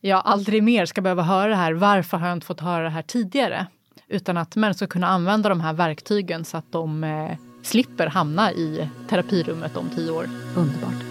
jag 0.00 0.22
aldrig 0.24 0.62
mer 0.62 0.86
ska 0.86 1.00
behöva 1.00 1.22
höra 1.22 1.48
det 1.48 1.56
här. 1.56 1.72
Varför 1.72 2.16
har 2.16 2.28
jag 2.28 2.36
inte 2.36 2.46
fått 2.46 2.60
höra 2.60 2.82
det 2.82 2.90
här 2.90 3.02
tidigare? 3.02 3.66
Utan 4.08 4.36
att 4.36 4.56
människor 4.56 4.76
ska 4.76 4.86
kunna 4.86 5.06
använda 5.06 5.48
de 5.48 5.60
här 5.60 5.72
verktygen 5.72 6.44
så 6.44 6.56
att 6.56 6.72
de 6.72 7.04
eh, 7.04 7.36
slipper 7.62 8.06
hamna 8.06 8.52
i 8.52 8.88
terapirummet 9.08 9.76
om 9.76 9.90
tio 9.94 10.10
år. 10.10 10.26
Underbart. 10.56 11.04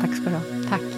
Tack 0.00 0.16
ska 0.16 0.30
du 0.30 0.36
ha. 0.36 0.68
Tack. 0.70 0.97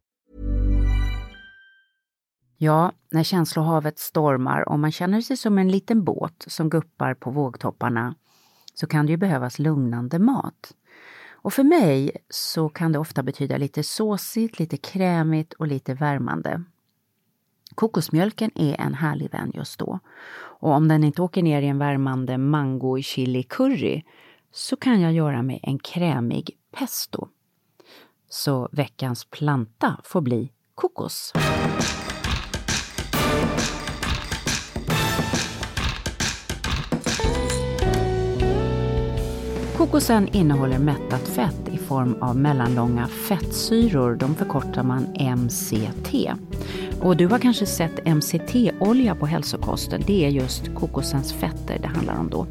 Ja, 2.63 2.91
när 3.09 3.23
känslohavet 3.23 3.99
stormar 3.99 4.69
och 4.69 4.79
man 4.79 4.91
känner 4.91 5.21
sig 5.21 5.37
som 5.37 5.57
en 5.57 5.69
liten 5.69 6.03
båt 6.03 6.45
som 6.47 6.69
guppar 6.69 7.13
på 7.13 7.31
vågtopparna 7.31 8.15
så 8.73 8.87
kan 8.87 9.05
det 9.05 9.11
ju 9.11 9.17
behövas 9.17 9.59
lugnande 9.59 10.19
mat. 10.19 10.73
Och 11.31 11.53
för 11.53 11.63
mig 11.63 12.11
så 12.29 12.69
kan 12.69 12.91
det 12.91 12.99
ofta 12.99 13.23
betyda 13.23 13.57
lite 13.57 13.83
såsigt, 13.83 14.59
lite 14.59 14.77
krämigt 14.77 15.53
och 15.53 15.67
lite 15.67 15.93
värmande. 15.93 16.63
Kokosmjölken 17.75 18.51
är 18.55 18.81
en 18.81 18.93
härlig 18.93 19.31
vän 19.31 19.51
just 19.53 19.79
då. 19.79 19.99
Och 20.33 20.71
om 20.71 20.87
den 20.87 21.03
inte 21.03 21.21
åker 21.21 21.43
ner 21.43 21.61
i 21.61 21.67
en 21.67 21.79
värmande 21.79 22.37
mango 22.37 23.01
chili 23.01 23.43
curry 23.43 24.03
så 24.51 24.75
kan 24.75 25.01
jag 25.01 25.13
göra 25.13 25.41
mig 25.41 25.59
en 25.63 25.79
krämig 25.79 26.57
pesto. 26.71 27.27
Så 28.29 28.69
veckans 28.71 29.25
planta 29.25 29.97
får 30.03 30.21
bli 30.21 30.51
kokos. 30.75 31.33
Kokosen 39.91 40.27
innehåller 40.27 40.79
mättat 40.79 41.27
fett 41.27 41.69
i 41.71 41.77
form 41.77 42.15
av 42.21 42.35
mellanlånga 42.35 43.07
fettsyror. 43.07 44.15
De 44.15 44.35
förkortar 44.35 44.83
man 44.83 45.07
MCT. 45.37 46.31
Och 47.01 47.17
du 47.17 47.27
har 47.27 47.39
kanske 47.39 47.65
sett 47.65 48.05
MCT-olja 48.05 49.15
på 49.15 49.25
hälsokosten. 49.25 50.03
Det 50.07 50.25
är 50.25 50.29
just 50.29 50.75
kokosens 50.75 51.33
fetter 51.33 51.79
det 51.81 51.87
handlar 51.87 52.19
om 52.19 52.29
då. 52.29 52.47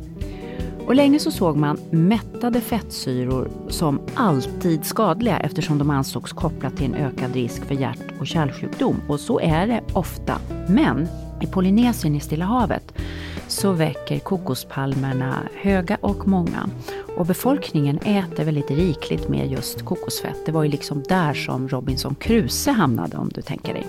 Och 0.87 0.95
länge 0.95 1.19
så 1.19 1.31
såg 1.31 1.57
man 1.57 1.79
mättade 1.91 2.61
fettsyror 2.61 3.51
som 3.69 4.01
alltid 4.15 4.85
skadliga 4.85 5.39
eftersom 5.39 5.79
de 5.79 5.91
ansågs 5.91 6.33
kopplat 6.33 6.77
till 6.77 6.87
en 6.87 6.95
ökad 6.95 7.35
risk 7.35 7.65
för 7.65 7.75
hjärt 7.75 8.21
och 8.21 8.27
kärlsjukdom. 8.27 8.97
Och 9.09 9.21
så 9.21 9.41
är 9.41 9.67
det 9.67 9.81
ofta. 9.93 10.39
Men 10.69 11.09
i 11.41 11.47
Polynesien 11.47 12.15
i 12.15 12.21
Stilla 12.21 12.45
havet 12.45 12.93
så 13.51 13.73
väcker 13.73 14.19
kokospalmerna 14.19 15.39
höga 15.55 15.99
och 16.01 16.29
många. 16.29 16.69
Och 17.17 17.27
befolkningen 17.27 17.99
äter 17.99 18.45
väldigt 18.45 18.71
rikligt 18.71 19.29
med 19.29 19.53
just 19.53 19.85
kokosfett. 19.85 20.47
Det 20.47 20.53
var 20.53 20.63
ju 20.63 20.71
liksom 20.71 21.03
där 21.03 21.35
som 21.35 21.69
Robinson 21.69 22.15
Crusoe 22.15 22.73
hamnade 22.73 23.17
om 23.17 23.29
du 23.29 23.43
tänker 23.43 23.75
dig. 23.75 23.87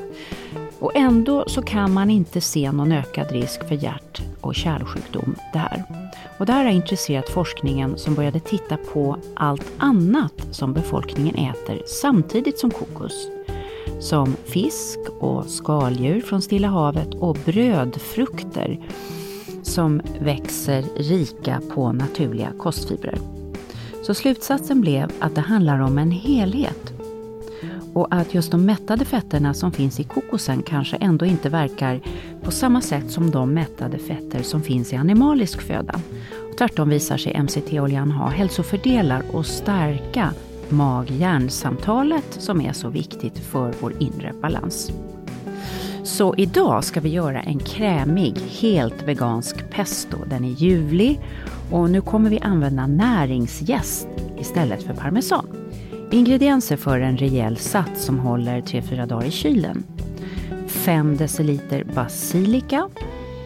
Och 0.79 0.95
ändå 0.95 1.43
så 1.47 1.61
kan 1.61 1.93
man 1.93 2.09
inte 2.09 2.41
se 2.41 2.71
någon 2.71 2.91
ökad 2.91 3.31
risk 3.31 3.67
för 3.67 3.75
hjärt 3.75 4.21
och 4.41 4.55
kärlsjukdom 4.55 5.35
där. 5.53 5.83
Och 6.37 6.45
det 6.45 6.53
här 6.53 6.65
har 6.65 6.71
intresserat 6.71 7.29
forskningen 7.29 7.97
som 7.97 8.15
började 8.15 8.39
titta 8.39 8.77
på 8.93 9.17
allt 9.35 9.71
annat 9.77 10.47
som 10.51 10.73
befolkningen 10.73 11.35
äter 11.35 11.81
samtidigt 11.85 12.59
som 12.59 12.71
kokos. 12.71 13.27
som 13.99 14.35
fisk 14.45 14.99
och 15.19 15.45
skaldjur 15.45 16.21
från 16.21 16.41
Stilla 16.41 16.67
havet 16.67 17.13
och 17.13 17.37
brödfrukter 17.45 18.79
som 19.63 20.01
växer 20.19 20.83
rika 20.95 21.61
på 21.73 21.91
naturliga 21.91 22.51
kostfibrer. 22.57 23.17
Så 24.03 24.13
slutsatsen 24.13 24.81
blev 24.81 25.11
att 25.19 25.35
det 25.35 25.41
handlar 25.41 25.79
om 25.79 25.97
en 25.97 26.11
helhet 26.11 26.93
och 27.93 28.07
att 28.09 28.33
just 28.33 28.51
de 28.51 28.65
mättade 28.65 29.05
fetterna 29.05 29.53
som 29.53 29.71
finns 29.71 29.99
i 29.99 30.03
kokosen 30.03 30.63
kanske 30.63 30.97
ändå 30.97 31.25
inte 31.25 31.49
verkar 31.49 32.01
på 32.43 32.51
samma 32.51 32.81
sätt 32.81 33.11
som 33.11 33.31
de 33.31 33.53
mättade 33.53 33.97
fetter 33.97 34.43
som 34.43 34.61
finns 34.61 34.93
i 34.93 34.95
animalisk 34.95 35.61
föda. 35.61 36.01
Och 36.51 36.57
tvärtom 36.57 36.89
visar 36.89 37.17
sig 37.17 37.41
MCT-oljan 37.43 38.11
ha 38.11 38.29
hälsofördelar 38.29 39.23
och 39.31 39.45
stärka 39.45 40.33
mag-hjärnsamtalet 40.69 42.37
som 42.39 42.61
är 42.61 42.73
så 42.73 42.89
viktigt 42.89 43.39
för 43.39 43.73
vår 43.81 43.93
inre 43.99 44.33
balans. 44.41 44.91
Så 46.03 46.35
idag 46.37 46.83
ska 46.83 46.99
vi 46.99 47.09
göra 47.09 47.41
en 47.41 47.59
krämig, 47.59 48.33
helt 48.61 49.03
vegansk 49.03 49.69
pesto. 49.69 50.17
Den 50.29 50.45
är 50.45 50.49
ljuvlig 50.49 51.19
och 51.71 51.89
nu 51.89 52.01
kommer 52.01 52.29
vi 52.29 52.39
använda 52.39 52.87
näringsjäst 52.87 54.07
istället 54.39 54.83
för 54.83 54.93
parmesan. 54.93 55.47
Ingredienser 56.11 56.77
för 56.77 56.99
en 56.99 57.17
rejäl 57.17 57.57
sats 57.57 58.05
som 58.05 58.19
håller 58.19 58.61
3-4 58.61 59.05
dagar 59.05 59.27
i 59.27 59.31
kylen. 59.31 59.83
5 60.67 61.17
deciliter 61.17 61.83
basilika, 61.83 62.89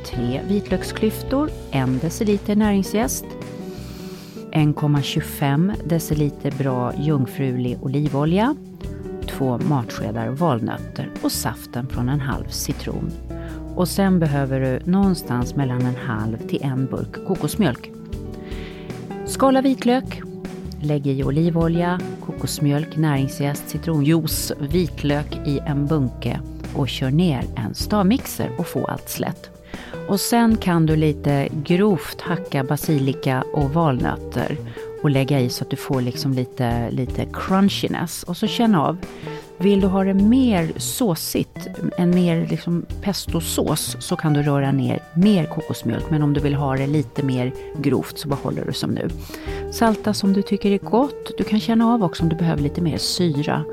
3 0.05 0.41
vitlöksklyftor, 0.47 1.49
1 1.71 2.01
deciliter 2.01 2.55
näringsjäst, 2.55 3.25
1,25 4.51 5.73
deciliter 5.85 6.51
bra 6.51 6.93
jungfrulig 6.97 7.77
olivolja, 7.81 8.55
två 9.27 9.57
matskedar 9.57 10.27
valnötter 10.27 11.09
och 11.21 11.31
saften 11.31 11.87
från 11.87 12.09
en 12.09 12.19
halv 12.19 12.47
citron. 12.47 13.11
Och 13.75 13.87
sen 13.87 14.19
behöver 14.19 14.59
du 14.59 14.91
någonstans 14.91 15.55
mellan 15.55 15.81
en 15.81 15.95
halv 15.95 16.37
till 16.37 16.63
en 16.63 16.85
burk 16.85 17.27
kokosmjölk. 17.27 17.91
Skala 19.25 19.61
vitlök, 19.61 20.21
lägg 20.81 21.07
i 21.07 21.23
olivolja, 21.23 21.99
kokosmjölk, 22.25 22.97
näringsjäst, 22.97 23.69
citronjuice, 23.69 24.51
vitlök 24.59 25.47
i 25.47 25.59
en 25.59 25.87
bunke 25.87 26.39
och 26.75 26.89
kör 26.89 27.11
ner 27.11 27.43
en 27.55 27.75
stavmixer 27.75 28.49
och 28.57 28.67
få 28.67 28.85
allt 28.85 29.09
slätt. 29.09 29.49
Och 30.07 30.19
sen 30.19 30.57
kan 30.57 30.85
du 30.85 30.95
lite 30.95 31.47
grovt 31.51 32.21
hacka 32.21 32.63
basilika 32.63 33.43
och 33.53 33.73
valnötter 33.73 34.57
och 35.05 35.11
lägga 35.11 35.39
i 35.39 35.49
så 35.49 35.63
att 35.63 35.69
du 35.69 35.75
får 35.75 36.01
liksom 36.01 36.33
lite, 36.33 36.91
lite 36.91 37.25
crunchiness. 37.33 38.23
Och 38.23 38.37
så 38.37 38.47
känn 38.47 38.75
av. 38.75 38.97
Vill 39.57 39.81
du 39.81 39.87
ha 39.87 40.03
det 40.03 40.13
mer 40.13 40.71
såsigt, 40.77 41.67
en 41.97 42.09
mer 42.09 42.47
liksom 42.49 42.85
pestosås, 43.01 43.97
så 43.99 44.15
kan 44.15 44.33
du 44.33 44.43
röra 44.43 44.71
ner 44.71 45.03
mer 45.15 45.45
kokosmjölk. 45.45 46.09
Men 46.09 46.23
om 46.23 46.33
du 46.33 46.39
vill 46.39 46.55
ha 46.55 46.75
det 46.75 46.87
lite 46.87 47.23
mer 47.23 47.53
grovt 47.77 48.17
så 48.17 48.27
behåller 48.27 48.65
du 48.65 48.73
som 48.73 48.91
nu. 48.91 49.09
Salta 49.71 50.13
som 50.13 50.33
du 50.33 50.41
tycker 50.41 50.71
är 50.71 50.77
gott. 50.77 51.37
Du 51.37 51.43
kan 51.43 51.59
känna 51.59 51.93
av 51.93 52.03
också 52.03 52.23
om 52.23 52.29
du 52.29 52.35
behöver 52.35 52.61
lite 52.61 52.81
mer 52.81 52.97
syra. 52.97 53.63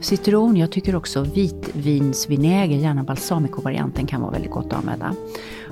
Citron, 0.00 0.56
jag 0.56 0.70
tycker 0.70 0.96
också 0.96 1.22
vitvinsvinäger, 1.22 2.76
gärna 2.76 3.02
balsamico-varianten 3.02 4.06
kan 4.06 4.20
vara 4.20 4.30
väldigt 4.30 4.50
gott 4.50 4.66
att 4.66 4.78
använda. 4.78 5.14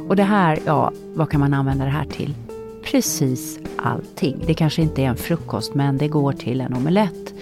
Och 0.08 0.16
det 0.16 0.22
här, 0.22 0.58
ja, 0.64 0.92
vad 1.14 1.30
kan 1.30 1.40
man 1.40 1.54
använda 1.54 1.84
det 1.84 1.90
här 1.90 2.06
till? 2.06 2.34
Precis 2.82 3.58
allting. 3.76 4.42
Det 4.46 4.54
kanske 4.54 4.82
inte 4.82 5.02
är 5.02 5.06
en 5.06 5.16
frukost, 5.16 5.74
men 5.74 5.98
det 5.98 6.08
går 6.08 6.32
till 6.32 6.60
en 6.60 6.74
omelett. 6.74 7.34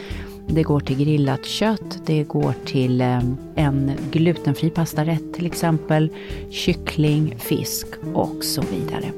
Det 0.47 0.63
går 0.63 0.81
till 0.81 0.97
grillat 0.99 1.45
kött, 1.45 2.01
det 2.07 2.25
går 2.25 2.55
till 2.65 3.01
eh, 3.01 3.21
en 3.55 3.93
glutenfri 4.11 4.71
pastarätt 4.71 5.35
till 5.35 5.47
exempel, 5.47 6.11
kyckling, 6.51 7.39
fisk 7.39 7.87
och 8.15 8.45
så 8.45 8.63
vidare. 8.63 9.13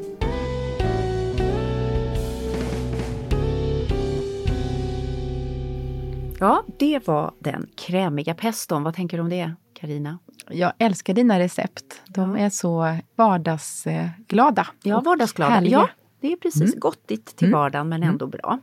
Ja, 6.41 6.64
det 6.79 7.07
var 7.07 7.33
den 7.39 7.66
krämiga 7.77 8.35
peston. 8.35 8.83
Vad 8.83 8.95
tänker 8.95 9.16
du 9.16 9.23
om 9.23 9.29
det, 9.29 9.53
Karina? 9.81 10.18
Jag 10.51 10.73
älskar 10.79 11.14
dina 11.14 11.39
recept. 11.39 12.03
De 12.09 12.37
är 12.37 12.51
så 12.51 12.97
vardagsglada. 13.16 14.66
Ja, 14.83 15.01
vardagsglada. 15.01 15.55
Härliga. 15.55 15.79
Ja, 15.79 15.89
det 16.21 16.33
är 16.33 16.37
precis 16.37 16.62
Mm. 16.62 16.81
gottigt 16.81 17.37
till 17.37 17.53
vardagen 17.53 17.89
men 17.89 18.03
ändå 18.03 18.27
bra. 18.27 18.59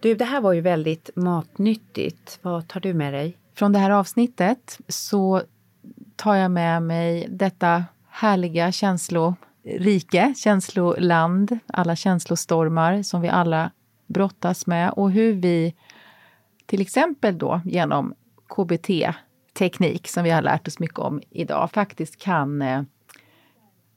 Du, 0.00 0.14
det 0.14 0.24
här 0.24 0.40
var 0.40 0.52
ju 0.52 0.60
väldigt 0.60 1.10
matnyttigt. 1.14 2.38
Vad 2.42 2.68
tar 2.68 2.80
du 2.80 2.94
med 2.94 3.14
dig? 3.14 3.36
Från 3.54 3.72
det 3.72 3.78
här 3.78 3.90
avsnittet 3.90 4.78
så 4.88 5.42
tar 6.16 6.34
jag 6.34 6.50
med 6.50 6.82
mig 6.82 7.26
detta 7.30 7.84
härliga 8.08 8.72
känslorike, 8.72 10.34
känsloland, 10.36 11.58
alla 11.66 11.96
känslostormar 11.96 13.02
som 13.02 13.20
vi 13.20 13.28
alla 13.28 13.70
brottas 14.06 14.66
med 14.66 14.90
och 14.90 15.10
hur 15.10 15.32
vi 15.32 15.74
till 16.66 16.80
exempel 16.80 17.38
då 17.38 17.60
genom 17.64 18.14
KBT-teknik 18.48 20.08
som 20.08 20.24
vi 20.24 20.30
har 20.30 20.42
lärt 20.42 20.68
oss 20.68 20.78
mycket 20.78 20.98
om 20.98 21.20
idag 21.30 21.70
faktiskt 21.72 22.16
kan 22.16 22.62
eh, 22.62 22.82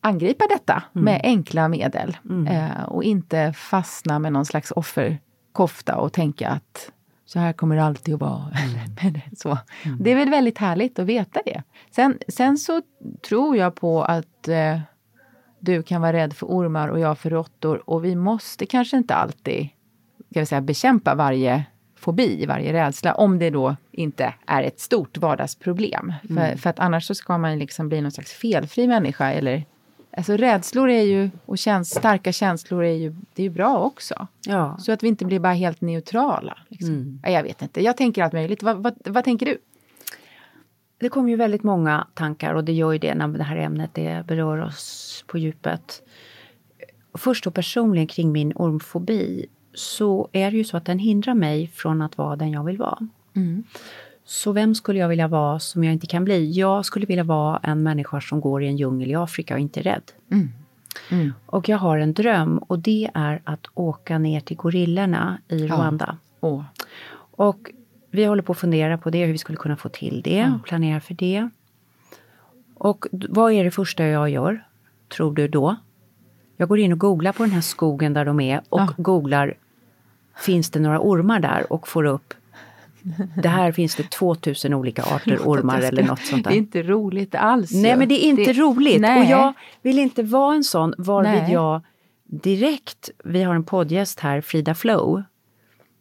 angripa 0.03 0.45
detta 0.49 0.83
med 0.93 1.21
enkla 1.23 1.67
medel 1.67 2.17
eh, 2.49 2.83
och 2.83 3.03
inte 3.03 3.53
fastna 3.53 4.19
med 4.19 4.33
någon 4.33 4.45
slags 4.45 4.71
offerkofta 4.71 5.95
och 5.95 6.13
tänka 6.13 6.49
att 6.49 6.91
så 7.25 7.39
här 7.39 7.53
kommer 7.53 7.75
det 7.75 7.83
alltid 7.83 8.13
att 8.13 8.21
vara. 8.21 8.47
Men 9.03 9.21
så. 9.35 9.57
Det 9.99 10.11
är 10.11 10.15
väl 10.15 10.29
väldigt 10.29 10.57
härligt 10.57 10.99
att 10.99 11.05
veta 11.05 11.41
det. 11.45 11.63
Sen, 11.91 12.17
sen 12.27 12.57
så 12.57 12.81
tror 13.27 13.57
jag 13.57 13.75
på 13.75 14.03
att 14.03 14.47
eh, 14.47 14.79
du 15.59 15.83
kan 15.83 16.01
vara 16.01 16.13
rädd 16.13 16.33
för 16.33 16.47
ormar 16.47 16.87
och 16.87 16.99
jag 16.99 17.17
för 17.17 17.29
råttor 17.29 17.89
och 17.89 18.05
vi 18.05 18.15
måste 18.15 18.65
kanske 18.65 18.97
inte 18.97 19.15
alltid 19.15 19.69
ska 20.33 20.39
vi 20.39 20.45
säga, 20.45 20.61
bekämpa 20.61 21.15
varje 21.15 21.65
fobi, 21.95 22.45
varje 22.45 22.73
rädsla, 22.73 23.13
om 23.13 23.39
det 23.39 23.49
då 23.49 23.75
inte 23.91 24.33
är 24.45 24.63
ett 24.63 24.79
stort 24.79 25.17
vardagsproblem. 25.17 26.13
För, 26.27 26.57
för 26.57 26.69
att 26.69 26.79
annars 26.79 27.07
så 27.07 27.15
ska 27.15 27.37
man 27.37 27.59
liksom 27.59 27.89
bli 27.89 28.01
någon 28.01 28.11
slags 28.11 28.33
felfri 28.33 28.87
människa. 28.87 29.31
Eller, 29.31 29.65
alltså 30.17 30.37
rädslor 30.37 30.89
är 30.89 31.01
ju, 31.01 31.29
och 31.45 31.57
käns 31.57 31.89
starka 31.89 32.31
känslor 32.31 32.83
är 32.83 32.93
ju, 32.93 33.15
det 33.33 33.41
är 33.41 33.43
ju 33.43 33.49
bra 33.49 33.77
också. 33.77 34.27
Ja. 34.47 34.77
Så 34.79 34.91
att 34.91 35.03
vi 35.03 35.07
inte 35.07 35.25
blir 35.25 35.39
bara 35.39 35.53
helt 35.53 35.81
neutrala. 35.81 36.57
Liksom. 36.67 37.19
Ja, 37.23 37.29
jag 37.29 37.43
vet 37.43 37.61
inte, 37.61 37.81
jag 37.81 37.97
tänker 37.97 38.23
allt 38.23 38.33
möjligt. 38.33 38.63
Vad, 38.63 38.77
vad, 38.77 38.93
vad 39.05 39.23
tänker 39.23 39.45
du? 39.45 39.57
Det 40.97 41.09
kommer 41.09 41.29
ju 41.29 41.35
väldigt 41.35 41.63
många 41.63 42.07
tankar 42.13 42.53
och 42.53 42.63
det 42.63 42.73
gör 42.73 42.91
ju 42.91 42.99
det 42.99 43.15
när 43.15 43.27
det 43.27 43.43
här 43.43 43.57
ämnet 43.57 43.89
det 43.93 44.25
berör 44.27 44.57
oss 44.61 45.23
på 45.27 45.37
djupet. 45.37 46.01
Först 47.13 47.43
då 47.43 47.51
personligen 47.51 48.07
kring 48.07 48.31
min 48.31 48.53
ormfobi 48.55 49.45
så 49.73 50.29
är 50.31 50.51
det 50.51 50.57
ju 50.57 50.63
så 50.63 50.77
att 50.77 50.85
den 50.85 50.99
hindrar 50.99 51.33
mig 51.33 51.67
från 51.67 52.01
att 52.01 52.17
vara 52.17 52.35
den 52.35 52.51
jag 52.51 52.63
vill 52.63 52.77
vara. 52.77 53.07
Så 54.25 54.51
vem 54.51 54.75
skulle 54.75 54.99
jag 54.99 55.07
vilja 55.07 55.27
vara 55.27 55.59
som 55.59 55.83
jag 55.83 55.93
inte 55.93 56.07
kan 56.07 56.25
bli? 56.25 56.51
Jag 56.51 56.85
skulle 56.85 57.05
vilja 57.05 57.23
vara 57.23 57.59
en 57.63 57.83
människa 57.83 58.21
som 58.21 58.41
går 58.41 58.63
i 58.63 58.67
en 58.67 58.77
djungel 58.77 59.11
i 59.11 59.15
Afrika 59.15 59.53
och 59.53 59.59
inte 59.59 59.79
är 59.79 59.83
rädd. 59.83 60.11
Och 61.45 61.69
jag 61.69 61.77
har 61.77 61.97
en 61.97 62.13
dröm 62.13 62.57
och 62.57 62.79
det 62.79 63.09
är 63.13 63.41
att 63.43 63.67
åka 63.73 64.17
ner 64.17 64.39
till 64.39 64.57
gorillorna 64.57 65.37
i 65.47 65.67
Rwanda. 65.67 66.17
Åh. 66.39 66.63
Och 67.35 67.71
vi 68.11 68.25
håller 68.25 68.41
på 68.43 68.51
att 68.51 68.57
fundera 68.57 68.97
på 68.97 69.09
det, 69.09 69.25
hur 69.25 69.31
vi 69.31 69.37
skulle 69.37 69.57
kunna 69.57 69.75
få 69.77 69.89
till 69.89 70.21
det, 70.21 70.51
och 70.59 70.65
planera 70.65 70.99
för 70.99 71.13
det. 71.13 71.49
Och 72.75 73.05
vad 73.11 73.51
är 73.51 73.63
det 73.63 73.71
första 73.71 74.05
jag 74.05 74.29
gör, 74.29 74.63
tror 75.15 75.33
du 75.35 75.47
då? 75.47 75.75
Jag 76.57 76.69
går 76.69 76.79
in 76.79 76.91
och 76.91 76.99
googlar 76.99 77.31
på 77.31 77.43
den 77.43 77.51
här 77.51 77.61
skogen 77.61 78.13
där 78.13 78.25
de 78.25 78.39
är 78.39 78.61
och 78.69 78.79
Ja. 78.79 78.93
googlar, 78.97 79.53
finns 80.35 80.69
det 80.69 80.79
några 80.79 80.99
ormar 81.01 81.39
där? 81.39 81.73
Och 81.73 81.87
får 81.87 82.03
upp, 82.05 82.33
det 83.41 83.49
här 83.49 83.71
finns 83.71 83.95
det 83.95 84.09
2000 84.09 84.73
olika 84.73 85.03
arter 85.03 85.37
ormar 85.45 85.79
eller 85.81 86.03
något 86.03 86.19
sånt 86.25 86.43
där. 86.43 86.51
Det 86.51 86.55
är 86.55 86.59
inte 86.59 86.83
roligt 86.83 87.35
alls. 87.35 87.71
Nej 87.73 87.91
ju. 87.91 87.97
men 87.97 88.07
det 88.09 88.25
är 88.25 88.29
inte 88.29 88.53
roligt. 88.53 89.01
Nej. 89.01 89.19
Och 89.19 89.25
jag 89.31 89.53
vill 89.81 89.99
inte 89.99 90.23
vara 90.23 90.55
en 90.55 90.63
sån 90.63 90.93
varvid 90.97 91.31
Nej. 91.43 91.51
jag 91.53 91.81
direkt, 92.25 93.09
vi 93.23 93.43
har 93.43 93.55
en 93.55 93.63
poddgäst 93.63 94.19
här, 94.19 94.41
Frida 94.41 94.75
Flow. 94.75 95.23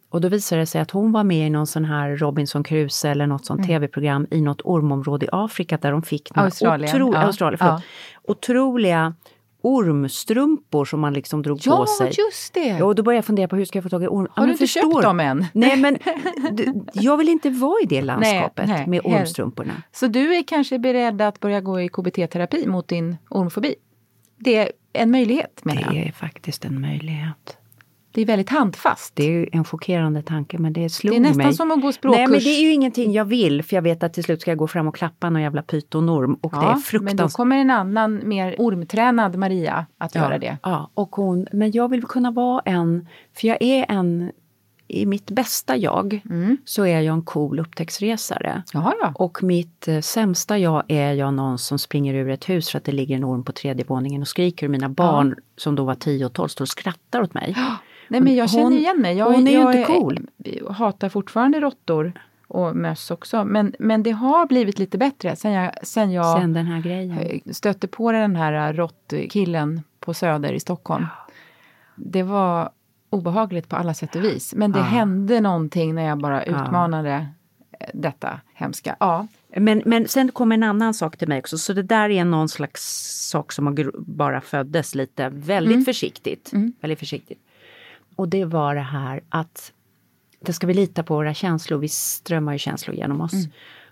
Och 0.09 0.21
då 0.21 0.29
visade 0.29 0.61
det 0.61 0.65
sig 0.65 0.81
att 0.81 0.91
hon 0.91 1.11
var 1.11 1.23
med 1.23 1.47
i 1.47 1.49
någon 1.49 1.67
sån 1.67 1.85
här 1.85 2.17
Robinson 2.17 2.63
Crusoe 2.63 3.11
eller 3.11 3.27
något 3.27 3.41
Mm. 3.49 3.57
sånt 3.57 3.67
tv-program 3.67 4.27
i 4.31 4.41
något 4.41 4.61
ormområde 4.63 5.25
i 5.25 5.29
Afrika 5.31 5.77
där 5.81 5.91
de 5.91 6.01
fick 6.01 6.31
Australien, 6.37 6.95
otro- 6.95 7.13
ja. 7.13 7.19
Australien, 7.21 7.57
förlåt, 7.57 7.81
otroliga 8.23 9.13
ormstrumpor 9.63 10.85
som 10.85 10.99
man 10.99 11.13
liksom 11.13 11.41
drog 11.41 11.59
Ja, 11.63 11.77
på 11.77 11.85
sig. 11.85 12.11
just 12.17 12.53
det! 12.53 12.67
Ja, 12.67 12.85
och 12.85 12.95
då 12.95 13.03
började 13.03 13.17
jag 13.17 13.25
fundera 13.25 13.47
på 13.47 13.55
hur 13.55 13.65
ska 13.65 13.77
jag 13.77 13.83
få 13.83 13.89
tag 13.89 14.03
i 14.03 14.07
orm? 14.07 14.25
Ja, 14.27 14.31
Har 14.35 14.41
men 14.41 14.47
du 14.47 14.51
inte 14.51 14.63
förstår- 14.63 14.91
köpt 14.91 15.03
dem 15.03 15.19
än? 15.19 15.45
Nej 15.53 15.77
men 15.77 15.93
d- 16.55 16.73
jag 16.93 17.17
vill 17.17 17.29
inte 17.29 17.49
vara 17.49 17.81
i 17.83 17.85
det 17.85 18.01
landskapet 18.01 18.67
nej, 18.67 18.87
med 18.87 19.03
helt. 19.03 19.15
ormstrumporna. 19.21 19.73
Så 19.91 20.07
du 20.07 20.35
är 20.35 20.43
kanske 20.43 20.79
beredd 20.79 21.21
att 21.21 21.39
börja 21.39 21.61
gå 21.61 21.81
i 21.81 21.87
KBT-terapi 21.89 22.67
mot 22.67 22.87
din 22.87 23.17
ormfobi? 23.29 23.75
Det 24.37 24.55
är 24.57 24.71
en 24.93 25.11
möjlighet 25.11 25.65
menar 25.65 25.81
jag. 25.81 25.93
Det 25.93 26.07
är 26.07 26.11
faktiskt 26.11 26.65
en 26.65 26.81
möjlighet. 26.81 27.57
Det 28.15 28.21
är 28.21 28.25
väldigt 28.25 28.49
handfast. 28.49 29.15
Det 29.15 29.23
är 29.23 29.49
en 29.51 29.63
chockerande 29.65 30.21
tanke 30.21 30.57
men 30.57 30.73
det 30.73 30.89
slog 30.89 31.13
Det 31.13 31.17
är 31.17 31.19
mig. 31.19 31.33
nästan 31.35 31.53
som 31.53 31.71
att 31.71 31.81
gå 31.81 31.91
språkkurs. 31.91 32.17
Nej 32.17 32.27
men 32.27 32.39
det 32.39 32.49
är 32.49 32.61
ju 32.61 32.71
ingenting 32.73 33.11
jag 33.13 33.25
vill 33.25 33.63
för 33.63 33.75
jag 33.75 33.81
vet 33.81 34.03
att 34.03 34.13
till 34.13 34.23
slut 34.23 34.41
ska 34.41 34.51
jag 34.51 34.57
gå 34.57 34.67
fram 34.67 34.87
och 34.87 34.95
klappa 34.95 35.29
någon 35.29 35.41
jävla 35.41 35.61
pytonorm 35.61 36.33
och 36.33 36.51
det 36.51 36.57
är 36.57 36.61
Ja, 36.61 36.67
men 36.67 36.75
då 36.75 36.81
fruktansvärt. 36.81 37.33
kommer 37.33 37.57
en 37.57 37.69
annan 37.71 38.21
mer 38.27 38.55
ormtränad 38.59 39.35
Maria 39.35 39.85
att 39.97 40.15
göra 40.15 40.37
det. 40.39 40.57
Ja, 40.63 40.89
och 40.93 41.15
hon, 41.15 41.47
men 41.51 41.71
jag 41.71 41.89
vill 41.89 42.03
kunna 42.03 42.31
vara 42.31 42.61
en, 42.65 43.07
för 43.37 43.47
jag 43.47 43.57
är 43.61 43.85
en, 43.89 44.31
i 44.87 45.05
mitt 45.05 45.31
bästa 45.31 45.77
jag 45.77 46.21
så 46.65 46.85
är 46.85 47.01
jag 47.01 47.13
en 47.13 47.21
cool 47.21 47.59
upptäcktsresare. 47.59 48.63
Jaha, 48.73 48.93
ja. 49.01 49.11
Och 49.15 49.43
mitt 49.43 49.87
eh, 49.87 49.99
sämsta 49.99 50.57
jag 50.57 50.83
är 50.87 51.13
jag 51.13 51.33
någon 51.33 51.57
som 51.57 51.79
springer 51.79 52.13
ur 52.13 52.29
ett 52.29 52.49
hus 52.49 52.69
för 52.69 52.77
att 52.77 52.83
det 52.85 52.91
ligger 52.91 53.15
en 53.15 53.25
orm 53.25 53.43
på 53.43 53.51
tredje 53.51 53.85
våningen 53.85 54.21
och 54.21 54.27
skriker 54.27 54.65
och 54.67 54.71
mina 54.71 54.89
barn 54.89 55.35
som 55.57 55.75
då 55.75 55.83
var 55.83 55.95
10 55.95 56.25
och 56.25 56.33
12 56.33 56.47
står 56.47 56.65
och 56.65 56.69
skrattar 56.69 57.21
åt 57.21 57.33
mig. 57.33 57.55
Nej 58.13 58.21
men 58.21 58.35
jag 58.35 58.49
känner 58.49 58.63
Hon- 58.63 58.73
igen 58.73 59.01
mig. 59.01 59.17
Jag, 59.17 59.25
hon 59.25 59.47
är 59.47 59.51
ju 59.51 59.57
jag 59.57 59.75
inte 59.75 59.93
cool. 59.93 60.27
Jag 60.37 60.69
hatar 60.69 61.09
fortfarande 61.09 61.59
råttor 61.59 62.13
och 62.47 62.75
möss 62.75 63.11
också. 63.11 63.45
Men, 63.45 63.75
men 63.79 64.03
det 64.03 64.11
har 64.11 64.45
blivit 64.47 64.79
lite 64.79 64.97
bättre 64.97 65.35
sen 65.35 65.51
jag, 65.51 65.71
sen 65.83 66.11
jag 66.11 66.39
Sen 66.39 66.53
den 66.53 66.65
här 66.65 66.81
grejen. 66.81 67.17
eh, 67.17 67.39
stötte 67.51 67.87
på 67.87 68.11
den 68.11 68.35
här 68.35 68.73
råttkillen 68.73 69.81
på 69.99 70.13
Söder 70.13 70.53
i 70.53 70.59
Stockholm. 70.59 71.05
Det 71.95 72.23
var 72.23 72.69
obehagligt 73.09 73.69
på 73.69 73.75
alla 73.75 73.93
sätt 73.93 74.15
och 74.15 74.23
vis. 74.23 74.53
Men 74.55 74.71
det 74.71 74.81
hände 74.81 75.41
någonting 75.41 75.95
när 75.95 76.03
jag 76.03 76.17
bara 76.17 76.43
utmanade 76.43 77.27
eh, 77.79 77.87
detta 77.93 78.39
hemska. 78.53 78.95
Ja, 78.99 79.27
Men, 79.55 79.81
men 79.85 80.07
sen 80.07 80.31
kom 80.31 80.51
en 80.51 80.63
annan 80.63 80.93
sak 80.93 81.17
till 81.17 81.27
mig 81.27 81.39
också, 81.39 81.57
så 81.57 81.73
det 81.73 81.83
där 81.83 82.09
är 82.09 82.25
någon 82.25 82.49
slags 82.49 82.81
sak 83.29 83.51
som 83.51 83.91
bara 83.97 84.41
föddes 84.41 84.95
lite 84.95 85.29
väldigt 85.29 85.85
försiktigt. 85.85 86.51
Väldigt 86.81 86.99
försiktigt. 86.99 87.39
Och 88.15 88.29
det 88.29 88.45
var 88.45 88.75
det 88.75 88.81
här 88.81 89.21
att 89.29 89.73
det 90.39 90.53
ska 90.53 90.67
vi 90.67 90.73
lita 90.73 91.03
på 91.03 91.15
våra 91.15 91.33
känslor, 91.33 91.77
vi 91.77 91.87
strömmar 91.89 92.53
ju 92.53 92.59
känslor 92.59 92.95
genom 92.95 93.21
oss. 93.21 93.33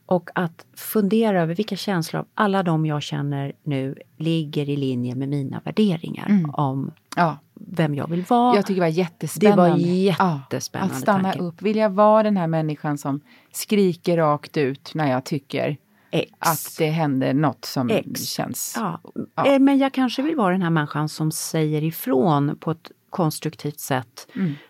Och 0.06 0.30
att 0.36 0.66
fundera 0.76 1.42
över 1.42 1.56
vilka 1.56 1.76
känslor 1.76 2.20
av 2.20 2.28
alla 2.34 2.64
de 2.64 2.86
jag 2.86 3.02
känner 3.02 3.54
nu 3.64 3.96
ligger 4.18 4.70
i 4.70 4.76
linje 4.76 5.16
med 5.16 5.30
mina 5.30 5.62
värderingar 5.66 6.46
om 6.54 6.92
ja. 7.16 7.38
vem 7.54 7.96
jag 7.96 8.08
vill 8.10 8.24
vara. 8.30 8.56
Jag 8.56 8.66
tycker 8.66 8.76
det 8.82 8.88
var 8.88 8.88
jättespännande. 8.88 9.64
Det 9.64 9.70
var 9.70 9.78
Ja, 10.20 10.40
jättespännande 10.44 10.96
att 10.96 11.02
stanna 11.02 11.24
tanke. 11.32 11.40
upp. 11.44 11.62
Vill 11.62 11.78
jag 11.78 11.90
vara 11.90 12.24
den 12.24 12.38
här 12.38 12.48
människan 12.48 12.98
som 12.98 13.22
skriker 13.52 14.18
rakt 14.18 14.58
ut 14.58 14.92
när 14.96 15.12
jag 15.12 15.24
tycker 15.24 15.78
X. 16.12 16.32
att 16.40 16.76
det 16.78 16.90
händer 16.90 17.34
något 17.34 17.66
som 17.66 17.90
X. 17.90 18.22
känns... 18.26 18.74
Ja. 18.78 19.00
Ja. 19.36 19.46
eh, 19.46 19.60
Men 19.60 19.78
jag 19.78 19.94
kanske 19.94 20.22
vill 20.22 20.36
vara 20.36 20.52
den 20.52 20.62
här 20.62 20.70
människan 20.70 21.10
som 21.10 21.32
säger 21.32 21.84
ifrån 21.84 22.58
på 22.60 22.72
ett 22.72 22.92
konstruktivt 23.12 23.80
sätt 23.80 24.28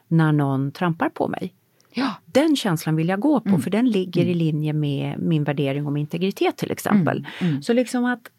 när 0.08 0.32
någon 0.32 0.72
trampar 0.72 1.10
på 1.10 1.28
mig. 1.28 1.54
Ja. 1.94 2.14
Den 2.26 2.56
känslan 2.56 2.96
vill 2.96 3.10
jag 3.10 3.20
gå 3.20 3.40
på 3.40 3.58
för 3.58 3.70
den 3.70 3.90
ligger 3.90 4.26
i 4.26 4.34
linje 4.34 4.74
med 4.74 5.20
min 5.20 5.44
värdering 5.44 5.88
om 5.88 5.98
integritet 5.98 6.58
till 6.58 6.72
exempel. 6.72 7.28
Så 7.62 7.74
liksom 7.74 8.06
att 8.06 8.32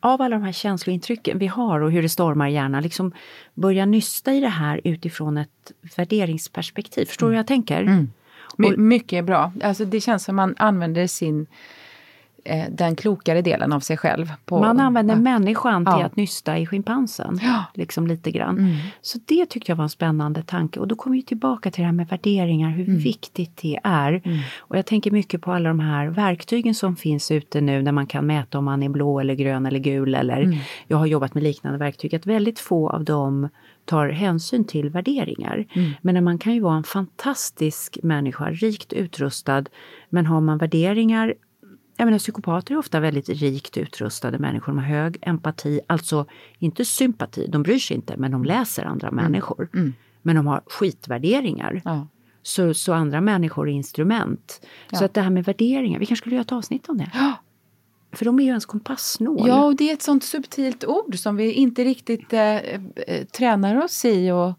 av 0.00 0.22
alla 0.22 0.36
de 0.36 0.44
här 0.44 0.52
känslointrycken 0.52 1.38
vi 1.38 1.46
har 1.46 1.80
och 1.80 1.92
hur 1.92 2.02
det 2.02 2.08
stormar 2.08 2.48
i 2.48 2.52
hjärnan, 2.52 2.82
liksom 2.82 3.12
börja 3.54 3.86
nysta 3.86 4.32
i 4.32 4.40
det 4.40 4.48
här 4.48 4.80
utifrån 4.84 5.36
ett 5.36 5.72
värderingsperspektiv. 5.96 7.06
Förstår 7.06 7.26
du 7.26 7.30
hur 7.30 7.36
jag 7.36 7.46
tänker? 7.46 8.06
My, 8.56 8.76
mycket 8.76 9.24
bra. 9.24 9.52
Alltså 9.62 9.84
det 9.84 10.00
känns 10.00 10.24
som 10.24 10.36
man 10.36 10.54
använder 10.58 11.06
sin 11.06 11.46
den 12.70 12.96
klokare 12.96 13.42
delen 13.42 13.72
av 13.72 13.80
sig 13.80 13.96
själv. 13.96 14.32
På, 14.44 14.60
Man 14.60 14.80
använder 14.80 15.14
ja. 15.14 15.20
människan 15.20 15.84
till 15.84 15.94
Ja. 16.00 16.04
att 16.06 16.16
nysta 16.16 16.58
i 16.58 16.66
schimpansen. 16.66 17.38
Ja. 17.42 17.64
Liksom 17.74 18.06
lite 18.06 18.30
grann. 18.30 18.76
Så 19.00 19.18
det 19.26 19.46
tyckte 19.46 19.70
jag 19.72 19.76
var 19.76 19.82
en 19.82 19.88
spännande 19.88 20.42
tanke. 20.42 20.80
Och 20.80 20.88
då 20.88 20.94
kommer 20.94 21.16
vi 21.16 21.22
tillbaka 21.22 21.70
till 21.70 21.80
det 21.82 21.86
här 21.86 21.92
med 21.92 22.08
värderingar, 22.08 22.70
hur 22.70 22.84
viktigt 22.98 23.56
det 23.56 23.78
är. 23.84 24.22
Och 24.58 24.76
jag 24.78 24.86
tänker 24.86 25.10
mycket 25.10 25.42
på 25.42 25.52
alla 25.52 25.68
de 25.68 25.80
här 25.80 26.06
verktygen 26.06 26.74
som 26.74 26.96
finns 26.96 27.30
ute 27.30 27.60
nu 27.60 27.82
när 27.82 27.92
man 27.92 28.06
kan 28.06 28.26
mäta 28.26 28.58
om 28.58 28.64
man 28.64 28.82
är 28.82 28.88
blå 28.88 29.20
eller 29.20 29.34
grön 29.34 29.66
eller 29.66 29.78
gul. 29.78 30.14
Eller 30.14 30.58
Jag 30.86 30.96
har 30.96 31.06
jobbat 31.06 31.34
med 31.34 31.42
liknande 31.42 31.78
verktyg. 31.78 32.14
Att 32.14 32.26
väldigt 32.26 32.58
få 32.58 32.90
av 32.90 33.04
dem 33.04 33.48
tar 33.84 34.08
hänsyn 34.08 34.64
till 34.64 34.90
värderingar. 34.90 35.64
Men 36.02 36.14
när 36.14 36.20
man 36.20 36.38
kan 36.38 36.54
ju 36.54 36.60
vara 36.60 36.76
en 36.76 36.84
fantastisk 36.84 37.98
människa, 38.02 38.50
rikt 38.50 38.92
utrustad. 38.92 39.64
Men 40.10 40.26
har 40.26 40.40
man 40.40 40.58
värderingar 40.58 41.34
jag 41.98 42.06
menar, 42.06 42.18
psykopater 42.18 42.74
är 42.74 42.78
ofta 42.78 43.00
väldigt 43.00 43.28
rikt 43.28 43.76
utrustade 43.76 44.38
människor. 44.38 44.72
De 44.72 44.78
har 44.78 44.84
hög 44.84 45.18
empati, 45.22 45.80
alltså 45.86 46.26
inte 46.58 46.84
sympati, 46.84 47.46
de 47.46 47.62
bryr 47.62 47.78
sig 47.78 47.96
inte, 47.96 48.16
men 48.16 48.30
de 48.30 48.44
läser 48.44 48.84
andra 48.84 49.10
människor. 49.10 49.68
Men 50.22 50.36
de 50.36 50.46
har 50.46 50.62
skitvärderingar. 50.66 51.82
Ja. 51.84 52.06
Så, 52.42 52.74
så 52.74 52.92
andra 52.92 53.20
människor 53.20 53.68
är 53.68 53.72
instrument. 53.72 54.66
Så 54.92 55.04
att 55.04 55.14
det 55.14 55.20
här 55.20 55.30
med 55.30 55.44
värderingar, 55.44 55.98
vi 55.98 56.06
kanske 56.06 56.22
skulle 56.22 56.34
göra 56.34 56.42
ett 56.42 56.52
avsnitt 56.52 56.88
om 56.88 56.98
det. 56.98 57.10
För 58.12 58.24
de 58.24 58.38
är 58.38 58.42
ju 58.42 58.48
ens 58.48 58.66
kompassnål. 58.66 59.48
Ja, 59.48 59.64
och 59.64 59.76
det 59.76 59.90
är 59.90 59.92
ett 59.92 60.02
sånt 60.02 60.24
subtilt 60.24 60.84
ord 60.84 61.18
som 61.18 61.36
vi 61.36 61.52
inte 61.52 61.84
riktigt 61.84 62.32
eh, 62.32 62.56
eh, 62.56 63.26
tränar 63.32 63.84
oss 63.84 64.04
i. 64.04 64.30
Och, 64.30 64.52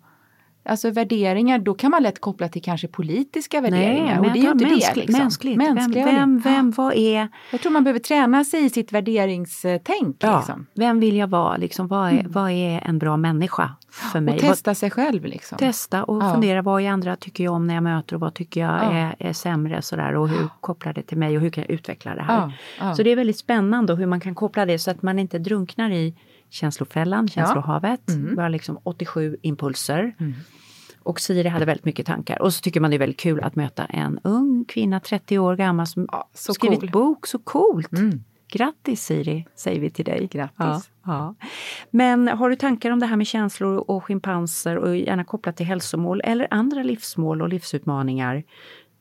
alltså 0.66 0.90
värderingar, 0.92 1.60
då 1.60 1.74
kan 1.74 1.92
man 1.92 2.04
lätt 2.04 2.22
koppla 2.22 2.50
till 2.50 2.62
kanske 2.62 2.88
politiska 2.88 3.62
värderingar. 3.62 4.18
och 4.18 4.24
men 4.26 4.34
det 4.34 4.40
är 4.40 4.44
ju 4.44 4.52
inte 4.52 4.64
tar 4.66 4.70
det. 4.70 4.76
mänskligt. 4.76 5.08
Liksom. 5.08 5.24
mänskligt. 5.24 5.58
Mänskliga 5.58 6.06
vem, 6.06 6.16
vem, 6.16 6.40
vem, 6.40 6.72
vad 6.72 6.94
är... 6.94 7.28
Jag 7.52 7.62
tror 7.62 7.72
man 7.72 7.84
behöver 7.84 8.00
träna 8.00 8.44
sig 8.44 8.66
i 8.66 8.70
sitt 8.70 8.92
värderingstänk. 8.92 10.18
Ja, 10.20 10.38
Liksom. 10.38 10.66
Vem 10.74 11.00
vill 11.00 11.16
jag 11.16 11.28
vara? 11.28 11.58
Liksom, 11.58 11.88
vad, 11.88 12.10
är, 12.12 12.26
vad 12.30 12.52
är 12.52 12.82
en 12.86 13.00
bra 13.00 13.18
människa 13.18 13.72
för 14.12 14.20
mig? 14.20 14.36
Och 14.36 14.42
Vad- 14.44 14.50
testa 14.52 14.76
sig 14.76 14.92
själv. 14.92 15.26
Liksom. 15.26 15.58
testa 15.58 16.04
och 16.04 16.24
Ja. 16.24 16.34
fundera 16.34 16.62
vad 16.62 16.82
är 16.82 16.90
andra 16.90 17.16
tycker 17.16 17.44
jag 17.44 17.54
om 17.54 17.68
när 17.68 17.74
jag 17.74 17.84
möter 17.84 18.16
och 18.16 18.22
vad 18.22 18.34
tycker 18.34 18.62
jag 18.62 18.70
Ja. 18.84 18.92
är, 18.92 19.16
är 19.20 19.34
sämre 19.34 19.82
sådär 19.82 20.16
och 20.16 20.30
hur 20.30 20.48
kopplar 20.62 20.94
det 20.94 21.02
till 21.02 21.18
mig 21.18 21.36
och 21.36 21.42
hur 21.44 21.50
kan 21.50 21.62
jag 21.68 21.72
utveckla 21.72 22.16
det 22.16 22.22
här. 22.24 22.52
Så 22.96 23.04
det 23.04 23.10
är 23.10 23.16
väldigt 23.16 23.38
spännande 23.38 23.94
och 23.94 24.00
hur 24.00 24.06
man 24.06 24.20
kan 24.20 24.36
koppla 24.36 24.66
det 24.66 24.80
så 24.80 24.92
att 24.92 25.02
man 25.02 25.20
inte 25.20 25.40
drunknar 25.40 25.92
i 25.92 26.16
känslofällan, 26.50 27.28
känslohavet. 27.28 28.02
Vi 28.36 28.42
har 28.42 28.50
liksom 28.50 28.80
87 28.84 29.38
impulser. 29.42 30.16
Och 31.04 31.20
Siri 31.20 31.48
hade 31.50 31.66
väldigt 31.66 31.86
mycket 31.86 32.06
tankar. 32.06 32.42
Och 32.42 32.54
så 32.54 32.62
tycker 32.62 32.80
man 32.80 32.90
det 32.92 32.98
är 32.98 33.00
väldigt 33.00 33.20
kul 33.20 33.40
att 33.44 33.56
möta 33.56 33.86
en 33.86 34.20
ung 34.24 34.66
kvinna, 34.68 35.00
30 35.00 35.40
år 35.40 35.56
gammal, 35.56 35.88
som 35.88 36.08
Ja, 36.12 36.30
skrivit 36.34 36.80
cool. 36.80 36.90
bok. 36.90 37.28
Så 37.28 37.40
coolt! 37.40 37.90
Grattis 38.52 39.04
Siri, 39.06 39.46
säger 39.56 39.82
vi 39.82 39.90
till 39.90 40.06
dig. 40.06 40.28
Grattis. 40.32 40.58
Ja, 40.58 40.84
ja. 41.06 41.36
Men 41.92 42.28
har 42.28 42.50
du 42.50 42.56
tankar 42.56 42.92
om 42.92 43.00
det 43.00 43.06
här 43.06 43.16
med 43.16 43.28
känslor 43.28 43.78
och 43.78 44.04
schimpanser 44.04 44.78
och 44.78 44.98
gärna 44.98 45.24
kopplat 45.24 45.58
till 45.58 45.66
hälsomål 45.66 46.22
eller 46.24 46.48
andra 46.52 46.84
livsmål 46.84 47.42
och 47.42 47.50
livsutmaningar? 47.50 48.44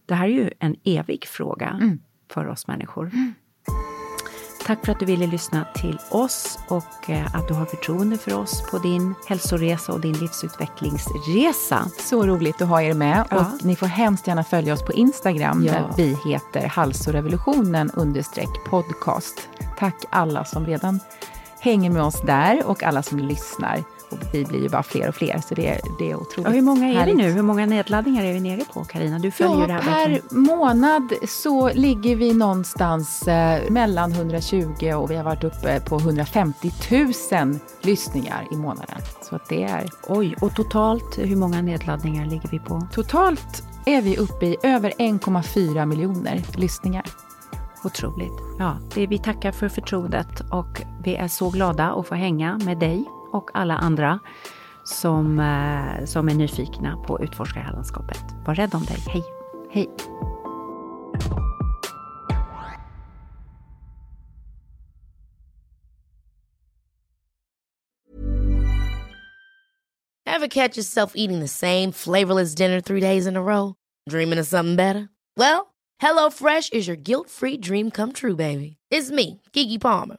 Det 0.07 0.15
här 0.15 0.25
är 0.29 0.33
ju 0.33 0.51
en 0.59 0.77
evig 0.85 1.27
fråga 1.27 1.97
för 2.31 2.47
oss 2.47 2.66
människor. 2.66 3.11
Tack 4.69 4.85
för 4.85 4.93
att 4.93 5.01
du 5.01 5.07
ville 5.07 5.27
lyssna 5.27 5.65
till 5.74 5.99
oss 6.11 6.59
och 6.69 7.11
eh, 7.11 7.35
att 7.35 7.49
du 7.49 7.55
har 7.55 7.66
förtroende 7.66 8.19
för 8.19 8.35
oss 8.39 8.62
på 8.70 8.78
din 8.78 9.15
hälsoresa 9.28 9.93
och 9.93 10.01
din 10.01 10.12
livsutvecklingsresa. 10.12 11.90
Så 12.01 12.27
roligt 12.27 12.62
att 12.62 12.69
ha 12.69 12.82
er 12.82 12.95
med. 12.95 13.24
Ja. 13.31 13.36
Och 13.36 13.65
ni 13.65 13.77
får 13.77 13.86
hemskt 13.86 14.27
gärna 14.27 14.45
följa 14.45 14.74
oss 14.74 14.82
på 14.82 14.93
Instagram 14.93 15.65
Ja. 15.65 15.73
där 15.73 15.93
vi 15.97 16.19
heter 16.24 16.66
Halsorevolutionen 16.66 17.90
podcast. 18.70 19.49
Tack 19.78 20.05
alla 20.11 20.45
som 20.45 20.66
redan 20.66 21.01
hänger 21.61 21.90
med 21.90 22.03
oss 22.03 22.23
där 22.27 22.66
och 22.66 22.82
alla 22.82 23.03
som 23.03 23.19
lyssnar. 23.19 23.85
Och 24.10 24.18
vi 24.32 24.44
blir 24.44 24.62
ju 24.62 24.68
bara 24.68 24.82
fler 24.82 25.09
och 25.09 25.14
fler 25.14 25.40
så 25.48 25.55
det 25.55 25.66
är, 25.68 25.80
det 25.98 26.10
är 26.10 26.14
otroligt 26.16 26.47
Ja, 26.47 26.51
hur 26.51 26.62
många 26.62 26.89
är 26.89 26.93
härligt. 26.94 27.14
vi 27.18 27.22
nu? 27.22 27.30
Hur 27.30 27.43
många 27.43 27.66
nedladdningar 27.66 28.24
är 28.24 28.32
vi 28.32 28.40
nere 28.40 28.60
på 28.74 28.85
Karina? 28.85 29.18
Du 29.18 29.30
följer 29.30 29.60
Ja, 29.60 29.66
det 29.66 29.72
här 29.72 29.82
per 30.05 30.10
verkligen. 30.10 30.43
månad 30.43 31.12
så 31.28 31.68
ligger 31.74 32.16
vi 32.16 32.35
någonstans 32.35 33.28
eh, 33.28 33.70
mellan 33.70 34.12
120 34.12 34.93
och 34.94 35.10
vi 35.10 35.16
har 35.16 35.24
varit 35.24 35.44
uppe 35.44 35.80
på 35.80 35.97
150 35.97 36.72
000 37.32 37.59
lyssningar 37.82 38.47
i 38.52 38.56
månaden. 38.56 39.01
Så 39.28 39.36
att 39.36 39.48
det 39.48 39.62
är 39.64 39.90
Oj, 40.09 40.35
och 40.40 40.55
totalt 40.55 41.18
hur 41.18 41.36
många 41.36 41.62
nedladdningar 41.62 42.26
ligger 42.26 42.48
vi 42.48 42.59
på? 42.59 42.86
totalt 42.93 43.62
är 43.86 44.02
vi 44.02 44.16
uppe 44.16 44.47
i 44.47 44.56
över 44.62 44.90
1,4 44.98 45.86
miljoner 45.86 46.43
lyssningar. 46.56 47.05
Otroligt. 47.85 48.32
Ja, 48.59 48.76
det, 48.94 49.06
vi 49.06 49.18
tackar 49.18 49.52
för 49.52 49.68
förtroendet 49.68 50.40
och 50.51 50.82
vi 51.05 51.14
är 51.16 51.28
så 51.28 51.51
glada 51.51 51.85
att 51.93 52.06
få 52.09 52.14
hänga 52.14 52.59
med 52.59 52.78
dig 52.78 53.05
och 53.32 53.50
alla 53.55 53.76
andra 53.76 54.18
som, 54.88 55.38
eh, 55.38 56.05
som 56.05 56.28
är 56.28 56.34
nyfikna 56.34 56.96
på 56.96 57.18
att. 57.22 58.46
Var 58.46 58.55
rädd 58.55 58.74
om 58.74 58.84
dig. 58.84 58.98
Hej! 59.06 59.24
Hej! 59.70 59.90
Ever 70.26 70.48
catch 70.48 70.76
yourself 70.76 71.12
eating 71.16 71.40
the 71.40 71.48
same 71.48 71.90
flavorless 71.92 72.55
dinner 72.55 72.80
three 72.80 73.00
days 73.00 73.26
in 73.26 73.36
a 73.36 73.42
row? 73.42 73.74
Dreaming 74.09 74.38
of 74.38 74.46
something 74.46 74.76
better? 74.76 75.09
Well, 75.36 75.74
HelloFresh 76.00 76.72
is 76.72 76.86
your 76.86 76.96
guilt-free 76.96 77.59
dream 77.59 77.90
come 77.90 78.12
true, 78.12 78.36
baby. 78.36 78.76
It's 78.90 79.10
me, 79.10 79.40
Gigi 79.52 79.78
Palmer. 79.78 80.18